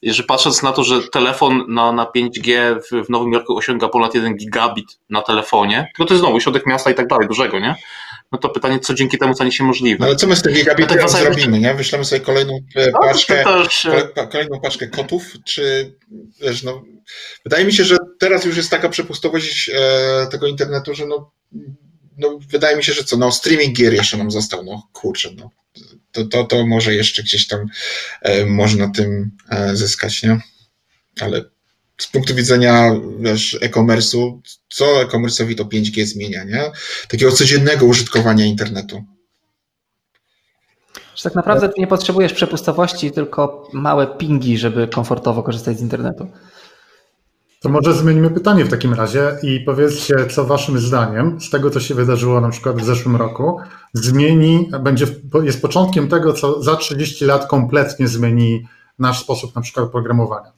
że 0.03 0.23
patrząc 0.23 0.63
na 0.63 0.73
to, 0.73 0.85
że 0.85 1.09
telefon 1.09 1.65
na, 1.69 1.93
na 1.93 2.05
5G 2.05 2.77
w, 2.81 3.07
w 3.07 3.11
Nowym 3.11 3.33
Jorku 3.33 3.57
osiąga 3.57 3.89
ponad 3.89 4.15
1 4.15 4.37
gigabit 4.37 4.87
na 5.11 5.23
telefonie, 5.23 5.91
tylko 5.97 6.09
to 6.09 6.15
jest 6.15 6.25
znowu 6.25 6.41
środek 6.41 6.67
miasta 6.67 6.91
i 6.91 6.95
tak 6.95 7.07
dalej, 7.07 7.29
dużego, 7.29 7.59
nie? 7.59 7.75
No 8.33 8.39
to 8.39 8.49
pytanie, 8.49 8.81
co 8.81 8.95
dzięki 8.95 9.19
temu 9.19 9.35
stanie 9.35 9.53
się 9.53 9.65
możliwe. 9.65 9.97
No 10.01 10.07
ale 10.07 10.17
co 10.17 10.27
my 10.27 10.37
z 10.37 10.43
tym 10.43 10.53
gigabitem 10.53 10.99
no 11.01 11.09
zrobimy, 11.09 11.59
nie? 11.59 11.75
Wyślemy 11.75 12.05
sobie 12.05 12.21
kolejną 12.21 12.61
e, 12.75 12.91
no, 12.91 12.99
paczkę, 13.01 13.45
też... 13.45 13.89
kolejną 14.33 14.61
paczkę 14.61 14.89
kotów, 14.89 15.23
czy 15.45 15.95
wiesz, 16.41 16.63
no, 16.63 16.83
wydaje 17.45 17.65
mi 17.65 17.73
się, 17.73 17.85
że 17.85 17.97
teraz 18.19 18.45
już 18.45 18.57
jest 18.57 18.71
taka 18.71 18.89
przepustowość 18.89 19.71
e, 19.75 20.27
tego 20.31 20.47
internetu, 20.47 20.95
że 20.95 21.07
no, 21.07 21.33
no, 22.19 22.39
wydaje 22.51 22.77
mi 22.77 22.85
się, 22.85 22.93
że 22.93 23.05
co, 23.05 23.17
no, 23.17 23.33
streaming 23.33 23.77
gier 23.77 23.93
jeszcze 23.93 24.17
nam 24.17 24.31
został, 24.31 24.65
no, 24.65 24.83
kurczę, 24.93 25.31
no, 25.37 25.51
to, 26.19 26.25
to, 26.25 26.45
to 26.45 26.67
może 26.67 26.95
jeszcze 26.95 27.23
gdzieś 27.23 27.47
tam 27.47 27.67
e, 28.23 28.47
można 28.47 28.91
tym 28.91 29.31
e, 29.51 29.77
zyskać, 29.77 30.23
nie? 30.23 30.41
Ale 31.21 31.45
z 31.99 32.07
punktu 32.07 32.35
widzenia 32.35 32.91
wiesz, 33.21 33.59
e-commerce'u, 33.61 34.39
co 34.69 35.03
e-commerce'owi 35.03 35.55
to 35.55 35.65
5G 35.65 36.07
zmienia, 36.07 36.45
nie? 36.45 36.71
Takiego 37.09 37.33
codziennego 37.33 37.87
użytkowania 37.87 38.45
internetu. 38.45 39.05
Że 41.17 41.23
tak 41.23 41.35
naprawdę 41.35 41.69
ty 41.69 41.75
nie 41.81 41.87
potrzebujesz 41.87 42.33
przepustowości, 42.33 43.11
tylko 43.11 43.69
małe 43.73 44.07
pingi, 44.07 44.59
żeby 44.59 44.89
komfortowo 44.89 45.43
korzystać 45.43 45.79
z 45.79 45.83
internetu. 45.83 46.29
To 47.61 47.69
może 47.69 47.95
zmienimy 47.95 48.31
pytanie 48.31 48.65
w 48.65 48.71
takim 48.71 48.95
razie 48.95 49.37
i 49.43 49.61
powiedzcie, 49.61 50.15
co 50.27 50.45
waszym 50.45 50.79
zdaniem 50.79 51.41
z 51.41 51.51
tego, 51.51 51.71
co 51.71 51.81
się 51.81 51.95
wydarzyło 51.95 52.41
na 52.41 52.49
przykład 52.49 52.77
w 52.77 52.85
zeszłym 52.85 53.17
roku, 53.17 53.61
zmieni, 53.93 54.71
będzie, 54.81 55.07
jest 55.43 55.63
początkiem 55.63 56.09
tego, 56.09 56.33
co 56.33 56.63
za 56.63 56.77
30 56.77 57.25
lat 57.25 57.47
kompletnie 57.47 58.09
zmieni 58.09 58.69
nasz 58.99 59.21
sposób 59.21 59.55
na 59.55 59.61
przykład 59.61 59.91
programowania. 59.91 60.53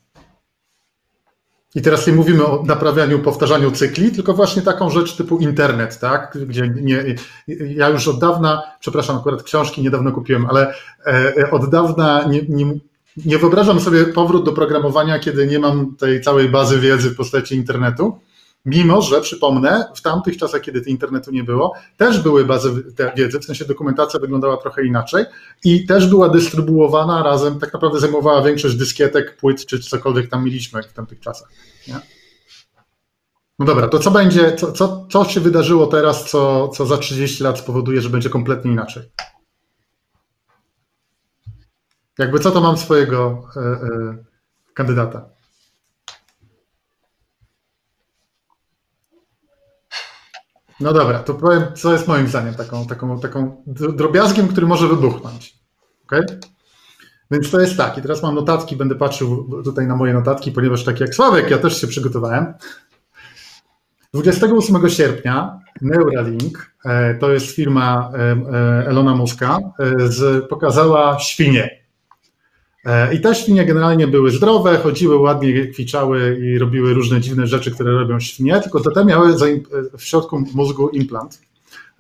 I 1.75 1.83
teraz 1.83 2.07
nie 2.07 2.13
mówimy 2.13 2.47
o 2.47 2.63
naprawianiu, 2.63 3.19
powtarzaniu 3.19 3.71
cykli, 3.71 4.13
tylko 4.13 4.35
właśnie 4.35 4.63
taką 4.63 4.91
rzecz 4.91 5.17
typu 5.17 5.39
internet, 5.39 5.99
tak? 5.99 6.39
Gdzie 6.47 6.69
nie, 6.69 7.05
ja 7.49 7.89
już 7.89 8.09
od 8.09 8.21
dawna, 8.21 8.63
przepraszam, 8.81 9.17
akurat 9.17 9.43
książki 9.43 9.83
niedawno 9.83 10.13
kupiłem, 10.13 10.47
ale 10.47 10.75
e, 11.07 11.51
od 11.51 11.71
dawna 11.71 12.25
nie, 12.25 12.43
nie, 12.49 12.75
nie 13.17 13.39
wyobrażam 13.39 13.81
sobie 13.81 14.05
powrót 14.05 14.45
do 14.45 14.53
programowania, 14.53 15.19
kiedy 15.19 15.47
nie 15.47 15.59
mam 15.59 15.97
tej 15.97 16.21
całej 16.21 16.49
bazy 16.49 16.81
wiedzy 16.81 17.11
w 17.11 17.17
postaci 17.17 17.55
internetu. 17.55 18.19
Mimo, 18.65 19.03
że 19.03 19.21
przypomnę, 19.21 19.85
w 19.97 20.03
tamtych 20.03 20.37
czasach, 20.37 20.61
kiedy 20.61 20.81
internetu 20.81 21.31
nie 21.31 21.45
było, 21.45 21.75
też 21.97 22.21
były 22.21 22.45
bazy 22.45 22.85
wiedzy, 23.17 23.41
w 23.41 23.45
sensie 23.45 23.65
dokumentacja 23.65 24.21
wyglądała 24.21 24.57
trochę 24.57 24.87
inaczej 24.87 25.25
i 25.65 25.87
też 25.87 26.07
była 26.07 26.29
dystrybuowana 26.29 27.23
razem, 27.23 27.59
tak 27.59 27.73
naprawdę 27.73 28.01
zajmowała 28.01 28.43
większość 28.43 28.77
dyskietek, 28.77 29.37
płyt 29.37 29.67
czy 29.67 29.79
cokolwiek 29.79 30.31
tam 30.31 30.45
mieliśmy 30.45 30.83
w 30.83 30.93
tamtych 30.93 31.21
czasach. 31.21 31.49
Nie? 31.89 32.01
No 33.59 33.67
dobra, 33.67 33.89
to 33.89 33.99
co 33.99 34.11
będzie, 34.11 34.53
co, 34.53 34.73
co, 34.73 35.07
co 35.11 35.25
się 35.25 35.41
wydarzyło 35.41 35.87
teraz, 35.87 36.31
co, 36.31 36.69
co 36.69 36.87
za 36.87 36.97
30 36.97 37.45
lat 37.45 37.59
spowoduje, 37.59 38.01
że 38.01 38.11
będzie 38.11 38.31
kompletnie 38.31 38.73
inaczej? 38.73 39.03
Jakby 42.21 42.39
co 42.39 42.51
to 42.51 42.61
mam 42.61 42.77
swojego 42.77 43.49
e, 43.57 43.61
e, 43.61 43.79
kandydata? 44.75 45.29
No 50.81 50.93
dobra, 50.93 51.19
to 51.19 51.35
powiem, 51.35 51.63
co 51.75 51.93
jest 51.93 52.09
moim 52.09 52.29
zdaniem 52.29 52.55
taką, 52.55 52.87
taką, 52.87 53.21
taką 53.21 53.63
drobiazgiem, 53.67 54.49
który 54.49 54.67
może 54.67 54.89
wybuchnąć. 54.89 55.59
Okay? 56.07 56.27
Więc 57.31 57.51
to 57.51 57.61
jest 57.61 57.77
tak, 57.77 57.99
i 57.99 58.03
teraz 58.03 58.23
mam 58.23 58.35
notatki, 58.35 58.77
będę 58.77 58.95
patrzył 58.95 59.63
tutaj 59.65 59.87
na 59.87 59.97
moje 59.97 60.15
notatki, 60.15 60.53
ponieważ 60.53 60.85
tak 60.85 61.01
jak 61.01 61.15
Sławek, 61.15 61.51
ja 61.51 61.59
też 61.59 61.81
się 61.81 61.87
przygotowałem. 61.87 62.55
28 64.15 64.91
sierpnia 64.91 65.59
Neuralink, 65.83 66.73
e, 66.85 67.15
to 67.15 67.33
jest 67.33 67.47
firma 67.47 68.13
Elona 68.87 69.15
Muska, 69.15 69.59
pokazała 70.49 71.19
świnie. 71.19 71.80
E, 72.85 73.15
I 73.15 73.21
te 73.21 73.35
świnie 73.35 73.65
generalnie 73.65 74.07
były 74.07 74.31
zdrowe, 74.31 74.79
chodziły 74.79 75.17
ładnie, 75.17 75.67
kwiczały 75.67 76.39
i 76.43 76.59
robiły 76.59 76.95
różne 76.95 77.21
dziwne 77.21 77.47
rzeczy, 77.47 77.71
które 77.71 77.93
robią 77.93 78.21
świnie, 78.21 78.61
tylko 78.61 78.91
te 78.91 79.05
miały 79.05 79.35
w 79.99 80.05
środku 80.05 80.45
mózgu 80.55 80.89
implant, 80.89 81.41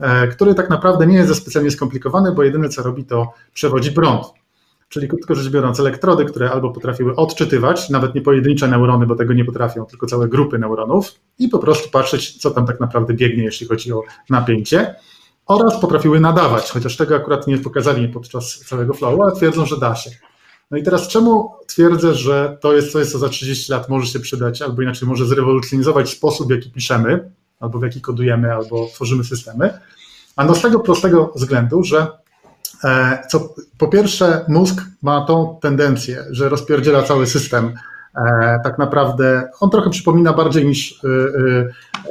e, 0.00 0.28
który 0.28 0.54
tak 0.54 0.70
naprawdę 0.70 1.06
nie 1.06 1.16
jest 1.16 1.34
specjalnie 1.34 1.70
skomplikowany, 1.70 2.32
bo 2.32 2.42
jedyne 2.42 2.68
co 2.68 2.82
robi 2.82 3.04
to 3.04 3.32
przewodzi 3.54 3.92
prąd. 3.92 4.26
Czyli 4.88 5.08
krótko 5.08 5.34
rzecz 5.34 5.52
biorąc, 5.52 5.80
elektrody, 5.80 6.24
które 6.24 6.50
albo 6.50 6.70
potrafiły 6.70 7.16
odczytywać, 7.16 7.90
nawet 7.90 8.14
nie 8.14 8.20
pojedyncze 8.20 8.68
neurony, 8.68 9.06
bo 9.06 9.16
tego 9.16 9.32
nie 9.32 9.44
potrafią, 9.44 9.86
tylko 9.86 10.06
całe 10.06 10.28
grupy 10.28 10.58
neuronów, 10.58 11.14
i 11.38 11.48
po 11.48 11.58
prostu 11.58 11.90
patrzeć, 11.90 12.38
co 12.38 12.50
tam 12.50 12.66
tak 12.66 12.80
naprawdę 12.80 13.14
biegnie, 13.14 13.44
jeśli 13.44 13.66
chodzi 13.66 13.92
o 13.92 14.02
napięcie. 14.30 14.94
Oraz 15.46 15.80
potrafiły 15.80 16.20
nadawać, 16.20 16.70
chociaż 16.70 16.96
tego 16.96 17.16
akurat 17.16 17.46
nie 17.46 17.58
pokazali 17.58 18.08
podczas 18.08 18.58
całego 18.58 18.94
flowu, 18.94 19.22
ale 19.22 19.32
twierdzą, 19.32 19.66
że 19.66 19.78
da 19.78 19.94
się. 19.94 20.10
No 20.70 20.78
i 20.78 20.82
teraz 20.82 21.08
czemu 21.08 21.52
twierdzę, 21.66 22.14
że 22.14 22.58
to 22.60 22.72
jest 22.72 22.92
coś, 22.92 23.06
co 23.06 23.18
za 23.18 23.28
30 23.28 23.72
lat 23.72 23.88
może 23.88 24.06
się 24.06 24.20
przydać, 24.20 24.62
albo 24.62 24.82
inaczej 24.82 25.08
może 25.08 25.26
zrewolucjonizować 25.26 26.10
sposób, 26.10 26.48
w 26.48 26.50
jaki 26.50 26.70
piszemy, 26.70 27.30
albo 27.60 27.78
w 27.78 27.82
jaki 27.82 28.00
kodujemy, 28.00 28.54
albo 28.54 28.86
tworzymy 28.94 29.24
systemy? 29.24 29.78
A 30.36 30.44
no 30.44 30.54
z 30.54 30.62
tego 30.62 30.80
prostego 30.80 31.32
względu, 31.36 31.84
że 31.84 32.06
e, 32.84 33.18
co, 33.30 33.54
po 33.78 33.88
pierwsze 33.88 34.44
mózg 34.48 34.82
ma 35.02 35.24
tą 35.26 35.58
tendencję, 35.62 36.24
że 36.30 36.48
rozpierdziela 36.48 37.02
cały 37.02 37.26
system. 37.26 37.74
E, 38.16 38.60
tak 38.64 38.78
naprawdę 38.78 39.48
on 39.60 39.70
trochę 39.70 39.90
przypomina 39.90 40.32
bardziej 40.32 40.66
niż 40.66 41.00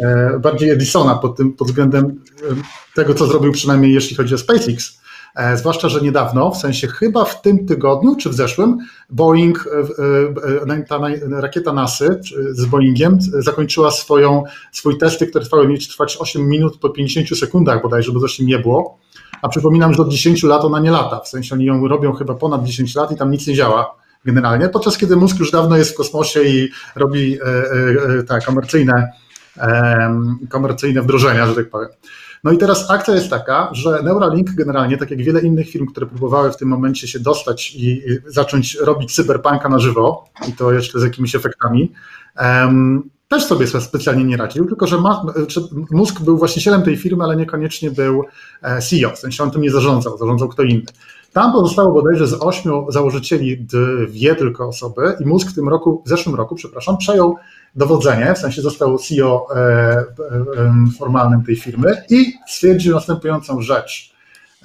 e, 0.02 0.40
bardziej 0.40 0.70
Edisona 0.70 1.16
pod, 1.16 1.38
tym, 1.38 1.54
pod 1.54 1.68
względem 1.68 2.24
tego, 2.96 3.14
co 3.14 3.28
zrobił 3.28 3.52
przynajmniej 3.52 3.94
jeśli 3.94 4.16
chodzi 4.16 4.36
o 4.36 4.38
SpaceX 4.38 5.00
zwłaszcza, 5.56 5.90
że 5.90 6.02
niedawno, 6.02 6.52
w 6.52 6.58
sensie 6.58 6.88
chyba 6.88 7.26
w 7.26 7.42
tym 7.42 7.66
tygodniu 7.66 8.16
czy 8.16 8.30
w 8.30 8.34
zeszłym, 8.34 8.78
Boeing, 9.10 9.68
e, 10.68 10.74
e, 10.74 10.84
ta 10.84 11.00
rakieta 11.30 11.74
NASY 11.74 12.20
z 12.52 12.66
Boeingiem 12.66 13.18
zakończyła 13.22 13.92
swoją, 13.92 14.44
swój 14.72 14.98
testy, 14.98 15.28
które 15.28 15.46
trwały 15.46 15.68
mieć 15.68 15.88
trwać 15.88 16.18
8 16.20 16.48
minut 16.48 16.78
po 16.78 16.90
50 16.90 17.40
sekundach 17.40 17.82
bodajże, 17.82 18.12
bo 18.12 18.20
zresztą 18.20 18.44
nie 18.44 18.60
było. 18.60 18.98
A 19.42 19.50
przypominam, 19.50 19.94
że 19.94 20.02
od 20.02 20.10
10 20.10 20.44
lat 20.44 20.66
ona 20.66 20.80
nie 20.80 20.92
lata, 20.92 21.20
w 21.20 21.28
sensie 21.28 21.56
oni 21.56 21.66
ją 21.66 21.88
robią 21.88 22.14
chyba 22.14 22.36
ponad 22.36 22.64
10 22.64 22.96
lat 22.96 23.12
i 23.12 23.16
tam 23.16 23.32
nic 23.32 23.48
nie 23.48 23.54
działa 23.54 23.96
generalnie, 24.26 24.70
podczas 24.70 24.98
kiedy 24.98 25.16
mózg 25.16 25.40
już 25.40 25.52
dawno 25.52 25.78
jest 25.78 25.92
w 25.92 25.96
kosmosie 25.96 26.44
i 26.44 26.70
robi 26.96 27.38
tak, 28.28 28.46
komercyjne, 28.46 29.12
komercyjne 30.50 31.02
wdrożenia, 31.02 31.48
że 31.48 31.56
tak 31.56 31.70
powiem. 31.70 31.90
No 32.44 32.52
i 32.52 32.58
teraz 32.58 32.92
akcja 32.92 33.16
jest 33.16 33.30
taka, 33.30 33.70
że 33.72 34.04
Neuralink 34.04 34.52
generalnie, 34.52 34.98
tak 34.98 35.12
jak 35.12 35.24
wiele 35.24 35.42
innych 35.42 35.70
firm, 35.70 35.86
które 35.86 36.06
próbowały 36.06 36.52
w 36.52 36.58
tym 36.58 36.68
momencie 36.68 37.08
się 37.08 37.20
dostać 37.20 37.76
i 37.76 38.02
zacząć 38.28 38.76
robić 38.76 39.16
cyberpunka 39.16 39.70
na 39.70 39.80
żywo, 39.80 40.26
i 40.48 40.54
to 40.54 40.72
jeszcze 40.72 41.00
z 41.00 41.04
jakimiś 41.04 41.36
efektami, 41.36 41.92
um, 42.42 43.10
też 43.28 43.46
sobie 43.46 43.68
specjalnie 43.68 44.24
nie 44.24 44.38
radził, 44.38 44.66
tylko 44.66 44.88
że 44.88 45.02
ma, 45.02 45.26
mózg 45.92 46.22
był 46.22 46.38
właścicielem 46.38 46.82
tej 46.82 46.98
firmy, 46.98 47.24
ale 47.24 47.36
niekoniecznie 47.36 47.92
był 47.92 48.24
e, 48.62 48.82
CEO, 48.82 49.10
w 49.16 49.20
sensie 49.20 49.44
on 49.44 49.52
tym 49.52 49.62
nie 49.62 49.72
zarządzał, 49.72 50.18
zarządzał 50.18 50.50
kto 50.50 50.64
inny. 50.64 50.86
Tam 51.34 51.52
pozostało 51.52 51.94
bodajże 51.94 52.28
z 52.28 52.34
ośmiu 52.34 52.86
założycieli 52.90 53.58
dwie 53.58 54.36
tylko 54.36 54.68
osoby 54.68 55.16
i 55.20 55.26
mózg 55.26 55.52
w 55.52 55.56
tym 55.56 55.70
roku, 55.70 56.04
w 56.06 56.10
zeszłym 56.10 56.36
roku, 56.36 56.56
przepraszam, 56.56 56.98
przejął 56.98 57.36
dowodzenie, 57.76 58.34
w 58.34 58.38
sensie 58.38 58.62
został 58.62 58.98
CEO 58.98 59.48
e, 59.56 59.60
e, 59.60 60.06
formalnym 61.00 61.44
tej 61.44 61.56
firmy 61.56 62.04
i 62.10 62.34
stwierdził 62.48 62.96
następującą 62.96 63.62
rzecz. 63.62 64.14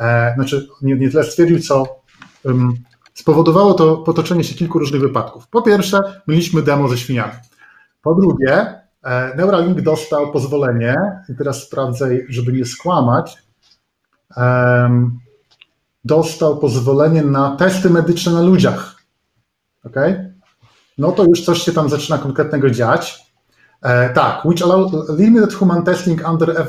E, 0.01 0.35
znaczy, 0.35 0.69
nie, 0.83 0.97
nie 0.97 1.11
tyle 1.11 1.25
stwierdził, 1.25 1.61
co 1.61 2.05
spowodowało 3.15 3.75
to 3.75 3.97
potoczenie 3.97 4.45
się 4.45 4.55
kilku 4.55 4.79
różnych 4.79 5.01
wypadków. 5.01 5.49
Po 5.49 5.63
pierwsze, 5.63 6.03
mieliśmy 6.29 6.63
demo 6.63 6.89
ze 6.89 6.99
świniami. 6.99 7.33
Po 8.03 8.15
drugie, 8.15 8.67
Neuralink 9.37 9.81
dostał 9.81 10.33
pozwolenie, 10.33 10.97
i 11.29 11.35
teraz 11.37 11.63
sprawdzę, 11.63 12.09
żeby 12.29 12.53
nie 12.53 12.65
skłamać, 12.65 13.37
dostał 16.05 16.59
pozwolenie 16.59 17.23
na 17.23 17.57
testy 17.57 17.91
medyczne 17.91 18.33
na 18.33 18.43
ludziach. 18.43 19.03
Okay? 19.85 20.34
No 20.99 21.13
to 21.13 21.25
już 21.25 21.45
coś 21.45 21.63
się 21.63 21.73
tam 21.73 21.89
zaczyna 21.89 22.19
konkretnego 22.19 22.71
dziać. 22.71 23.25
E, 23.83 24.11
tak, 24.11 24.45
which 24.45 24.63
allow 24.63 24.93
limited 25.19 25.55
human 25.55 25.85
testing 25.85 26.29
under 26.29 26.67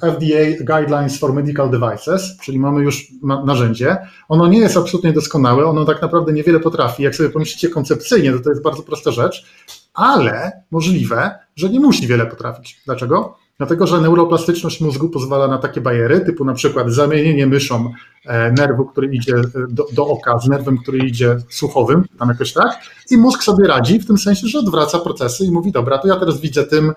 FDA 0.00 0.64
guidelines 0.64 1.18
for 1.18 1.32
medical 1.32 1.70
devices, 1.70 2.36
czyli 2.42 2.58
mamy 2.58 2.82
już 2.82 3.06
narzędzie. 3.22 3.96
Ono 4.28 4.46
nie 4.46 4.58
jest 4.58 4.76
absolutnie 4.76 5.12
doskonałe, 5.12 5.66
ono 5.66 5.84
tak 5.84 6.02
naprawdę 6.02 6.32
niewiele 6.32 6.60
potrafi. 6.60 7.02
Jak 7.02 7.14
sobie 7.14 7.30
pomyślicie 7.30 7.68
koncepcyjnie, 7.68 8.32
to 8.32 8.38
to 8.38 8.50
jest 8.50 8.62
bardzo 8.62 8.82
prosta 8.82 9.10
rzecz, 9.10 9.46
ale 9.94 10.52
możliwe, 10.70 11.38
że 11.56 11.68
nie 11.68 11.80
musi 11.80 12.06
wiele 12.06 12.26
potrafić. 12.26 12.82
Dlaczego? 12.86 13.36
Dlatego, 13.58 13.86
że 13.86 14.00
neuroplastyczność 14.00 14.80
mózgu 14.80 15.08
pozwala 15.08 15.48
na 15.48 15.58
takie 15.58 15.80
bariery, 15.80 16.20
typu 16.20 16.44
na 16.44 16.54
przykład 16.54 16.90
zamienienie 16.90 17.46
myszą 17.46 17.92
e, 18.24 18.52
nerwu, 18.52 18.84
który 18.86 19.14
idzie 19.14 19.34
e, 19.34 19.42
do, 19.68 19.86
do, 19.92 20.06
oka, 20.06 20.38
z 20.38 20.48
nerwem, 20.48 20.78
który 20.78 20.98
idzie 20.98 21.36
słuchowym, 21.48 22.04
tam 22.18 22.28
jakoś 22.28 22.52
tak, 22.52 22.80
i 23.10 23.16
mózg 23.16 23.42
sobie 23.42 23.66
radzi 23.66 23.98
w 23.98 24.06
tym 24.06 24.18
sensie, 24.18 24.46
że 24.46 24.58
odwraca 24.58 24.98
procesy 24.98 25.44
i 25.44 25.50
mówi, 25.50 25.72
dobra, 25.72 25.98
to 25.98 26.08
ja 26.08 26.16
teraz 26.16 26.40
widzę 26.40 26.64
tym, 26.64 26.92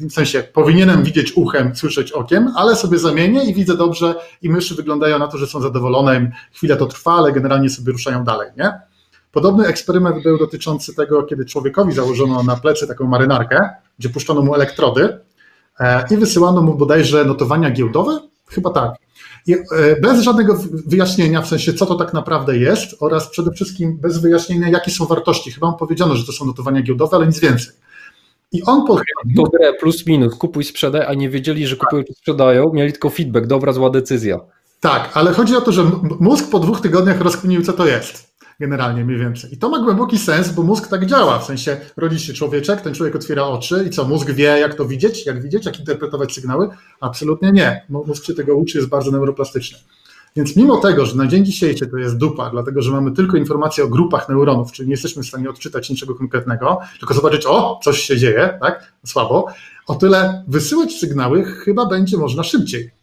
w 0.00 0.12
sensie 0.12 0.42
powinienem 0.42 1.04
widzieć 1.04 1.32
uchem, 1.36 1.76
słyszeć 1.76 2.12
okiem, 2.12 2.52
ale 2.56 2.76
sobie 2.76 2.98
zamienię 2.98 3.44
i 3.44 3.54
widzę 3.54 3.76
dobrze 3.76 4.14
i 4.42 4.50
myszy 4.50 4.74
wyglądają 4.74 5.18
na 5.18 5.28
to, 5.28 5.38
że 5.38 5.46
są 5.46 5.60
zadowolone, 5.60 6.32
chwilę 6.52 6.76
to 6.76 6.86
trwa, 6.86 7.12
ale 7.12 7.32
generalnie 7.32 7.70
sobie 7.70 7.92
ruszają 7.92 8.24
dalej, 8.24 8.50
nie? 8.56 8.72
Podobny 9.32 9.66
eksperyment 9.66 10.22
był 10.22 10.38
dotyczący 10.38 10.94
tego, 10.94 11.22
kiedy 11.22 11.44
człowiekowi 11.44 11.92
założono 11.92 12.42
na 12.42 12.56
plecy 12.56 12.86
taką 12.86 13.06
marynarkę, 13.06 13.70
gdzie 13.98 14.08
puszczono 14.08 14.42
mu 14.42 14.54
elektrody 14.54 15.18
i 16.10 16.16
wysyłano 16.16 16.62
mu 16.62 16.74
bodajże 16.74 17.24
notowania 17.24 17.70
giełdowe, 17.70 18.20
chyba 18.48 18.70
tak. 18.70 18.92
I 19.46 19.54
e, 19.54 20.00
bez 20.00 20.20
żadnego 20.20 20.58
wyjaśnienia, 20.86 21.42
w 21.42 21.48
sensie 21.48 21.74
co 21.74 21.86
to 21.86 21.94
tak 21.94 22.14
naprawdę 22.14 22.58
jest 22.58 22.96
oraz 23.00 23.30
przede 23.30 23.52
wszystkim 23.52 23.98
bez 23.98 24.18
wyjaśnienia, 24.18 24.68
jakie 24.68 24.90
są 24.90 25.06
wartości. 25.06 25.52
Chyba 25.52 25.70
mu 25.70 25.76
powiedziano, 25.76 26.16
że 26.16 26.26
to 26.26 26.32
są 26.32 26.44
notowania 26.44 26.82
giełdowe, 26.82 27.16
ale 27.16 27.26
nic 27.26 27.40
więcej. 27.40 27.74
I 28.52 28.62
on 28.62 28.86
podchodził... 28.86 29.36
To 29.36 29.42
grę 29.42 29.72
plus 29.72 30.06
minus, 30.06 30.34
kupuj, 30.34 30.64
sprzedaj, 30.64 31.06
a 31.06 31.14
nie 31.14 31.30
wiedzieli, 31.30 31.66
że 31.66 31.76
kupują 31.76 32.04
czy 32.04 32.14
sprzedają, 32.14 32.72
mieli 32.72 32.92
tylko 32.92 33.10
feedback, 33.10 33.46
dobra, 33.46 33.72
zła 33.72 33.90
decyzja. 33.90 34.40
Tak, 34.80 35.10
ale 35.14 35.32
chodzi 35.32 35.56
o 35.56 35.60
to, 35.60 35.72
że 35.72 35.84
mózg 36.20 36.50
po 36.50 36.58
dwóch 36.58 36.80
tygodniach 36.80 37.20
rozkminił, 37.20 37.62
co 37.62 37.72
to 37.72 37.86
jest 37.86 38.31
generalnie 38.62 39.04
mniej 39.04 39.18
więcej. 39.18 39.54
I 39.54 39.56
to 39.56 39.68
ma 39.68 39.78
głęboki 39.78 40.18
sens, 40.18 40.52
bo 40.52 40.62
mózg 40.62 40.88
tak 40.88 41.06
działa, 41.06 41.38
w 41.38 41.44
sensie 41.44 41.76
rodzi 41.96 42.20
się 42.20 42.32
człowieczek, 42.32 42.80
ten 42.80 42.94
człowiek 42.94 43.16
otwiera 43.16 43.44
oczy 43.44 43.84
i 43.86 43.90
co, 43.90 44.04
mózg 44.04 44.30
wie 44.30 44.44
jak 44.44 44.74
to 44.74 44.84
widzieć, 44.84 45.26
jak 45.26 45.42
widzieć, 45.42 45.66
jak 45.66 45.78
interpretować 45.80 46.32
sygnały? 46.32 46.68
Absolutnie 47.00 47.52
nie. 47.52 47.86
Mózg 47.88 48.24
się 48.24 48.34
tego 48.34 48.56
uczy, 48.56 48.78
jest 48.78 48.90
bardzo 48.90 49.10
neuroplastyczny. 49.10 49.78
Więc 50.36 50.56
mimo 50.56 50.76
tego, 50.76 51.06
że 51.06 51.16
na 51.16 51.26
dzień 51.26 51.44
dzisiejszy 51.44 51.86
to 51.86 51.96
jest 51.96 52.16
dupa, 52.16 52.50
dlatego 52.50 52.82
że 52.82 52.92
mamy 52.92 53.12
tylko 53.12 53.36
informacje 53.36 53.84
o 53.84 53.88
grupach 53.88 54.28
neuronów, 54.28 54.72
czyli 54.72 54.88
nie 54.88 54.92
jesteśmy 54.92 55.22
w 55.22 55.26
stanie 55.26 55.50
odczytać 55.50 55.90
niczego 55.90 56.14
konkretnego, 56.14 56.80
tylko 56.98 57.14
zobaczyć, 57.14 57.46
o, 57.46 57.80
coś 57.84 58.00
się 58.00 58.16
dzieje, 58.16 58.58
tak, 58.60 58.92
słabo, 59.06 59.46
o 59.86 59.94
tyle 59.94 60.44
wysyłać 60.48 60.92
sygnały 60.92 61.44
chyba 61.44 61.86
będzie 61.86 62.16
można 62.16 62.42
szybciej. 62.42 63.01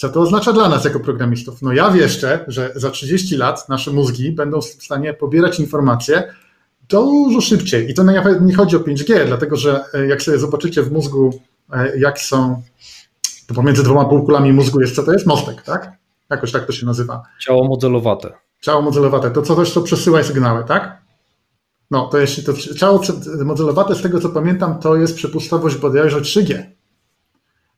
Co 0.00 0.08
to 0.08 0.20
oznacza 0.20 0.52
dla 0.52 0.68
nas 0.68 0.84
jako 0.84 1.00
programistów? 1.00 1.62
No 1.62 1.72
ja 1.72 1.90
wieszczę, 1.90 2.44
że 2.48 2.72
za 2.74 2.90
30 2.90 3.36
lat 3.36 3.68
nasze 3.68 3.90
mózgi 3.90 4.32
będą 4.32 4.60
w 4.60 4.64
stanie 4.64 5.14
pobierać 5.14 5.60
informacje 5.60 6.34
dużo 6.88 7.40
szybciej. 7.40 7.90
I 7.90 7.94
to 7.94 8.04
nawet 8.04 8.42
nie 8.42 8.54
chodzi 8.54 8.76
o 8.76 8.80
5G, 8.80 9.26
dlatego 9.26 9.56
że 9.56 9.84
e, 9.94 10.06
jak 10.06 10.22
sobie 10.22 10.38
zobaczycie 10.38 10.82
w 10.82 10.92
mózgu, 10.92 11.40
e, 11.72 11.98
jak 11.98 12.18
są, 12.18 12.62
to 13.46 13.54
pomiędzy 13.54 13.82
dwoma 13.82 14.04
półkulami 14.04 14.52
mózgu 14.52 14.80
jest 14.80 14.94
co 14.94 15.02
to 15.02 15.12
jest? 15.12 15.26
Mostek, 15.26 15.62
tak? 15.62 15.92
Jakoś 16.30 16.52
tak 16.52 16.66
to 16.66 16.72
się 16.72 16.86
nazywa. 16.86 17.22
Ciało 17.40 17.68
modelowate. 17.68 18.32
Ciało 18.60 18.82
modelowate, 18.82 19.30
to 19.30 19.42
co 19.42 19.56
coś, 19.56 19.70
co 19.72 19.82
przesyła 19.82 20.22
sygnały, 20.22 20.64
tak? 20.64 21.02
No, 21.90 22.06
to 22.06 22.18
jeśli 22.18 22.44
to 22.44 22.52
ciało 22.52 23.00
modelowate, 23.44 23.94
z 23.94 24.02
tego 24.02 24.20
co 24.20 24.28
pamiętam, 24.28 24.78
to 24.78 24.96
jest 24.96 25.16
przepustowość 25.16 25.76
bodajże 25.76 26.20
3G. 26.20 26.64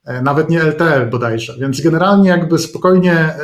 E, 0.04 0.22
nawet 0.22 0.50
nie 0.50 0.62
LTE 0.62 1.06
bodajże. 1.10 1.56
Więc 1.58 1.80
generalnie 1.80 2.28
jakby 2.28 2.58
spokojnie 2.58 3.12
e, 3.12 3.36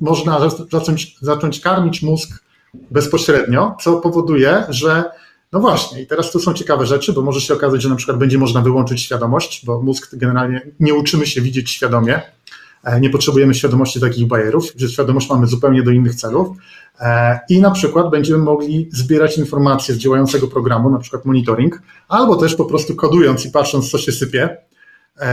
można 0.00 0.50
zacząć, 0.72 1.16
zacząć 1.20 1.60
karmić 1.60 2.02
mózg 2.02 2.44
bezpośrednio, 2.90 3.76
co 3.80 3.96
powoduje, 3.96 4.64
że 4.68 5.04
no 5.52 5.60
właśnie, 5.60 6.02
i 6.02 6.06
teraz 6.06 6.30
tu 6.30 6.40
są 6.40 6.54
ciekawe 6.54 6.86
rzeczy, 6.86 7.12
bo 7.12 7.22
może 7.22 7.40
się 7.40 7.54
okazać, 7.54 7.82
że 7.82 7.88
na 7.88 7.96
przykład 7.96 8.18
będzie 8.18 8.38
można 8.38 8.60
wyłączyć 8.60 9.02
świadomość, 9.02 9.66
bo 9.66 9.82
mózg 9.82 10.16
generalnie 10.16 10.70
nie 10.80 10.94
uczymy 10.94 11.26
się 11.26 11.40
widzieć 11.40 11.70
świadomie, 11.70 12.20
e, 12.84 13.00
nie 13.00 13.10
potrzebujemy 13.10 13.54
świadomości 13.54 14.00
takich 14.00 14.26
bajerów, 14.26 14.64
że 14.76 14.88
świadomość 14.88 15.30
mamy 15.30 15.46
zupełnie 15.46 15.82
do 15.82 15.90
innych 15.90 16.14
celów. 16.14 16.56
I 17.48 17.60
na 17.60 17.70
przykład 17.70 18.10
będziemy 18.10 18.38
mogli 18.38 18.88
zbierać 18.92 19.38
informacje 19.38 19.94
z 19.94 19.98
działającego 19.98 20.48
programu, 20.48 20.90
na 20.90 20.98
przykład 20.98 21.24
monitoring, 21.24 21.82
albo 22.08 22.36
też 22.36 22.54
po 22.54 22.64
prostu 22.64 22.96
kodując 22.96 23.46
i 23.46 23.50
patrząc, 23.50 23.90
co 23.90 23.98
się 23.98 24.12
sypie, 24.12 24.56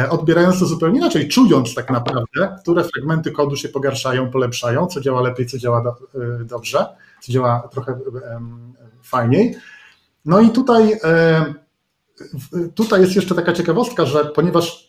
odbierając 0.10 0.60
to 0.60 0.66
zupełnie 0.66 0.98
inaczej, 0.98 1.28
czując 1.28 1.76
tak 1.76 1.92
naprawdę, 1.92 2.58
które 2.62 2.84
fragmenty 2.84 3.32
kodu 3.32 3.56
się 3.56 3.70
pogarszają, 3.70 4.32
polepszają, 4.32 4.88
co 4.88 5.02
działa 5.02 5.22
lepiej, 5.22 5.46
co 5.46 5.58
działa 5.58 5.96
e, 6.16 6.44
dobrze, 6.44 6.86
co 7.22 7.32
działa 7.32 7.70
trochę 7.72 8.00
fajniej. 9.04 9.56
No 10.26 10.40
i 10.40 10.50
tutaj, 10.50 11.00
e, 11.04 11.54
tutaj 12.76 13.02
jest 13.02 13.16
jeszcze 13.16 13.36
taka 13.36 13.54
ciekawostka, 13.54 14.06
że 14.06 14.26
ponieważ 14.26 14.88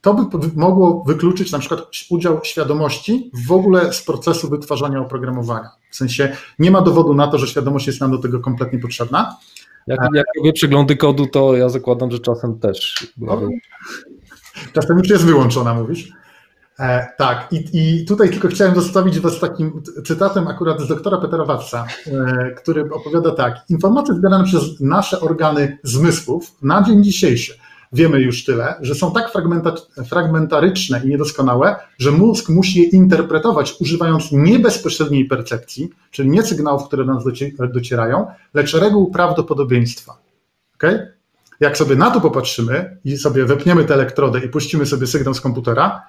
to 0.00 0.14
by 0.14 0.50
mogło 0.56 1.04
wykluczyć 1.06 1.52
na 1.52 1.58
przykład 1.58 1.80
udział 2.10 2.40
świadomości 2.42 3.30
w 3.46 3.52
ogóle 3.52 3.92
z 3.92 4.02
procesu 4.02 4.50
wytwarzania 4.50 5.00
oprogramowania. 5.00 5.70
W 5.90 5.96
sensie 5.96 6.36
nie 6.58 6.70
ma 6.70 6.82
dowodu 6.82 7.14
na 7.14 7.26
to, 7.26 7.38
że 7.38 7.46
świadomość 7.46 7.86
jest 7.86 8.00
nam 8.00 8.10
do 8.10 8.18
tego 8.18 8.40
kompletnie 8.40 8.78
potrzebna, 8.78 9.36
Jak, 9.88 10.00
jak 10.14 10.26
robię 10.36 10.52
przeglądy 10.52 10.96
kodu, 10.96 11.26
to 11.26 11.56
ja 11.56 11.68
zakładam, 11.68 12.10
że 12.10 12.18
czasem 12.18 12.58
też. 12.58 13.06
No, 13.18 13.40
czasem 14.72 14.98
już 14.98 15.08
jest 15.08 15.24
wyłączona, 15.24 15.74
mówisz? 15.74 16.12
E, 16.78 17.06
tak, 17.18 17.48
I, 17.52 17.64
i 17.72 18.04
tutaj 18.04 18.30
tylko 18.30 18.48
chciałem 18.48 18.74
zostawić 18.74 19.20
Was 19.20 19.40
takim 19.40 19.82
cytatem 20.04 20.48
akurat 20.48 20.80
z 20.80 20.88
doktora 20.88 21.18
Petera 21.18 21.44
Watsa, 21.44 21.86
e, 22.06 22.50
który 22.50 22.90
opowiada 22.90 23.30
tak. 23.30 23.56
Informacje 23.68 24.14
zbierane 24.14 24.44
przez 24.44 24.80
nasze 24.80 25.20
organy 25.20 25.78
zmysłów 25.82 26.56
na 26.62 26.82
dzień 26.82 27.04
dzisiejszy 27.04 27.58
wiemy 27.92 28.20
już 28.20 28.44
tyle, 28.44 28.74
że 28.80 28.94
są 28.94 29.12
tak 29.12 29.32
fragmentaryczne 30.08 31.00
i 31.04 31.08
niedoskonałe, 31.08 31.76
że 31.98 32.10
mózg 32.10 32.48
musi 32.48 32.82
je 32.82 32.88
interpretować 32.88 33.74
używając 33.80 34.32
nie 34.32 34.58
bezpośredniej 34.58 35.24
percepcji, 35.24 35.90
czyli 36.10 36.30
nie 36.30 36.42
sygnałów, 36.42 36.84
które 36.84 37.04
do 37.04 37.14
nas 37.14 37.24
docierają, 37.72 38.26
lecz 38.54 38.74
reguł 38.74 39.10
prawdopodobieństwa. 39.10 40.18
Okay? 40.74 41.12
Jak 41.60 41.78
sobie 41.78 41.96
na 41.96 42.10
to 42.10 42.20
popatrzymy 42.20 42.96
i 43.04 43.16
sobie 43.16 43.44
wepniemy 43.44 43.84
tę 43.84 43.94
elektrodę 43.94 44.40
i 44.44 44.48
puścimy 44.48 44.86
sobie 44.86 45.06
sygnał 45.06 45.34
z 45.34 45.40
komputera, 45.40 46.02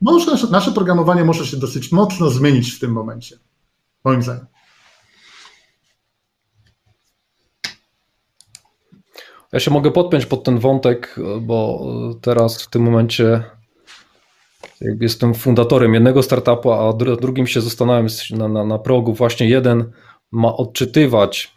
może 0.00 0.30
nasze, 0.30 0.46
nasze 0.46 0.72
programowanie 0.72 1.24
może 1.24 1.46
się 1.46 1.56
dosyć 1.56 1.92
mocno 1.92 2.30
zmienić 2.30 2.72
w 2.72 2.80
tym 2.80 2.92
momencie, 2.92 3.36
moim 4.04 4.22
zdaniem. 4.22 4.46
Ja 9.54 9.60
się 9.60 9.70
mogę 9.70 9.90
podpiąć 9.90 10.26
pod 10.26 10.44
ten 10.44 10.58
wątek, 10.58 11.16
bo 11.40 11.86
teraz 12.20 12.62
w 12.62 12.70
tym 12.70 12.82
momencie 12.82 13.42
jestem 15.00 15.34
fundatorem 15.34 15.94
jednego 15.94 16.22
startupu, 16.22 16.72
a 16.72 16.92
drugim 16.92 17.46
się 17.46 17.60
zastanawiam 17.60 18.06
na, 18.30 18.48
na, 18.48 18.64
na 18.64 18.78
progu. 18.78 19.14
Właśnie 19.14 19.48
jeden 19.48 19.90
ma 20.32 20.56
odczytywać 20.56 21.54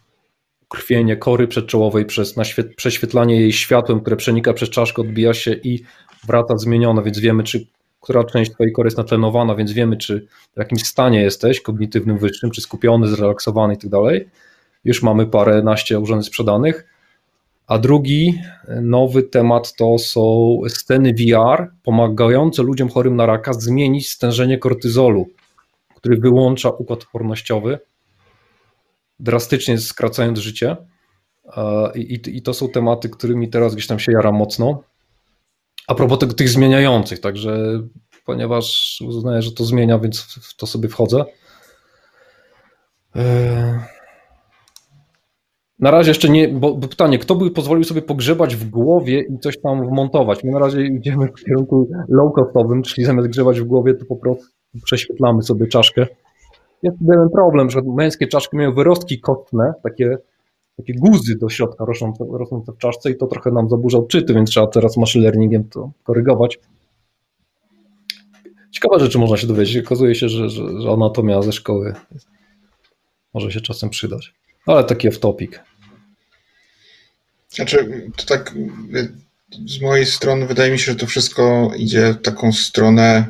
krwienie 0.67 1.17
kory 1.17 1.47
przedczołowej 1.47 2.05
przez 2.05 2.35
prześwietlanie 2.75 3.41
jej 3.41 3.53
światłem, 3.53 3.99
które 3.99 4.15
przenika 4.15 4.53
przez 4.53 4.69
czaszkę, 4.69 5.01
odbija 5.01 5.33
się 5.33 5.53
i 5.53 5.83
wraca 6.27 6.57
zmieniona, 6.57 7.01
więc 7.01 7.19
wiemy, 7.19 7.43
czy 7.43 7.67
która 8.01 8.23
część 8.23 8.51
twojej 8.51 8.73
kory 8.73 8.87
jest 8.87 8.97
natlenowana, 8.97 9.55
więc 9.55 9.71
wiemy, 9.71 9.97
czy 9.97 10.27
w 10.55 10.59
jakimś 10.59 10.83
stanie 10.83 11.21
jesteś 11.21 11.61
kognitywnym 11.61 12.17
wyższym, 12.17 12.51
czy 12.51 12.61
skupiony, 12.61 13.07
zrelaksowany 13.07 13.73
i 13.73 13.77
tak 13.77 13.89
dalej. 13.89 14.29
Już 14.83 15.03
mamy 15.03 15.25
parę 15.25 15.61
naście 15.61 15.99
urządzeń 15.99 16.27
sprzedanych. 16.27 16.96
A 17.67 17.77
drugi 17.77 18.41
nowy 18.81 19.23
temat 19.23 19.73
to 19.75 19.97
są 19.99 20.57
sceny 20.67 21.13
VR 21.13 21.71
pomagające 21.83 22.63
ludziom 22.63 22.89
chorym 22.89 23.15
na 23.15 23.25
raka 23.25 23.53
zmienić 23.53 24.09
stężenie 24.09 24.57
kortyzolu, 24.57 25.27
który 25.95 26.17
wyłącza 26.17 26.69
układ 26.69 27.03
odpornościowy, 27.03 27.79
drastycznie 29.19 29.77
skracając 29.77 30.39
życie. 30.39 30.77
I, 31.95 31.99
i, 31.99 32.37
I, 32.37 32.41
to 32.41 32.53
są 32.53 32.69
tematy, 32.69 33.09
którymi 33.09 33.49
teraz 33.49 33.75
gdzieś 33.75 33.87
tam 33.87 33.99
się 33.99 34.11
jaram 34.11 34.35
mocno. 34.35 34.83
A 35.87 35.95
propos 35.95 36.19
tych, 36.19 36.33
tych 36.33 36.49
zmieniających, 36.49 37.19
także 37.19 37.81
ponieważ 38.25 38.97
uznaję, 39.07 39.41
że 39.41 39.51
to 39.51 39.65
zmienia, 39.65 39.99
więc 39.99 40.21
w 40.21 40.55
to 40.55 40.67
sobie 40.67 40.89
wchodzę. 40.89 41.25
E, 43.15 43.96
na 45.79 45.91
razie 45.91 46.11
jeszcze 46.11 46.29
nie, 46.29 46.47
bo, 46.47 46.73
bo, 46.73 46.87
pytanie, 46.87 47.19
kto 47.19 47.35
by 47.35 47.51
pozwolił 47.51 47.83
sobie 47.83 48.01
pogrzebać 48.01 48.55
w 48.55 48.69
głowie 48.69 49.21
i 49.21 49.39
coś 49.39 49.61
tam 49.61 49.87
wmontować? 49.87 50.43
My 50.43 50.51
na 50.51 50.59
razie 50.59 50.85
idziemy 50.85 51.27
w 51.27 51.43
kierunku 51.45 51.89
low-costowym, 52.09 52.81
czyli 52.81 53.05
zamiast 53.05 53.27
grzebać 53.27 53.59
w 53.59 53.63
głowie, 53.63 53.93
to 53.93 54.05
po 54.05 54.15
prostu 54.15 54.45
prześwietlamy 54.83 55.43
sobie 55.43 55.67
czaszkę. 55.67 56.07
Jest 56.83 56.97
jeden 57.01 57.29
problem, 57.29 57.69
że 57.69 57.81
męskie 57.85 58.27
czaszki 58.27 58.57
mają 58.57 58.73
wyrostki 58.73 59.19
kostne, 59.19 59.73
takie 59.83 60.17
takie 60.77 60.93
guzy 60.93 61.35
do 61.35 61.49
środka 61.49 61.85
rosnące, 61.85 62.25
rosnące 62.31 62.71
w 62.71 62.77
czaszce 62.77 63.11
i 63.11 63.17
to 63.17 63.27
trochę 63.27 63.51
nam 63.51 63.69
zaburza 63.69 63.97
odczyty, 63.97 64.33
więc 64.33 64.49
trzeba 64.49 64.67
teraz 64.67 64.97
machine 64.97 65.23
learningiem 65.23 65.63
to 65.63 65.91
korygować. 66.03 66.59
Ciekawe 68.71 68.99
rzeczy 68.99 69.19
można 69.19 69.37
się 69.37 69.47
dowiedzieć. 69.47 69.85
Okazuje 69.85 70.15
się, 70.15 70.29
że, 70.29 70.49
że, 70.49 70.81
że 70.81 70.89
anatomia 70.91 71.41
ze 71.41 71.51
szkoły 71.51 71.93
może 73.33 73.51
się 73.51 73.61
czasem 73.61 73.89
przydać. 73.89 74.33
Ale 74.65 74.83
taki 74.83 75.07
off 75.07 75.19
topic. 75.19 75.63
Znaczy, 77.57 78.09
to 78.15 78.25
tak 78.25 78.53
z 79.65 79.81
mojej 79.81 80.05
strony 80.05 80.47
wydaje 80.47 80.71
mi 80.71 80.79
się, 80.79 80.91
że 80.91 80.95
to 80.95 81.07
wszystko 81.07 81.71
idzie 81.77 82.13
w 82.13 82.21
taką 82.21 82.51
stronę, 82.51 83.25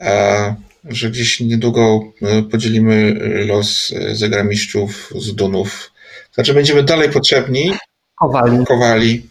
e, 0.00 0.54
że 0.84 1.10
gdzieś 1.10 1.40
niedługo 1.40 2.12
e, 2.22 2.42
podzielimy 2.42 3.14
los 3.46 3.92
zagramistrzów 4.12 5.12
z 5.16 5.34
Dunów 5.34 5.92
znaczy 6.36 6.54
będziemy 6.54 6.82
dalej 6.82 7.10
potrzebni. 7.10 7.72
Kowali. 8.18 8.66
Kowali. 8.66 9.26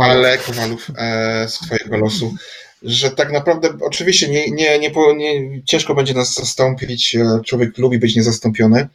Ale 0.00 0.38
Kowalów 0.38 0.90
e, 0.96 1.48
z 1.48 1.58
twojego 1.58 1.96
losu. 1.96 2.34
Że 2.82 3.10
tak 3.10 3.32
naprawdę, 3.32 3.68
oczywiście 3.80 4.28
nie, 4.28 4.50
nie, 4.50 4.78
nie, 4.78 4.92
nie, 5.16 5.62
ciężko 5.64 5.94
będzie 5.94 6.14
nas 6.14 6.34
zastąpić. 6.34 7.16
E, 7.16 7.40
człowiek 7.46 7.78
lubi 7.78 7.98
być 7.98 8.16
niezastąpiony. 8.16 8.88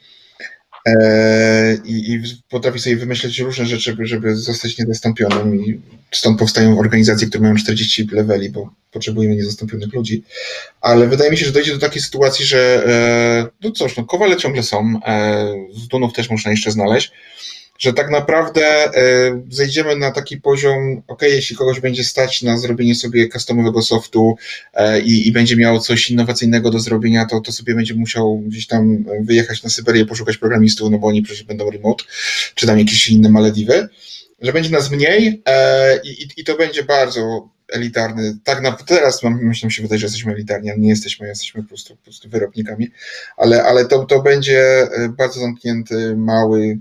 E, 0.85 1.77
i, 1.85 2.13
i 2.13 2.21
potrafi 2.49 2.79
sobie 2.79 2.95
wymyśleć 2.95 3.39
różne 3.39 3.65
rzeczy, 3.65 3.83
żeby, 3.83 4.05
żeby 4.05 4.35
zostać 4.35 4.77
niezastąpionym 4.77 5.55
i 5.65 5.81
stąd 6.11 6.39
powstają 6.39 6.79
organizacje, 6.79 7.27
które 7.27 7.43
mają 7.43 7.55
40 7.55 8.07
leveli, 8.11 8.49
bo 8.49 8.69
potrzebujemy 8.91 9.35
niezastąpionych 9.35 9.93
ludzi, 9.93 10.23
ale 10.81 11.07
wydaje 11.07 11.31
mi 11.31 11.37
się, 11.37 11.45
że 11.45 11.51
dojdzie 11.51 11.73
do 11.73 11.79
takiej 11.79 12.01
sytuacji, 12.01 12.45
że 12.45 12.83
e, 12.87 13.47
no 13.63 13.71
cóż, 13.71 13.97
no 13.97 14.05
kowale 14.05 14.37
ciągle 14.37 14.63
są, 14.63 14.99
e, 15.05 15.53
z 15.75 15.87
Dunów 15.87 16.13
też 16.13 16.29
można 16.29 16.51
jeszcze 16.51 16.71
znaleźć, 16.71 17.11
że 17.77 17.93
tak 17.93 18.11
naprawdę 18.11 18.65
e, 18.65 18.91
zejdziemy 19.49 19.95
na 19.95 20.11
taki 20.11 20.37
poziom, 20.37 21.01
ok, 21.07 21.21
jeśli 21.21 21.55
kogoś 21.55 21.79
będzie 21.79 22.03
stać 22.03 22.41
na 22.41 22.57
zrobienie 22.57 22.95
sobie 22.95 23.29
customowego 23.29 23.81
softu 23.81 24.35
e, 24.73 25.01
i, 25.01 25.27
i 25.27 25.31
będzie 25.31 25.55
miał 25.55 25.79
coś 25.79 26.09
innowacyjnego 26.09 26.71
do 26.71 26.79
zrobienia, 26.79 27.25
to, 27.25 27.41
to 27.41 27.51
sobie 27.51 27.75
będzie 27.75 27.93
musiał 27.93 28.39
gdzieś 28.39 28.67
tam 28.67 29.05
wyjechać 29.21 29.63
na 29.63 29.69
Syberię, 29.69 30.05
poszukać 30.05 30.37
programistów, 30.37 30.91
no 30.91 30.97
bo 30.97 31.07
oni 31.07 31.21
przecież 31.21 31.43
będą 31.43 31.71
remote, 31.71 32.03
czy 32.55 32.67
tam 32.67 32.79
jakieś 32.79 33.09
inne 33.09 33.29
Malediwy, 33.29 33.87
że 34.41 34.53
będzie 34.53 34.69
nas 34.69 34.91
mniej 34.91 35.41
e, 35.45 35.99
i, 36.03 36.27
i 36.37 36.43
to 36.43 36.57
będzie 36.57 36.83
bardzo 36.83 37.49
elitarny. 37.73 38.37
Tak 38.43 38.61
na 38.61 38.71
teraz 38.71 39.23
mam, 39.23 39.39
myślę, 39.43 39.71
się 39.71 39.81
wydaje, 39.81 39.99
że 39.99 40.05
jesteśmy 40.05 40.33
elitarni, 40.33 40.69
ale 40.69 40.79
nie 40.79 40.89
jesteśmy, 40.89 41.27
jesteśmy 41.27 41.63
po 41.63 41.69
prostu, 41.69 41.95
po 41.95 42.03
prostu 42.03 42.29
wyrobnikami, 42.29 42.91
ale, 43.37 43.63
ale 43.63 43.85
to, 43.85 44.05
to 44.05 44.21
będzie 44.21 44.87
bardzo 45.17 45.39
zamknięty, 45.39 46.15
mały 46.17 46.79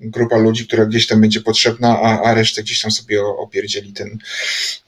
grupa 0.00 0.36
ludzi, 0.36 0.66
która 0.66 0.86
gdzieś 0.86 1.06
tam 1.06 1.20
będzie 1.20 1.40
potrzebna, 1.40 2.00
a, 2.00 2.22
a 2.22 2.34
resztę 2.34 2.62
gdzieś 2.62 2.80
tam 2.80 2.90
sobie 2.90 3.24
opierdzieli 3.24 3.92
ten 3.92 4.18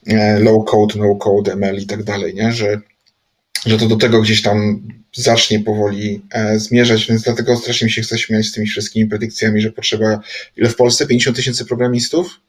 e, 0.07 0.41
low 0.41 0.65
code, 0.65 0.95
no 0.99 1.15
code, 1.15 1.53
ML 1.53 1.79
i 1.79 1.87
tak 1.87 2.03
dalej, 2.03 2.35
nie? 2.35 2.53
Że, 2.53 2.81
że 3.67 3.79
to 3.79 3.87
do 3.87 3.97
tego 3.97 4.23
gdzieś 4.23 4.43
tam 4.43 4.83
zacznie 5.13 5.61
powoli 5.61 6.23
e, 6.31 6.59
zmierzać, 6.59 7.07
więc 7.07 7.23
dlatego 7.23 7.57
strasznie 7.57 7.85
mi 7.85 7.91
się 7.91 8.03
chce 8.03 8.19
śmiać 8.19 8.47
z 8.47 8.53
tymi 8.53 8.67
wszystkimi 8.67 9.07
predykcjami, 9.07 9.61
że 9.61 9.73
potrzeba 9.73 10.21
ile 10.57 10.69
w 10.69 10.77
Polsce? 10.77 11.07
50 11.07 11.37
tysięcy 11.37 11.65
programistów? 11.65 12.41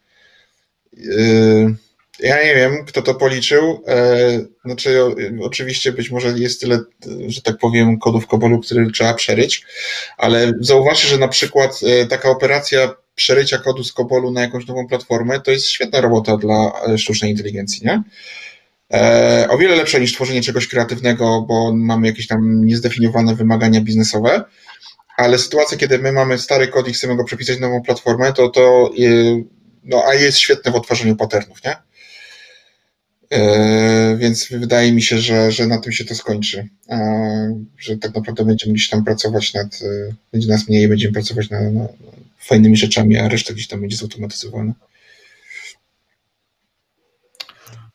Yy, 0.97 1.75
ja 2.21 2.43
nie 2.43 2.55
wiem, 2.55 2.85
kto 2.85 3.01
to 3.01 3.15
policzył. 3.15 3.83
E, 3.87 4.17
znaczy, 4.65 4.99
oczywiście 5.41 5.91
być 5.91 6.11
może 6.11 6.29
jest 6.39 6.61
tyle, 6.61 6.79
że 7.27 7.41
tak 7.41 7.57
powiem, 7.57 7.99
kodów 7.99 8.27
Kobolu, 8.27 8.59
które 8.59 8.91
trzeba 8.91 9.13
przeryć, 9.13 9.65
ale 10.17 10.51
zauważcie, 10.59 11.07
że 11.07 11.17
na 11.17 11.27
przykład 11.27 11.79
e, 11.83 12.05
taka 12.05 12.29
operacja 12.29 12.95
przerycia 13.15 13.57
kodu 13.57 13.83
z 13.83 13.93
Kobolu 13.93 14.31
na 14.31 14.41
jakąś 14.41 14.67
nową 14.67 14.87
platformę 14.87 15.39
to 15.39 15.51
jest 15.51 15.67
świetna 15.67 16.01
robota 16.01 16.37
dla 16.37 16.71
e, 16.87 16.97
sztucznej 16.97 17.31
inteligencji, 17.31 17.87
nie? 17.87 18.03
O 19.49 19.57
wiele 19.57 19.75
lepsza 19.75 19.99
niż 19.99 20.13
tworzenie 20.13 20.41
czegoś 20.41 20.67
kreatywnego, 20.67 21.45
bo 21.47 21.73
mamy 21.73 22.07
jakieś 22.07 22.27
tam 22.27 22.65
niezdefiniowane 22.65 23.35
wymagania 23.35 23.81
biznesowe, 23.81 24.43
ale 25.17 25.39
sytuacja, 25.39 25.77
kiedy 25.77 25.99
my 25.99 26.11
mamy 26.11 26.37
stary 26.37 26.67
kod 26.67 26.87
i 26.87 26.93
chcemy 26.93 27.15
go 27.15 27.23
przepisać 27.23 27.59
na 27.59 27.67
nową 27.67 27.81
platformę, 27.81 28.33
to 28.33 28.49
to 28.49 28.89
no, 29.83 30.03
a 30.07 30.13
jest 30.13 30.37
świetne 30.37 30.71
w 30.71 30.75
odtwarzaniu 30.75 31.15
patternów, 31.15 31.63
nie? 31.63 31.75
E, 33.31 34.15
więc 34.17 34.47
wydaje 34.51 34.93
mi 34.93 35.01
się, 35.01 35.17
że, 35.17 35.51
że 35.51 35.67
na 35.67 35.77
tym 35.77 35.91
się 35.91 36.05
to 36.05 36.15
skończy. 36.15 36.67
Że 37.77 37.97
tak 37.97 38.15
naprawdę 38.15 38.45
będziemy 38.45 38.73
gdzieś 38.73 38.89
tam 38.89 39.03
pracować 39.03 39.53
nad, 39.53 39.67
e, 39.81 40.13
będzie 40.33 40.47
nas 40.47 40.69
mniej, 40.69 40.87
będziemy 40.87 41.13
pracować 41.13 41.49
nad, 41.49 41.73
nad 41.73 41.91
fajnymi 42.39 42.77
rzeczami, 42.77 43.17
a 43.17 43.27
reszta 43.27 43.53
gdzieś 43.53 43.67
tam 43.67 43.81
będzie 43.81 43.97
zautomatyzowana. 43.97 44.73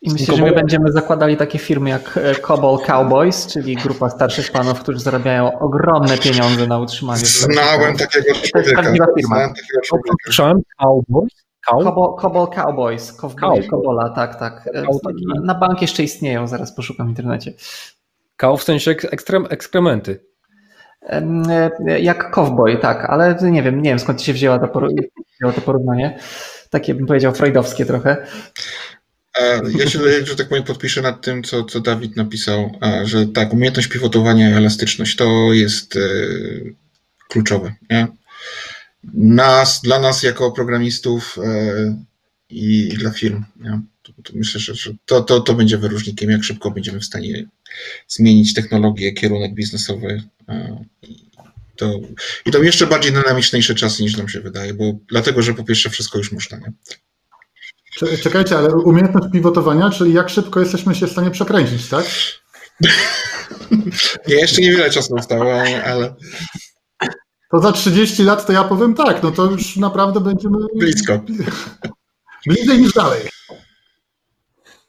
I 0.01 0.11
myślę, 0.11 0.35
że 0.35 0.43
my 0.43 0.51
będziemy 0.51 0.91
zakładali 0.91 1.37
takie 1.37 1.59
firmy 1.59 1.89
jak 1.89 2.19
Cobol 2.41 2.79
Cowboys, 2.85 3.47
czyli 3.47 3.75
grupa 3.75 4.09
starszych 4.09 4.51
panów, 4.51 4.79
którzy 4.79 4.99
zarabiają 4.99 5.59
ogromne 5.59 6.17
pieniądze 6.17 6.67
na 6.67 6.79
utrzymanie. 6.79 7.25
Znałem 7.25 7.97
takiego 7.97 8.25
człowieka. 8.25 8.49
To 8.51 8.59
jest 8.59 8.73
prawdziwa 8.73 9.05
firma. 9.17 9.35
Znałem 9.35 9.53
takiego 9.53 9.81
człowieka. 9.83 10.15
Cowboys? 10.77 11.46
Cobol, 11.67 12.47
Cowboys, 12.55 13.11
Cowboy, 13.11 13.67
Cobola, 13.69 14.09
tak, 14.09 14.39
tak. 14.39 14.69
Na, 14.73 15.41
na 15.41 15.55
bank 15.55 15.81
jeszcze 15.81 16.03
istnieją, 16.03 16.47
zaraz 16.47 16.75
poszukam 16.75 17.07
w 17.07 17.09
internecie. 17.09 17.53
Cow 18.37 18.61
w 18.61 18.63
sensie 18.63 18.91
ekstrem, 18.91 19.45
ekskrementy. 19.49 20.19
jak 21.99 22.31
cowboy, 22.31 22.77
tak, 22.77 23.05
ale 23.09 23.37
nie 23.41 23.63
wiem, 23.63 23.81
nie 23.81 23.89
wiem 23.89 23.99
skąd 23.99 24.21
się 24.21 24.33
wzięła 24.33 24.59
to, 24.59 24.67
wzięło 25.37 25.53
to 25.53 25.61
porównanie. 25.61 26.19
Takie 26.69 26.95
bym 26.95 27.05
powiedział 27.05 27.33
freudowskie 27.33 27.85
trochę. 27.85 28.27
Ja 29.77 29.89
się, 29.89 29.99
że 30.23 30.35
tak 30.35 30.47
powiem, 30.47 30.63
podpiszę 30.63 31.01
nad 31.01 31.21
tym, 31.21 31.43
co, 31.43 31.63
co 31.63 31.79
Dawid 31.79 32.15
napisał, 32.15 32.71
że 33.03 33.25
tak, 33.25 33.53
umiejętność 33.53 33.87
pivotowania 33.87 34.49
i 34.49 34.53
elastyczność 34.53 35.15
to 35.15 35.53
jest 35.53 35.95
e, 35.95 35.99
kluczowe. 37.29 37.73
Nie? 37.89 38.07
Nas, 39.13 39.81
dla 39.81 39.99
nas 39.99 40.23
jako 40.23 40.51
programistów 40.51 41.37
e, 41.43 42.03
i 42.49 42.87
dla 42.97 43.11
firm. 43.11 43.43
Nie? 43.59 43.81
To, 44.03 44.13
to 44.23 44.33
myślę, 44.35 44.61
że, 44.61 44.93
to, 45.05 45.21
to, 45.21 45.39
to 45.39 45.53
będzie 45.53 45.77
wyróżnikiem, 45.77 46.29
jak 46.29 46.43
szybko 46.43 46.71
będziemy 46.71 46.99
w 46.99 47.05
stanie 47.05 47.47
zmienić 48.07 48.53
technologię, 48.53 49.13
kierunek 49.13 49.53
biznesowy. 49.53 50.23
E, 50.49 50.85
to, 51.75 51.99
I 52.45 52.51
to 52.51 52.63
jeszcze 52.63 52.87
bardziej 52.87 53.11
dynamiczniejsze 53.11 53.75
czasy 53.75 54.03
niż 54.03 54.17
nam 54.17 54.29
się 54.29 54.41
wydaje, 54.41 54.73
bo 54.73 54.93
dlatego, 55.09 55.41
że 55.41 55.53
po 55.53 55.63
pierwsze 55.63 55.89
wszystko 55.89 56.17
już 56.17 56.31
można. 56.31 56.57
Nie? 56.57 56.71
Czekajcie, 58.17 58.57
ale 58.57 58.75
umiejętność 58.75 59.27
pivotowania, 59.33 59.89
czyli 59.89 60.13
jak 60.13 60.29
szybko 60.29 60.59
jesteśmy 60.59 60.95
się 60.95 61.07
w 61.07 61.11
stanie 61.11 61.31
przekręcić, 61.31 61.87
tak? 61.87 62.05
Nie, 64.27 64.35
jeszcze 64.35 64.61
niewiele 64.61 64.89
czasu 64.89 65.17
zostało, 65.17 65.61
ale... 65.85 66.15
To 67.51 67.59
za 67.59 67.71
30 67.71 68.23
lat 68.23 68.45
to 68.45 68.53
ja 68.53 68.63
powiem 68.63 68.93
tak, 68.93 69.23
no 69.23 69.31
to 69.31 69.45
już 69.45 69.77
naprawdę 69.77 70.19
będziemy... 70.19 70.57
Blisko. 70.75 71.19
Bliżej 72.47 72.79
niż 72.79 72.93
dalej. 72.93 73.21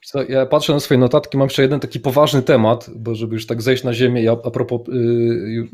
Co, 0.05 0.23
ja 0.23 0.47
patrzę 0.47 0.73
na 0.73 0.81
swoje 0.81 0.99
notatki, 0.99 1.39
mam 1.39 1.47
jeszcze 1.47 1.63
jeden 1.63 1.81
taki 1.81 2.01
poważny 2.01 2.43
temat, 2.43 2.91
bo 2.97 3.15
żeby 3.15 3.35
już 3.35 3.47
tak 3.47 3.63
zejść 3.63 3.85
na 3.85 3.95
ziemię, 3.95 4.31
a, 4.31 4.47
a 4.47 4.51
propos 4.51 4.81
y, 4.89 4.93
y, 4.93 5.67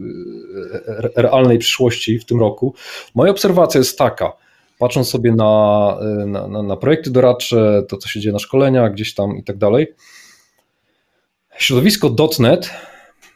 realnej 1.17 1.59
przyszłości 1.59 2.19
w 2.19 2.25
tym 2.25 2.41
roku. 2.41 2.75
Moja 3.15 3.31
obserwacja 3.31 3.79
jest 3.79 3.99
taka, 3.99 4.33
patrząc 4.79 5.09
sobie 5.09 5.33
na, 5.33 5.97
na, 6.27 6.49
na, 6.49 6.63
na 6.63 6.77
projekty 6.77 7.11
doradcze, 7.11 7.83
to 7.89 7.97
co 7.97 8.09
się 8.09 8.21
dzieje 8.21 8.33
na 8.33 8.39
szkoleniach, 8.39 8.93
gdzieś 8.93 9.15
tam 9.15 9.37
i 9.37 9.45
tak 9.45 9.59
dalej, 9.59 9.95
środowisko 11.59 12.17
.NET 12.39 12.71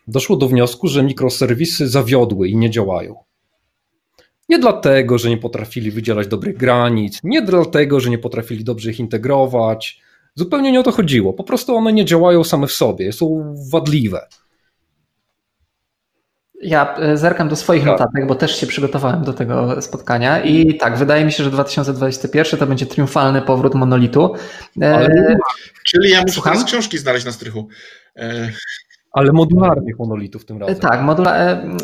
doszło 0.08 0.36
do 0.36 0.48
wniosku, 0.48 0.88
że 0.88 1.02
mikroserwisy 1.02 1.88
zawiodły 1.88 2.48
i 2.48 2.56
nie 2.56 2.70
działają. 2.70 3.27
Nie 4.48 4.58
dlatego, 4.58 5.18
że 5.18 5.30
nie 5.30 5.38
potrafili 5.38 5.90
wydzielać 5.90 6.26
dobrych 6.26 6.56
granic, 6.56 7.20
nie 7.24 7.42
dlatego, 7.42 8.00
że 8.00 8.10
nie 8.10 8.18
potrafili 8.18 8.64
dobrze 8.64 8.90
ich 8.90 9.00
integrować. 9.00 10.00
Zupełnie 10.34 10.72
nie 10.72 10.80
o 10.80 10.82
to 10.82 10.92
chodziło. 10.92 11.32
Po 11.32 11.44
prostu 11.44 11.76
one 11.76 11.92
nie 11.92 12.04
działają 12.04 12.44
same 12.44 12.66
w 12.66 12.72
sobie, 12.72 13.12
są 13.12 13.54
wadliwe. 13.70 14.26
Ja 16.62 16.96
e, 16.96 17.16
zerkam 17.16 17.48
do 17.48 17.56
swoich 17.56 17.84
tak. 17.84 17.92
notatek, 17.92 18.26
bo 18.26 18.34
też 18.34 18.60
się 18.60 18.66
przygotowałem 18.66 19.24
do 19.24 19.32
tego 19.32 19.82
spotkania 19.82 20.42
i 20.42 20.78
tak, 20.78 20.96
wydaje 20.96 21.24
mi 21.24 21.32
się, 21.32 21.44
że 21.44 21.50
2021 21.50 22.60
to 22.60 22.66
będzie 22.66 22.86
triumfalny 22.86 23.42
powrót 23.42 23.74
monolitu. 23.74 24.34
E, 24.82 24.94
Ale, 24.94 25.36
czyli 25.86 26.10
ja 26.10 26.20
muszę 26.20 26.34
Słucham? 26.34 26.52
teraz 26.52 26.66
książki 26.66 26.98
znaleźć 26.98 27.26
na 27.26 27.32
strychu. 27.32 27.68
E... 28.16 28.52
Ale 29.18 29.32
modularnych 29.32 29.98
monolitów 29.98 30.44
tym 30.44 30.58
razem. 30.58 30.76
Tak, 30.76 31.02
modula... 31.02 31.36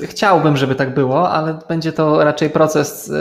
chciałbym, 0.02 0.56
żeby 0.56 0.74
tak 0.74 0.94
było, 0.94 1.30
ale 1.30 1.58
będzie 1.68 1.92
to 1.92 2.24
raczej 2.24 2.50
proces 2.50 3.12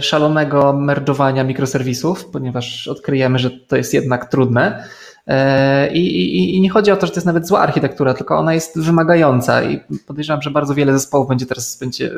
szalonego 0.00 0.72
merdżowania 0.72 1.44
mikroserwisów, 1.44 2.26
ponieważ 2.26 2.88
odkryjemy, 2.88 3.38
że 3.38 3.50
to 3.50 3.76
jest 3.76 3.94
jednak 3.94 4.30
trudne. 4.30 4.84
E, 5.26 5.92
I, 5.92 5.98
i, 6.00 6.56
I, 6.56 6.60
nie 6.60 6.70
chodzi 6.70 6.90
o 6.90 6.96
to, 6.96 7.06
że 7.06 7.12
to 7.12 7.16
jest 7.16 7.26
nawet 7.26 7.46
zła 7.46 7.60
architektura, 7.60 8.14
tylko 8.14 8.38
ona 8.38 8.54
jest 8.54 8.80
wymagająca 8.80 9.62
i 9.62 9.80
podejrzewam, 10.06 10.42
że 10.42 10.50
bardzo 10.50 10.74
wiele 10.74 10.92
zespołów 10.92 11.28
będzie 11.28 11.46
teraz 11.46 11.78
będzie 11.80 12.10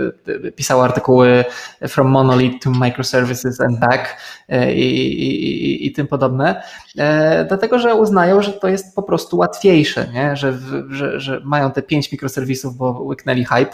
e, 0.46 0.52
pisało 0.52 0.84
artykuły 0.84 1.44
from 1.88 2.08
monolith 2.08 2.64
to 2.64 2.70
microservices 2.70 3.60
and 3.60 3.78
back 3.78 4.16
e, 4.48 4.74
i, 4.74 5.86
i 5.86 5.92
tym 5.92 6.06
podobne, 6.06 6.62
dlatego 7.48 7.78
że 7.78 7.94
uznają, 7.94 8.42
że 8.42 8.52
to 8.52 8.68
jest 8.68 8.94
po 8.94 9.02
prostu 9.02 9.36
łatwiejsze, 9.36 10.06
nie? 10.12 10.36
Że, 10.36 10.58
że, 10.88 11.20
że 11.20 11.40
mają 11.44 11.70
te 11.70 11.82
pięć 11.82 12.12
mikroserwisów, 12.12 12.76
bo 12.76 12.90
łyknęli 12.90 13.44
hype. 13.44 13.70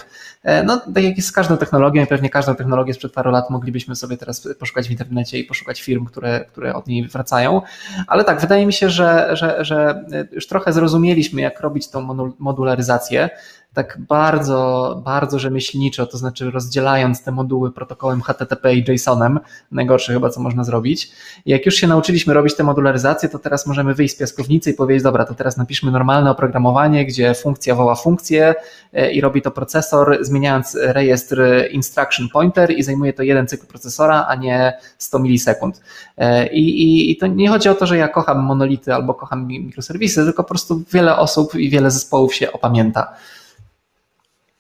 No, 0.65 0.81
tak 0.95 1.05
jak 1.05 1.17
jest 1.17 1.29
z 1.29 1.33
każdą 1.33 1.57
technologią 1.57 2.03
i 2.03 2.07
pewnie 2.07 2.31
każdą 2.31 2.55
technologię 2.55 2.95
sprzed 2.95 3.13
paru 3.13 3.31
lat 3.31 3.51
moglibyśmy 3.51 3.97
sobie 3.97 4.17
teraz 4.17 4.49
poszukać 4.59 4.89
w 4.89 4.91
internecie 4.91 5.39
i 5.39 5.45
poszukać 5.45 5.83
firm, 5.83 6.05
które, 6.05 6.45
które 6.45 6.75
od 6.75 6.87
niej 6.87 7.09
wracają, 7.09 7.63
ale 8.07 8.25
tak, 8.25 8.41
wydaje 8.41 8.67
mi 8.67 8.73
się, 8.73 8.91
że 8.91 9.22
że, 9.32 9.65
że, 9.65 10.05
już 10.32 10.47
trochę 10.47 10.73
zrozumieliśmy, 10.73 11.40
jak 11.40 11.61
robić 11.61 11.89
tą 11.89 12.32
modularyzację, 12.39 13.31
tak 13.74 13.99
bardzo, 14.09 15.01
bardzo 15.05 15.39
rzemieślniczo, 15.39 16.07
to 16.07 16.19
znaczy 16.19 16.51
rozdzielając 16.51 17.24
te 17.24 17.32
moduły 17.32 17.73
protokołem 17.73 18.23
HTTP 18.23 18.74
i 18.74 18.85
JSON-em, 18.89 19.40
najgorsze 19.70 20.12
chyba, 20.12 20.31
co 20.31 20.40
można 20.40 20.65
zrobić. 20.65 21.12
Jak 21.47 21.66
już 21.66 21.74
się 21.74 21.86
nauczyliśmy 21.86 22.35
robić 22.35 22.57
tę 22.57 22.65
modularyzację, 22.65 23.28
to 23.28 23.39
teraz 23.39 23.66
możemy 23.66 23.94
wyjść 23.94 24.15
z 24.15 24.19
piaskownicy 24.19 24.70
i 24.70 24.74
powiedzieć, 24.74 25.03
dobra, 25.03 25.24
to 25.24 25.35
teraz 25.35 25.57
napiszmy 25.57 25.90
normalne 25.90 26.31
oprogramowanie, 26.31 27.07
gdzie 27.07 27.35
funkcja 27.35 27.74
woła 27.74 27.94
funkcję 27.94 28.55
e, 28.93 29.12
i 29.12 29.20
robi 29.20 29.43
to 29.43 29.51
procesor, 29.51 30.19
zmieniając 30.20 30.78
rejestr 30.81 31.43
instruction 31.70 32.28
pointer 32.28 32.70
i 32.70 32.82
zajmuje 32.82 33.12
to 33.12 33.23
jeden 33.23 33.47
cykl 33.47 33.66
procesora, 33.66 34.27
a 34.28 34.35
nie 34.35 34.73
100 34.99 35.19
milisekund. 35.19 35.81
E, 36.19 36.47
I, 36.47 36.82
i, 36.82 37.11
I 37.11 37.16
to 37.16 37.27
nie 37.27 37.49
chodzi 37.49 37.69
o 37.69 37.74
to, 37.74 37.86
że 37.86 37.97
ja 37.97 38.09
kocham 38.09 38.39
monolity 38.44 38.94
albo 38.94 39.15
kocham 39.15 39.47
mikroserwisy, 39.47 40.24
tylko 40.24 40.43
po 40.43 40.49
prostu 40.49 40.82
wiele 40.93 41.16
osób 41.16 41.55
i 41.55 41.70
wiele 41.70 41.90
zespołów 41.90 42.35
się 42.35 42.53
opamięta. 42.53 43.15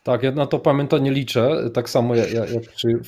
Tak, 0.02 0.22
ja 0.22 0.32
na 0.32 0.46
to 0.46 0.58
pamiętanie 0.58 1.10
liczę, 1.10 1.70
tak 1.74 1.90
samo 1.90 2.14
jak, 2.14 2.32
jak 2.32 2.48
przy 2.74 3.00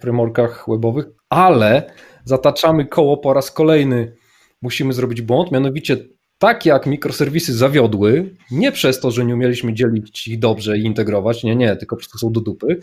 frameworkach 0.00 0.64
webowych, 0.68 1.06
ale 1.28 1.90
zataczamy 2.24 2.86
koło 2.86 3.16
po 3.16 3.32
raz 3.32 3.50
kolejny. 3.50 4.16
Musimy 4.62 4.92
zrobić 4.92 5.20
błąd, 5.20 5.52
mianowicie 5.52 5.96
tak 6.38 6.66
jak 6.66 6.86
mikroserwisy 6.86 7.54
zawiodły, 7.54 8.34
nie 8.50 8.72
przez 8.72 9.00
to, 9.00 9.10
że 9.10 9.24
nie 9.24 9.34
umieliśmy 9.34 9.74
dzielić 9.74 10.28
ich 10.28 10.38
dobrze 10.38 10.78
i 10.78 10.84
integrować, 10.84 11.44
nie, 11.44 11.56
nie, 11.56 11.76
tylko 11.76 11.96
po 11.96 12.00
prostu 12.00 12.18
są 12.18 12.32
do 12.32 12.40
dupy, 12.40 12.80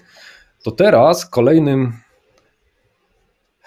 to 0.64 0.72
teraz 0.72 1.30
kolejnym, 1.30 1.94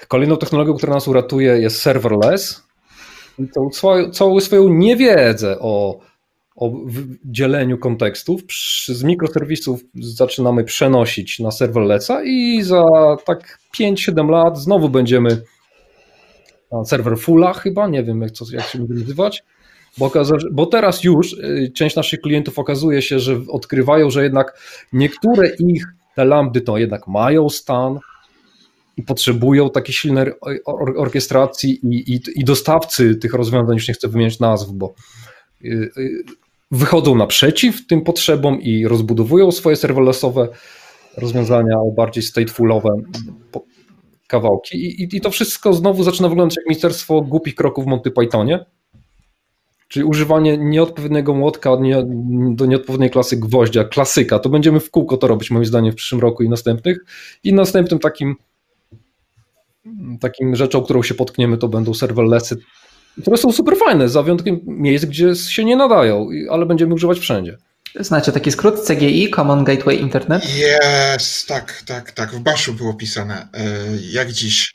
kolejną 0.09 0.37
technologią, 0.37 0.75
która 0.75 0.95
nas 0.95 1.09
uratuje 1.09 1.61
jest 1.61 1.81
serverless 1.81 2.67
i 3.39 3.49
tą 3.49 3.71
całą 4.11 4.41
swoją 4.41 4.69
niewiedzę 4.69 5.59
o 5.61 5.99
o 6.57 6.73
dzieleniu 7.25 7.79
kontekstów. 7.79 8.41
Z 8.89 9.03
mikroserwisów 9.03 9.81
zaczynamy 9.95 10.65
przenosić 10.65 11.39
na 11.39 11.51
serverlessa 11.51 12.23
i 12.25 12.63
za 12.63 12.85
tak 13.27 13.59
5-7 13.81 14.31
lat 14.31 14.59
znowu 14.59 14.89
będziemy 14.89 15.43
na 16.73 16.85
serwer 16.85 17.19
fulla 17.19 17.53
chyba, 17.53 17.89
nie 17.89 18.05
wiem 18.05 18.23
jak, 18.23 18.31
co, 18.31 18.45
jak 18.53 18.65
się 18.65 18.79
będzie 18.79 18.95
nazywać, 18.95 19.43
bo, 19.99 20.13
bo 20.53 20.67
teraz 20.67 21.05
już 21.05 21.33
y, 21.33 21.73
część 21.75 21.97
naszych 21.97 22.21
klientów 22.21 22.59
okazuje 22.59 23.03
się, 23.03 23.19
że 23.19 23.41
odkrywają, 23.49 24.11
że 24.11 24.23
jednak 24.23 24.59
niektóre 24.93 25.49
ich 25.59 25.85
te 26.15 26.25
lambdy 26.25 26.61
to 26.61 26.79
jednak 26.79 27.09
mają 27.09 27.49
stan 27.49 27.99
i 28.97 29.03
potrzebują 29.03 29.71
takiej 29.71 29.95
silnej 29.95 30.27
orkiestracji 30.97 31.81
i, 31.83 32.15
i, 32.15 32.21
i 32.41 32.45
dostawcy 32.45 33.15
tych 33.15 33.35
rozwiązań, 33.35 33.75
już 33.75 33.89
nie 33.89 33.95
chcę 33.95 34.09
wymieniać 34.09 34.41
nazw, 34.41 34.71
bo 34.73 34.95
y, 35.65 35.91
y, 35.99 36.25
wychodzą 36.71 37.15
naprzeciw 37.15 37.87
tym 37.87 38.01
potrzebom 38.03 38.61
i 38.61 38.87
rozbudowują 38.87 39.53
swoje 39.53 39.77
serverlessowe 39.77 40.49
rozwiązania 41.17 41.77
bardziej 41.97 42.23
statefullowe 42.23 42.91
kawałki. 44.27 44.79
I, 44.79 45.17
I, 45.17 45.21
to 45.21 45.31
wszystko 45.31 45.73
znowu 45.73 46.05
zaczyna 46.05 46.29
wyglądać 46.29 46.57
jak 46.57 46.67
ministerstwo 46.67 47.21
głupich 47.21 47.55
kroków 47.55 47.85
w 47.85 47.89
Monty 47.89 48.11
Pythonie. 48.11 48.65
Czyli 49.89 50.05
używanie 50.05 50.59
nieodpowiedniego 50.59 51.35
młotka 51.35 51.77
nie, 51.81 52.05
do 52.55 52.67
nieodpowiedniej 52.67 53.11
klasy 53.11 53.37
gwoździa, 53.37 53.85
klasyka. 53.85 54.39
To 54.39 54.49
będziemy 54.49 54.81
w 54.81 54.91
kółko 54.91 55.17
to 55.17 55.27
robić, 55.27 55.51
moim 55.51 55.65
zdaniem, 55.65 55.93
w 55.93 55.97
przyszłym 55.97 56.21
roku 56.21 56.43
i 56.43 56.49
następnych. 56.49 56.99
I 57.45 57.53
następnym 57.53 57.99
takim, 57.99 58.37
takim 60.21 60.57
rzeczą, 60.57 60.83
którą 60.83 61.03
się 61.03 61.15
potkniemy, 61.15 61.59
to 61.59 61.69
będą 61.69 61.95
serverlessy 61.95 62.57
które 63.21 63.37
są 63.37 63.53
super 63.53 63.77
fajne, 63.77 64.09
za 64.09 64.23
wyjątkiem 64.23 64.61
miejsc, 64.67 65.05
gdzie 65.05 65.35
się 65.35 65.65
nie 65.65 65.77
nadają, 65.77 66.29
ale 66.51 66.67
będziemy 66.67 66.95
używać 66.95 67.19
wszędzie. 67.19 67.59
Znacie 68.01 68.33
taki 68.33 68.53
skrót 68.53 68.87
CGI, 68.87 69.31
Common 69.31 69.65
Gateway 69.65 70.01
Internet? 70.01 70.57
Jest, 70.57 71.49
tak, 71.49 71.83
tak, 71.87 72.13
tak. 72.13 72.31
W 72.31 72.41
Baszu 72.41 72.75
było 72.75 72.95
pisane, 72.95 73.49
e, 73.55 73.67
jak 74.11 74.33
dziś. 74.33 74.75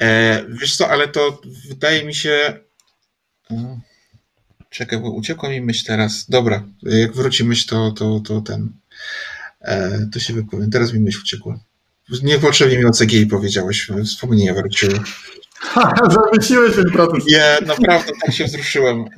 E, 0.00 0.44
wiesz 0.48 0.76
co, 0.76 0.88
ale 0.88 1.08
to 1.08 1.40
wydaje 1.68 2.04
mi 2.04 2.14
się. 2.14 2.58
E, 3.50 3.80
czekaj, 4.70 4.98
bo 4.98 5.10
uciekła 5.10 5.48
mi 5.48 5.60
myśl 5.60 5.86
teraz. 5.86 6.26
Dobra, 6.28 6.64
jak 6.82 7.12
wróci 7.12 7.44
myśl, 7.44 7.68
to, 7.68 7.90
to, 7.90 8.20
to 8.20 8.40
ten. 8.40 8.72
To 10.12 10.20
się 10.20 10.34
wypowiem. 10.34 10.70
Teraz 10.70 10.92
mi 10.92 11.00
myśl 11.00 11.20
uciekła. 11.20 11.58
Niepotrzebnie 12.22 12.78
mi 12.78 12.84
o 12.84 12.90
CGI 12.90 13.26
powiedziałeś, 13.26 13.88
wspomnienia 14.04 14.54
wróciły. 14.54 15.00
Zamyśliłeś 16.10 16.74
ten 16.74 16.90
protest. 16.90 17.26
Nie, 17.26 17.58
naprawdę 17.66 18.12
tak 18.24 18.34
się 18.34 18.44
wzruszyłem. 18.44 19.04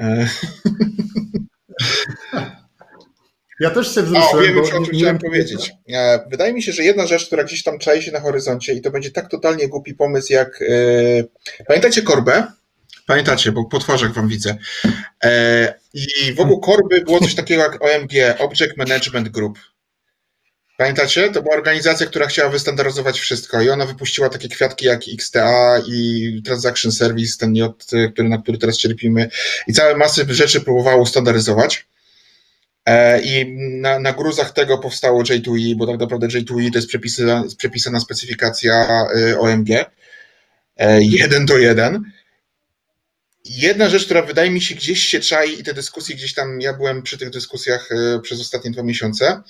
Ja 3.61 3.71
też 3.71 3.95
się 3.95 4.03
wzruszyłem. 4.03 4.39
O, 4.39 4.43
wiem 4.43 4.57
już, 4.57 4.69
o 4.69 4.85
czym 4.85 4.95
chciałem 4.95 5.19
powiedzieć. 5.19 5.73
E, 5.93 6.27
wydaje 6.31 6.53
mi 6.53 6.63
się, 6.63 6.73
że 6.73 6.83
jedna 6.83 7.07
rzecz, 7.07 7.27
która 7.27 7.45
gdzieś 7.45 7.63
tam 7.63 7.79
czai 7.79 8.03
się 8.03 8.13
na 8.13 8.21
horyzoncie 8.21 8.75
i 8.75 8.81
to 8.81 8.91
będzie 8.91 9.11
tak 9.11 9.31
totalnie 9.31 9.69
głupi 9.69 9.95
pomysł 9.95 10.33
jak... 10.33 10.61
Yy... 10.61 11.29
Pamiętacie 11.67 12.03
Korbę? 12.03 12.47
Pamiętacie, 13.07 13.53
bo 13.53 13.65
po 13.65 13.79
twarzach 13.79 14.13
wam 14.13 14.29
widzę. 14.29 14.57
E, 15.25 15.75
I 15.95 16.33
wokół 16.33 16.61
Korby 16.61 17.01
było 17.01 17.21
coś 17.21 17.35
takiego 17.35 17.63
jak 17.63 17.83
OMG, 17.83 18.13
Object 18.39 18.77
Management 18.77 19.29
Group. 19.29 19.59
Pamiętacie? 20.77 21.31
To 21.31 21.43
była 21.43 21.55
organizacja, 21.55 22.07
która 22.07 22.27
chciała 22.27 22.51
wystandaryzować 22.51 23.21
wszystko 23.21 23.63
i 23.63 23.71
ona 23.71 23.87
wypuściła 23.87 24.29
takie 24.29 24.49
kwiatki 24.49 24.87
jak 24.87 25.01
XTA 25.15 25.83
i 25.87 26.43
Transaction 26.45 26.93
Service, 26.93 27.39
ten 27.39 27.57
J, 27.57 27.85
który, 27.85 28.29
na 28.29 28.39
który 28.39 28.59
teraz 28.59 28.77
cierpimy 28.77 29.29
i 29.67 29.73
całe 29.73 29.97
masy 29.97 30.27
rzeczy 30.29 30.61
próbowało 30.61 31.03
ustandaryzować. 31.03 31.87
E, 32.87 33.21
I 33.21 33.57
na, 33.81 33.99
na 33.99 34.13
gruzach 34.13 34.53
tego 34.53 34.79
powstało 34.79 35.23
J2E, 35.23 35.75
bo 35.77 35.87
tak 35.87 35.99
naprawdę 35.99 36.27
J2E 36.27 36.71
to 36.73 36.79
jest 36.79 36.89
przepisana, 36.89 37.45
przepisana 37.59 38.01
specyfikacja 38.01 39.07
y, 39.17 39.39
OMG. 39.39 39.69
E, 40.77 41.03
jeden 41.03 41.47
do 41.47 41.59
jeden. 41.59 42.05
Jedna 43.45 43.89
rzecz, 43.89 44.05
która 44.05 44.23
wydaje 44.23 44.51
mi 44.51 44.61
się 44.61 44.75
gdzieś 44.75 45.03
się 45.03 45.21
czai 45.21 45.61
i 45.61 45.63
te 45.63 45.75
dyskusje 45.75 46.17
gdzieś 46.17 46.35
tam, 46.35 46.61
ja 46.61 46.73
byłem 46.73 47.03
przy 47.03 47.19
tych 47.19 47.31
dyskusjach 47.31 47.93
y, 47.93 48.21
przez 48.21 48.41
ostatnie 48.41 48.71
dwa 48.71 48.83
miesiące. 48.83 49.43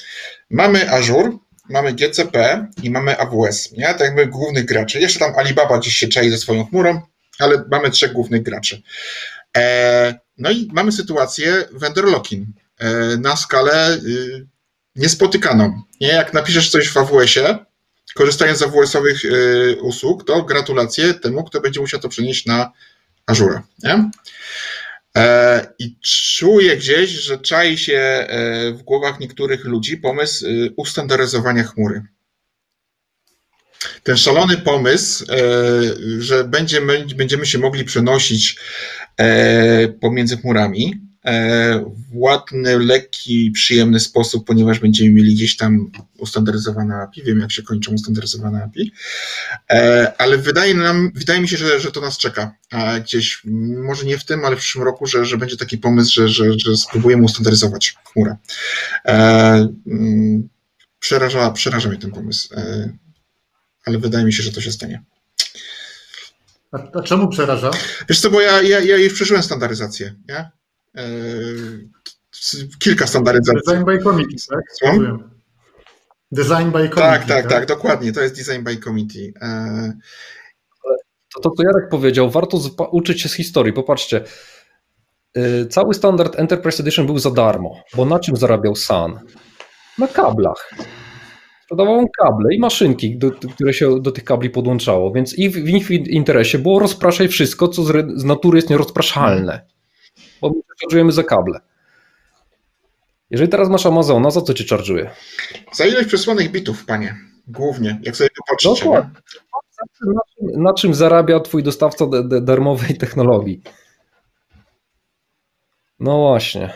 Mamy 0.50 0.90
Azure, 0.90 1.38
mamy 1.68 1.92
GCP 1.92 2.66
i 2.82 2.90
mamy 2.90 3.18
AWS, 3.18 3.72
nie? 3.72 3.86
Tak 3.86 4.00
jakby 4.00 4.26
głównych 4.26 4.64
graczy. 4.64 5.00
Jeszcze 5.00 5.18
tam 5.18 5.32
Alibaba 5.36 5.78
gdzieś 5.78 5.96
się 5.96 6.08
czai 6.08 6.30
ze 6.30 6.38
swoją 6.38 6.66
chmurą, 6.66 7.02
ale 7.38 7.64
mamy 7.70 7.90
trzech 7.90 8.12
głównych 8.12 8.42
graczy. 8.42 8.82
E, 9.56 10.18
no 10.38 10.50
i 10.50 10.68
mamy 10.72 10.92
sytuację 10.92 11.64
vendor 11.72 12.04
lock-in. 12.04 12.46
E, 12.78 13.16
na 13.16 13.36
skalę 13.36 13.94
y, 13.94 14.46
niespotykaną. 14.96 15.82
Nie? 16.00 16.08
Jak 16.08 16.32
napiszesz 16.32 16.70
coś 16.70 16.88
w 16.88 16.96
AWS-ie, 16.96 17.58
korzystając 18.14 18.58
z 18.58 18.62
AWS-owych 18.62 19.24
y, 19.24 19.76
usług, 19.82 20.24
to 20.24 20.42
gratulacje 20.42 21.14
temu, 21.14 21.44
kto 21.44 21.60
będzie 21.60 21.80
musiał 21.80 22.00
to 22.00 22.08
przenieść 22.08 22.46
na 22.46 22.72
Azure. 23.26 23.62
Nie? 23.82 24.10
E, 25.16 25.66
I 25.78 25.96
czuję 26.36 26.76
gdzieś, 26.76 27.10
że 27.10 27.38
czai 27.38 27.78
się 27.78 27.98
e, 27.98 28.26
w 28.72 28.82
głowach 28.82 29.20
niektórych 29.20 29.64
ludzi 29.64 29.96
pomysł 29.96 30.46
y, 30.46 30.74
ustandaryzowania 30.76 31.64
chmury. 31.64 32.02
Ten 34.02 34.16
szalony 34.16 34.56
pomysł, 34.56 35.24
że 36.18 36.44
będziemy, 36.44 37.06
będziemy 37.16 37.46
się 37.46 37.58
mogli 37.58 37.84
przenosić 37.84 38.56
pomiędzy 40.00 40.36
chmurami, 40.36 40.92
E, 40.92 41.13
w 41.24 42.16
ładny, 42.16 42.78
lekki, 42.78 43.50
przyjemny 43.50 44.00
sposób, 44.00 44.46
ponieważ 44.46 44.78
będziemy 44.78 45.10
mieli 45.10 45.34
gdzieś 45.34 45.56
tam 45.56 45.90
ustandaryzowane 46.18 46.96
API, 46.96 47.22
wiem 47.22 47.40
jak 47.40 47.52
się 47.52 47.62
kończą 47.62 47.92
ustandaryzowane 47.92 48.64
API, 48.64 48.92
e, 49.70 50.12
ale 50.18 50.38
wydaje, 50.38 50.74
nam, 50.74 51.10
wydaje 51.14 51.40
mi 51.40 51.48
się, 51.48 51.56
że, 51.56 51.80
że 51.80 51.92
to 51.92 52.00
nas 52.00 52.18
czeka 52.18 52.54
gdzieś, 53.00 53.42
może 53.84 54.06
nie 54.06 54.18
w 54.18 54.24
tym, 54.24 54.44
ale 54.44 54.56
w 54.56 54.58
przyszłym 54.58 54.84
roku, 54.84 55.06
że, 55.06 55.24
że 55.24 55.38
będzie 55.38 55.56
taki 55.56 55.78
pomysł, 55.78 56.12
że, 56.14 56.28
że, 56.28 56.58
że 56.58 56.76
spróbujemy 56.76 57.22
ustandaryzować 57.22 57.94
chmurę. 58.04 58.36
E, 59.04 59.14
mm, 59.86 60.48
przeraża, 60.98 61.50
przeraża 61.50 61.88
mnie 61.88 61.98
ten 61.98 62.10
pomysł, 62.10 62.48
ale 63.86 63.98
wydaje 63.98 64.24
mi 64.24 64.32
się, 64.32 64.42
że 64.42 64.52
to 64.52 64.60
się 64.60 64.72
stanie. 64.72 65.02
A, 66.72 66.98
a 66.98 67.02
czemu 67.02 67.28
przeraża? 67.28 67.70
Wiesz 68.08 68.20
co, 68.20 68.30
bo 68.30 68.40
ja, 68.40 68.62
ja, 68.62 68.80
ja 68.80 68.96
już 68.96 69.14
przeżyłem 69.14 69.42
standaryzację, 69.42 70.14
nie? 70.28 70.50
E, 70.96 71.02
kilka 72.78 73.06
standaryzacji. 73.06 73.60
Design 73.66 73.84
by 73.84 73.98
committee, 73.98 74.36
tak? 74.48 74.64
Design 76.32 76.70
by 76.70 76.88
committee. 76.88 76.94
Tak, 76.94 77.24
tak, 77.24 77.28
tak, 77.28 77.48
tak, 77.48 77.66
dokładnie. 77.66 78.12
To 78.12 78.20
jest 78.20 78.36
design 78.36 78.62
by 78.62 78.76
committee. 78.76 79.32
E, 79.42 79.92
to, 81.34 81.40
to, 81.40 81.50
co 81.50 81.62
Jarek 81.62 81.90
powiedział, 81.90 82.30
warto 82.30 82.58
uczyć 82.90 83.20
się 83.22 83.28
z 83.28 83.34
historii. 83.34 83.72
Popatrzcie, 83.72 84.24
e, 85.36 85.66
cały 85.66 85.94
standard 85.94 86.38
Enterprise 86.38 86.82
Edition 86.82 87.06
był 87.06 87.18
za 87.18 87.30
darmo, 87.30 87.82
bo 87.96 88.04
na 88.04 88.18
czym 88.18 88.36
zarabiał 88.36 88.76
Sun? 88.76 89.18
Na 89.98 90.08
kablach. 90.08 90.70
Sprzedawał 91.64 91.98
on 91.98 92.06
kable 92.18 92.54
i 92.54 92.58
maszynki, 92.58 93.18
do, 93.18 93.30
które 93.30 93.74
się 93.74 94.00
do 94.00 94.12
tych 94.12 94.24
kabli 94.24 94.50
podłączało, 94.50 95.12
więc 95.12 95.38
i 95.38 95.50
w, 95.50 95.52
w 95.52 95.68
ich 95.68 95.90
interesie 95.90 96.58
było 96.58 96.78
rozpraszać 96.78 97.30
wszystko, 97.30 97.68
co 97.68 97.82
z, 97.82 98.20
z 98.20 98.24
natury 98.24 98.58
jest 98.58 98.70
nierozpraszalne 98.70 99.73
bo 100.50 101.04
my 101.04 101.12
za 101.12 101.22
kable. 101.22 101.60
Jeżeli 103.30 103.50
teraz 103.50 103.68
masz 103.68 103.86
Amazona, 103.86 104.30
za 104.30 104.40
co 104.40 104.54
cię 104.54 104.64
czarżuje? 104.64 105.10
Za 105.72 105.86
ilość 105.86 106.08
przesłanych 106.08 106.50
bitów, 106.50 106.84
panie. 106.84 107.16
Głównie, 107.46 108.00
jak 108.02 108.16
sobie 108.16 108.30
popatrzycie. 108.36 108.84
Dokładnie. 108.84 109.20
Na 110.06 110.22
czym, 110.36 110.62
na 110.62 110.74
czym 110.74 110.94
zarabia 110.94 111.40
twój 111.40 111.62
dostawca 111.62 112.06
darmowej 112.40 112.98
technologii? 112.98 113.62
No 116.00 116.18
właśnie. 116.18 116.72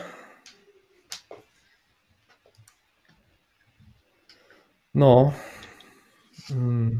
No. 4.95 5.33
Hmm. 6.49 6.99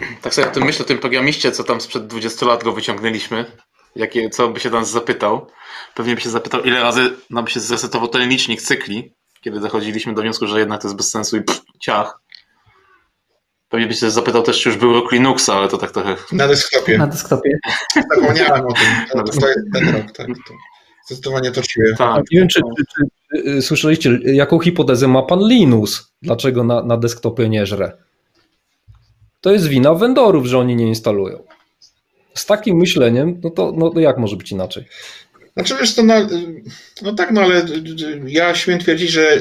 Tak 0.22 0.34
sobie 0.34 0.48
o 0.48 0.50
tym 0.50 0.64
myślę, 0.64 0.84
o 0.84 0.88
tym 0.88 0.98
programiście, 0.98 1.52
co 1.52 1.64
tam 1.64 1.80
sprzed 1.80 2.06
20 2.06 2.46
lat 2.46 2.64
go 2.64 2.72
wyciągnęliśmy. 2.72 3.44
Jakie, 3.96 4.30
co 4.30 4.48
by 4.48 4.60
się 4.60 4.70
nas 4.70 4.90
zapytał? 4.90 5.46
Pewnie 5.94 6.14
by 6.14 6.20
się 6.20 6.30
zapytał, 6.30 6.62
ile 6.62 6.80
razy 6.80 7.10
nam 7.30 7.48
się 7.48 7.60
zresetował 7.60 8.08
ten 8.08 8.28
licznik 8.28 8.62
cykli, 8.62 9.14
kiedy 9.40 9.60
dochodziliśmy 9.60 10.14
do 10.14 10.22
wniosku, 10.22 10.46
że 10.46 10.58
jednak 10.58 10.82
to 10.82 10.88
jest 10.88 10.96
bez 10.96 11.10
sensu 11.10 11.36
i 11.36 11.42
pff, 11.42 11.62
ciach. 11.80 12.18
Pewnie 13.68 13.86
by 13.86 13.94
się 13.94 14.10
zapytał 14.10 14.42
też, 14.42 14.62
czy 14.62 14.68
już 14.68 14.78
był 14.78 14.92
rok 14.92 15.12
Linuxa, 15.12 15.50
ale 15.50 15.68
to 15.68 15.78
tak 15.78 15.90
trochę... 15.90 16.16
Na 16.32 16.48
desktopie. 16.48 16.98
Na 16.98 17.06
desktopie. 17.06 17.58
Zapomniałem 17.94 18.66
o 18.66 18.72
tym. 18.72 18.86
To, 19.26 19.40
to 19.40 19.48
jest 19.48 19.60
ten 19.72 19.94
rok, 19.94 20.12
tak. 20.12 20.26
To 20.26 20.54
zdecydowanie 21.06 21.52
to 21.52 21.62
czuję. 21.62 21.94
Tak. 21.98 22.22
Nie 22.32 22.38
wiem, 22.38 22.48
czy, 22.48 22.60
czy, 22.76 22.84
czy, 23.34 23.62
słyszeliście, 23.62 24.18
jaką 24.24 24.60
hipotezę 24.60 25.08
ma 25.08 25.22
pan 25.22 25.48
Linus? 25.48 26.12
Dlaczego 26.22 26.64
na, 26.64 26.82
na 26.82 26.96
desktopie 26.96 27.48
nie 27.48 27.66
żre? 27.66 27.92
To 29.42 29.52
jest 29.52 29.66
wina 29.66 29.94
vendorów, 29.94 30.46
że 30.46 30.58
oni 30.58 30.76
nie 30.76 30.86
instalują. 30.86 31.42
Z 32.34 32.46
takim 32.46 32.76
myśleniem, 32.76 33.40
no 33.44 33.50
to, 33.50 33.72
no 33.76 33.90
to 33.90 34.00
jak 34.00 34.18
może 34.18 34.36
być 34.36 34.52
inaczej? 34.52 34.84
Znaczy 35.54 35.74
wiesz, 35.80 35.94
to 35.94 36.02
no, 36.02 36.14
no 37.02 37.14
tak, 37.14 37.30
no 37.30 37.40
ale 37.40 37.66
ja 38.26 38.54
śmiem 38.54 38.78
twierdzić, 38.78 39.10
że 39.10 39.36
y, 39.36 39.40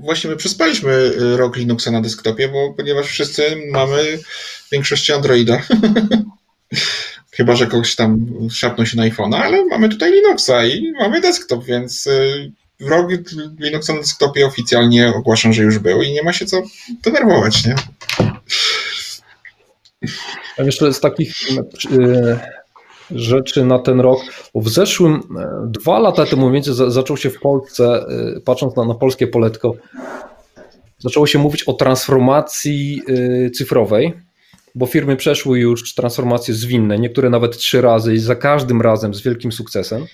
właśnie 0.00 0.30
my 0.30 0.36
przespaliśmy 0.36 1.12
rok 1.36 1.56
Linuxa 1.56 1.90
na 1.90 2.00
desktopie, 2.00 2.48
bo 2.48 2.74
ponieważ 2.76 3.06
wszyscy 3.06 3.42
mamy 3.72 4.18
w 4.66 4.70
większości 4.72 5.12
Androida. 5.12 5.62
Chyba, 7.36 7.56
że 7.56 7.66
kogoś 7.66 7.94
tam 7.94 8.26
szapnął 8.50 8.86
się 8.86 8.96
na 8.96 9.08
iPhone'a, 9.08 9.36
ale 9.36 9.64
mamy 9.64 9.88
tutaj 9.88 10.12
Linuxa 10.12 10.66
i 10.66 10.92
mamy 11.00 11.20
desktop, 11.20 11.64
więc 11.64 12.06
y, 12.06 12.52
rok 12.80 13.10
Linuxa 13.58 13.92
na 13.92 13.98
desktopie 13.98 14.46
oficjalnie 14.46 15.08
ogłaszam, 15.08 15.52
że 15.52 15.62
już 15.62 15.78
był 15.78 16.02
i 16.02 16.12
nie 16.12 16.22
ma 16.22 16.32
się 16.32 16.46
co 16.46 16.62
denerwować, 17.02 17.66
nie? 17.66 17.74
A 20.58 20.62
jeszcze 20.62 20.92
z 20.92 21.00
takich 21.00 21.32
e, 21.50 22.40
rzeczy 23.10 23.64
na 23.64 23.78
ten 23.78 24.00
rok, 24.00 24.20
w 24.54 24.68
zeszłym, 24.68 25.14
e, 25.14 25.48
dwa 25.66 25.98
lata 25.98 26.26
temu 26.26 26.50
więcej 26.50 26.74
zaczął 26.88 27.16
się 27.16 27.30
w 27.30 27.40
Polsce, 27.40 28.06
e, 28.36 28.40
patrząc 28.40 28.76
na, 28.76 28.84
na 28.84 28.94
polskie 28.94 29.26
poletko, 29.26 29.74
zaczęło 30.98 31.26
się 31.26 31.38
mówić 31.38 31.64
o 31.64 31.72
transformacji 31.72 33.02
cyfrowej, 33.54 34.12
bo 34.74 34.86
firmy 34.86 35.16
przeszły 35.16 35.58
już 35.58 35.94
transformacje 35.94 36.54
zwinne, 36.54 36.98
niektóre 36.98 37.30
nawet 37.30 37.56
trzy 37.56 37.80
razy 37.80 38.14
i 38.14 38.18
za 38.18 38.36
każdym 38.36 38.82
razem 38.82 39.14
z 39.14 39.22
wielkim 39.22 39.52
sukcesem 39.52 40.06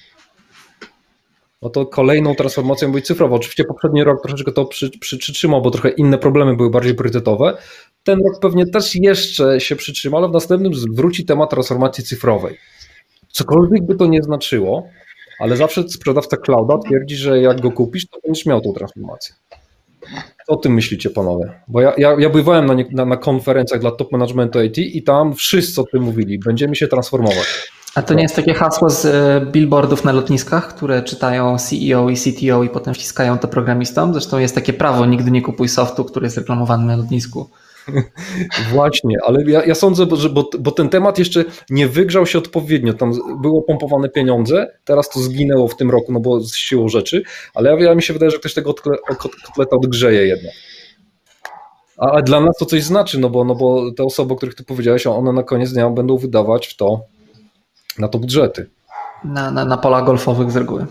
no 1.62 1.70
to 1.70 1.86
kolejną 1.86 2.34
transformacją 2.34 2.90
była 2.90 3.02
cyfrowa. 3.02 3.36
Oczywiście 3.36 3.64
poprzedni 3.64 4.04
rok 4.04 4.22
troszeczkę 4.22 4.52
to 4.52 4.64
przy, 4.64 4.90
przytrzymał, 5.00 5.62
bo 5.62 5.70
trochę 5.70 5.90
inne 5.90 6.18
problemy 6.18 6.56
były 6.56 6.70
bardziej 6.70 6.94
priorytetowe. 6.94 7.56
Ten 8.04 8.18
rok 8.18 8.40
pewnie 8.40 8.66
też 8.66 8.94
jeszcze 8.94 9.60
się 9.60 9.76
przytrzyma, 9.76 10.18
ale 10.18 10.28
w 10.28 10.32
następnym 10.32 10.72
wróci 10.92 11.24
temat 11.24 11.50
transformacji 11.50 12.04
cyfrowej. 12.04 12.58
Cokolwiek 13.28 13.86
by 13.86 13.94
to 13.94 14.06
nie 14.06 14.22
znaczyło, 14.22 14.88
ale 15.40 15.56
zawsze 15.56 15.88
sprzedawca 15.88 16.36
clouda 16.36 16.78
twierdzi, 16.78 17.16
że 17.16 17.40
jak 17.40 17.60
go 17.60 17.70
kupisz, 17.70 18.08
to 18.08 18.18
będziesz 18.24 18.46
miał 18.46 18.60
tą 18.60 18.72
transformację. 18.72 19.34
Co 20.46 20.52
o 20.52 20.56
tym 20.56 20.74
myślicie, 20.74 21.10
panowie? 21.10 21.52
Bo 21.68 21.80
ja, 21.80 21.92
ja, 21.96 22.16
ja 22.18 22.30
bywałem 22.30 22.66
na, 22.66 22.74
na, 22.92 23.04
na 23.04 23.16
konferencjach 23.16 23.80
dla 23.80 23.90
top 23.90 24.12
managementu 24.12 24.62
IT 24.62 24.78
i 24.78 25.02
tam 25.02 25.34
wszyscy 25.34 25.80
o 25.80 25.84
tym 25.84 26.02
mówili. 26.02 26.38
Będziemy 26.38 26.76
się 26.76 26.88
transformować. 26.88 27.72
A 27.94 28.02
to 28.02 28.14
nie 28.14 28.22
jest 28.22 28.36
takie 28.36 28.54
hasło 28.54 28.90
z 28.90 29.04
e, 29.04 29.46
billboardów 29.52 30.04
na 30.04 30.12
lotniskach, 30.12 30.74
które 30.74 31.02
czytają 31.02 31.58
CEO 31.58 32.10
i 32.10 32.16
CTO 32.16 32.62
i 32.62 32.68
potem 32.68 32.94
wciskają 32.94 33.38
to 33.38 33.48
programistom? 33.48 34.12
Zresztą 34.12 34.38
jest 34.38 34.54
takie 34.54 34.72
prawo, 34.72 35.06
nigdy 35.06 35.30
nie 35.30 35.42
kupuj 35.42 35.68
softu, 35.68 36.04
który 36.04 36.26
jest 36.26 36.36
reklamowany 36.36 36.86
na 36.86 36.96
lotnisku. 36.96 37.50
Właśnie, 38.72 39.16
ale 39.24 39.50
ja, 39.50 39.64
ja 39.64 39.74
sądzę, 39.74 40.06
że 40.12 40.30
bo, 40.30 40.50
bo, 40.58 40.70
ten 40.70 40.88
temat 40.88 41.18
jeszcze 41.18 41.44
nie 41.70 41.88
wygrzał 41.88 42.26
się 42.26 42.38
odpowiednio. 42.38 42.94
Tam 42.94 43.12
było 43.42 43.62
pompowane 43.62 44.08
pieniądze, 44.08 44.66
teraz 44.84 45.08
to 45.08 45.20
zginęło 45.20 45.68
w 45.68 45.76
tym 45.76 45.90
roku, 45.90 46.12
no 46.12 46.20
bo 46.20 46.40
z 46.40 46.54
siłą 46.54 46.88
rzeczy, 46.88 47.22
ale 47.54 47.70
ja, 47.70 47.80
ja 47.80 47.94
mi 47.94 48.02
się 48.02 48.12
wydaje, 48.12 48.30
że 48.30 48.38
ktoś 48.38 48.54
tego 48.54 48.74
kotleta 49.18 49.76
odgrzeje 49.76 50.26
jednak. 50.26 50.52
A 51.96 52.22
dla 52.22 52.40
nas 52.40 52.56
to 52.56 52.66
coś 52.66 52.82
znaczy, 52.82 53.18
no 53.18 53.30
bo, 53.30 53.44
no 53.44 53.54
bo 53.54 53.92
te 53.92 54.04
osoby, 54.04 54.32
o 54.34 54.36
których 54.36 54.54
ty 54.54 54.64
powiedziałeś, 54.64 55.06
one 55.06 55.32
na 55.32 55.42
koniec 55.42 55.72
dnia 55.72 55.90
będą 55.90 56.16
wydawać 56.16 56.66
w 56.66 56.76
to 56.76 57.00
na 57.98 58.08
to 58.08 58.18
budżety. 58.18 58.70
Na, 59.24 59.50
na, 59.50 59.64
na 59.64 59.76
pola 59.76 60.02
golfowych 60.02 60.50
z 60.50 60.56
reguły. 60.56 60.86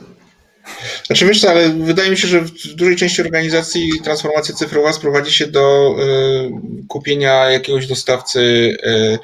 Znaczy 1.08 1.26
wiesz 1.26 1.44
ale 1.44 1.70
wydaje 1.70 2.12
mi 2.12 2.18
się, 2.18 2.28
że 2.28 2.42
w 2.42 2.52
dużej 2.52 2.96
części 2.96 3.22
organizacji 3.22 3.90
transformacja 4.04 4.56
cyfrowa 4.56 4.94
sprowadzi 4.94 5.32
się 5.32 5.48
do 5.48 5.96
y, 6.00 6.88
kupienia 6.88 7.52
jakiegoś 7.52 7.88
dostawcy 7.88 8.40
y, 8.40 9.20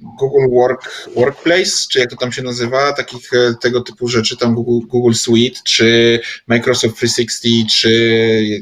Google 0.00 0.50
Work, 0.50 1.08
Workplace, 1.14 1.70
czy 1.90 1.98
jak 1.98 2.10
to 2.10 2.16
tam 2.16 2.32
się 2.32 2.42
nazywa, 2.42 2.92
takich 2.92 3.32
y, 3.32 3.54
tego 3.60 3.80
typu 3.80 4.08
rzeczy, 4.08 4.36
tam 4.36 4.54
Google, 4.54 4.86
Google 4.86 5.14
Suite, 5.14 5.60
czy 5.64 6.20
Microsoft 6.46 6.96
360, 6.96 7.70
czy 7.70 8.60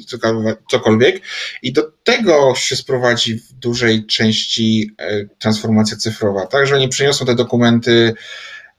cokolwiek. 0.71 1.21
I 1.63 1.73
do 1.73 1.93
tego 2.05 2.55
się 2.57 2.77
sprowadzi 2.77 3.35
w 3.35 3.53
dużej 3.53 4.07
części 4.07 4.91
y, 5.01 5.29
transformacja 5.39 5.97
cyfrowa, 5.97 6.47
tak, 6.47 6.67
że 6.67 6.75
oni 6.75 6.89
przyniosą 6.89 7.27
te 7.27 7.35
dokumenty 7.35 8.15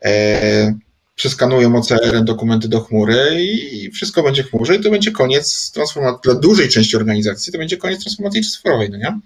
y, 0.06 0.85
przeskanują 1.16 1.76
OCR 1.76 2.24
dokumenty 2.24 2.68
do 2.68 2.82
chmury 2.82 3.44
i 3.72 3.92
wszystko 3.92 4.24
będzie 4.24 4.44
w 4.44 4.50
chmurze 4.50 4.76
i 4.76 4.80
to 4.80 4.90
będzie 4.90 5.12
koniec 5.12 5.72
transformacji, 5.72 6.20
dla 6.24 6.34
dużej 6.34 6.70
części 6.70 6.98
organizacji 6.98 7.54
to 7.54 7.60
będzie 7.60 7.78
koniec 7.78 8.02
transformacji 8.02 8.44
cyfrowej, 8.44 8.90
no 8.90 8.98
nie? 8.98 9.20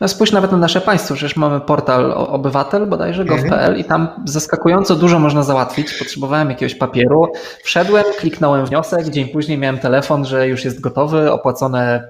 No 0.00 0.08
spójrz 0.08 0.32
nawet 0.32 0.52
na 0.52 0.58
nasze 0.58 0.80
państwo, 0.80 1.14
przecież 1.14 1.36
mamy 1.36 1.60
portal 1.60 2.12
obywatel 2.12 2.86
bodajże, 2.86 3.24
gov.pl 3.24 3.52
mhm. 3.52 3.78
i 3.78 3.84
tam 3.84 4.08
zaskakująco 4.24 4.96
dużo 4.96 5.18
można 5.18 5.42
załatwić. 5.42 5.94
Potrzebowałem 5.94 6.50
jakiegoś 6.50 6.74
papieru, 6.74 7.32
wszedłem, 7.62 8.04
kliknąłem 8.18 8.66
wniosek, 8.66 9.08
dzień 9.08 9.28
później 9.28 9.58
miałem 9.58 9.78
telefon, 9.78 10.24
że 10.24 10.48
już 10.48 10.64
jest 10.64 10.80
gotowy, 10.80 11.32
opłacone 11.32 12.08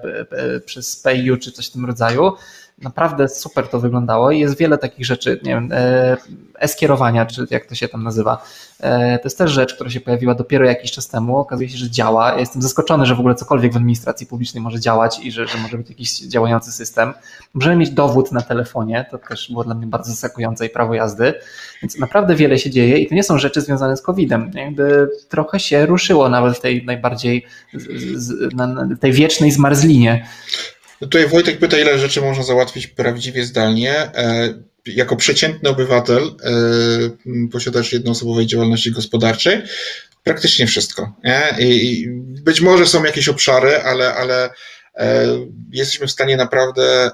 przez 0.65 0.95
PayU 0.95 1.37
czy 1.37 1.51
coś 1.51 1.67
w 1.67 1.71
tym 1.71 1.85
rodzaju 1.85 2.31
naprawdę 2.81 3.29
super 3.29 3.67
to 3.67 3.79
wyglądało 3.79 4.31
i 4.31 4.39
jest 4.39 4.57
wiele 4.57 4.77
takich 4.77 5.05
rzeczy, 5.05 5.39
nie 5.43 5.51
wiem, 5.51 5.69
e, 5.71 6.17
e-skierowania, 6.59 7.25
czy 7.25 7.47
jak 7.49 7.65
to 7.65 7.75
się 7.75 7.87
tam 7.87 8.03
nazywa. 8.03 8.43
E, 8.79 9.17
to 9.17 9.23
jest 9.23 9.37
też 9.37 9.51
rzecz, 9.51 9.75
która 9.75 9.89
się 9.89 9.99
pojawiła 9.99 10.35
dopiero 10.35 10.65
jakiś 10.65 10.91
czas 10.91 11.07
temu. 11.07 11.37
Okazuje 11.37 11.69
się, 11.69 11.77
że 11.77 11.89
działa. 11.89 12.31
Ja 12.31 12.39
jestem 12.39 12.61
zaskoczony, 12.61 13.05
że 13.05 13.15
w 13.15 13.19
ogóle 13.19 13.35
cokolwiek 13.35 13.73
w 13.73 13.75
administracji 13.75 14.27
publicznej 14.27 14.63
może 14.63 14.79
działać 14.79 15.19
i 15.23 15.31
że, 15.31 15.47
że 15.47 15.57
może 15.57 15.77
być 15.77 15.89
jakiś 15.89 16.19
działający 16.19 16.71
system. 16.71 17.13
Możemy 17.53 17.75
mieć 17.75 17.89
dowód 17.89 18.31
na 18.31 18.41
telefonie, 18.41 19.05
to 19.11 19.17
też 19.17 19.51
było 19.51 19.63
dla 19.63 19.75
mnie 19.75 19.87
bardzo 19.87 20.11
zaskakujące 20.11 20.65
i 20.65 20.69
prawo 20.69 20.93
jazdy. 20.93 21.33
Więc 21.81 21.97
naprawdę 21.97 22.35
wiele 22.35 22.59
się 22.59 22.69
dzieje 22.69 22.97
i 22.97 23.07
to 23.07 23.15
nie 23.15 23.23
są 23.23 23.37
rzeczy 23.37 23.61
związane 23.61 23.97
z 23.97 24.01
COVID-em. 24.01 24.51
Jakby 24.53 25.09
trochę 25.29 25.59
się 25.59 25.85
ruszyło 25.85 26.29
nawet 26.29 26.57
w 26.57 26.61
tej 26.61 26.85
najbardziej, 26.85 27.45
tej 28.99 29.11
wiecznej 29.11 29.51
zmarzlinie. 29.51 30.27
No 31.01 31.07
tutaj 31.07 31.27
Wojtek 31.27 31.59
pyta, 31.59 31.77
ile 31.77 31.99
rzeczy 31.99 32.21
można 32.21 32.43
załatwić 32.43 32.87
prawdziwie 32.87 33.45
zdalnie. 33.45 33.93
E, 33.93 34.53
jako 34.85 35.15
przeciętny 35.15 35.69
obywatel, 35.69 36.23
e, 36.23 37.49
posiadacz 37.51 37.91
jednoosobowej 37.91 38.45
działalności 38.45 38.91
gospodarczej, 38.91 39.61
praktycznie 40.23 40.67
wszystko. 40.67 41.15
Nie? 41.23 41.55
I 41.59 42.05
być 42.43 42.61
może 42.61 42.85
są 42.85 43.03
jakieś 43.03 43.29
obszary, 43.29 43.81
ale, 43.81 44.13
ale 44.13 44.49
e, 44.95 45.25
jesteśmy 45.71 46.07
w 46.07 46.11
stanie 46.11 46.37
naprawdę 46.37 47.11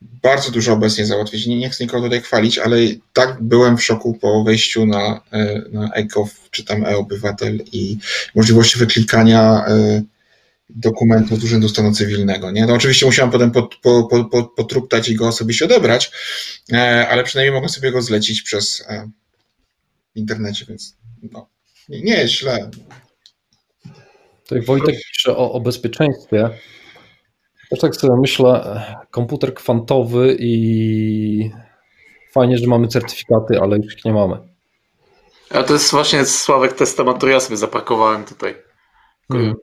bardzo 0.00 0.50
dużo 0.50 0.72
obecnie 0.72 1.06
załatwić. 1.06 1.46
Nie, 1.46 1.56
nie 1.56 1.70
chcę 1.70 1.84
nikogo 1.84 2.02
tutaj 2.02 2.20
chwalić, 2.20 2.58
ale 2.58 2.76
tak 3.12 3.42
byłem 3.42 3.76
w 3.76 3.84
szoku 3.84 4.14
po 4.14 4.44
wejściu 4.44 4.86
na, 4.86 5.20
na 5.72 5.92
EGOV 5.92 6.30
czy 6.50 6.64
tam 6.64 6.84
e-obywatel 6.84 7.60
i 7.72 7.98
możliwości 8.34 8.78
wyklikania 8.78 9.64
dokumentu 10.68 11.36
z 11.36 11.44
Urzędu 11.44 11.68
Stanu 11.68 11.92
Cywilnego. 11.92 12.50
Nie? 12.50 12.66
No 12.66 12.74
oczywiście 12.74 13.06
musiałem 13.06 13.30
potem 13.30 13.50
pot, 13.50 13.74
po, 13.82 14.08
po, 14.10 14.24
po, 14.24 14.44
potruptać 14.44 15.08
i 15.08 15.14
go 15.14 15.28
osobiście 15.28 15.64
odebrać, 15.64 16.12
e, 16.72 17.08
ale 17.08 17.24
przynajmniej 17.24 17.54
mogę 17.54 17.68
sobie 17.68 17.92
go 17.92 18.02
zlecić 18.02 18.42
przez 18.42 18.84
e, 18.88 19.10
internecie, 20.14 20.64
więc 20.68 20.96
no, 21.32 21.48
nie, 21.88 22.00
nie 22.00 22.14
jest 22.14 22.34
źle. 22.34 22.70
Tutaj 24.42 24.64
Wojtek 24.64 24.94
pisze 25.12 25.36
o, 25.36 25.52
o 25.52 25.60
bezpieczeństwie. 25.60 26.50
Też 27.70 27.80
tak 27.80 27.96
sobie 27.96 28.14
myślę, 28.20 28.82
komputer 29.10 29.54
kwantowy 29.54 30.36
i 30.40 31.50
fajnie, 32.32 32.58
że 32.58 32.66
mamy 32.66 32.88
certyfikaty, 32.88 33.60
ale 33.60 33.76
już 33.76 33.94
ich 33.94 34.04
nie 34.04 34.12
mamy. 34.12 34.36
A 35.50 35.62
to 35.62 35.72
jest 35.72 35.90
właśnie 35.90 36.24
Sławek 36.24 36.72
testament, 36.72 37.16
który 37.18 37.32
ja 37.32 37.40
sobie 37.40 37.56
zapakowałem 37.56 38.24
tutaj. 38.24 38.65
Mhm. 39.30 39.54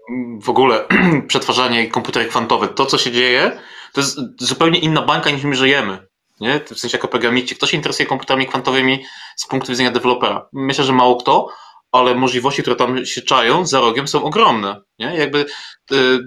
W 0.41 0.49
ogóle 0.49 0.85
przetwarzanie 1.27 1.87
komputery 1.87 2.25
kwantowe, 2.25 2.67
to 2.67 2.85
co 2.85 2.97
się 2.97 3.11
dzieje, 3.11 3.59
to 3.93 4.01
jest 4.01 4.17
zupełnie 4.39 4.79
inna 4.79 5.01
bańka 5.01 5.29
niż 5.29 5.43
my 5.43 5.55
żyjemy. 5.55 6.07
Nie? 6.39 6.59
W 6.59 6.79
sensie 6.79 6.97
jako 6.97 7.07
programiści. 7.07 7.55
Kto 7.55 7.67
się 7.67 7.77
interesuje 7.77 8.07
komputerami 8.07 8.47
kwantowymi 8.47 9.05
z 9.35 9.47
punktu 9.47 9.71
widzenia 9.71 9.91
dewelopera? 9.91 10.49
Myślę, 10.53 10.83
że 10.83 10.93
mało 10.93 11.15
kto, 11.15 11.47
ale 11.91 12.15
możliwości, 12.15 12.61
które 12.61 12.75
tam 12.75 13.05
się 13.05 13.21
czają 13.21 13.65
za 13.65 13.79
rogiem 13.79 14.07
są 14.07 14.23
ogromne. 14.23 14.81
Nie? 14.99 15.15
Jakby 15.15 15.45
y, 15.91 16.19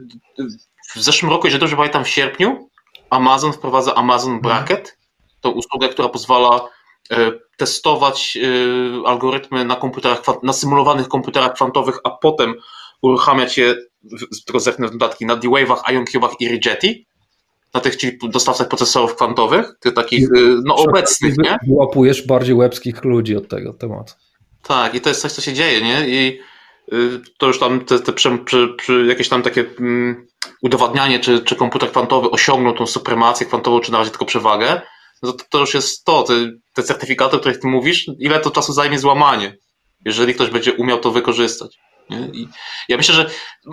w 0.95 1.01
zeszłym 1.01 1.31
roku, 1.31 1.47
jeżeli 1.47 1.61
dobrze 1.61 1.77
pamiętam, 1.77 2.05
w 2.05 2.09
sierpniu 2.09 2.69
Amazon 3.11 3.53
wprowadza 3.53 3.95
Amazon 3.95 4.33
mhm. 4.33 4.43
Bracket, 4.43 4.99
tą 5.41 5.51
usługę, 5.51 5.89
która 5.89 6.09
pozwala 6.09 6.69
y, 7.13 7.41
testować 7.57 8.39
y, 8.43 9.07
algorytmy 9.07 9.65
na 9.65 9.77
komputerach, 9.77 10.23
na 10.43 10.53
symulowanych 10.53 11.09
komputerach 11.09 11.55
kwantowych, 11.55 11.99
a 12.05 12.11
potem 12.11 12.55
uruchamiać 13.07 13.59
je, 13.59 13.75
tylko 14.47 14.61
w 14.61 14.91
dodatki, 14.91 15.27
na 15.27 15.37
D-Wave'ach, 15.37 15.81
IonCube'ach 15.89 16.35
i 16.41 16.49
Rigetti, 16.49 17.07
na 17.75 17.81
tych 17.81 17.97
czyli 17.97 18.19
dostawcach 18.23 18.69
procesorów 18.69 19.15
kwantowych, 19.15 19.73
tych 19.81 19.95
takich 19.95 20.29
no, 20.65 20.77
obecnych, 20.77 21.39
nie? 21.39 21.57
Łapujesz 21.69 22.27
bardziej 22.27 22.55
łebskich 22.55 23.05
ludzi 23.05 23.37
od 23.37 23.49
tego 23.49 23.73
tematu. 23.75 24.13
Tak, 24.63 24.95
i 24.95 25.01
to 25.01 25.09
jest 25.09 25.23
coś, 25.23 25.33
co 25.33 25.43
się 25.43 25.53
dzieje, 25.53 25.81
nie? 25.81 26.09
I 26.09 26.39
y, 26.93 27.21
to 27.39 27.47
już 27.47 27.59
tam 27.59 27.85
te, 27.85 27.99
te 27.99 28.13
przy, 28.13 28.39
przy, 28.39 28.69
przy 28.79 29.07
jakieś 29.07 29.29
tam 29.29 29.43
takie 29.43 29.65
um, 29.65 30.27
udowadnianie, 30.63 31.21
czy, 31.21 31.41
czy 31.41 31.57
komputer 31.57 31.91
kwantowy 31.91 32.31
osiągnął 32.31 32.75
tą 32.75 32.87
supremację 32.87 33.47
kwantową, 33.47 33.81
czy 33.81 33.93
na 33.93 33.99
razie 33.99 34.11
tylko 34.11 34.25
przewagę, 34.25 34.81
no 35.23 35.33
to, 35.33 35.45
to 35.51 35.59
już 35.59 35.75
jest 35.75 36.05
to, 36.05 36.23
te, 36.23 36.35
te 36.75 36.83
certyfikaty, 36.83 37.37
o 37.37 37.39
których 37.39 37.61
ty 37.61 37.69
mówisz, 37.69 38.07
ile 38.19 38.41
to 38.41 38.51
czasu 38.51 38.73
zajmie 38.73 38.99
złamanie, 38.99 39.57
jeżeli 40.05 40.35
ktoś 40.35 40.51
będzie 40.51 40.73
umiał 40.73 40.99
to 40.99 41.11
wykorzystać. 41.11 41.79
I 42.11 42.49
ja 42.89 42.97
myślę, 42.97 43.15
że 43.15 43.27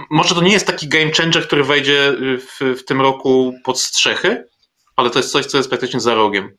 może 0.10 0.35
to 0.35 0.41
nie 0.41 0.53
jest 0.53 0.68
taki 0.68 0.88
game 0.88 1.11
changer, 1.11 1.47
który 1.47 1.64
wejdzie 1.64 2.14
w, 2.39 2.80
w 2.80 2.85
tym 2.85 3.01
roku 3.01 3.53
pod 3.64 3.80
strzechy, 3.80 4.45
ale 4.95 5.10
to 5.10 5.19
jest 5.19 5.31
coś, 5.31 5.45
co 5.45 5.57
jest 5.57 5.69
praktycznie 5.69 5.99
za 5.99 6.15
rogiem. 6.15 6.51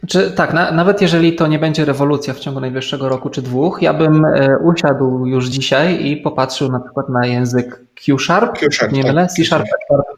Znaczy, 0.00 0.32
tak, 0.36 0.52
na, 0.54 0.72
nawet 0.72 1.02
jeżeli 1.02 1.36
to 1.36 1.46
nie 1.46 1.58
będzie 1.58 1.84
rewolucja 1.84 2.34
w 2.34 2.40
ciągu 2.40 2.60
najbliższego 2.60 3.08
roku 3.08 3.30
czy 3.30 3.42
dwóch, 3.42 3.82
ja 3.82 3.94
bym 3.94 4.24
e, 4.24 4.58
usiadł 4.64 5.26
już 5.26 5.46
dzisiaj 5.46 6.06
i 6.06 6.16
popatrzył 6.16 6.68
na 6.72 6.80
przykład 6.80 7.08
na 7.08 7.26
język 7.26 7.80
Q-Sharp, 7.94 8.58
Q-Sharp 8.58 8.92
nie 8.92 9.02
tak, 9.02 9.12
mylę? 9.12 9.26
C-Sharp, 9.26 9.66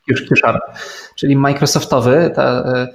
Q-Sharp, 0.09 0.63
czyli 1.17 1.37
Microsoftowy, 1.37 2.33
ta 2.35 2.43
e, 2.43 2.89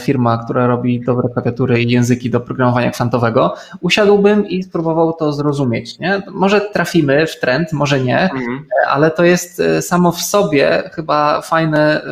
firma, 0.00 0.44
która 0.44 0.66
robi 0.66 1.00
dobre 1.00 1.28
klawiatury 1.28 1.82
i 1.82 1.90
języki 1.90 2.30
do 2.30 2.40
programowania 2.40 2.90
kwantowego, 2.90 3.54
usiadłbym 3.80 4.48
i 4.48 4.62
spróbował 4.62 5.12
to 5.12 5.32
zrozumieć. 5.32 5.98
Nie? 5.98 6.22
Może 6.30 6.60
trafimy 6.60 7.26
w 7.26 7.40
trend, 7.40 7.72
może 7.72 8.00
nie, 8.00 8.22
mhm. 8.22 8.64
ale 8.88 9.10
to 9.10 9.24
jest 9.24 9.62
samo 9.80 10.12
w 10.12 10.20
sobie 10.20 10.90
chyba 10.94 11.40
fajne 11.40 12.02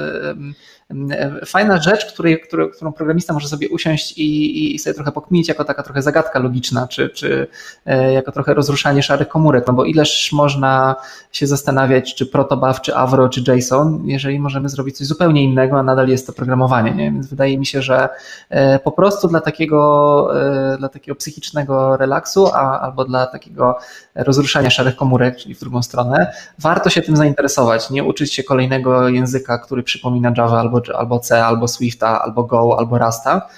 fajna 1.46 1.82
rzecz, 1.82 2.12
której, 2.12 2.40
którą, 2.40 2.92
programista 2.96 3.32
może 3.32 3.48
sobie 3.48 3.68
usiąść 3.68 4.18
i, 4.18 4.74
i 4.74 4.78
sobie 4.78 4.94
trochę 4.94 5.12
pokminić 5.12 5.48
jako 5.48 5.64
taka 5.64 5.82
trochę 5.82 6.02
zagadka 6.02 6.38
logiczna, 6.38 6.88
czy, 6.88 7.08
czy 7.08 7.46
e, 7.86 8.12
jako 8.12 8.32
trochę 8.32 8.54
rozruszanie 8.54 9.02
szarych 9.02 9.28
komórek, 9.28 9.64
no 9.66 9.72
bo 9.72 9.84
ileż 9.84 10.32
można 10.32 10.96
się 11.32 11.46
zastanawiać, 11.46 12.14
czy 12.14 12.26
protobuf, 12.26 12.80
czy 12.80 12.96
Avro, 12.96 13.28
czy 13.28 13.42
JSON, 13.52 14.02
jeżeli 14.04 14.38
możemy 14.38 14.68
zrobić 14.68 14.96
coś 14.96 15.06
zupełnie 15.06 15.44
innego, 15.44 15.78
a 15.78 15.82
nadal 15.82 16.08
jest 16.08 16.26
to 16.26 16.32
programowanie, 16.32 16.94
nie? 16.94 17.12
więc 17.12 17.26
wydaje 17.26 17.58
mi 17.58 17.66
się, 17.66 17.82
że 17.82 18.08
e, 18.50 18.78
po 18.78 18.92
prostu 18.92 19.28
dla 19.28 19.40
takiego, 19.40 20.30
e, 20.72 20.78
dla 20.78 20.88
takiego 20.88 21.16
psychicznego 21.16 21.96
relaksu, 21.96 22.46
a, 22.46 22.80
albo 22.80 23.04
dla 23.04 23.26
takiego 23.26 23.78
rozruszania 24.14 24.70
szarych 24.70 24.96
komórek, 24.96 25.36
czyli 25.36 25.54
w 25.54 25.60
drugą 25.60 25.82
stronę, 25.82 26.32
warto 26.58 26.90
się 26.90 27.02
tym 27.02 27.16
zainteresować, 27.16 27.90
nie 27.90 28.04
uczyć 28.04 28.34
się 28.34 28.42
kolejnego 28.42 29.08
języka, 29.08 29.58
który 29.58 29.82
przypomina 29.82 30.32
Java 30.36 30.60
albo 30.60 30.75
albo, 30.76 30.98
albo 30.98 31.18
C, 31.18 31.44
albo 31.44 31.68
Swifta, 31.68 32.22
albo 32.22 32.44
Go, 32.44 32.78
albo 32.78 32.98
Rasta, 32.98 33.48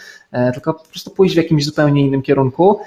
tylko 0.54 0.74
po 0.74 0.84
prostu 0.84 1.10
pójść 1.10 1.34
w 1.34 1.38
jakimś 1.38 1.64
zupełnie 1.64 2.02
innym 2.02 2.22
kierunku, 2.22 2.80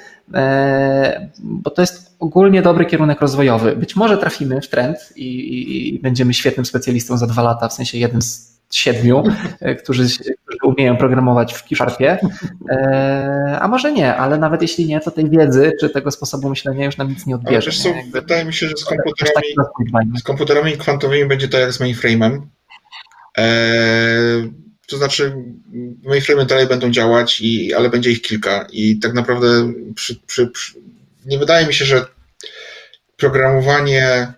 bo 1.40 1.72
to 1.72 1.82
jest 1.82 2.16
ogólnie 2.20 2.62
dobry 2.62 2.86
kierunek 2.86 3.22
rozwojowy. 3.22 3.76
Być 3.76 3.96
może 3.96 4.18
trafimy 4.18 4.62
w 4.62 4.68
trend 4.68 4.98
i, 5.16 5.96
i 5.96 6.00
będziemy 6.00 6.34
świetnym 6.34 6.66
specjalistą 6.66 7.18
za 7.18 7.28
dwa 7.28 7.42
lata, 7.42 7.68
w 7.68 7.74
sensie 7.74 7.98
jednym 7.98 8.22
z 8.22 8.52
siedmiu, 8.72 9.24
którzy, 9.84 10.04
którzy 10.06 10.58
umieją 10.64 10.98
programować 10.98 11.54
w 11.54 11.76
Sharpie, 11.76 12.18
a 13.60 13.68
może 13.68 13.92
nie, 13.92 14.16
ale 14.16 14.38
nawet 14.38 14.62
jeśli 14.62 14.86
nie, 14.86 15.00
to 15.00 15.12
tej 15.12 15.30
wiedzy 15.30 15.72
czy 15.80 15.90
tego 15.90 16.12
sposobu 16.12 16.50
myślenia 16.50 16.86
już 16.86 16.98
nam 16.98 17.10
nic 17.10 17.26
nie 17.26 17.36
odbierze. 17.36 17.56
Ale 17.56 17.66
wiesz 17.66 17.80
co, 17.80 17.90
wydaje 18.12 18.46
mi 18.46 18.54
się, 18.54 18.68
że 18.68 18.78
z 18.78 18.86
komputerami, 18.86 20.20
z 20.20 20.24
komputerami 20.24 20.78
kwantowymi 20.78 21.26
będzie 21.26 21.48
to 21.48 21.60
jak 21.60 21.74
z 21.74 21.82
mainframe'em. 21.82 22.42
Eee, 23.38 24.54
to 24.88 24.98
znaczy, 24.98 25.36
mainframe'y 26.06 26.46
dalej 26.46 26.68
będą 26.68 26.92
działać, 26.92 27.42
i, 27.42 27.74
ale 27.74 27.90
będzie 27.90 28.12
ich 28.12 28.22
kilka. 28.22 28.68
I 28.72 29.00
tak 29.00 29.14
naprawdę 29.14 29.74
przy, 29.96 30.16
przy, 30.28 30.48
przy, 30.48 30.74
nie 31.26 31.40
wydaje 31.40 31.68
mi 31.68 31.74
się, 31.74 31.86
że 31.86 32.06
programowanie 33.18 34.34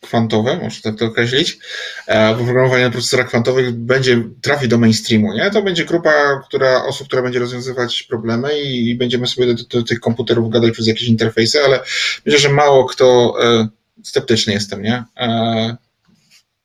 kwantowe, 0.00 0.56
można 0.62 0.90
tak 0.90 1.00
to 1.00 1.06
określić, 1.06 1.58
e, 2.06 2.34
programowanie 2.34 2.84
na 2.84 2.90
procesorach 2.90 3.28
kwantowych 3.28 3.70
będzie, 3.70 4.22
trafi 4.42 4.68
do 4.68 4.78
mainstreamu, 4.78 5.32
nie? 5.32 5.50
To 5.50 5.62
będzie 5.62 5.84
grupa 5.84 6.42
która, 6.48 6.84
osób, 6.84 7.06
która 7.06 7.22
będzie 7.22 7.38
rozwiązywać 7.38 8.02
problemy 8.02 8.60
i, 8.60 8.90
i 8.90 8.94
będziemy 8.94 9.26
sobie 9.26 9.54
do, 9.54 9.64
do, 9.64 9.82
tych 9.82 10.00
komputerów 10.00 10.50
gadać 10.50 10.72
przez 10.72 10.86
jakieś 10.86 11.08
interfejsy, 11.08 11.60
ale 11.64 11.80
myślę, 12.26 12.40
że 12.40 12.48
mało 12.48 12.84
kto, 12.84 13.34
e, 13.42 13.68
sceptyczny 14.02 14.52
jestem, 14.52 14.82
nie? 14.82 15.04
E, 15.16 15.76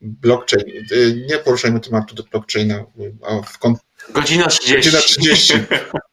blockchain, 0.01 0.63
e, 0.91 1.13
nie 1.30 1.38
poruszajmy 1.38 1.80
tematu 1.80 2.15
do 2.15 2.23
blockchaina, 2.23 2.85
a 3.23 3.41
w 3.41 3.59
kontekście 3.59 3.85
Godzina 4.09 4.47
30. 4.47 4.76
Godzina 4.76 5.01
30. 5.01 5.53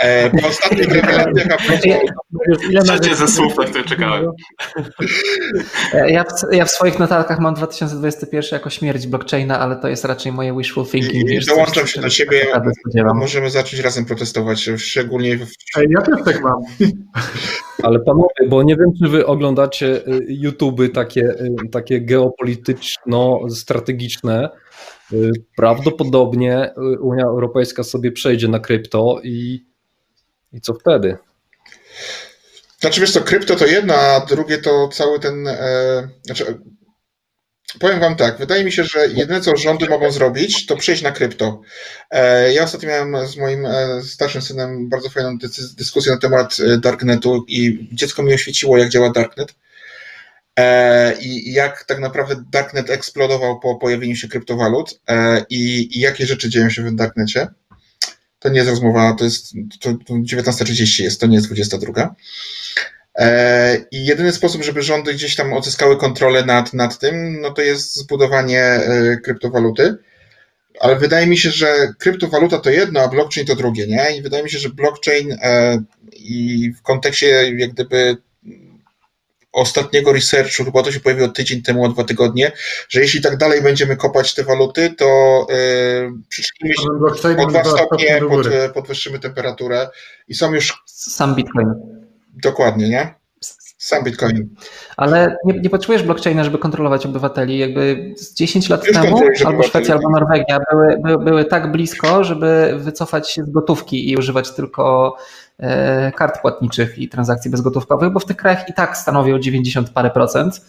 E, 0.00 0.30
po 0.30 0.48
ostatnich 0.48 0.88
rewelacjach 0.88 1.46
a 1.50 1.56
propos... 1.56 1.86
Trzecie 2.84 3.16
ze 3.16 3.28
słów, 3.28 3.58
na 3.58 3.64
które 3.64 3.84
czekałem. 3.84 4.30
Ja 6.06 6.24
w, 6.24 6.52
ja 6.52 6.64
w, 6.64 6.70
swoich 6.70 6.98
notatkach 6.98 7.38
mam 7.38 7.54
2021 7.54 8.42
jako 8.52 8.70
śmierć 8.70 9.06
blockchaina, 9.06 9.60
ale 9.60 9.76
to 9.76 9.88
jest 9.88 10.04
raczej 10.04 10.32
moje 10.32 10.56
wishful 10.56 10.86
thinking. 10.86 11.30
I, 11.30 11.46
dołączam 11.46 11.86
się 11.86 12.00
do 12.00 12.10
ciebie. 12.10 12.46
Możemy 13.14 13.50
zacząć 13.50 13.82
razem 13.82 14.04
protestować, 14.04 14.70
szczególnie 14.76 15.36
w... 15.36 15.46
Ja 15.88 16.02
też 16.02 16.24
tak 16.24 16.42
mam. 16.42 16.60
Ale 17.82 18.00
panowie, 18.00 18.48
bo 18.48 18.62
nie 18.62 18.76
wiem, 18.76 18.88
czy 19.02 19.08
wy 19.08 19.26
oglądacie 19.26 19.86
y, 19.86 20.26
YouTube 20.28 20.80
takie, 20.94 21.20
y, 21.20 21.54
takie 21.72 22.00
geopolityczno-strategiczne, 22.00 24.48
prawdopodobnie 25.56 26.70
y, 26.70 27.00
Unia 27.00 27.24
Europejska 27.24 27.82
sobie 27.82 28.12
przejdzie 28.12 28.48
na 28.48 28.58
krypto 28.58 29.20
i, 29.22 29.64
i 30.52 30.60
co 30.60 30.74
wtedy? 30.74 31.16
Znaczy 32.80 33.00
wiesz 33.00 33.12
co, 33.12 33.20
krypto 33.20 33.56
to 33.56 33.66
jedno, 33.66 33.94
a 33.94 34.26
drugie 34.26 34.58
to 34.58 34.88
cały 34.88 35.20
ten, 35.20 35.48
e, 35.48 36.08
znaczy 36.22 36.58
powiem 37.78 38.00
wam 38.00 38.16
tak, 38.16 38.38
wydaje 38.38 38.64
mi 38.64 38.72
się, 38.72 38.84
że 38.84 39.06
jedyne 39.08 39.40
co 39.40 39.56
rządy 39.56 39.88
mogą 39.88 40.10
zrobić, 40.10 40.66
to 40.66 40.76
przejść 40.76 41.02
na 41.02 41.12
krypto. 41.12 41.60
E, 42.10 42.52
ja 42.52 42.64
ostatnio 42.64 42.88
miałem 42.88 43.26
z 43.26 43.36
moim 43.36 43.66
e, 43.66 44.02
starszym 44.02 44.42
synem 44.42 44.88
bardzo 44.88 45.10
fajną 45.10 45.38
dyskusję 45.76 46.12
na 46.12 46.18
temat 46.18 46.56
e, 46.60 46.78
Darknetu 46.78 47.44
i 47.48 47.88
dziecko 47.92 48.22
mi 48.22 48.34
oświeciło, 48.34 48.78
jak 48.78 48.88
działa 48.88 49.10
Darknet. 49.10 49.54
E, 50.58 51.14
i 51.20 51.52
jak 51.52 51.84
tak 51.84 52.00
naprawdę 52.00 52.44
Darknet 52.50 52.90
eksplodował 52.90 53.60
po 53.60 53.76
pojawieniu 53.76 54.16
się 54.16 54.28
kryptowalut 54.28 55.00
e, 55.08 55.44
i, 55.50 56.00
jakie 56.00 56.26
rzeczy 56.26 56.48
dzieją 56.48 56.70
się 56.70 56.82
w 56.82 56.94
Darknecie. 56.94 57.48
To 58.38 58.48
nie 58.48 58.56
jest 58.56 58.70
rozmowa, 58.70 59.14
to 59.18 59.24
jest 59.24 59.52
to 59.80 59.90
19.30 59.90 61.02
jest, 61.02 61.20
to 61.20 61.26
nie 61.26 61.34
jest 61.34 61.46
22. 61.46 62.14
E, 63.18 63.76
I 63.90 64.04
jedyny 64.04 64.32
sposób, 64.32 64.64
żeby 64.64 64.82
rządy 64.82 65.14
gdzieś 65.14 65.36
tam 65.36 65.52
odzyskały 65.52 65.96
kontrolę 65.96 66.44
nad, 66.44 66.74
nad 66.74 66.98
tym, 66.98 67.40
no 67.40 67.50
to 67.50 67.62
jest 67.62 67.96
zbudowanie 67.96 68.80
kryptowaluty. 69.24 69.96
Ale 70.80 70.96
wydaje 70.96 71.26
mi 71.26 71.38
się, 71.38 71.50
że 71.50 71.94
kryptowaluta 71.98 72.58
to 72.58 72.70
jedno, 72.70 73.00
a 73.00 73.08
blockchain 73.08 73.46
to 73.46 73.56
drugie, 73.56 73.86
nie? 73.86 74.16
I 74.16 74.22
wydaje 74.22 74.42
mi 74.42 74.50
się, 74.50 74.58
że 74.58 74.68
blockchain 74.68 75.36
i 76.12 76.70
w 76.78 76.82
kontekście 76.82 77.56
jak 77.58 77.70
gdyby 77.70 78.16
ostatniego 79.52 80.12
researchu, 80.12 80.64
chyba 80.64 80.82
to 80.82 80.92
się 80.92 81.00
pojawiło 81.00 81.28
tydzień 81.28 81.62
temu, 81.62 81.88
dwa 81.88 82.04
tygodnie, 82.04 82.52
że 82.88 83.00
jeśli 83.00 83.20
tak 83.20 83.36
dalej 83.36 83.62
będziemy 83.62 83.96
kopać 83.96 84.34
te 84.34 84.44
waluty, 84.44 84.94
to 84.98 85.46
yy, 85.48 86.12
przyczynimy 86.28 86.74
się 86.74 86.88
o 87.42 87.46
dwa 87.46 87.64
stopnie, 87.64 88.20
pod, 88.28 88.46
podwyższymy 88.74 89.18
temperaturę 89.18 89.88
i 90.28 90.34
są 90.34 90.54
już... 90.54 90.82
Sam 90.86 91.34
Bitcoin. 91.34 91.74
Dokładnie, 92.42 92.88
nie? 92.88 93.14
Sam 93.78 94.04
Bitcoin. 94.04 94.54
Ale 94.96 95.36
nie, 95.44 95.60
nie 95.60 95.70
potrzebujesz 95.70 96.02
blockchaina, 96.02 96.44
żeby 96.44 96.58
kontrolować 96.58 97.06
obywateli. 97.06 97.58
Jakby 97.58 98.14
z 98.16 98.34
10 98.34 98.68
lat 98.68 98.86
Już 98.86 98.96
temu 98.96 99.20
albo 99.44 99.62
Szwecja, 99.62 99.94
albo 99.94 100.10
Norwegia 100.10 100.58
były, 100.70 100.96
były, 101.04 101.24
były 101.24 101.44
tak 101.44 101.72
blisko, 101.72 102.24
żeby 102.24 102.74
wycofać 102.78 103.30
się 103.30 103.44
z 103.44 103.50
gotówki 103.50 104.10
i 104.10 104.16
używać 104.16 104.54
tylko 104.54 105.16
E, 105.16 105.41
kart 106.14 106.40
płatniczych 106.40 106.98
i 106.98 107.08
transakcji 107.08 107.50
bezgotówkowych, 107.50 108.12
bo 108.12 108.20
w 108.20 108.24
tych 108.24 108.36
krajach 108.36 108.68
i 108.68 108.72
tak 108.72 108.96
stanowią 108.96 109.38
90 109.38 109.90
parę 109.90 110.10
procent. 110.10 110.60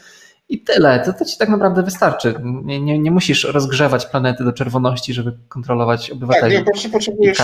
I 0.49 0.61
tyle, 0.61 1.03
to, 1.05 1.13
to 1.13 1.25
ci 1.25 1.37
tak 1.37 1.49
naprawdę 1.49 1.83
wystarczy. 1.83 2.35
Nie, 2.43 2.81
nie, 2.81 2.99
nie, 2.99 3.11
musisz 3.11 3.43
rozgrzewać 3.43 4.05
planety 4.05 4.43
do 4.43 4.53
czerwoności, 4.53 5.13
żeby 5.13 5.37
kontrolować 5.49 6.11
obywateli. 6.11 6.55
Tak, 6.55 6.65
nie, 6.65 6.71
potrzebujesz, 6.71 7.37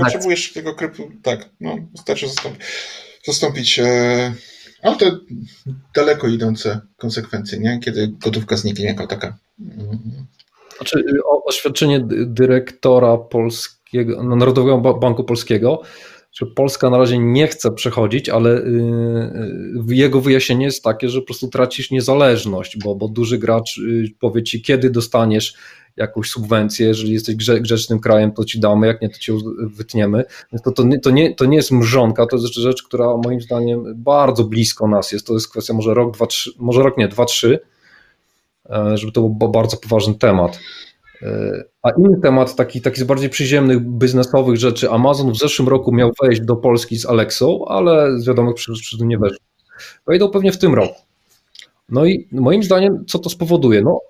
potrzebujesz 0.00 0.52
tego 0.52 0.74
kryptu, 0.74 1.10
tak, 1.22 1.48
no, 1.60 1.76
wystarczy 1.92 2.28
zastąpić, 2.28 2.62
zastąpić 3.24 3.78
e, 3.78 4.32
ale 4.84 4.96
to 4.96 5.06
daleko 5.94 6.28
idące 6.28 6.80
konsekwencje, 6.96 7.58
nie? 7.58 7.80
kiedy 7.84 8.08
gotówka 8.08 8.56
zniknie 8.56 8.84
jako 8.84 9.06
taka. 9.06 9.38
Mhm. 9.60 10.26
Znaczy, 10.76 11.04
oświadczenie 11.44 12.00
dyrektora 12.26 13.16
polskiego, 13.16 14.22
Narodowego 14.22 14.94
Banku 14.94 15.24
Polskiego 15.24 15.82
że 16.34 16.46
Polska 16.46 16.90
na 16.90 16.98
razie 16.98 17.18
nie 17.18 17.46
chce 17.46 17.72
przechodzić, 17.72 18.28
ale 18.28 18.50
y, 18.50 18.62
y, 19.90 19.94
jego 19.94 20.20
wyjaśnienie 20.20 20.64
jest 20.64 20.82
takie, 20.82 21.08
że 21.08 21.20
po 21.20 21.26
prostu 21.26 21.48
tracisz 21.48 21.90
niezależność, 21.90 22.78
bo, 22.84 22.94
bo 22.94 23.08
duży 23.08 23.38
gracz 23.38 23.78
y, 23.78 24.04
powie 24.20 24.42
ci, 24.42 24.62
kiedy 24.62 24.90
dostaniesz 24.90 25.54
jakąś 25.96 26.30
subwencję, 26.30 26.86
jeżeli 26.86 27.12
jesteś 27.12 27.36
grzecznym 27.36 28.00
krajem, 28.00 28.32
to 28.32 28.44
ci 28.44 28.60
damy, 28.60 28.86
jak 28.86 29.02
nie, 29.02 29.08
to 29.08 29.18
cię 29.18 29.32
wytniemy. 29.58 30.24
To, 30.64 30.72
to, 30.72 30.84
nie, 30.84 31.00
to, 31.00 31.10
nie, 31.10 31.34
to 31.34 31.44
nie 31.44 31.56
jest 31.56 31.70
mrzonka, 31.70 32.26
to 32.26 32.36
jest 32.36 32.54
rzecz, 32.54 32.82
która 32.82 33.16
moim 33.16 33.40
zdaniem 33.40 33.84
bardzo 33.96 34.44
blisko 34.44 34.88
nas 34.88 35.12
jest. 35.12 35.26
To 35.26 35.34
jest 35.34 35.48
kwestia 35.48 35.74
może 35.74 35.94
rok, 35.94 36.14
dwa, 36.14 36.26
trzy, 36.26 36.50
może 36.58 36.82
rok 36.82 36.98
nie, 36.98 37.08
dwa, 37.08 37.24
trzy, 37.24 37.60
e, 38.70 38.98
żeby 38.98 39.12
to 39.12 39.20
był 39.20 39.50
bardzo 39.50 39.76
poważny 39.76 40.14
temat. 40.14 40.58
A 41.84 41.90
inny 41.90 42.20
temat, 42.22 42.56
taki, 42.56 42.80
taki 42.80 43.00
z 43.00 43.04
bardziej 43.04 43.30
przyziemnych, 43.30 43.80
biznesowych 43.80 44.56
rzeczy. 44.56 44.90
Amazon 44.90 45.32
w 45.32 45.36
zeszłym 45.36 45.68
roku 45.68 45.94
miał 45.94 46.10
wejść 46.22 46.40
do 46.40 46.56
Polski 46.56 46.96
z 46.96 47.06
Alexą, 47.06 47.64
ale 47.68 48.20
z 48.20 48.26
wiadomych 48.26 48.54
przyczyn 48.54 49.08
nie 49.08 49.18
weszł. 49.18 49.38
Wejdą 50.06 50.30
pewnie 50.30 50.52
w 50.52 50.58
tym 50.58 50.74
roku. 50.74 51.00
No 51.88 52.04
i 52.04 52.28
moim 52.32 52.62
zdaniem, 52.62 53.04
co 53.06 53.18
to 53.18 53.30
spowoduje? 53.30 53.82
No, 53.82 54.00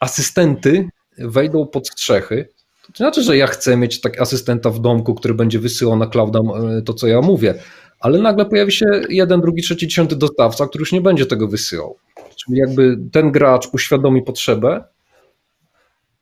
asystenty 0.00 0.88
wejdą 1.18 1.66
pod 1.66 1.88
strzechy. 1.88 2.48
To 2.86 2.96
znaczy, 2.96 3.22
że 3.22 3.36
ja 3.36 3.46
chcę 3.46 3.76
mieć 3.76 4.00
tak 4.00 4.20
asystenta 4.20 4.70
w 4.70 4.80
domku, 4.80 5.14
który 5.14 5.34
będzie 5.34 5.58
wysyłał 5.58 5.96
na 5.96 6.06
clouda 6.06 6.40
e, 6.40 6.82
to, 6.82 6.94
co 6.94 7.06
ja 7.06 7.20
mówię, 7.20 7.54
ale 8.00 8.18
nagle 8.18 8.46
pojawi 8.46 8.72
się 8.72 8.86
jeden, 9.08 9.40
drugi, 9.40 9.62
trzeci, 9.62 9.88
dziesiąty 9.88 10.16
dostawca, 10.16 10.66
który 10.66 10.82
już 10.82 10.92
nie 10.92 11.00
będzie 11.00 11.26
tego 11.26 11.48
wysyłał. 11.48 11.96
Czyli 12.36 12.58
jakby 12.58 12.98
ten 13.12 13.32
gracz 13.32 13.68
uświadomi 13.72 14.22
potrzebę, 14.22 14.84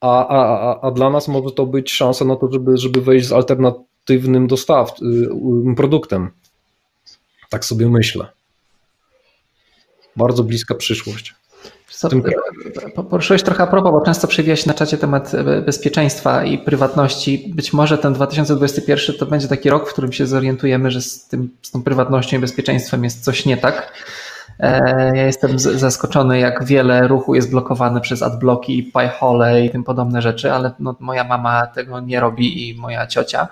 a, 0.02 0.28
a, 0.28 0.80
a 0.80 0.90
dla 0.90 1.10
nas 1.10 1.28
może 1.28 1.50
to 1.50 1.66
być 1.66 1.92
szansa 1.92 2.24
na 2.24 2.36
to, 2.36 2.52
żeby, 2.52 2.76
żeby 2.76 3.00
wejść 3.00 3.26
z 3.26 3.32
alternatywnym 3.32 4.46
dostaw, 4.46 4.90
y, 5.70 5.74
produktem. 5.76 6.30
Tak 7.50 7.64
sobie 7.64 7.88
myślę. 7.88 8.28
Bardzo 10.16 10.44
bliska 10.44 10.74
przyszłość. 10.74 11.34
Co, 11.88 12.10
poruszyłeś 13.10 13.42
trochę 13.42 13.62
a 13.62 13.66
propos, 13.66 13.92
bo 13.92 14.00
często 14.00 14.28
przewija 14.28 14.56
się 14.56 14.68
na 14.68 14.74
czacie 14.74 14.98
temat 14.98 15.34
e, 15.34 15.62
bezpieczeństwa 15.62 16.44
i 16.44 16.58
prywatności. 16.58 17.52
Być 17.54 17.72
może 17.72 17.98
ten 17.98 18.14
2021 18.14 19.16
to 19.16 19.26
będzie 19.26 19.48
taki 19.48 19.70
rok, 19.70 19.88
w 19.88 19.92
którym 19.92 20.12
się 20.12 20.26
zorientujemy, 20.26 20.90
że 20.90 21.00
z, 21.00 21.28
tym, 21.28 21.50
z 21.62 21.70
tą 21.70 21.82
prywatnością 21.82 22.36
i 22.36 22.40
bezpieczeństwem 22.40 23.04
jest 23.04 23.24
coś 23.24 23.46
nie 23.46 23.56
tak. 23.56 23.92
E, 24.58 25.16
ja 25.16 25.26
jestem 25.26 25.58
zaskoczony, 25.58 26.38
jak 26.38 26.64
wiele 26.64 27.08
ruchu 27.08 27.34
jest 27.34 27.50
blokowane 27.50 28.00
przez 28.00 28.22
adblocki, 28.22 28.92
Pi-hole 28.92 29.64
i 29.64 29.70
tym 29.70 29.84
podobne 29.84 30.22
rzeczy, 30.22 30.52
ale 30.52 30.72
no, 30.78 30.96
moja 31.00 31.24
mama 31.24 31.66
tego 31.66 32.00
nie 32.00 32.20
robi 32.20 32.68
i 32.68 32.74
moja 32.74 33.06
ciocia. 33.06 33.48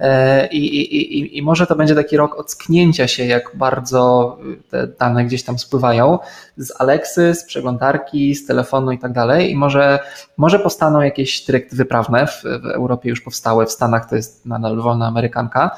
E, 0.00 0.46
I, 0.46 0.76
i, 0.76 1.18
i, 1.18 1.38
I 1.38 1.42
może 1.42 1.66
to 1.66 1.76
będzie 1.76 1.94
taki 1.94 2.16
rok 2.16 2.38
ocknięcia 2.38 3.08
się, 3.08 3.24
jak 3.24 3.50
bardzo 3.54 4.38
te 4.70 4.86
dane 4.86 5.24
gdzieś 5.24 5.42
tam 5.42 5.58
spływają 5.58 6.18
z 6.56 6.80
Alexy, 6.80 7.34
z 7.34 7.44
przeglądarki, 7.44 8.34
z 8.34 8.46
telefonu 8.46 8.92
i 8.92 8.98
tak 8.98 9.12
dalej. 9.12 9.50
I 9.50 9.56
może, 9.56 9.98
może 10.36 10.58
powstaną 10.58 11.00
jakieś 11.00 11.44
dyrektywy 11.44 11.82
wyprawne, 11.82 12.26
w, 12.26 12.42
w 12.42 12.66
Europie 12.66 13.08
już 13.08 13.20
powstały, 13.20 13.66
w 13.66 13.70
Stanach 13.70 14.08
to 14.08 14.16
jest 14.16 14.46
nadal 14.46 14.76
wolna 14.76 15.06
amerykanka 15.06 15.70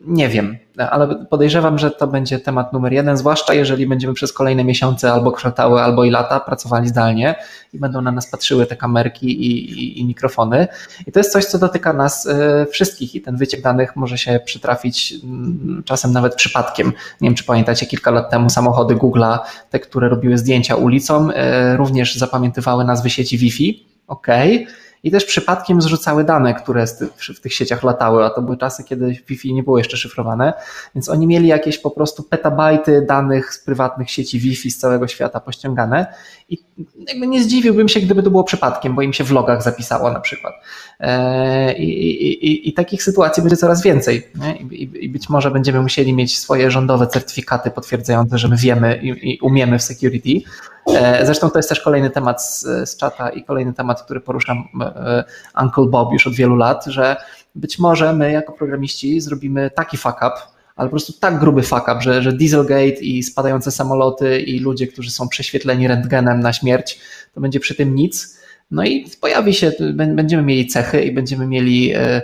nie 0.00 0.28
wiem, 0.28 0.56
ale 0.78 1.26
podejrzewam, 1.30 1.78
że 1.78 1.90
to 1.90 2.06
będzie 2.06 2.38
temat 2.38 2.72
numer 2.72 2.92
jeden, 2.92 3.16
zwłaszcza 3.16 3.54
jeżeli 3.54 3.86
będziemy 3.86 4.14
przez 4.14 4.32
kolejne 4.32 4.64
miesiące 4.64 5.12
albo 5.12 5.32
kwartały, 5.32 5.80
albo 5.80 6.04
i 6.04 6.10
lata 6.10 6.40
pracowali 6.40 6.88
zdalnie 6.88 7.34
i 7.72 7.78
będą 7.78 8.00
na 8.00 8.12
nas 8.12 8.30
patrzyły 8.30 8.66
te 8.66 8.76
kamerki 8.76 9.46
i, 9.46 9.70
i, 9.70 10.00
i 10.00 10.04
mikrofony. 10.04 10.68
I 11.06 11.12
to 11.12 11.20
jest 11.20 11.32
coś, 11.32 11.44
co 11.44 11.58
dotyka 11.58 11.92
nas 11.92 12.26
e, 12.26 12.66
wszystkich 12.70 13.14
i 13.14 13.20
ten 13.20 13.36
wyciek 13.36 13.62
danych 13.62 13.96
może 13.96 14.18
się 14.18 14.40
przytrafić 14.44 15.14
mm, 15.24 15.82
czasem 15.84 16.12
nawet 16.12 16.34
przypadkiem. 16.34 16.92
Nie 17.20 17.28
wiem, 17.28 17.34
czy 17.34 17.44
pamiętacie, 17.44 17.86
kilka 17.86 18.10
lat 18.10 18.30
temu 18.30 18.50
samochody 18.50 18.94
Google'a, 18.94 19.38
te, 19.70 19.78
które 19.78 20.08
robiły 20.08 20.38
zdjęcia 20.38 20.76
ulicom, 20.76 21.32
e, 21.34 21.76
również 21.76 22.16
zapamiętywały 22.16 22.84
nazwy 22.84 23.10
sieci 23.10 23.38
Wi-Fi. 23.38 23.86
Okej. 24.06 24.62
Okay 24.64 24.89
i 25.02 25.10
też 25.10 25.24
przypadkiem 25.24 25.82
zrzucały 25.82 26.24
dane, 26.24 26.54
które 26.54 26.86
w 27.34 27.40
tych 27.40 27.54
sieciach 27.54 27.82
latały, 27.82 28.24
a 28.24 28.30
to 28.30 28.42
były 28.42 28.56
czasy, 28.56 28.84
kiedy 28.84 29.16
Wi-Fi 29.28 29.54
nie 29.54 29.62
było 29.62 29.78
jeszcze 29.78 29.96
szyfrowane, 29.96 30.52
więc 30.94 31.08
oni 31.08 31.26
mieli 31.26 31.48
jakieś 31.48 31.78
po 31.78 31.90
prostu 31.90 32.22
petabajty 32.22 33.06
danych 33.08 33.54
z 33.54 33.64
prywatnych 33.64 34.10
sieci 34.10 34.38
Wi-Fi 34.40 34.70
z 34.70 34.78
całego 34.78 35.08
świata 35.08 35.40
pościągane 35.40 36.06
i 36.48 36.58
jakby 37.08 37.26
nie 37.26 37.42
zdziwiłbym 37.42 37.88
się, 37.88 38.00
gdyby 38.00 38.22
to 38.22 38.30
było 38.30 38.44
przypadkiem, 38.44 38.94
bo 38.94 39.02
im 39.02 39.12
się 39.12 39.24
w 39.24 39.30
logach 39.30 39.62
zapisało 39.62 40.10
na 40.12 40.20
przykład. 40.20 40.54
E, 41.00 41.78
I, 41.78 41.88
i, 41.88 42.46
i, 42.46 42.68
i 42.68 42.72
takich 42.72 43.02
sytuacji 43.02 43.42
będzie 43.42 43.56
coraz 43.56 43.82
więcej 43.82 44.28
I, 44.70 45.08
być 45.08 45.28
może 45.28 45.50
będziemy 45.50 45.82
musieli 45.82 46.14
mieć 46.14 46.38
swoje 46.38 46.70
rządowe 46.70 47.06
certyfikaty 47.06 47.70
potwierdzające, 47.70 48.38
że 48.38 48.48
my 48.48 48.56
wiemy 48.56 49.00
i, 49.02 49.38
umiemy 49.40 49.78
w 49.78 49.82
security. 49.82 50.50
E, 50.96 51.26
zresztą 51.26 51.50
to 51.50 51.58
jest 51.58 51.68
też 51.68 51.80
kolejny 51.80 52.10
temat 52.10 52.44
z, 52.44 52.60
z 52.90 52.96
czata 52.96 53.30
i 53.30 53.44
kolejny 53.44 53.72
temat, 53.72 54.02
który 54.02 54.20
poruszam 54.20 54.64
e, 54.80 55.24
Uncle 55.62 55.86
Bob 55.86 56.12
już 56.12 56.26
od 56.26 56.34
wielu 56.34 56.56
lat, 56.56 56.84
że 56.86 57.16
być 57.54 57.78
może 57.78 58.12
my 58.12 58.32
jako 58.32 58.52
programiści 58.52 59.20
zrobimy 59.20 59.70
taki 59.70 59.96
fuck 59.96 60.16
up, 60.16 60.32
ale 60.76 60.88
po 60.88 60.90
prostu 60.90 61.12
tak 61.12 61.38
gruby 61.38 61.62
fuck 61.62 61.82
up, 61.82 62.00
że, 62.00 62.22
że 62.22 62.32
Dieselgate 62.32 63.00
i 63.00 63.22
spadające 63.22 63.70
samoloty 63.70 64.40
i 64.40 64.58
ludzie, 64.58 64.86
którzy 64.86 65.10
są 65.10 65.28
prześwietleni 65.28 65.88
rentgenem 65.88 66.40
na 66.40 66.52
śmierć, 66.52 67.00
to 67.34 67.40
będzie 67.40 67.60
przy 67.60 67.74
tym 67.74 67.94
nic 67.94 68.39
no 68.70 68.84
i 68.84 69.06
pojawi 69.20 69.54
się, 69.54 69.72
będziemy 70.14 70.42
mieli 70.42 70.66
cechy 70.66 71.02
i 71.02 71.12
będziemy 71.12 71.46
mieli, 71.46 71.92
e, 71.94 72.22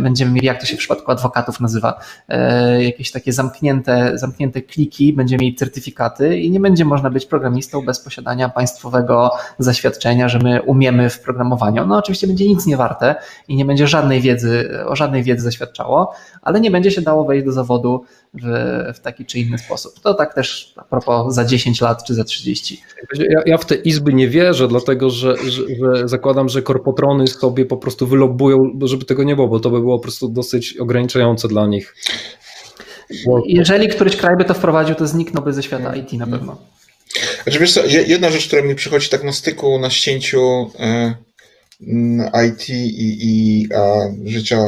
będziemy 0.00 0.32
mieli, 0.32 0.46
jak 0.46 0.60
to 0.60 0.66
się 0.66 0.76
w 0.76 0.78
przypadku 0.78 1.10
adwokatów 1.10 1.60
nazywa, 1.60 2.00
e, 2.28 2.84
jakieś 2.84 3.10
takie 3.10 3.32
zamknięte, 3.32 4.12
zamknięte 4.14 4.62
kliki, 4.62 5.12
będziemy 5.12 5.42
mieli 5.42 5.54
certyfikaty 5.54 6.38
i 6.38 6.50
nie 6.50 6.60
będzie 6.60 6.84
można 6.84 7.10
być 7.10 7.26
programistą 7.26 7.84
bez 7.84 8.00
posiadania 8.00 8.48
państwowego 8.48 9.30
zaświadczenia, 9.58 10.28
że 10.28 10.38
my 10.38 10.62
umiemy 10.62 11.10
w 11.10 11.20
programowaniu. 11.20 11.86
No 11.86 11.96
oczywiście 11.96 12.26
będzie 12.26 12.48
nic 12.48 12.66
nie 12.66 12.76
warte 12.76 13.14
i 13.48 13.56
nie 13.56 13.64
będzie 13.64 13.86
żadnej 13.86 14.20
wiedzy, 14.20 14.70
o 14.86 14.96
żadnej 14.96 15.22
wiedzy 15.22 15.44
zaświadczało, 15.44 16.14
ale 16.42 16.60
nie 16.60 16.70
będzie 16.70 16.90
się 16.90 17.00
dało 17.00 17.24
wejść 17.24 17.46
do 17.46 17.52
zawodu 17.52 18.04
w, 18.34 18.46
w 18.94 19.00
taki 19.00 19.24
czy 19.24 19.38
inny 19.38 19.58
sposób. 19.58 20.00
To 20.00 20.14
tak 20.14 20.34
też 20.34 20.74
a 20.76 20.84
propos 20.84 21.34
za 21.34 21.44
10 21.44 21.80
lat 21.80 22.04
czy 22.04 22.14
za 22.14 22.24
30. 22.24 22.82
Ja, 23.18 23.40
ja 23.46 23.58
w 23.58 23.64
te 23.64 23.74
izby 23.74 24.14
nie 24.14 24.28
wierzę, 24.28 24.68
dlatego 24.68 25.10
że, 25.10 25.49
że, 25.50 25.62
że, 25.62 26.08
zakładam, 26.08 26.48
że 26.48 26.62
korpotrony 26.62 27.26
sobie 27.26 27.66
po 27.66 27.76
prostu 27.76 28.06
wylobują, 28.06 28.56
żeby 28.82 29.04
tego 29.04 29.24
nie 29.24 29.36
było, 29.36 29.48
bo 29.48 29.60
to 29.60 29.70
by 29.70 29.80
było 29.80 29.98
po 29.98 30.02
prostu 30.02 30.28
dosyć 30.28 30.76
ograniczające 30.76 31.48
dla 31.48 31.66
nich. 31.66 31.94
Bo... 33.26 33.42
Jeżeli 33.46 33.88
któryś 33.88 34.16
kraj 34.16 34.36
by 34.38 34.44
to 34.44 34.54
wprowadził, 34.54 34.94
to 34.94 35.06
zniknąłby 35.06 35.52
ze 35.52 35.62
świata 35.62 35.96
IT 35.96 36.12
na 36.12 36.26
pewno. 36.26 36.56
Znaczy, 37.42 37.58
wiesz 37.58 37.72
co, 37.72 37.86
jedna 37.86 38.30
rzecz, 38.30 38.46
która 38.46 38.62
mi 38.62 38.74
przychodzi 38.74 39.08
tak 39.08 39.24
na 39.24 39.32
styku, 39.32 39.78
na 39.78 39.90
ścięciu 39.90 40.70
e, 40.78 41.14
IT 42.48 42.68
i, 42.68 43.18
i 43.20 43.66
a, 43.74 43.80
życia 44.24 44.58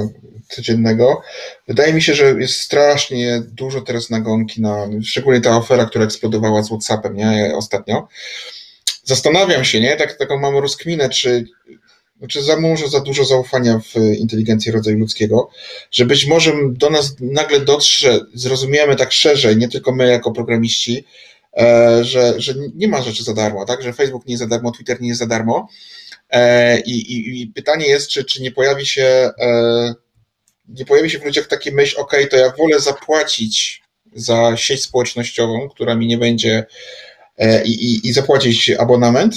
codziennego. 0.48 1.22
Wydaje 1.68 1.92
mi 1.92 2.02
się, 2.02 2.14
że 2.14 2.34
jest 2.40 2.60
strasznie 2.60 3.42
dużo 3.52 3.80
teraz 3.80 4.10
nagonki 4.10 4.62
na, 4.62 4.86
szczególnie 5.02 5.40
ta 5.40 5.56
ofera, 5.56 5.86
która 5.86 6.04
eksplodowała 6.04 6.62
z 6.62 6.68
WhatsAppem, 6.68 7.16
nie, 7.16 7.52
ostatnio. 7.56 8.08
Zastanawiam 9.02 9.64
się, 9.64 9.80
nie, 9.80 9.96
tak, 9.96 10.18
taką 10.18 10.40
mam 10.40 10.56
rozkminę, 10.56 11.08
czy, 11.08 11.44
czy 12.28 12.42
za 12.42 12.60
może 12.60 12.88
za 12.88 13.00
dużo 13.00 13.24
zaufania 13.24 13.78
w 13.78 13.96
inteligencję 14.18 14.72
rodzaju 14.72 14.98
ludzkiego, 14.98 15.50
że 15.90 16.04
być 16.04 16.26
może 16.26 16.52
do 16.70 16.90
nas 16.90 17.14
nagle 17.20 17.60
dotrze, 17.60 18.20
zrozumiemy 18.34 18.96
tak 18.96 19.12
szerzej, 19.12 19.56
nie 19.56 19.68
tylko 19.68 19.92
my 19.92 20.08
jako 20.08 20.32
programiści, 20.32 21.04
e, 21.56 21.98
że, 22.04 22.40
że 22.40 22.54
nie 22.74 22.88
ma 22.88 23.02
rzeczy 23.02 23.24
za 23.24 23.34
darmo, 23.34 23.64
tak, 23.64 23.82
że 23.82 23.92
Facebook 23.92 24.26
nie 24.26 24.32
jest 24.32 24.42
za 24.42 24.48
darmo, 24.48 24.72
Twitter 24.72 25.00
nie 25.00 25.08
jest 25.08 25.20
za 25.20 25.26
darmo, 25.26 25.68
e, 26.30 26.80
i, 26.80 27.12
i, 27.12 27.42
i 27.42 27.46
pytanie 27.46 27.86
jest, 27.86 28.08
czy, 28.08 28.24
czy 28.24 28.42
nie 28.42 28.52
pojawi 28.52 28.86
się 28.86 29.30
e, 29.38 29.94
nie 30.68 30.84
pojawi 30.84 31.10
się 31.10 31.18
w 31.18 31.24
ludziach 31.24 31.46
taka 31.46 31.70
myśl, 31.72 32.00
ok, 32.00 32.12
to 32.30 32.36
ja 32.36 32.52
wolę 32.58 32.80
zapłacić 32.80 33.82
za 34.14 34.56
sieć 34.56 34.82
społecznościową, 34.82 35.68
która 35.68 35.94
mi 35.94 36.06
nie 36.06 36.18
będzie 36.18 36.66
i, 37.64 37.70
i, 37.70 38.08
i 38.08 38.12
zapłacić 38.12 38.70
abonament 38.70 39.34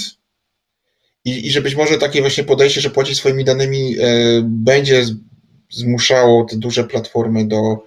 i, 1.26 1.46
i 1.46 1.50
że 1.50 1.60
być 1.60 1.74
może 1.74 1.98
takie 1.98 2.20
właśnie 2.20 2.44
podejście, 2.44 2.80
że 2.80 2.90
płacić 2.90 3.18
swoimi 3.18 3.44
danymi 3.44 3.96
e, 3.98 4.02
będzie 4.44 5.04
zmuszało 5.70 6.44
te 6.44 6.56
duże 6.56 6.84
platformy 6.84 7.48
do, 7.48 7.84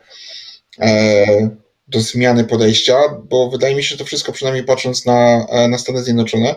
e, 0.79 1.49
do 1.87 1.99
zmiany 1.99 2.43
podejścia, 2.43 2.95
bo 3.29 3.49
wydaje 3.49 3.75
mi 3.75 3.83
się, 3.83 3.89
że 3.89 3.97
to 3.97 4.05
wszystko, 4.05 4.31
przynajmniej 4.31 4.63
patrząc 4.63 5.05
na, 5.05 5.47
na 5.69 5.77
Stany 5.77 6.03
Zjednoczone, 6.03 6.55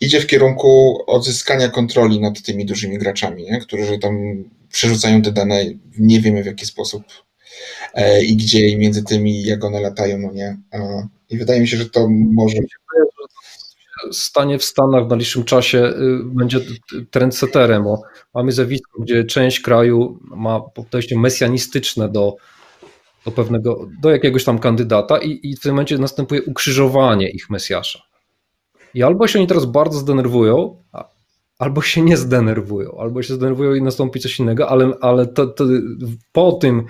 idzie 0.00 0.20
w 0.20 0.26
kierunku 0.26 0.98
odzyskania 1.06 1.68
kontroli 1.68 2.20
nad 2.20 2.42
tymi 2.42 2.66
dużymi 2.66 2.98
graczami, 2.98 3.42
nie? 3.42 3.60
którzy 3.60 3.98
tam 3.98 4.44
przerzucają 4.72 5.22
te 5.22 5.32
dane, 5.32 5.64
nie 5.98 6.20
wiemy 6.20 6.42
w 6.42 6.46
jaki 6.46 6.66
sposób 6.66 7.02
e, 7.94 8.24
i 8.24 8.36
gdzie 8.36 8.68
i 8.68 8.76
między 8.76 9.04
tymi, 9.04 9.42
jak 9.42 9.64
one 9.64 9.80
latają, 9.80 10.18
no 10.18 10.32
nie. 10.32 10.56
I 11.30 11.38
wydaje 11.38 11.60
mi 11.60 11.68
się, 11.68 11.76
że 11.76 11.90
to 11.90 12.08
może 12.10 12.56
stanie 14.12 14.58
w 14.58 14.64
Stanach 14.64 15.06
w 15.06 15.08
najbliższym 15.08 15.44
czasie 15.44 15.78
y, 15.78 15.94
będzie 16.24 16.60
trendseterem, 17.10 17.84
bo 17.84 18.02
mamy 18.34 18.52
zjawisko, 18.52 19.02
gdzie 19.02 19.24
część 19.24 19.60
kraju 19.60 20.20
ma 20.22 20.60
podejście 20.60 21.18
mesjanistyczne 21.18 22.08
do, 22.08 22.36
do 23.24 23.30
pewnego, 23.30 23.88
do 24.02 24.10
jakiegoś 24.10 24.44
tam 24.44 24.58
kandydata 24.58 25.18
i, 25.18 25.40
i 25.42 25.56
w 25.56 25.60
tym 25.60 25.72
momencie 25.72 25.98
następuje 25.98 26.42
ukrzyżowanie 26.42 27.30
ich 27.30 27.50
Mesjasza. 27.50 28.02
I 28.94 29.02
albo 29.02 29.28
się 29.28 29.38
oni 29.38 29.48
teraz 29.48 29.64
bardzo 29.64 29.98
zdenerwują, 29.98 30.82
albo 31.58 31.82
się 31.82 32.02
nie 32.02 32.16
zdenerwują, 32.16 32.98
albo 32.98 33.22
się 33.22 33.34
zdenerwują 33.34 33.74
i 33.74 33.82
nastąpi 33.82 34.20
coś 34.20 34.40
innego, 34.40 34.68
ale, 34.68 34.92
ale 35.00 35.26
to, 35.26 35.46
to 35.46 35.64
po 36.32 36.52
tym 36.52 36.86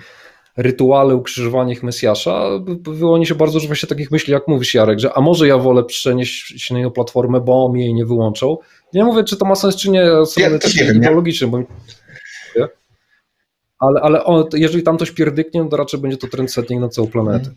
rytuale 0.57 1.15
ukrzyżowania 1.15 1.73
ich 1.73 1.83
Mesjasza 1.83 2.49
wyłoni 2.81 3.25
się 3.25 3.35
bardzo 3.35 3.53
dużo 3.53 3.67
właśnie 3.67 3.89
takich 3.89 4.11
myśli, 4.11 4.33
jak 4.33 4.47
mówisz 4.47 4.73
Jarek, 4.73 4.99
że 4.99 5.13
a 5.13 5.21
może 5.21 5.47
ja 5.47 5.57
wolę 5.57 5.83
przenieść 5.83 6.61
się 6.61 6.73
na 6.73 6.79
inną 6.79 6.91
platformę, 6.91 7.41
bo 7.41 7.71
mi 7.73 7.81
jej 7.81 7.93
nie 7.93 8.05
wyłączą. 8.05 8.57
Nie 8.93 9.03
mówię, 9.03 9.23
czy 9.23 9.37
to 9.37 9.45
ma 9.45 9.55
sens, 9.55 9.75
czy 9.75 9.89
nie, 9.89 10.09
ja 10.37 10.49
ideologiczny, 10.93 11.47
bo 11.47 11.63
ale, 13.79 14.01
ale 14.01 14.43
jeżeli 14.53 14.83
tam 14.83 14.97
coś 14.97 15.11
pierdyknie, 15.11 15.67
to 15.69 15.77
raczej 15.77 15.99
będzie 15.99 16.17
to 16.17 16.27
trendsetting 16.27 16.81
na 16.81 16.89
całą 16.89 17.07
planetę. 17.07 17.49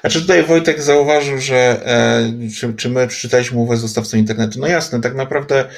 Znaczy 0.00 0.20
tutaj 0.20 0.42
Wojtek 0.42 0.82
zauważył, 0.82 1.38
że 1.38 1.86
e, 1.86 2.32
czy, 2.58 2.74
czy 2.74 2.90
my 2.90 3.08
przeczytaliśmy 3.08 3.58
umowę 3.58 3.76
z 3.76 3.82
dostawcą 3.82 4.16
internetu. 4.16 4.60
No 4.60 4.66
jasne, 4.66 5.00
tak 5.00 5.14
naprawdę 5.14 5.68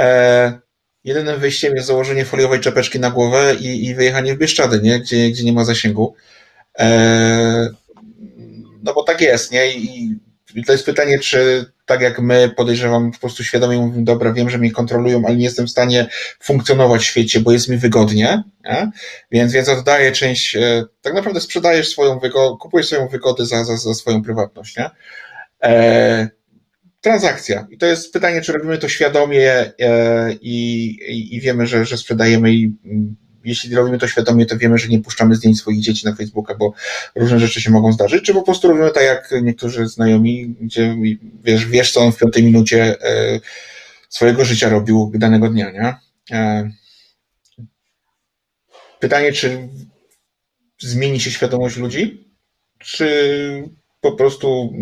e, 0.00 0.60
jedynym 1.04 1.40
wyjściem 1.40 1.76
jest 1.76 1.88
założenie 1.88 2.24
foliowej 2.24 2.60
czapeczki 2.60 3.00
na 3.00 3.10
głowę 3.10 3.54
i, 3.60 3.86
i 3.86 3.94
wyjechanie 3.94 4.34
w 4.34 4.38
Bieszczady, 4.38 4.80
nie? 4.82 5.00
Gdzie, 5.00 5.30
gdzie 5.30 5.44
nie 5.44 5.52
ma 5.52 5.64
zasięgu. 5.64 6.14
E, 6.78 7.68
no 8.82 8.94
bo 8.94 9.02
tak 9.02 9.20
jest, 9.20 9.52
nie? 9.52 9.72
I, 9.72 10.16
I 10.54 10.64
to 10.64 10.72
jest 10.72 10.86
pytanie, 10.86 11.18
czy 11.18 11.66
tak 11.86 12.00
jak 12.00 12.20
my 12.20 12.50
podejrzewam, 12.56 13.12
po 13.12 13.18
prostu 13.18 13.44
świadomie 13.44 13.78
mówimy, 13.78 14.04
dobra, 14.04 14.32
wiem, 14.32 14.50
że 14.50 14.58
mnie 14.58 14.70
kontrolują, 14.70 15.22
ale 15.26 15.36
nie 15.36 15.44
jestem 15.44 15.66
w 15.66 15.70
stanie 15.70 16.08
funkcjonować 16.40 17.02
w 17.02 17.04
świecie, 17.04 17.40
bo 17.40 17.52
jest 17.52 17.68
mi 17.68 17.76
wygodnie, 17.76 18.42
nie? 18.64 18.90
Więc, 19.30 19.52
więc 19.52 19.68
oddaję 19.68 20.12
część, 20.12 20.56
e, 20.56 20.84
tak 21.02 21.14
naprawdę 21.14 21.40
sprzedajesz 21.40 21.88
swoją 21.88 22.18
wygodę, 22.18 22.56
kupujesz 22.60 22.86
swoją 22.86 23.08
wygodę 23.08 23.46
za, 23.46 23.64
za, 23.64 23.76
za 23.76 23.94
swoją 23.94 24.22
prywatność, 24.22 24.76
nie? 24.76 24.90
E, 25.62 26.28
transakcja. 27.00 27.66
I 27.70 27.78
to 27.78 27.86
jest 27.86 28.12
pytanie, 28.12 28.40
czy 28.40 28.52
robimy 28.52 28.78
to 28.78 28.88
świadomie 28.88 29.72
e, 29.80 30.32
i, 30.32 30.84
i, 31.08 31.36
i 31.36 31.40
wiemy, 31.40 31.66
że, 31.66 31.84
że 31.84 31.96
sprzedajemy 31.96 32.54
i 32.54 32.72
jeśli 33.44 33.74
robimy 33.74 33.98
to 33.98 34.08
świadomie, 34.08 34.46
to 34.46 34.58
wiemy, 34.58 34.78
że 34.78 34.88
nie 34.88 35.00
puszczamy 35.00 35.34
zdjęć 35.34 35.58
swoich 35.58 35.80
dzieci 35.80 36.06
na 36.06 36.14
Facebooka, 36.14 36.54
bo 36.54 36.72
różne 37.14 37.40
rzeczy 37.40 37.60
się 37.60 37.70
mogą 37.70 37.92
zdarzyć, 37.92 38.24
czy 38.24 38.34
po 38.34 38.42
prostu 38.42 38.68
robimy 38.68 38.90
tak 38.90 39.04
jak 39.04 39.42
niektórzy 39.42 39.88
znajomi, 39.88 40.56
gdzie 40.60 40.96
wiesz, 41.44 41.66
wiesz 41.66 41.92
co 41.92 42.00
on 42.00 42.12
w 42.12 42.16
piątej 42.16 42.44
minucie 42.44 43.02
e, 43.02 43.40
swojego 44.08 44.44
życia 44.44 44.68
robił 44.68 45.12
danego 45.14 45.48
dnia, 45.48 45.70
nie? 45.70 45.94
E, 46.36 46.70
pytanie, 49.00 49.32
czy 49.32 49.68
zmieni 50.78 51.20
się 51.20 51.30
świadomość 51.30 51.76
ludzi, 51.76 52.34
czy 52.78 53.79
po 54.00 54.12
prostu 54.12 54.72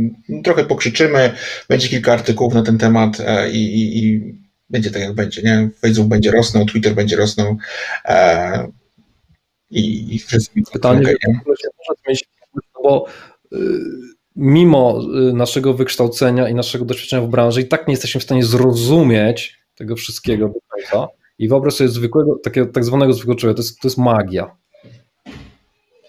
trochę 0.44 0.64
pokrzyczymy, 0.64 1.32
będzie 1.68 1.88
kilka 1.88 2.12
artykułów 2.12 2.54
na 2.54 2.62
ten 2.62 2.78
temat 2.78 3.20
e, 3.20 3.50
i, 3.50 3.56
i, 3.56 4.04
i 4.04 4.34
będzie 4.70 4.90
tak 4.90 5.02
jak 5.02 5.14
będzie, 5.14 5.42
nie? 5.42 5.70
Facebook 5.80 6.08
będzie 6.08 6.30
rosnął, 6.30 6.66
Twitter 6.66 6.94
będzie 6.94 7.16
rosnął 7.16 7.56
e, 8.04 8.68
i, 9.70 10.14
i 10.14 10.18
wszystko. 10.18 10.60
Pytanie, 10.72 11.00
okay, 11.00 12.16
bo 12.82 13.06
y, 13.52 13.58
mimo 14.36 15.00
y, 15.30 15.32
naszego 15.32 15.74
wykształcenia 15.74 16.48
i 16.48 16.54
naszego 16.54 16.84
doświadczenia 16.84 17.22
w 17.22 17.28
branży 17.28 17.60
i 17.60 17.68
tak 17.68 17.88
nie 17.88 17.92
jesteśmy 17.92 18.20
w 18.20 18.24
stanie 18.24 18.44
zrozumieć 18.44 19.58
tego 19.74 19.96
wszystkiego 19.96 20.48
do 20.48 20.60
końca 20.68 21.08
i 21.38 21.48
wyobraź 21.48 21.74
sobie 21.74 21.90
zwykłego, 21.90 22.38
takiego 22.42 22.66
tak 22.66 22.84
zwanego 22.84 23.12
zwykłego 23.12 23.40
człowieka, 23.40 23.56
to 23.56 23.62
jest, 23.62 23.80
to 23.80 23.88
jest 23.88 23.98
magia. 23.98 24.56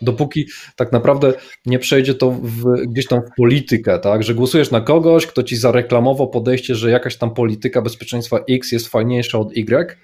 Dopóki 0.01 0.47
tak 0.75 0.91
naprawdę 0.91 1.33
nie 1.65 1.79
przejdzie 1.79 2.13
to 2.13 2.31
w, 2.31 2.63
gdzieś 2.87 3.07
tam 3.07 3.21
w 3.21 3.35
politykę, 3.37 3.99
tak, 3.99 4.23
że 4.23 4.35
głosujesz 4.35 4.71
na 4.71 4.81
kogoś, 4.81 5.27
kto 5.27 5.43
ci 5.43 5.55
zareklamował 5.55 6.29
podejście, 6.29 6.75
że 6.75 6.91
jakaś 6.91 7.17
tam 7.17 7.33
polityka 7.33 7.81
bezpieczeństwa 7.81 8.39
X 8.49 8.71
jest 8.71 8.87
fajniejsza 8.87 9.39
od 9.39 9.57
Y. 9.57 9.97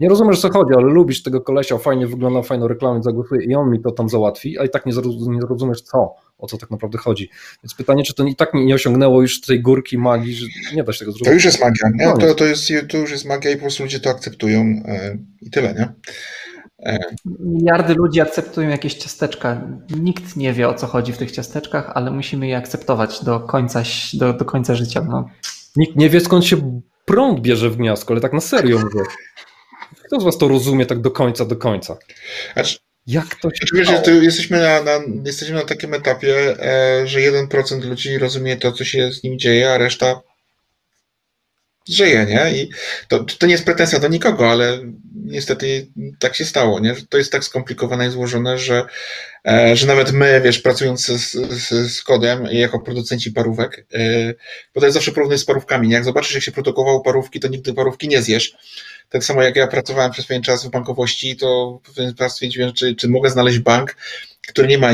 Nie 0.00 0.08
rozumiesz, 0.08 0.40
co 0.40 0.50
chodzi, 0.50 0.74
ale 0.74 0.86
lubisz 0.86 1.22
tego 1.22 1.40
kolesia, 1.40 1.78
fajnie 1.78 2.06
wygląda, 2.06 2.42
fajną 2.42 2.68
reklamę, 2.68 3.02
zagłosuję 3.02 3.46
i 3.46 3.54
on 3.54 3.70
mi 3.70 3.82
to 3.82 3.90
tam 3.90 4.08
załatwi, 4.08 4.58
a 4.58 4.64
i 4.64 4.70
tak 4.70 4.86
nie, 4.86 4.92
rozumiesz 5.48 5.80
co, 5.80 6.14
o 6.38 6.46
co 6.46 6.58
tak 6.58 6.70
naprawdę 6.70 6.98
chodzi. 6.98 7.30
Więc 7.64 7.74
pytanie, 7.74 8.02
czy 8.04 8.14
to 8.14 8.24
i 8.24 8.36
tak 8.36 8.54
nie 8.54 8.74
osiągnęło 8.74 9.22
już 9.22 9.40
tej 9.40 9.60
górki 9.60 9.98
magii, 9.98 10.34
że 10.34 10.46
nie 10.76 10.84
da 10.84 10.92
się 10.92 10.98
tego 10.98 11.12
zrobić. 11.12 11.28
To 11.28 11.32
już 11.32 11.44
jest 11.44 11.60
magia, 11.60 11.90
nie? 11.94 12.26
To, 12.26 12.34
to, 12.34 12.44
jest, 12.44 12.72
to 12.88 12.98
już 12.98 13.10
jest 13.10 13.24
magia 13.24 13.50
i 13.50 13.54
po 13.54 13.60
prostu 13.60 13.82
ludzie 13.82 14.00
to 14.00 14.10
akceptują 14.10 14.60
e, 14.60 15.18
i 15.42 15.50
tyle, 15.50 15.74
nie? 15.74 15.88
Miliardy 17.24 17.94
ludzi 17.94 18.20
akceptują 18.20 18.68
jakieś 18.68 18.94
ciasteczka. 18.94 19.68
Nikt 19.98 20.36
nie 20.36 20.52
wie 20.52 20.68
o 20.68 20.74
co 20.74 20.86
chodzi 20.86 21.12
w 21.12 21.18
tych 21.18 21.30
ciasteczkach, 21.30 21.92
ale 21.94 22.10
musimy 22.10 22.48
je 22.48 22.56
akceptować 22.56 23.24
do 23.24 23.40
końca, 23.40 23.82
do, 24.12 24.32
do 24.32 24.44
końca 24.44 24.74
życia. 24.74 25.06
No. 25.08 25.28
Nikt 25.76 25.96
nie 25.96 26.10
wie 26.10 26.20
skąd 26.20 26.44
się 26.44 26.80
prąd 27.04 27.40
bierze 27.40 27.70
w 27.70 27.76
gniazdko, 27.76 28.14
ale 28.14 28.20
tak 28.20 28.32
na 28.32 28.40
serio 28.40 28.78
mówię. 28.78 29.04
Kto 30.04 30.20
z 30.20 30.24
was 30.24 30.38
to 30.38 30.48
rozumie 30.48 30.86
tak 30.86 31.00
do 31.00 31.10
końca, 31.10 31.44
do 31.44 31.56
końca? 31.56 31.96
Znaczy, 32.52 32.78
Jak 33.06 33.34
to 33.34 33.50
się 33.50 33.66
wiesz, 33.74 33.88
że 33.88 34.12
jesteśmy, 34.12 34.60
na, 34.60 34.82
na, 34.82 35.00
jesteśmy 35.24 35.54
na 35.54 35.64
takim 35.64 35.94
etapie, 35.94 36.56
e, 36.60 37.06
że 37.06 37.18
1% 37.18 37.84
ludzi 37.84 38.18
rozumie 38.18 38.56
to, 38.56 38.72
co 38.72 38.84
się 38.84 39.12
z 39.12 39.22
nim 39.22 39.38
dzieje, 39.38 39.72
a 39.72 39.78
reszta 39.78 40.20
żyje, 41.88 42.26
nie? 42.26 42.58
I 42.58 42.70
to, 43.08 43.24
to 43.24 43.46
nie 43.46 43.52
jest 43.52 43.64
pretensja 43.64 43.98
do 43.98 44.08
nikogo, 44.08 44.50
ale 44.50 44.78
niestety 45.14 45.86
tak 46.18 46.34
się 46.34 46.44
stało, 46.44 46.80
nie? 46.80 46.94
To 47.08 47.18
jest 47.18 47.32
tak 47.32 47.44
skomplikowane 47.44 48.06
i 48.06 48.10
złożone, 48.10 48.58
że, 48.58 48.84
e, 49.46 49.76
że 49.76 49.86
nawet 49.86 50.12
my, 50.12 50.40
wiesz, 50.44 50.58
pracując 50.58 51.06
z, 51.06 51.32
z, 51.92 52.02
kodem 52.02 52.46
jako 52.50 52.80
producenci 52.80 53.32
parówek, 53.32 53.86
bo 54.74 54.80
to 54.80 54.86
jest 54.86 54.94
zawsze 54.94 55.12
porównuję 55.12 55.38
z 55.38 55.44
parówkami, 55.44 55.88
nie? 55.88 55.94
Jak 55.94 56.04
zobaczysz, 56.04 56.34
jak 56.34 56.42
się 56.42 56.52
produkowało 56.52 57.00
parówki, 57.00 57.40
to 57.40 57.48
nigdy 57.48 57.74
parówki 57.74 58.08
nie 58.08 58.22
zjesz. 58.22 58.56
Tak 59.08 59.24
samo 59.24 59.42
jak 59.42 59.56
ja 59.56 59.66
pracowałem 59.66 60.12
przez 60.12 60.26
pewien 60.26 60.42
czas 60.42 60.66
w 60.66 60.70
bankowości, 60.70 61.36
to 61.36 61.80
w 61.84 61.94
pewien 61.94 62.14
czas 62.14 62.32
stwierdziłem, 62.32 62.72
czy, 62.72 62.94
czy 62.94 63.08
mogę 63.08 63.30
znaleźć 63.30 63.58
bank, 63.58 63.96
który 64.48 64.68
nie 64.68 64.78
ma 64.78 64.88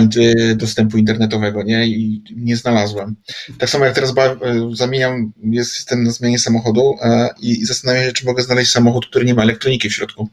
dostępu 0.56 0.98
internetowego, 0.98 1.62
nie? 1.62 1.86
I 1.86 2.22
nie 2.36 2.56
znalazłem. 2.56 3.16
Tak 3.58 3.70
samo 3.70 3.84
jak 3.84 3.94
teraz 3.94 4.14
e, 4.18 4.36
zamieniam, 4.72 5.32
jestem 5.42 6.04
na 6.04 6.10
zmianie 6.10 6.38
samochodu 6.38 6.94
e, 7.02 7.28
i 7.40 7.64
zastanawiam 7.64 8.04
się, 8.04 8.12
czy 8.12 8.26
mogę 8.26 8.42
znaleźć 8.42 8.72
samochód, 8.72 9.06
który 9.06 9.24
nie 9.24 9.34
ma 9.34 9.42
elektroniki 9.42 9.90
w 9.90 9.94
środku. 9.94 10.28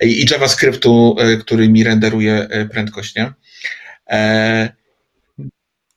I 0.00 0.26
JavaScriptu, 0.30 1.16
e, 1.18 1.36
który 1.36 1.68
mi 1.68 1.84
renderuje 1.84 2.48
prędkość, 2.70 3.14
nie? 3.16 3.32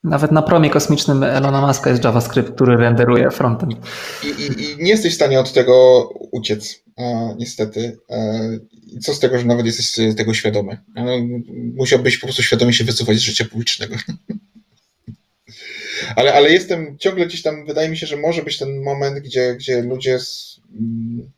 Nawet 0.04 0.32
na 0.32 0.42
promie 0.42 0.70
kosmicznym 0.70 1.24
Elona 1.24 1.68
Muska 1.68 1.90
jest 1.90 2.04
JavaScript, 2.04 2.52
który 2.52 2.78
renderuje 2.78 3.32
frontend. 3.32 3.74
I, 4.24 4.28
i, 4.28 4.64
I, 4.64 4.84
nie 4.84 4.90
jesteś 4.90 5.12
w 5.12 5.16
stanie 5.16 5.40
od 5.40 5.54
tego 5.54 6.04
uciec, 6.32 6.84
niestety. 7.38 7.98
Co 9.02 9.14
z 9.14 9.20
tego, 9.20 9.40
że 9.40 9.46
nawet 9.46 9.66
jesteś 9.66 10.16
tego 10.18 10.34
świadomy? 10.34 10.78
Musiałbyś 11.76 12.18
po 12.18 12.28
prostu 12.28 12.44
świadomie 12.44 12.74
się 12.74 12.84
wycofać 12.84 13.18
z 13.18 13.22
życia 13.22 13.46
publicznego. 13.46 13.96
ale, 16.16 16.34
ale 16.34 16.52
jestem 16.52 16.98
ciągle 16.98 17.26
gdzieś 17.28 17.42
tam, 17.42 17.66
wydaje 17.66 17.90
mi 17.90 17.98
się, 17.98 18.08
że 18.08 18.18
może 18.18 18.44
być 18.44 18.58
ten 18.58 18.82
moment, 18.82 19.20
gdzie, 19.20 19.56
gdzie 19.56 19.82
ludzie 19.82 20.20
z, 20.20 20.60
mm, 20.72 21.32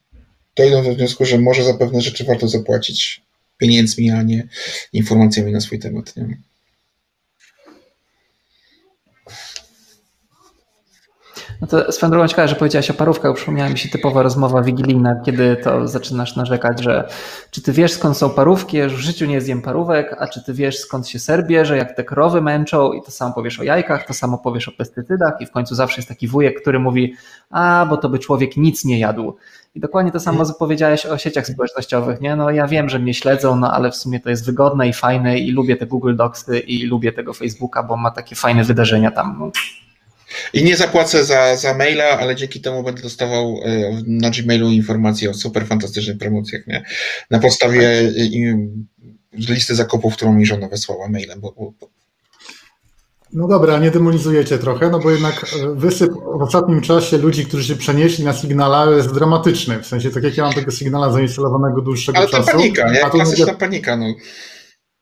dojdą 0.55 0.83
do 0.83 0.95
wniosku, 0.95 1.25
że 1.25 1.37
może 1.37 1.63
za 1.63 1.73
pewne 1.73 2.01
rzeczy 2.01 2.23
warto 2.23 2.47
zapłacić 2.47 3.21
pieniędzmi, 3.57 4.11
a 4.11 4.23
nie 4.23 4.47
informacjami 4.93 5.51
na 5.51 5.61
swój 5.61 5.79
temat. 5.79 6.15
Nie? 6.17 6.37
No 11.61 11.67
to 11.67 11.91
swoją 11.91 12.09
drogą 12.11 12.27
ciekawe, 12.27 12.47
że 12.47 12.55
powiedziałaś 12.55 12.89
o 12.89 12.93
parówkach, 12.93 13.35
przypomniała 13.35 13.69
mi 13.69 13.77
się 13.77 13.89
typowa 13.89 14.23
rozmowa 14.23 14.61
wigilijna, 14.61 15.21
kiedy 15.25 15.55
to 15.55 15.87
zaczynasz 15.87 16.35
narzekać, 16.35 16.83
że 16.83 17.09
czy 17.51 17.61
ty 17.61 17.71
wiesz 17.71 17.93
skąd 17.93 18.17
są 18.17 18.29
parówki, 18.29 18.77
już 18.77 18.93
w 18.93 18.99
życiu 18.99 19.25
nie 19.25 19.41
zjem 19.41 19.61
parówek, 19.61 20.15
a 20.19 20.27
czy 20.27 20.43
ty 20.43 20.53
wiesz 20.53 20.79
skąd 20.79 21.07
się 21.07 21.19
ser 21.19 21.47
bierze, 21.47 21.77
jak 21.77 21.95
te 21.95 22.03
krowy 22.03 22.41
męczą 22.41 22.91
i 22.91 23.01
to 23.01 23.11
samo 23.11 23.33
powiesz 23.33 23.59
o 23.59 23.63
jajkach, 23.63 24.07
to 24.07 24.13
samo 24.13 24.37
powiesz 24.37 24.67
o 24.67 24.71
pestycydach 24.71 25.33
i 25.39 25.45
w 25.45 25.51
końcu 25.51 25.75
zawsze 25.75 25.97
jest 25.97 26.09
taki 26.09 26.27
wujek, 26.27 26.61
który 26.61 26.79
mówi, 26.79 27.13
a 27.49 27.85
bo 27.89 27.97
to 27.97 28.09
by 28.09 28.19
człowiek 28.19 28.57
nic 28.57 28.85
nie 28.85 28.99
jadł. 28.99 29.35
I 29.75 29.79
dokładnie 29.79 30.11
to 30.11 30.19
samo 30.19 30.53
powiedziałeś 30.59 31.05
o 31.05 31.17
sieciach 31.17 31.47
społecznościowych, 31.47 32.21
nie? 32.21 32.35
No 32.35 32.51
ja 32.51 32.67
wiem, 32.67 32.89
że 32.89 32.99
mnie 32.99 33.13
śledzą, 33.13 33.55
no 33.55 33.71
ale 33.71 33.91
w 33.91 33.95
sumie 33.95 34.19
to 34.19 34.29
jest 34.29 34.45
wygodne 34.45 34.87
i 34.87 34.93
fajne 34.93 35.39
i 35.39 35.51
lubię 35.51 35.77
te 35.77 35.85
Google 35.85 36.15
Docsy 36.15 36.59
i 36.59 36.85
lubię 36.85 37.11
tego 37.11 37.33
Facebooka, 37.33 37.83
bo 37.83 37.97
ma 37.97 38.11
takie 38.11 38.35
fajne 38.35 38.63
wydarzenia 38.63 39.11
tam. 39.11 39.51
I 40.53 40.63
nie 40.63 40.77
zapłacę 40.77 41.25
za, 41.25 41.55
za 41.55 41.73
maila, 41.73 42.05
ale 42.05 42.35
dzięki 42.35 42.61
temu 42.61 42.83
będę 42.83 43.01
dostawał 43.01 43.59
e, 43.63 44.01
na 44.07 44.29
Gmailu 44.29 44.71
informacje 44.71 45.29
o 45.29 45.33
super 45.33 45.67
fantastycznych 45.67 46.17
promocjach. 46.17 46.67
Nie? 46.67 46.83
Na 47.29 47.39
podstawie 47.39 48.11
listy 49.33 49.75
zakupów, 49.75 50.15
którą 50.15 50.33
mi 50.33 50.45
żona 50.45 50.67
wysłała 50.67 51.07
mailem. 51.07 51.41
Bo, 51.41 51.51
bo... 51.51 51.73
No 53.33 53.47
dobra, 53.47 53.79
nie 53.79 53.91
demonizujecie 53.91 54.57
trochę, 54.57 54.89
no 54.89 54.99
bo 54.99 55.11
jednak 55.11 55.45
e, 55.63 55.75
wysyp 55.75 56.11
w 56.13 56.41
ostatnim 56.41 56.81
czasie 56.81 57.17
ludzi, 57.17 57.45
którzy 57.45 57.63
się 57.63 57.75
przenieśli 57.75 58.23
na 58.23 58.33
Signala 58.33 58.91
jest 58.91 59.13
dramatyczny. 59.13 59.79
W 59.79 59.85
sensie, 59.85 60.09
tak 60.09 60.23
jak 60.23 60.37
ja 60.37 60.43
mam 60.43 60.53
tego 60.53 60.71
Signala 60.71 61.11
zainstalowanego 61.11 61.81
dłuższego 61.81 62.17
ale 62.17 62.27
czasu. 62.27 62.35
Ale 62.37 62.45
to 62.45 62.57
panika, 62.57 62.91
nie? 62.91 62.99
Klasyczna 62.99 63.53
panika. 63.53 63.97
No. 63.97 64.05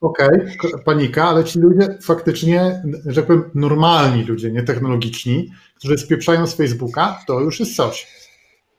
Okej, 0.01 0.27
okay, 0.27 0.83
panika, 0.85 1.23
ale 1.23 1.43
ci 1.43 1.59
ludzie 1.59 1.97
faktycznie, 2.01 2.83
że 3.05 3.25
normalni 3.55 4.23
ludzie, 4.23 4.51
nie 4.51 4.63
technologiczni, 4.63 5.51
którzy 5.75 5.97
spieprzają 5.97 6.47
z 6.47 6.55
Facebooka, 6.55 7.19
to 7.27 7.39
już 7.39 7.59
jest 7.59 7.75
coś. 7.75 8.07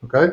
Okay? 0.03 0.33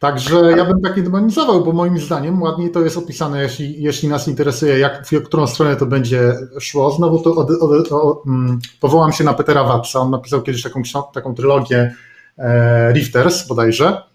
Także 0.00 0.52
ja 0.56 0.64
bym 0.64 0.80
tak 0.80 0.96
nie 0.96 1.02
demonizował, 1.02 1.64
bo 1.64 1.72
moim 1.72 1.98
zdaniem 1.98 2.42
ładniej 2.42 2.70
to 2.70 2.80
jest 2.80 2.96
opisane, 2.96 3.42
jeśli, 3.42 3.82
jeśli 3.82 4.08
nas 4.08 4.28
interesuje, 4.28 4.78
jak, 4.78 5.06
w 5.06 5.22
którą 5.22 5.46
stronę 5.46 5.76
to 5.76 5.86
będzie 5.86 6.34
szło. 6.60 6.90
Znowu 6.90 7.18
to 7.18 7.34
od, 7.34 7.50
od, 7.50 7.92
od, 7.92 8.26
um, 8.26 8.58
powołam 8.80 9.12
się 9.12 9.24
na 9.24 9.34
Petera 9.34 9.64
Watsa, 9.64 10.00
on 10.00 10.10
napisał 10.10 10.42
kiedyś 10.42 10.62
taką, 10.62 10.82
taką 11.14 11.34
trylogię 11.34 11.94
e, 12.38 12.92
Rifters 12.92 13.46
bodajże 13.46 14.09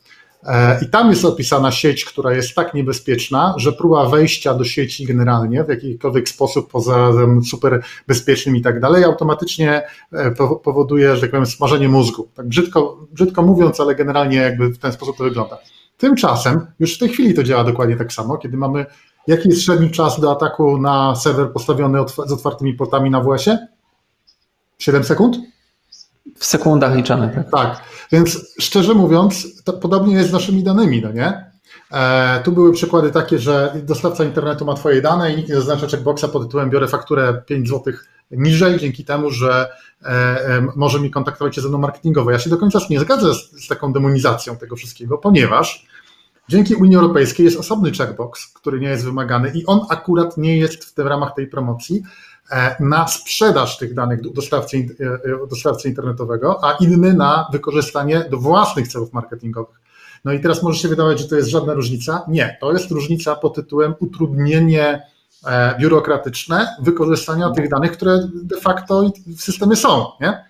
I 0.81 0.89
tam 0.89 1.09
jest 1.09 1.25
opisana 1.25 1.71
sieć, 1.71 2.05
która 2.05 2.33
jest 2.33 2.55
tak 2.55 2.73
niebezpieczna, 2.73 3.53
że 3.57 3.73
próba 3.73 4.09
wejścia 4.09 4.53
do 4.53 4.63
sieci 4.63 5.05
generalnie 5.05 5.63
w 5.63 5.69
jakikolwiek 5.69 6.29
sposób 6.29 6.71
poza 6.71 7.11
super 7.49 7.83
bezpiecznym 8.07 8.55
i 8.55 8.61
tak 8.61 8.79
dalej, 8.79 9.03
automatycznie 9.03 9.83
e, 10.11 10.31
powoduje, 10.63 11.15
że 11.15 11.21
tak 11.21 11.31
powiem, 11.31 11.45
smażenie 11.45 11.89
mózgu. 11.89 12.27
Tak 12.35 12.47
brzydko, 12.47 13.07
brzydko 13.11 13.41
mówiąc, 13.41 13.79
ale 13.79 13.95
generalnie 13.95 14.37
jakby 14.37 14.69
w 14.69 14.77
ten 14.77 14.91
sposób 14.91 15.17
to 15.17 15.23
wygląda. 15.23 15.57
Tymczasem 15.97 16.67
już 16.79 16.95
w 16.95 16.99
tej 16.99 17.09
chwili 17.09 17.33
to 17.33 17.43
działa 17.43 17.63
dokładnie 17.63 17.95
tak 17.95 18.13
samo, 18.13 18.37
kiedy 18.37 18.57
mamy 18.57 18.85
jaki 19.27 19.49
jest 19.49 19.63
średni 19.63 19.91
czas 19.91 20.19
do 20.19 20.31
ataku 20.31 20.77
na 20.77 21.15
serwer 21.15 21.51
postawiony 21.51 21.99
z 22.07 22.31
otwartymi 22.31 22.73
portami 22.73 23.09
na 23.09 23.21
WS-ie? 23.21 23.67
7 24.77 25.03
sekund? 25.03 25.37
W 26.37 26.45
sekundach 26.45 26.95
liczone, 26.95 27.29
tak. 27.29 27.49
Tak, 27.51 27.81
więc 28.11 28.55
szczerze 28.59 28.93
mówiąc, 28.93 29.47
podobnie 29.81 30.15
jest 30.15 30.29
z 30.29 30.33
naszymi 30.33 30.63
danymi, 30.63 31.01
no 31.01 31.11
nie? 31.11 31.51
E, 31.91 32.41
tu 32.43 32.51
były 32.51 32.73
przykłady 32.73 33.11
takie, 33.11 33.39
że 33.39 33.73
dostawca 33.83 34.23
internetu 34.23 34.65
ma 34.65 34.73
Twoje 34.73 35.01
dane 35.01 35.33
i 35.33 35.37
nikt 35.37 35.49
nie 35.49 35.55
zaznacza 35.55 35.87
checkboxa 35.87 36.27
pod 36.27 36.43
tytułem 36.43 36.69
biorę 36.69 36.87
fakturę 36.87 37.41
5 37.45 37.69
zł 37.69 37.93
niżej, 38.31 38.79
dzięki 38.79 39.05
temu, 39.05 39.31
że 39.31 39.69
e, 40.03 40.07
e, 40.07 40.67
może 40.75 40.99
mi 40.99 41.11
kontaktować 41.11 41.55
się 41.55 41.61
ze 41.61 41.69
mną 41.69 41.77
marketingowo. 41.77 42.31
Ja 42.31 42.39
się 42.39 42.49
do 42.49 42.57
końca 42.57 42.79
nie 42.89 42.99
zgadzam 42.99 43.33
z, 43.33 43.65
z 43.65 43.67
taką 43.67 43.93
demonizacją 43.93 44.57
tego 44.57 44.75
wszystkiego, 44.75 45.17
ponieważ 45.17 45.87
Dzięki 46.49 46.75
Unii 46.75 46.95
Europejskiej 46.95 47.45
jest 47.45 47.57
osobny 47.57 47.91
checkbox, 47.91 48.47
który 48.47 48.79
nie 48.79 48.87
jest 48.87 49.05
wymagany 49.05 49.51
i 49.55 49.65
on 49.65 49.79
akurat 49.89 50.37
nie 50.37 50.57
jest 50.57 50.85
w 50.85 50.93
tym 50.93 51.07
ramach 51.07 51.33
tej 51.35 51.47
promocji 51.47 52.03
na 52.79 53.07
sprzedaż 53.07 53.77
tych 53.77 53.93
danych 53.93 54.33
dostawcy, 54.33 54.95
dostawcy 55.49 55.89
internetowego, 55.89 56.63
a 56.63 56.77
inny 56.79 57.13
na 57.13 57.47
wykorzystanie 57.51 58.25
do 58.31 58.37
własnych 58.37 58.87
celów 58.87 59.13
marketingowych. 59.13 59.79
No 60.25 60.33
i 60.33 60.39
teraz 60.39 60.63
może 60.63 60.79
się 60.79 60.87
wydawać, 60.87 61.19
że 61.19 61.27
to 61.27 61.35
jest 61.35 61.49
żadna 61.49 61.73
różnica. 61.73 62.25
Nie, 62.27 62.57
to 62.61 62.73
jest 62.73 62.91
różnica 62.91 63.35
pod 63.35 63.55
tytułem 63.55 63.95
utrudnienie 63.99 65.01
e, 65.47 65.77
biurokratyczne 65.79 66.75
wykorzystania 66.81 67.51
tych 67.51 67.69
danych, 67.69 67.91
które 67.91 68.19
de 68.33 68.61
facto 68.61 69.11
w 69.27 69.41
systemie 69.41 69.75
są. 69.75 70.05
Nie? 70.21 70.45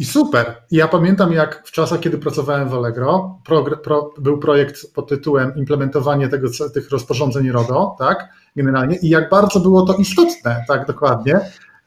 I 0.00 0.04
super. 0.04 0.54
Ja 0.70 0.88
pamiętam, 0.88 1.32
jak 1.32 1.62
w 1.66 1.70
czasach, 1.70 2.00
kiedy 2.00 2.18
pracowałem 2.18 2.68
w 2.68 2.74
Allegro, 2.74 3.38
pro, 3.44 3.64
pro, 3.76 4.14
był 4.18 4.38
projekt 4.38 4.94
pod 4.94 5.08
tytułem 5.08 5.52
implementowanie 5.56 6.28
tego, 6.28 6.48
tych 6.74 6.90
rozporządzeń 6.90 7.50
RODO, 7.50 7.96
tak, 7.98 8.28
generalnie, 8.56 8.96
i 8.96 9.08
jak 9.08 9.30
bardzo 9.30 9.60
było 9.60 9.82
to 9.82 9.94
istotne, 9.94 10.64
tak, 10.68 10.86
dokładnie, 10.86 11.40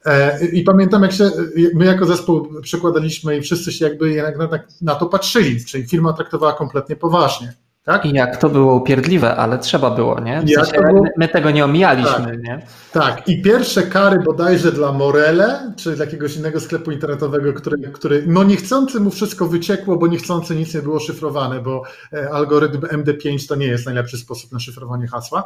E, 0.04 0.46
I 0.46 0.62
pamiętam, 0.62 1.02
jak 1.02 1.12
się 1.12 1.30
my 1.74 1.84
jako 1.84 2.06
zespół 2.06 2.60
przykładaliśmy 2.62 3.36
i 3.36 3.42
wszyscy 3.42 3.72
się 3.72 3.84
jakby 3.84 4.16
na, 4.50 4.58
na 4.82 4.94
to 4.94 5.06
patrzyli, 5.06 5.64
czyli 5.64 5.86
firma 5.86 6.12
traktowała 6.12 6.52
kompletnie 6.52 6.96
poważnie. 6.96 7.52
Tak? 7.84 8.06
I 8.06 8.12
jak 8.12 8.36
to 8.36 8.48
było 8.48 8.74
upierdliwe, 8.74 9.36
ale 9.36 9.58
trzeba 9.58 9.90
było, 9.90 10.20
nie? 10.20 10.42
W 10.42 10.50
sensie, 10.50 10.82
było... 10.82 11.04
My 11.16 11.28
tego 11.28 11.50
nie 11.50 11.64
omijaliśmy, 11.64 12.24
tak. 12.24 12.42
nie? 12.42 12.66
Tak, 12.92 13.28
i 13.28 13.42
pierwsze 13.42 13.82
kary 13.82 14.18
bodajże 14.18 14.72
dla 14.72 14.92
Morele, 14.92 15.72
czy 15.76 15.96
dla 15.96 16.04
jakiegoś 16.04 16.36
innego 16.36 16.60
sklepu 16.60 16.90
internetowego, 16.90 17.52
który, 17.52 17.78
który 17.78 18.24
no 18.26 18.44
niechcący 18.44 19.00
mu 19.00 19.10
wszystko 19.10 19.46
wyciekło, 19.46 19.96
bo 19.96 20.06
niechcący 20.06 20.56
nic 20.56 20.74
nie 20.74 20.82
było 20.82 21.00
szyfrowane, 21.00 21.60
bo 21.60 21.82
e, 22.12 22.30
algorytm 22.30 22.80
MD5 22.80 23.48
to 23.48 23.54
nie 23.54 23.66
jest 23.66 23.86
najlepszy 23.86 24.18
sposób 24.18 24.52
na 24.52 24.58
szyfrowanie 24.58 25.06
hasła 25.06 25.44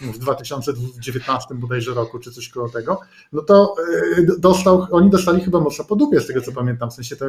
w 0.00 0.18
2019 0.18 1.54
bodajże 1.54 1.94
roku, 1.94 2.18
czy 2.18 2.32
coś 2.32 2.48
koło 2.48 2.68
tego, 2.68 3.00
no 3.32 3.42
to 3.42 3.74
e, 4.18 4.38
dostał, 4.38 4.86
oni 4.90 5.10
dostali 5.10 5.40
chyba 5.40 5.60
mocno 5.60 5.84
po 5.84 5.96
dupie, 5.96 6.20
z 6.20 6.26
tego 6.26 6.40
co 6.40 6.52
pamiętam, 6.52 6.90
w 6.90 6.94
sensie 6.94 7.16
to, 7.16 7.24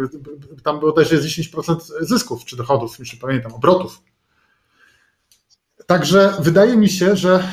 tam 0.63 0.79
było 0.79 0.91
też 0.91 1.11
10% 1.11 1.75
zysków, 2.01 2.45
czy 2.45 2.57
dochodów, 2.57 2.99
już 2.99 3.13
nie 3.13 3.19
pamiętam, 3.19 3.53
obrotów 3.53 4.01
Także 5.85 6.33
wydaje 6.39 6.77
mi 6.77 6.89
się, 6.89 7.15
że 7.15 7.43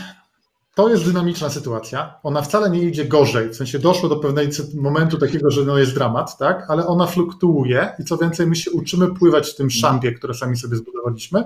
to 0.75 0.89
jest 0.89 1.05
dynamiczna 1.05 1.51
sytuacja. 1.51 2.15
Ona 2.23 2.43
wcale 2.43 2.71
nie 2.71 2.83
idzie 2.83 3.05
gorzej, 3.05 3.49
w 3.49 3.57
sensie 3.57 3.79
doszło 3.79 4.09
do 4.09 4.17
pewnego 4.17 4.53
momentu 4.75 5.19
takiego, 5.19 5.51
że 5.51 5.65
no 5.65 5.79
jest 5.79 5.95
dramat, 5.95 6.39
tak? 6.39 6.67
ale 6.69 6.87
ona 6.87 7.07
fluktuuje 7.07 7.89
i 7.99 8.05
co 8.05 8.17
więcej, 8.17 8.47
my 8.47 8.57
się 8.57 8.71
uczymy 8.71 9.15
pływać 9.15 9.51
w 9.51 9.57
tym 9.57 9.71
szambie, 9.71 10.13
które 10.13 10.35
sami 10.35 10.57
sobie 10.57 10.77
zbudowaliśmy. 10.77 11.45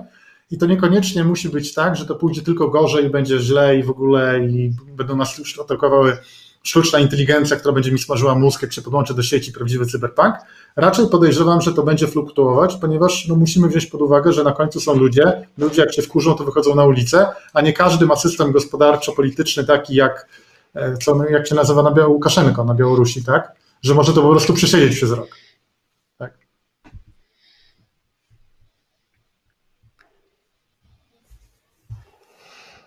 I 0.51 0.57
to 0.57 0.65
niekoniecznie 0.65 1.23
musi 1.23 1.49
być 1.49 1.73
tak, 1.73 1.95
że 1.95 2.05
to 2.05 2.15
pójdzie 2.15 2.41
tylko 2.41 2.67
gorzej 2.67 3.05
i 3.05 3.09
będzie 3.09 3.39
źle 3.39 3.77
i 3.77 3.83
w 3.83 3.89
ogóle 3.89 4.39
i 4.39 4.71
będą 4.95 5.15
nas 5.15 5.37
już 5.37 5.59
atakowały 5.59 6.17
sztuczna 6.63 6.99
inteligencja, 6.99 7.57
która 7.57 7.73
będzie 7.73 7.91
mi 7.91 7.99
smażyła 7.99 8.35
mózg, 8.35 8.61
jak 8.61 8.73
się 8.73 8.81
podłączy 8.81 9.13
do 9.13 9.23
sieci 9.23 9.51
prawdziwy 9.53 9.85
cyberpunk. 9.85 10.35
Raczej 10.75 11.07
podejrzewam, 11.07 11.61
że 11.61 11.73
to 11.73 11.83
będzie 11.83 12.07
fluktuować, 12.07 12.75
ponieważ 12.81 13.27
no, 13.27 13.35
musimy 13.35 13.67
wziąć 13.67 13.85
pod 13.85 14.01
uwagę, 14.01 14.33
że 14.33 14.43
na 14.43 14.51
końcu 14.51 14.79
są 14.79 14.95
ludzie. 14.95 15.47
Ludzie, 15.57 15.81
jak 15.81 15.93
się 15.93 16.01
wkurzą, 16.01 16.35
to 16.35 16.43
wychodzą 16.43 16.75
na 16.75 16.85
ulicę, 16.85 17.27
a 17.53 17.61
nie 17.61 17.73
każdy 17.73 18.05
ma 18.05 18.15
system 18.15 18.51
gospodarczo-polityczny 18.51 19.63
taki, 19.63 19.95
jak, 19.95 20.27
e, 20.75 20.97
co, 20.97 21.25
jak 21.29 21.47
się 21.47 21.55
nazywa 21.55 21.83
na 21.83 22.07
Łukaszenko 22.07 22.63
na 22.63 22.73
Białorusi, 22.73 23.23
tak? 23.23 23.51
Że 23.81 23.93
może 23.93 24.13
to 24.13 24.21
po 24.21 24.29
prostu 24.29 24.53
przesiedzieć 24.53 24.95
przez 24.95 25.11
rok. 25.11 25.46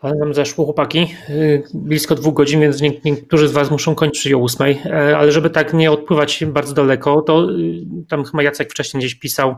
Ale 0.02 0.14
nam 0.14 0.34
zeszło, 0.34 0.64
chłopaki, 0.64 1.14
y, 1.30 1.62
blisko 1.74 2.14
dwóch 2.14 2.34
godzin, 2.34 2.60
więc 2.60 2.82
niektórzy 3.04 3.48
z 3.48 3.52
Was 3.52 3.70
muszą 3.70 3.94
kończyć 3.94 4.32
o 4.32 4.38
ósmej. 4.38 4.80
E, 4.86 5.18
ale 5.18 5.32
żeby 5.32 5.50
tak 5.50 5.74
nie 5.74 5.90
odpływać 5.90 6.44
bardzo 6.44 6.74
daleko, 6.74 7.22
to 7.22 7.50
y, 7.50 7.82
tam 8.08 8.24
chyba 8.24 8.42
Jacek 8.42 8.70
wcześniej 8.70 9.00
gdzieś 9.00 9.14
pisał, 9.14 9.56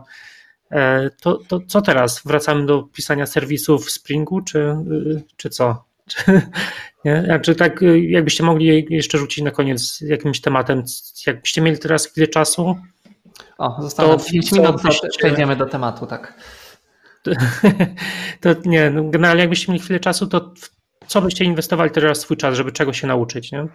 e, 0.71 1.09
to, 1.21 1.39
to 1.47 1.59
co 1.67 1.81
teraz? 1.81 2.21
Wracamy 2.25 2.65
do 2.65 2.83
pisania 2.83 3.25
serwisów 3.25 3.85
w 3.85 3.91
Springu, 3.91 4.41
czy, 4.41 4.59
y, 4.59 5.23
czy 5.37 5.49
co? 5.49 5.83
Czy, 6.07 6.41
nie? 7.05 7.23
Znaczy 7.25 7.55
tak, 7.55 7.79
jakbyście 8.07 8.43
mogli 8.43 8.85
jeszcze 8.89 9.17
rzucić 9.17 9.43
na 9.43 9.51
koniec 9.51 10.01
jakimś 10.01 10.41
tematem, 10.41 10.83
jakbyście 11.27 11.61
mieli 11.61 11.77
teraz 11.77 12.07
chwilę 12.07 12.27
czasu. 12.27 12.75
O, 13.57 13.77
zostało 13.81 14.17
5 14.31 14.51
minut, 14.51 14.81
przejdziemy 15.17 15.55
do 15.55 15.65
tematu, 15.65 16.05
tak. 16.05 16.33
to 18.41 18.55
nie, 18.65 18.89
no 18.89 19.03
generalnie 19.03 19.41
jakbyście 19.41 19.71
mieli 19.71 19.83
chwilę 19.83 19.99
czasu, 19.99 20.27
to 20.27 20.53
co 21.07 21.21
byście 21.21 21.45
inwestowali 21.45 21.91
teraz 21.91 22.19
swój 22.19 22.37
czas, 22.37 22.55
żeby 22.55 22.71
czego 22.71 22.93
się 22.93 23.07
nauczyć, 23.07 23.51
nie? 23.51 23.67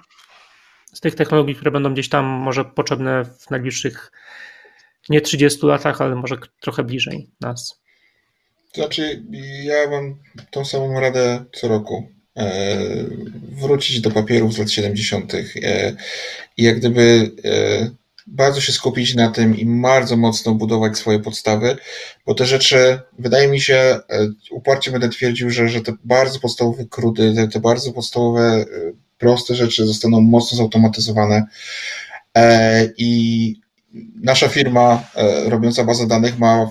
Z 0.93 1.01
tych 1.01 1.15
technologii, 1.15 1.55
które 1.55 1.71
będą 1.71 1.93
gdzieś 1.93 2.09
tam 2.09 2.25
może 2.25 2.65
potrzebne 2.65 3.25
w 3.25 3.51
najbliższych 3.51 4.13
nie 5.09 5.21
30 5.21 5.67
latach, 5.67 6.01
ale 6.01 6.15
może 6.15 6.37
trochę 6.61 6.85
bliżej 6.85 7.31
nas. 7.41 7.81
Znaczy, 8.75 9.23
ja 9.63 9.91
mam 9.91 10.17
tą 10.51 10.65
samą 10.65 11.01
radę 11.01 11.45
co 11.53 11.69
roku. 11.69 12.09
E, 12.39 12.79
wrócić 13.53 14.01
do 14.01 14.11
papierów 14.11 14.55
z 14.55 14.59
lat 14.59 14.71
70. 14.71 15.35
E, 15.35 15.41
i 16.57 16.63
jak 16.63 16.79
gdyby 16.79 17.31
e, 17.45 17.91
bardzo 18.31 18.61
się 18.61 18.73
skupić 18.73 19.15
na 19.15 19.31
tym 19.31 19.59
i 19.59 19.67
bardzo 19.67 20.17
mocno 20.17 20.55
budować 20.55 20.99
swoje 20.99 21.19
podstawy, 21.19 21.77
bo 22.27 22.35
te 22.35 22.47
rzeczy, 22.47 23.01
wydaje 23.19 23.49
mi 23.49 23.61
się, 23.61 23.75
e, 23.75 24.29
uparcie 24.51 24.91
będę 24.91 25.09
twierdził, 25.09 25.51
że, 25.51 25.69
że 25.69 25.81
te 25.81 25.93
bardzo 26.05 26.41
podstawowe 26.41 26.85
krudy, 26.91 27.35
te, 27.35 27.49
te 27.49 27.61
bardzo 27.61 27.93
podstawowe, 27.93 28.43
e, 28.43 28.67
proste 29.19 29.55
rzeczy 29.55 29.87
zostaną 29.87 30.21
mocno 30.21 30.59
zautomatyzowane 30.59 31.47
e, 32.35 32.89
i 32.99 33.55
nasza 34.23 34.49
firma 34.49 35.03
robiąca 35.47 35.85
bazę 35.85 36.07
danych 36.07 36.39
ma 36.39 36.71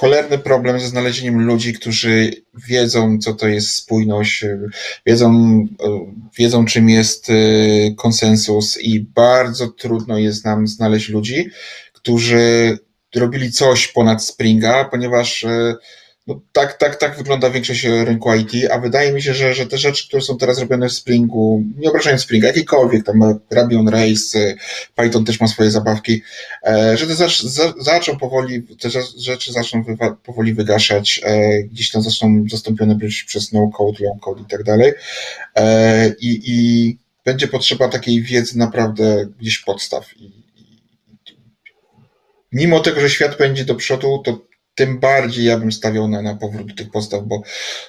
cholerny 0.00 0.38
problem 0.38 0.80
ze 0.80 0.88
znalezieniem 0.88 1.46
ludzi, 1.46 1.72
którzy 1.72 2.30
wiedzą, 2.54 3.18
co 3.18 3.34
to 3.34 3.48
jest 3.48 3.70
spójność, 3.70 4.44
wiedzą, 5.06 5.58
wiedzą 6.38 6.64
czym 6.64 6.88
jest 6.88 7.30
y, 7.30 7.94
konsensus 7.96 8.78
i 8.80 9.00
bardzo 9.00 9.68
trudno 9.68 10.18
jest 10.18 10.44
nam 10.44 10.66
znaleźć 10.68 11.08
ludzi, 11.08 11.50
którzy 11.92 12.78
robili 13.14 13.52
coś 13.52 13.88
ponad 13.88 14.24
Springa, 14.24 14.84
ponieważ 14.84 15.42
y, 15.42 15.76
no 16.26 16.40
tak, 16.52 16.78
tak, 16.78 16.96
tak 16.96 17.16
wygląda 17.16 17.50
większość 17.50 17.84
rynku 17.84 18.34
IT, 18.34 18.70
a 18.70 18.78
wydaje 18.78 19.12
mi 19.12 19.22
się, 19.22 19.34
że, 19.34 19.54
że 19.54 19.66
te 19.66 19.78
rzeczy, 19.78 20.08
które 20.08 20.22
są 20.22 20.38
teraz 20.38 20.58
robione 20.58 20.88
w 20.88 20.92
Springu, 20.92 21.62
nie 21.78 21.88
obrażając 21.88 22.22
Springa, 22.22 22.46
jakikolwiek, 22.46 23.04
tam 23.04 23.40
Ruby 23.50 23.78
on 23.78 23.88
Rails, 23.88 24.34
Python 24.94 25.24
też 25.24 25.40
ma 25.40 25.46
swoje 25.46 25.70
zabawki, 25.70 26.22
e, 26.66 26.96
że 26.96 27.06
te 27.06 27.14
za, 27.14 27.28
za, 27.42 27.74
zaczną 27.80 28.18
powoli, 28.18 28.62
te 28.62 28.90
rzeczy 29.18 29.52
zaczną 29.52 29.82
wywa, 29.82 30.10
powoli 30.10 30.54
wygaszać, 30.54 31.20
e, 31.24 31.62
gdzieś 31.62 31.90
tam 31.90 32.02
zostaną 32.02 32.44
zastąpione 32.50 32.94
być 32.94 33.22
przez 33.22 33.52
no-code, 33.52 34.04
low-code 34.04 34.42
i 34.42 34.46
tak 34.48 34.62
dalej. 34.62 34.92
E, 35.56 36.08
I, 36.20 36.42
I 36.46 36.98
będzie 37.24 37.48
potrzeba 37.48 37.88
takiej 37.88 38.22
wiedzy 38.22 38.58
naprawdę 38.58 39.26
gdzieś 39.40 39.58
podstaw. 39.58 40.16
I, 40.16 40.44
mimo 42.52 42.80
tego, 42.80 43.00
że 43.00 43.10
świat 43.10 43.38
będzie 43.38 43.64
do 43.64 43.74
przodu, 43.74 44.22
to 44.24 44.53
tym 44.74 45.00
bardziej 45.00 45.44
ja 45.44 45.58
bym 45.58 45.72
stawiał 45.72 46.08
na, 46.08 46.22
na 46.22 46.34
powrót 46.34 46.66
do 46.66 46.74
tych 46.74 46.90
podstaw, 46.90 47.22
bo, 47.24 47.42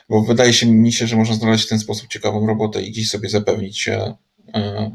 bo 0.09 0.21
wydaje 0.21 0.53
się 0.53 0.67
mi 0.67 0.93
się, 0.93 1.07
że 1.07 1.15
można 1.15 1.35
znaleźć 1.35 1.65
w 1.65 1.69
ten 1.69 1.79
sposób 1.79 2.07
ciekawą 2.07 2.47
robotę 2.47 2.81
i 2.81 2.91
gdzieś 2.91 3.09
sobie 3.09 3.29
zapewnić 3.29 3.87
e, 3.87 4.15
e, 4.53 4.91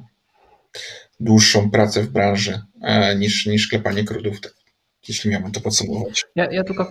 dłuższą 1.20 1.70
pracę 1.70 2.02
w 2.02 2.08
branży 2.08 2.60
e, 2.82 3.16
niż, 3.16 3.46
niż 3.46 3.68
klepanie 3.68 4.04
krudów, 4.04 4.40
tak, 4.40 4.52
jeśli 5.08 5.30
miałbym 5.30 5.52
to 5.52 5.60
podsumować. 5.60 6.24
Ja, 6.36 6.52
ja 6.52 6.64
tylko 6.64 6.90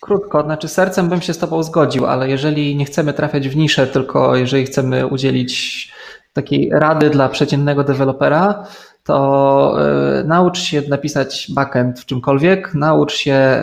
krótko, 0.00 0.42
znaczy 0.42 0.68
sercem 0.68 1.08
bym 1.08 1.20
się 1.20 1.34
z 1.34 1.38
Tobą 1.38 1.62
zgodził, 1.62 2.06
ale 2.06 2.28
jeżeli 2.28 2.76
nie 2.76 2.84
chcemy 2.84 3.12
trafiać 3.12 3.48
w 3.48 3.56
niszę, 3.56 3.86
tylko 3.86 4.36
jeżeli 4.36 4.66
chcemy 4.66 5.06
udzielić 5.06 5.92
takiej 6.32 6.70
rady 6.72 7.10
dla 7.10 7.28
przeciętnego 7.28 7.84
dewelopera, 7.84 8.66
to 9.04 9.76
y, 10.20 10.24
naucz 10.24 10.58
się 10.58 10.82
napisać 10.88 11.46
backend 11.54 12.00
w 12.00 12.06
czymkolwiek, 12.06 12.74
naucz 12.74 13.14
się 13.14 13.62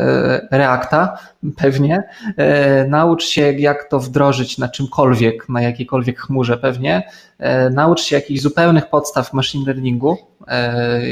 y, 0.51 0.57
Reacta 0.57 1.17
pewnie, 1.57 2.03
y, 2.29 2.87
naucz 2.87 3.23
się 3.23 3.41
jak 3.51 3.83
to 3.83 3.99
wdrożyć 3.99 4.57
na 4.57 4.69
czymkolwiek, 4.69 5.49
na 5.49 5.61
jakiejkolwiek 5.61 6.19
chmurze 6.19 6.57
pewnie, 6.57 7.09
naucz 7.71 8.01
się 8.01 8.15
jakichś 8.15 8.41
zupełnych 8.41 8.89
podstaw 8.89 9.33
machine 9.33 9.65
learningu, 9.65 10.17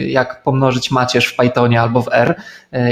jak 0.07 0.43
pomnożyć 0.43 0.91
macierz 0.91 1.27
w 1.27 1.35
Pythonie 1.35 1.81
albo 1.81 2.01
w 2.01 2.09
R 2.11 2.35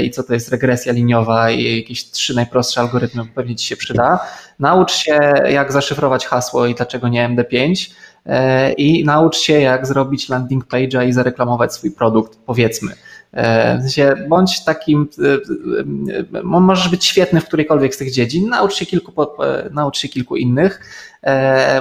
i 0.02 0.10
co 0.10 0.22
to 0.22 0.34
jest 0.34 0.48
regresja 0.48 0.92
liniowa 0.92 1.50
i 1.50 1.76
jakieś 1.76 2.10
trzy 2.10 2.34
najprostsze 2.34 2.80
algorytmy 2.80 3.22
pewnie 3.34 3.56
Ci 3.56 3.66
się 3.66 3.76
przyda. 3.76 4.18
Naucz 4.58 4.92
się 4.92 5.18
jak 5.48 5.72
zaszyfrować 5.72 6.26
hasło 6.26 6.66
i 6.66 6.74
dlaczego 6.74 7.08
nie 7.08 7.28
MD5 7.28 7.90
E, 8.15 8.15
i 8.76 9.04
naucz 9.04 9.36
się, 9.36 9.60
jak 9.60 9.86
zrobić 9.86 10.28
landing 10.28 10.66
page'a 10.66 11.08
i 11.08 11.12
zareklamować 11.12 11.74
swój 11.74 11.90
produkt, 11.90 12.38
powiedzmy. 12.46 12.92
W 13.78 13.80
sensie 13.80 14.14
bądź 14.28 14.64
takim, 14.64 15.08
możesz 16.42 16.88
być 16.88 17.04
świetny 17.04 17.40
w 17.40 17.44
którejkolwiek 17.44 17.94
z 17.94 17.98
tych 17.98 18.12
dziedzin, 18.12 18.48
naucz 18.48 18.74
się 18.74 18.86
kilku, 18.86 19.12
naucz 19.70 19.98
się 19.98 20.08
kilku 20.08 20.36
innych, 20.36 20.80
E, 21.15 21.15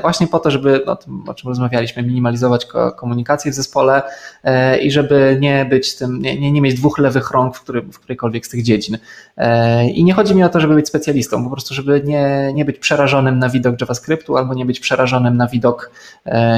właśnie 0.02 0.28
po 0.28 0.40
to, 0.40 0.52
żeby 0.52 0.86
o 0.86 0.96
tym, 0.96 1.24
o 1.28 1.34
czym 1.34 1.50
rozmawialiśmy, 1.50 2.04
minimalizować 2.04 2.68
komunikację 2.96 3.52
w 3.52 3.56
zespole 3.56 4.02
e, 4.44 4.78
i 4.78 4.92
żeby 4.92 5.38
nie 5.40 5.66
być 5.66 5.96
tym, 5.96 6.22
nie, 6.22 6.52
nie 6.52 6.62
mieć 6.62 6.76
dwóch 6.76 6.98
lewych 6.98 7.32
rąk 7.32 7.58
w, 7.58 7.62
który, 7.62 7.82
w 7.82 8.00
którejkolwiek 8.00 8.46
z 8.46 8.50
tych 8.50 8.64
dziedzin. 8.64 8.98
E, 9.38 9.90
I 9.90 10.04
nie 10.04 10.14
chodzi 10.14 10.36
mi 10.36 10.44
o 10.44 10.50
to, 10.50 10.60
żeby 10.60 10.76
być 10.76 10.88
specjalistą, 10.88 11.44
po 11.44 11.50
prostu, 11.50 11.74
żeby 11.74 12.02
nie, 12.06 12.52
nie 12.54 12.66
być 12.66 12.80
przerażonym 12.80 13.40
na 13.40 13.50
widok 13.50 13.82
JavaScriptu 13.82 14.38
albo 14.38 14.54
nie 14.54 14.66
być 14.66 14.80
przerażonym 14.80 15.38
na 15.38 15.48
widok, 15.48 15.92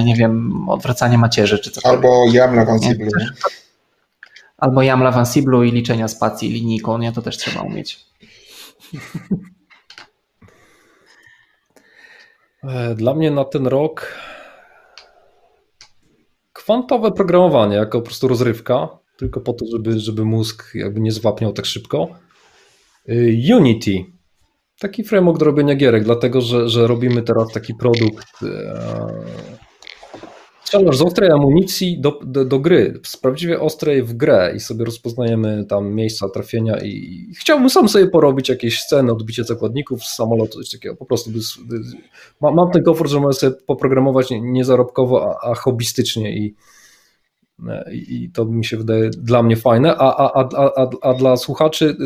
nie 0.06 0.16
wiem, 0.16 0.66
odwracania 0.70 1.18
macierzy 1.18 1.60
czy 1.60 1.72
cokolwiek. 1.72 2.06
Albo 2.06 2.26
YAML 2.32 2.60
Ansible. 2.60 3.08
Albo 4.58 4.82
YAML 4.82 5.08
Ansible 5.08 5.68
i 5.68 5.72
liczenia 5.72 6.08
spacji 6.08 6.50
linijką, 6.50 6.98
nie? 6.98 7.12
To 7.12 7.22
też 7.22 7.38
trzeba 7.38 7.62
umieć. 7.62 8.00
E, 9.38 9.58
dla 12.96 13.14
mnie 13.16 13.32
na 13.32 13.46
ten 13.46 13.68
rok 13.68 14.18
kwantowe 16.54 17.12
programowanie 17.12 17.76
jako 17.76 18.00
po 18.00 18.06
prostu 18.06 18.28
rozrywka, 18.28 18.90
tylko 19.18 19.42
po 19.42 19.54
to, 19.54 19.66
żeby, 19.72 20.00
żeby 20.00 20.26
mózg 20.26 20.76
jakby 20.76 21.00
nie 21.00 21.12
zwapniał 21.12 21.54
tak 21.54 21.66
szybko. 21.66 22.08
E, 23.10 23.14
Unity. 23.56 24.06
Taki 24.80 25.04
framework 25.04 25.40
do 25.40 25.46
robienia 25.46 25.76
gierek, 25.76 26.04
dlatego 26.04 26.42
że, 26.42 26.70
że 26.70 26.88
robimy 26.88 27.22
teraz 27.22 27.54
taki 27.54 27.74
produkt 27.76 28.44
e, 28.44 28.80
strzelasz 30.68 30.98
z 30.98 31.02
ostrej 31.02 31.32
amunicji 31.32 32.02
do, 32.02 32.20
do, 32.24 32.46
do, 32.46 32.60
gry, 32.60 33.00
z 33.04 33.18
prawdziwie 33.18 33.60
ostrej 33.60 34.04
w 34.04 34.14
grę 34.14 34.54
i 34.56 34.60
sobie 34.60 34.86
rozpoznajemy 34.86 35.66
tam 35.66 35.94
miejsca 35.94 36.30
trafienia 36.30 36.78
i, 36.78 36.90
i 37.30 37.36
chciałbym 37.36 37.70
sam 37.70 37.90
sobie 37.90 38.08
porobić 38.08 38.50
jakieś 38.50 38.80
sceny, 38.80 39.12
odbicie 39.12 39.44
zakładników 39.44 40.04
z 40.04 40.16
samolotu, 40.16 40.58
coś 40.58 40.72
takiego, 40.72 40.96
po 40.96 41.06
prostu 41.06 41.32
by, 41.32 41.40
by, 41.66 41.80
mam, 42.42 42.56
mam 42.56 42.72
ten 42.72 42.84
komfort, 42.84 43.12
że 43.12 43.20
mogę 43.20 43.34
sobie 43.34 43.56
poprogramować 43.68 44.28
niezarobkowo, 44.42 45.38
a, 45.44 45.52
a 45.52 45.56
hobbystycznie 45.56 46.38
i, 46.38 46.56
i 47.92 48.30
to 48.34 48.46
mi 48.46 48.66
się 48.66 48.78
wydaje 48.78 49.10
dla 49.10 49.44
mnie 49.44 49.56
fajne, 49.56 49.96
a, 49.98 50.16
a, 50.18 50.44
a, 50.44 50.72
a, 50.76 50.90
a 51.02 51.14
dla 51.14 51.38
słuchaczy 51.38 51.98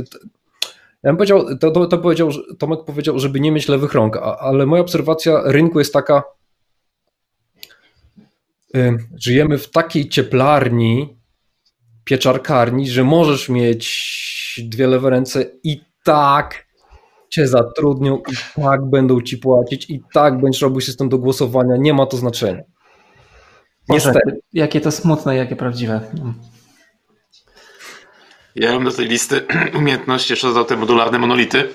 ja 1.03 1.09
bym 1.09 1.17
powiedział, 1.17 1.57
to, 1.57 1.71
to, 1.71 1.85
to 1.85 1.97
powiedział, 1.97 2.29
Tomek 2.59 2.79
powiedział, 2.85 3.19
żeby 3.19 3.39
nie 3.39 3.51
mieć 3.51 3.67
lewych 3.67 3.93
rąk, 3.93 4.17
ale 4.17 4.65
moja 4.65 4.81
obserwacja 4.81 5.41
rynku 5.45 5.79
jest 5.79 5.93
taka, 5.93 6.23
żyjemy 9.17 9.57
w 9.57 9.71
takiej 9.71 10.09
cieplarni, 10.09 11.17
pieczarkarni, 12.05 12.89
że 12.89 13.03
możesz 13.03 13.49
mieć 13.49 14.61
dwie 14.63 14.87
lewe 14.87 15.09
ręce 15.09 15.45
i 15.63 15.81
tak 16.03 16.65
cię 17.29 17.47
zatrudnią, 17.47 18.17
i 18.17 18.61
tak 18.61 18.89
będą 18.89 19.21
ci 19.21 19.37
płacić, 19.37 19.89
i 19.89 20.01
tak 20.13 20.41
będziesz 20.41 20.61
robił 20.61 20.81
system 20.81 21.09
do 21.09 21.17
głosowania. 21.17 21.77
Nie 21.77 21.93
ma 21.93 22.05
to 22.05 22.17
znaczenia. 22.17 22.61
Niestety. 23.89 24.39
Jakie 24.53 24.81
to 24.81 24.91
smutne, 24.91 25.35
jakie 25.35 25.55
prawdziwe. 25.55 26.01
Ja 28.55 28.71
mam 28.73 28.83
do 28.83 28.91
tej 28.91 29.07
listy 29.07 29.45
umiejętności 29.79 30.33
jeszcze 30.33 30.47
dodał 30.47 30.65
te 30.65 30.77
modularne 30.77 31.19
monolity, 31.19 31.73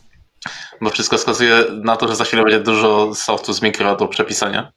bo 0.82 0.90
wszystko 0.90 1.16
wskazuje 1.16 1.64
na 1.84 1.96
to, 1.96 2.08
że 2.08 2.16
za 2.16 2.24
chwilę 2.24 2.42
będzie 2.42 2.60
dużo 2.60 3.14
softu 3.14 3.52
z 3.52 3.62
mikro 3.62 3.96
do 3.96 4.08
przepisania. 4.08 4.72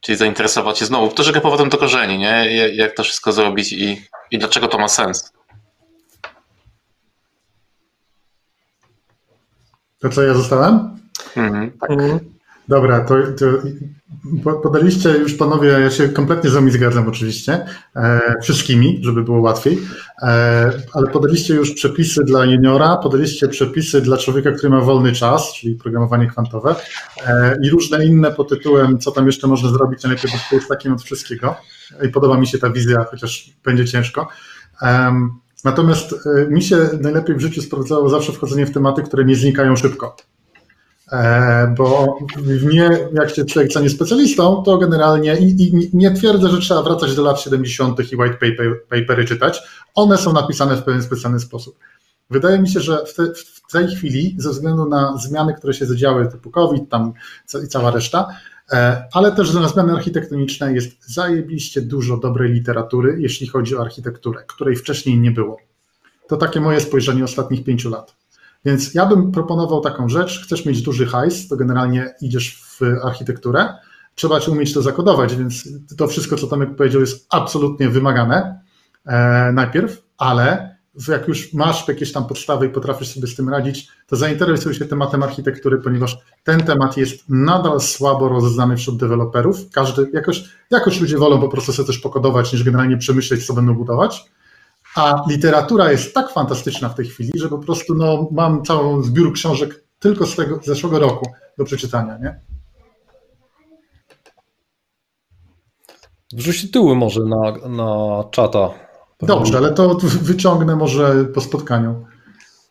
Czyli 0.00 0.18
zainteresować 0.18 0.78
się 0.78 0.84
znowu 0.84 1.14
troszeczkę 1.14 1.40
powrotem 1.40 1.68
do 1.68 1.78
korzeni, 1.78 2.18
nie? 2.18 2.66
Jak 2.74 2.94
to 2.94 3.02
wszystko 3.02 3.32
zrobić 3.32 3.72
i, 3.72 4.06
i 4.30 4.38
dlaczego 4.38 4.68
to 4.68 4.78
ma 4.78 4.88
sens. 4.88 5.32
To 9.98 10.08
co, 10.08 10.22
ja 10.22 10.34
zostałem? 10.34 10.98
Mhm. 11.36 11.70
Tak. 11.80 11.90
Dobra, 12.68 13.00
to, 13.00 13.14
to, 13.38 13.46
podaliście 14.62 15.08
już 15.08 15.34
panowie, 15.34 15.68
ja 15.68 15.90
się 15.90 16.08
kompletnie 16.08 16.50
z 16.50 16.52
wami 16.52 16.70
zgadzam 16.70 17.08
oczywiście, 17.08 17.66
e, 17.96 18.20
wszystkimi, 18.42 18.98
żeby 19.02 19.22
było 19.22 19.40
łatwiej, 19.40 19.78
e, 20.22 20.72
ale 20.92 21.06
podaliście 21.06 21.54
już 21.54 21.74
przepisy 21.74 22.24
dla 22.24 22.44
juniora, 22.44 22.96
podaliście 22.96 23.48
przepisy 23.48 24.00
dla 24.00 24.16
człowieka, 24.16 24.52
który 24.52 24.70
ma 24.70 24.80
wolny 24.80 25.12
czas, 25.12 25.52
czyli 25.52 25.74
programowanie 25.74 26.26
kwantowe 26.26 26.74
e, 27.26 27.56
i 27.62 27.70
różne 27.70 28.06
inne 28.06 28.32
pod 28.32 28.48
tytułem, 28.48 28.98
co 28.98 29.10
tam 29.10 29.26
jeszcze 29.26 29.46
można 29.46 29.68
zrobić, 29.70 30.04
najpierw 30.04 30.52
jest 30.52 30.68
takim 30.68 30.92
od 30.92 31.02
wszystkiego 31.02 31.56
i 32.02 32.08
podoba 32.08 32.38
mi 32.38 32.46
się 32.46 32.58
ta 32.58 32.70
wizja, 32.70 33.04
chociaż 33.10 33.50
będzie 33.64 33.84
ciężko. 33.84 34.28
Natomiast 35.64 36.12
e, 36.12 36.46
mi 36.50 36.62
się 36.62 36.76
najlepiej 37.00 37.36
w 37.36 37.40
życiu 37.40 37.62
sprawdzało 37.62 38.08
zawsze 38.08 38.32
wchodzenie 38.32 38.66
w 38.66 38.72
tematy, 38.72 39.02
które 39.02 39.24
nie 39.24 39.36
znikają 39.36 39.76
szybko. 39.76 40.16
E, 41.12 41.74
bo 41.78 42.18
nie, 42.72 42.90
jak 43.12 43.30
się 43.30 43.44
człowiek 43.44 43.70
stanie 43.70 43.90
specjalistą, 43.90 44.62
to 44.62 44.78
generalnie 44.78 45.38
i, 45.38 45.62
i, 45.62 45.90
nie 45.92 46.10
twierdzę, 46.10 46.48
że 46.48 46.58
trzeba 46.58 46.82
wracać 46.82 47.14
do 47.14 47.22
lat 47.22 47.40
70. 47.40 48.12
i 48.12 48.16
white 48.16 48.34
paper, 48.34 48.82
papery 48.88 49.24
czytać. 49.24 49.62
One 49.94 50.18
są 50.18 50.32
napisane 50.32 50.76
w 50.76 50.82
pewien 50.82 51.02
specjalny 51.02 51.40
sposób. 51.40 51.78
Wydaje 52.30 52.58
mi 52.58 52.68
się, 52.68 52.80
że 52.80 53.06
w, 53.06 53.14
te, 53.14 53.22
w 53.68 53.72
tej 53.72 53.88
chwili, 53.88 54.34
ze 54.38 54.50
względu 54.50 54.88
na 54.88 55.16
zmiany, 55.16 55.54
które 55.54 55.74
się 55.74 55.86
zadziały, 55.86 56.28
typu 56.28 56.50
COVID 56.50 56.88
tam 56.88 57.12
i 57.64 57.68
cała 57.68 57.90
reszta, 57.90 58.28
e, 58.72 59.04
ale 59.12 59.32
też 59.32 59.54
na 59.54 59.68
zmiany 59.68 59.92
architektoniczne 59.92 60.72
jest 60.74 61.14
zajebiście 61.14 61.82
dużo 61.82 62.16
dobrej 62.16 62.52
literatury, 62.52 63.16
jeśli 63.18 63.46
chodzi 63.46 63.76
o 63.76 63.80
architekturę, 63.80 64.42
której 64.46 64.76
wcześniej 64.76 65.18
nie 65.18 65.30
było. 65.30 65.56
To 66.28 66.36
takie 66.36 66.60
moje 66.60 66.80
spojrzenie 66.80 67.24
ostatnich 67.24 67.64
pięciu 67.64 67.90
lat. 67.90 68.19
Więc 68.64 68.94
ja 68.94 69.06
bym 69.06 69.32
proponował 69.32 69.80
taką 69.80 70.08
rzecz, 70.08 70.44
chcesz 70.44 70.66
mieć 70.66 70.82
duży 70.82 71.06
hajs, 71.06 71.48
to 71.48 71.56
generalnie 71.56 72.14
idziesz 72.20 72.62
w 72.62 72.80
architekturę, 73.04 73.74
trzeba 74.14 74.40
ci 74.40 74.50
umieć 74.50 74.74
to 74.74 74.82
zakodować, 74.82 75.36
więc 75.36 75.68
to 75.96 76.06
wszystko, 76.06 76.36
co 76.36 76.46
Tomek 76.46 76.76
powiedział, 76.76 77.00
jest 77.00 77.26
absolutnie 77.30 77.88
wymagane 77.88 78.60
e, 79.06 79.52
najpierw, 79.52 80.02
ale 80.18 80.76
jak 81.08 81.28
już 81.28 81.52
masz 81.52 81.88
jakieś 81.88 82.12
tam 82.12 82.26
podstawy 82.26 82.66
i 82.66 82.70
potrafisz 82.70 83.08
sobie 83.08 83.26
z 83.26 83.36
tym 83.36 83.48
radzić, 83.48 83.88
to 84.06 84.16
zainteresuj 84.16 84.74
się 84.74 84.84
tematem 84.84 85.22
architektury, 85.22 85.78
ponieważ 85.78 86.18
ten 86.44 86.60
temat 86.60 86.96
jest 86.96 87.28
nadal 87.28 87.80
słabo 87.80 88.28
rozeznany 88.28 88.76
wśród 88.76 88.96
deweloperów. 88.96 89.70
Każdy, 89.72 90.10
jakoś, 90.12 90.44
jakoś 90.70 91.00
ludzie 91.00 91.18
wolą 91.18 91.40
po 91.40 91.48
prostu 91.48 91.72
sobie 91.72 91.86
coś 91.86 91.98
pokodować, 91.98 92.52
niż 92.52 92.64
generalnie 92.64 92.96
przemyśleć, 92.96 93.46
co 93.46 93.54
będą 93.54 93.74
budować. 93.74 94.30
A 94.96 95.24
literatura 95.28 95.92
jest 95.92 96.14
tak 96.14 96.30
fantastyczna 96.30 96.88
w 96.88 96.94
tej 96.94 97.06
chwili, 97.06 97.30
że 97.34 97.48
po 97.48 97.58
prostu 97.58 97.94
no, 97.94 98.28
mam 98.32 98.64
całą 98.64 99.02
zbiór 99.02 99.32
książek 99.32 99.84
tylko 99.98 100.26
z 100.26 100.36
tego 100.36 100.60
z 100.62 100.66
zeszłego 100.66 100.98
roku 100.98 101.32
do 101.58 101.64
przeczytania, 101.64 102.18
nie? 102.18 102.40
Wrzuć 106.32 106.62
tytuły 106.62 106.94
może 106.94 107.20
na, 107.20 107.68
na 107.68 108.24
czata. 108.30 108.70
Dobrze, 109.22 109.58
ale 109.58 109.72
to 109.72 109.94
wyciągnę 110.22 110.76
może 110.76 111.24
po 111.24 111.40
spotkaniu. 111.40 112.04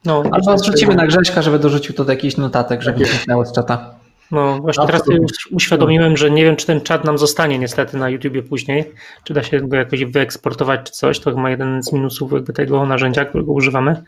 No, 0.05 0.23
Albo 0.31 0.55
wrzucimy 0.55 0.95
na 0.95 1.07
Grześka, 1.07 1.41
żeby 1.41 1.59
dorzucił 1.59 1.95
to 1.95 2.05
do 2.05 2.11
jakichś 2.11 2.37
notatek, 2.37 2.81
żeby 2.81 2.99
tak 2.99 3.07
zniknęło 3.07 3.45
z 3.45 3.51
czata. 3.51 3.98
No 4.31 4.57
właśnie 4.57 4.85
teraz 4.85 5.06
sobie 5.06 5.19
uświadomiłem, 5.51 6.18
że 6.18 6.31
nie 6.31 6.43
wiem, 6.43 6.56
czy 6.56 6.68
ten 6.68 6.81
czat 6.81 7.06
nam 7.06 7.18
zostanie 7.18 7.60
niestety 7.60 7.97
na 7.97 8.10
YouTubie 8.10 8.43
później, 8.43 8.91
czy 9.23 9.34
da 9.34 9.43
się 9.43 9.61
go 9.61 9.76
jakoś 9.76 10.06
wyeksportować 10.06 10.81
czy 10.84 10.91
coś, 10.91 11.19
to 11.19 11.35
chyba 11.35 11.49
jeden 11.49 11.84
z 11.84 11.93
minusów 11.93 12.31
jakby 12.31 12.53
tego 12.53 12.85
narzędzia, 12.85 13.26
którego 13.26 13.51
używamy, 13.51 14.03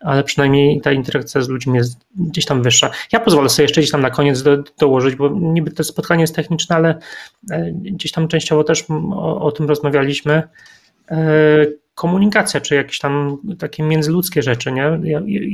ale 0.00 0.24
przynajmniej 0.24 0.80
ta 0.80 0.92
interakcja 0.92 1.40
z 1.40 1.48
ludźmi 1.48 1.76
jest 1.76 2.00
gdzieś 2.16 2.44
tam 2.44 2.62
wyższa. 2.62 2.90
Ja 3.12 3.20
pozwolę 3.20 3.48
sobie 3.48 3.64
jeszcze 3.64 3.80
gdzieś 3.80 3.90
tam 3.90 4.00
na 4.00 4.10
koniec 4.10 4.42
do, 4.42 4.56
dołożyć, 4.78 5.14
bo 5.14 5.28
niby 5.28 5.70
to 5.70 5.84
spotkanie 5.84 6.20
jest 6.20 6.36
techniczne, 6.36 6.76
ale 6.76 6.98
e, 7.50 7.72
gdzieś 7.72 8.12
tam 8.12 8.28
częściowo 8.28 8.64
też 8.64 8.84
o, 9.12 9.40
o 9.40 9.52
tym 9.52 9.68
rozmawialiśmy. 9.68 10.42
E, 11.10 11.66
komunikacja, 11.94 12.60
czy 12.60 12.74
jakieś 12.74 12.98
tam 12.98 13.38
takie 13.58 13.82
międzyludzkie 13.82 14.42
rzeczy, 14.42 14.72
nie? 14.72 15.00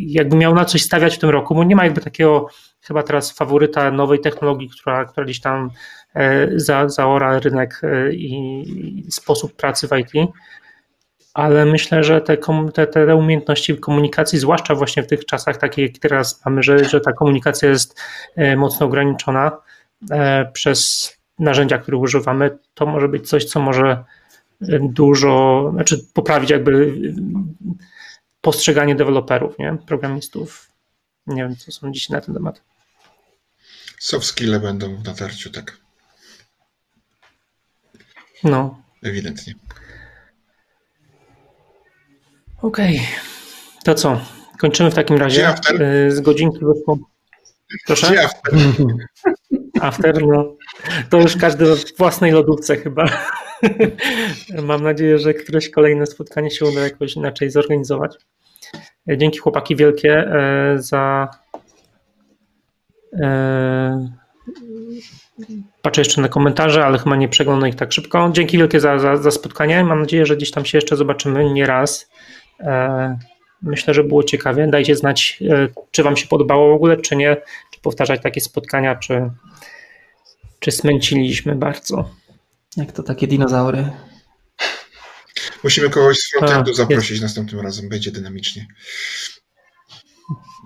Jakby 0.07 0.37
miał 0.37 0.55
na 0.55 0.65
coś 0.65 0.83
stawiać 0.83 1.17
w 1.17 1.19
tym 1.19 1.31
roku, 1.31 1.55
bo 1.55 1.65
nie 1.65 1.77
ma 1.77 1.85
jakby 1.85 2.01
takiego 2.01 2.49
chyba 2.87 3.03
teraz 3.03 3.33
faworyta 3.33 3.91
nowej 3.91 4.21
technologii, 4.21 4.69
która, 4.69 5.05
która 5.05 5.25
gdzieś 5.25 5.41
tam 5.41 5.71
e, 6.15 6.49
za, 6.57 6.89
zaora 6.89 7.39
rynek 7.39 7.81
e, 7.83 8.13
i 8.13 9.05
sposób 9.11 9.57
pracy 9.57 9.89
w 9.89 9.99
IT. 9.99 10.31
Ale 11.35 11.67
myślę, 11.67 12.05
że 12.05 12.21
te, 12.21 12.37
te, 12.75 12.87
te 12.87 13.17
umiejętności 13.17 13.77
komunikacji, 13.77 14.39
zwłaszcza 14.39 14.75
właśnie 14.75 15.03
w 15.03 15.07
tych 15.07 15.25
czasach 15.25 15.57
takich, 15.57 15.93
jak 15.93 15.99
teraz 15.99 16.45
mamy, 16.45 16.63
że, 16.63 16.85
że 16.85 17.01
ta 17.01 17.13
komunikacja 17.13 17.69
jest 17.69 18.01
e, 18.37 18.57
mocno 18.57 18.87
ograniczona 18.87 19.53
przez 20.53 21.13
narzędzia, 21.39 21.79
które 21.79 21.97
używamy, 21.97 22.59
to 22.75 22.87
może 22.87 23.09
być 23.09 23.29
coś, 23.29 23.45
co 23.45 23.61
może 23.61 24.05
dużo, 24.81 25.69
znaczy 25.75 25.99
poprawić 26.15 26.51
jakby 26.51 26.95
postrzeganie 28.41 28.95
deweloperów, 28.95 29.59
nie? 29.59 29.77
programistów. 29.87 30.69
Nie 31.27 31.43
wiem, 31.43 31.57
co 31.57 31.73
są 31.73 31.93
dziś 31.93 32.09
na 32.09 32.21
ten 32.21 32.35
temat. 32.35 32.63
Soft 34.01 34.27
skille 34.27 34.61
będą 34.61 34.97
w 34.97 35.05
natarciu, 35.05 35.51
tak. 35.51 35.77
No. 38.45 38.83
Ewidentnie. 39.03 39.55
Okej, 42.63 42.97
okay. 42.97 43.09
to 43.85 43.95
co? 43.95 44.21
Kończymy 44.59 44.91
w 44.91 44.95
takim 44.95 45.17
razie. 45.17 45.55
Z 46.09 46.21
godzinki 46.21 46.59
wyszło. 46.59 46.99
Proszę? 47.87 48.07
Gdzie 48.07 48.25
after? 48.25 48.55
After, 49.81 50.27
no. 50.27 50.57
To 51.11 51.21
już 51.21 51.37
każdy 51.37 51.77
w 51.77 51.97
własnej 51.99 52.33
lodówce 52.33 52.77
chyba. 52.77 53.05
Mam 54.63 54.83
nadzieję, 54.83 55.19
że 55.19 55.35
któreś 55.35 55.71
kolejne 55.71 56.07
spotkanie 56.07 56.51
się 56.51 56.65
uda 56.65 56.81
jakoś 56.81 57.17
inaczej 57.17 57.51
zorganizować. 57.51 58.17
Dzięki 59.17 59.39
chłopaki 59.39 59.77
wielkie 59.77 60.31
za 60.77 61.29
Patrzę 65.83 66.01
jeszcze 66.01 66.21
na 66.21 66.29
komentarze, 66.29 66.85
ale 66.85 66.99
chyba 66.99 67.17
nie 67.17 67.29
przeglądam 67.29 67.69
ich 67.69 67.75
tak 67.75 67.93
szybko. 67.93 68.31
Dzięki 68.33 68.59
wielkie 68.59 68.81
za, 68.81 68.99
za, 68.99 69.17
za 69.17 69.31
spotkanie. 69.31 69.85
Mam 69.85 70.01
nadzieję, 70.01 70.27
że 70.27 70.37
gdzieś 70.37 70.51
tam 70.51 70.65
się 70.65 70.79
jeszcze 70.79 70.97
zobaczymy 70.97 71.53
nie 71.53 71.67
raz. 71.67 72.11
E, 72.61 73.19
myślę, 73.63 73.95
że 73.95 74.05
było 74.05 74.25
ciekawie. 74.25 74.67
Dajcie 74.67 74.97
znać, 74.97 75.43
e, 75.51 75.69
czy 75.91 76.03
Wam 76.03 76.17
się 76.17 76.27
podobało 76.27 76.71
w 76.71 76.75
ogóle, 76.75 76.97
czy 76.97 77.17
nie, 77.17 77.37
czy 77.73 77.81
powtarzać 77.81 78.23
takie 78.23 78.41
spotkania, 78.41 78.97
czy, 78.97 79.31
czy 80.61 80.71
smęciliśmy 80.71 81.55
bardzo. 81.55 82.11
Jak 82.77 82.93
to 82.93 83.03
takie 83.03 83.27
dinozaury? 83.27 83.91
Musimy 85.65 85.91
kogoś 85.91 86.19
z 86.19 86.31
frontendu 86.31 86.75
zaprosić 86.75 87.11
jest. 87.11 87.23
następnym 87.23 87.61
razem, 87.61 87.89
będzie 87.89 88.11
dynamicznie. 88.11 88.67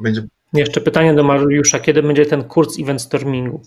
Będzie... 0.03 0.23
Jeszcze 0.53 0.81
pytanie 0.81 1.15
do 1.15 1.25
Mariusza, 1.25 1.81
kiedy 1.81 2.03
będzie 2.03 2.27
ten 2.27 2.45
kurs 2.45 2.79
event 2.79 3.03
stormingu? 3.03 3.63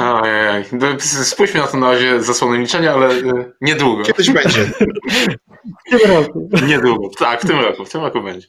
Ojej, 0.00 0.64
spójrzmy 1.00 1.60
na 1.60 1.66
to 1.66 1.76
na 1.76 1.92
razie 1.92 2.22
zasłony 2.22 2.58
milczenia, 2.58 2.92
ale 2.92 3.14
y, 3.14 3.52
niedługo. 3.60 4.02
Kiedyś 4.02 4.30
będzie. 4.30 4.64
W 4.64 5.90
tym 5.90 6.10
roku. 6.10 6.48
Niedługo, 6.66 7.08
tak, 7.18 7.42
w 7.42 7.46
tym 7.46 7.60
roku, 7.60 7.84
w 7.84 7.90
tym 7.90 8.00
roku 8.00 8.22
będzie. 8.22 8.48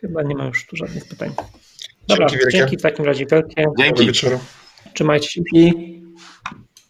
Chyba 0.00 0.22
nie 0.22 0.34
ma 0.34 0.44
już 0.44 0.66
tu 0.66 0.76
żadnych 0.76 1.08
pytań. 1.08 1.30
Dobra, 2.08 2.26
dzięki, 2.26 2.46
dzięki 2.52 2.76
w 2.76 2.82
takim 2.82 3.04
razie 3.04 3.26
wielkie. 3.26 3.64
Dzięki. 3.78 4.10
Trzymajcie 4.94 5.28
się. 5.28 5.42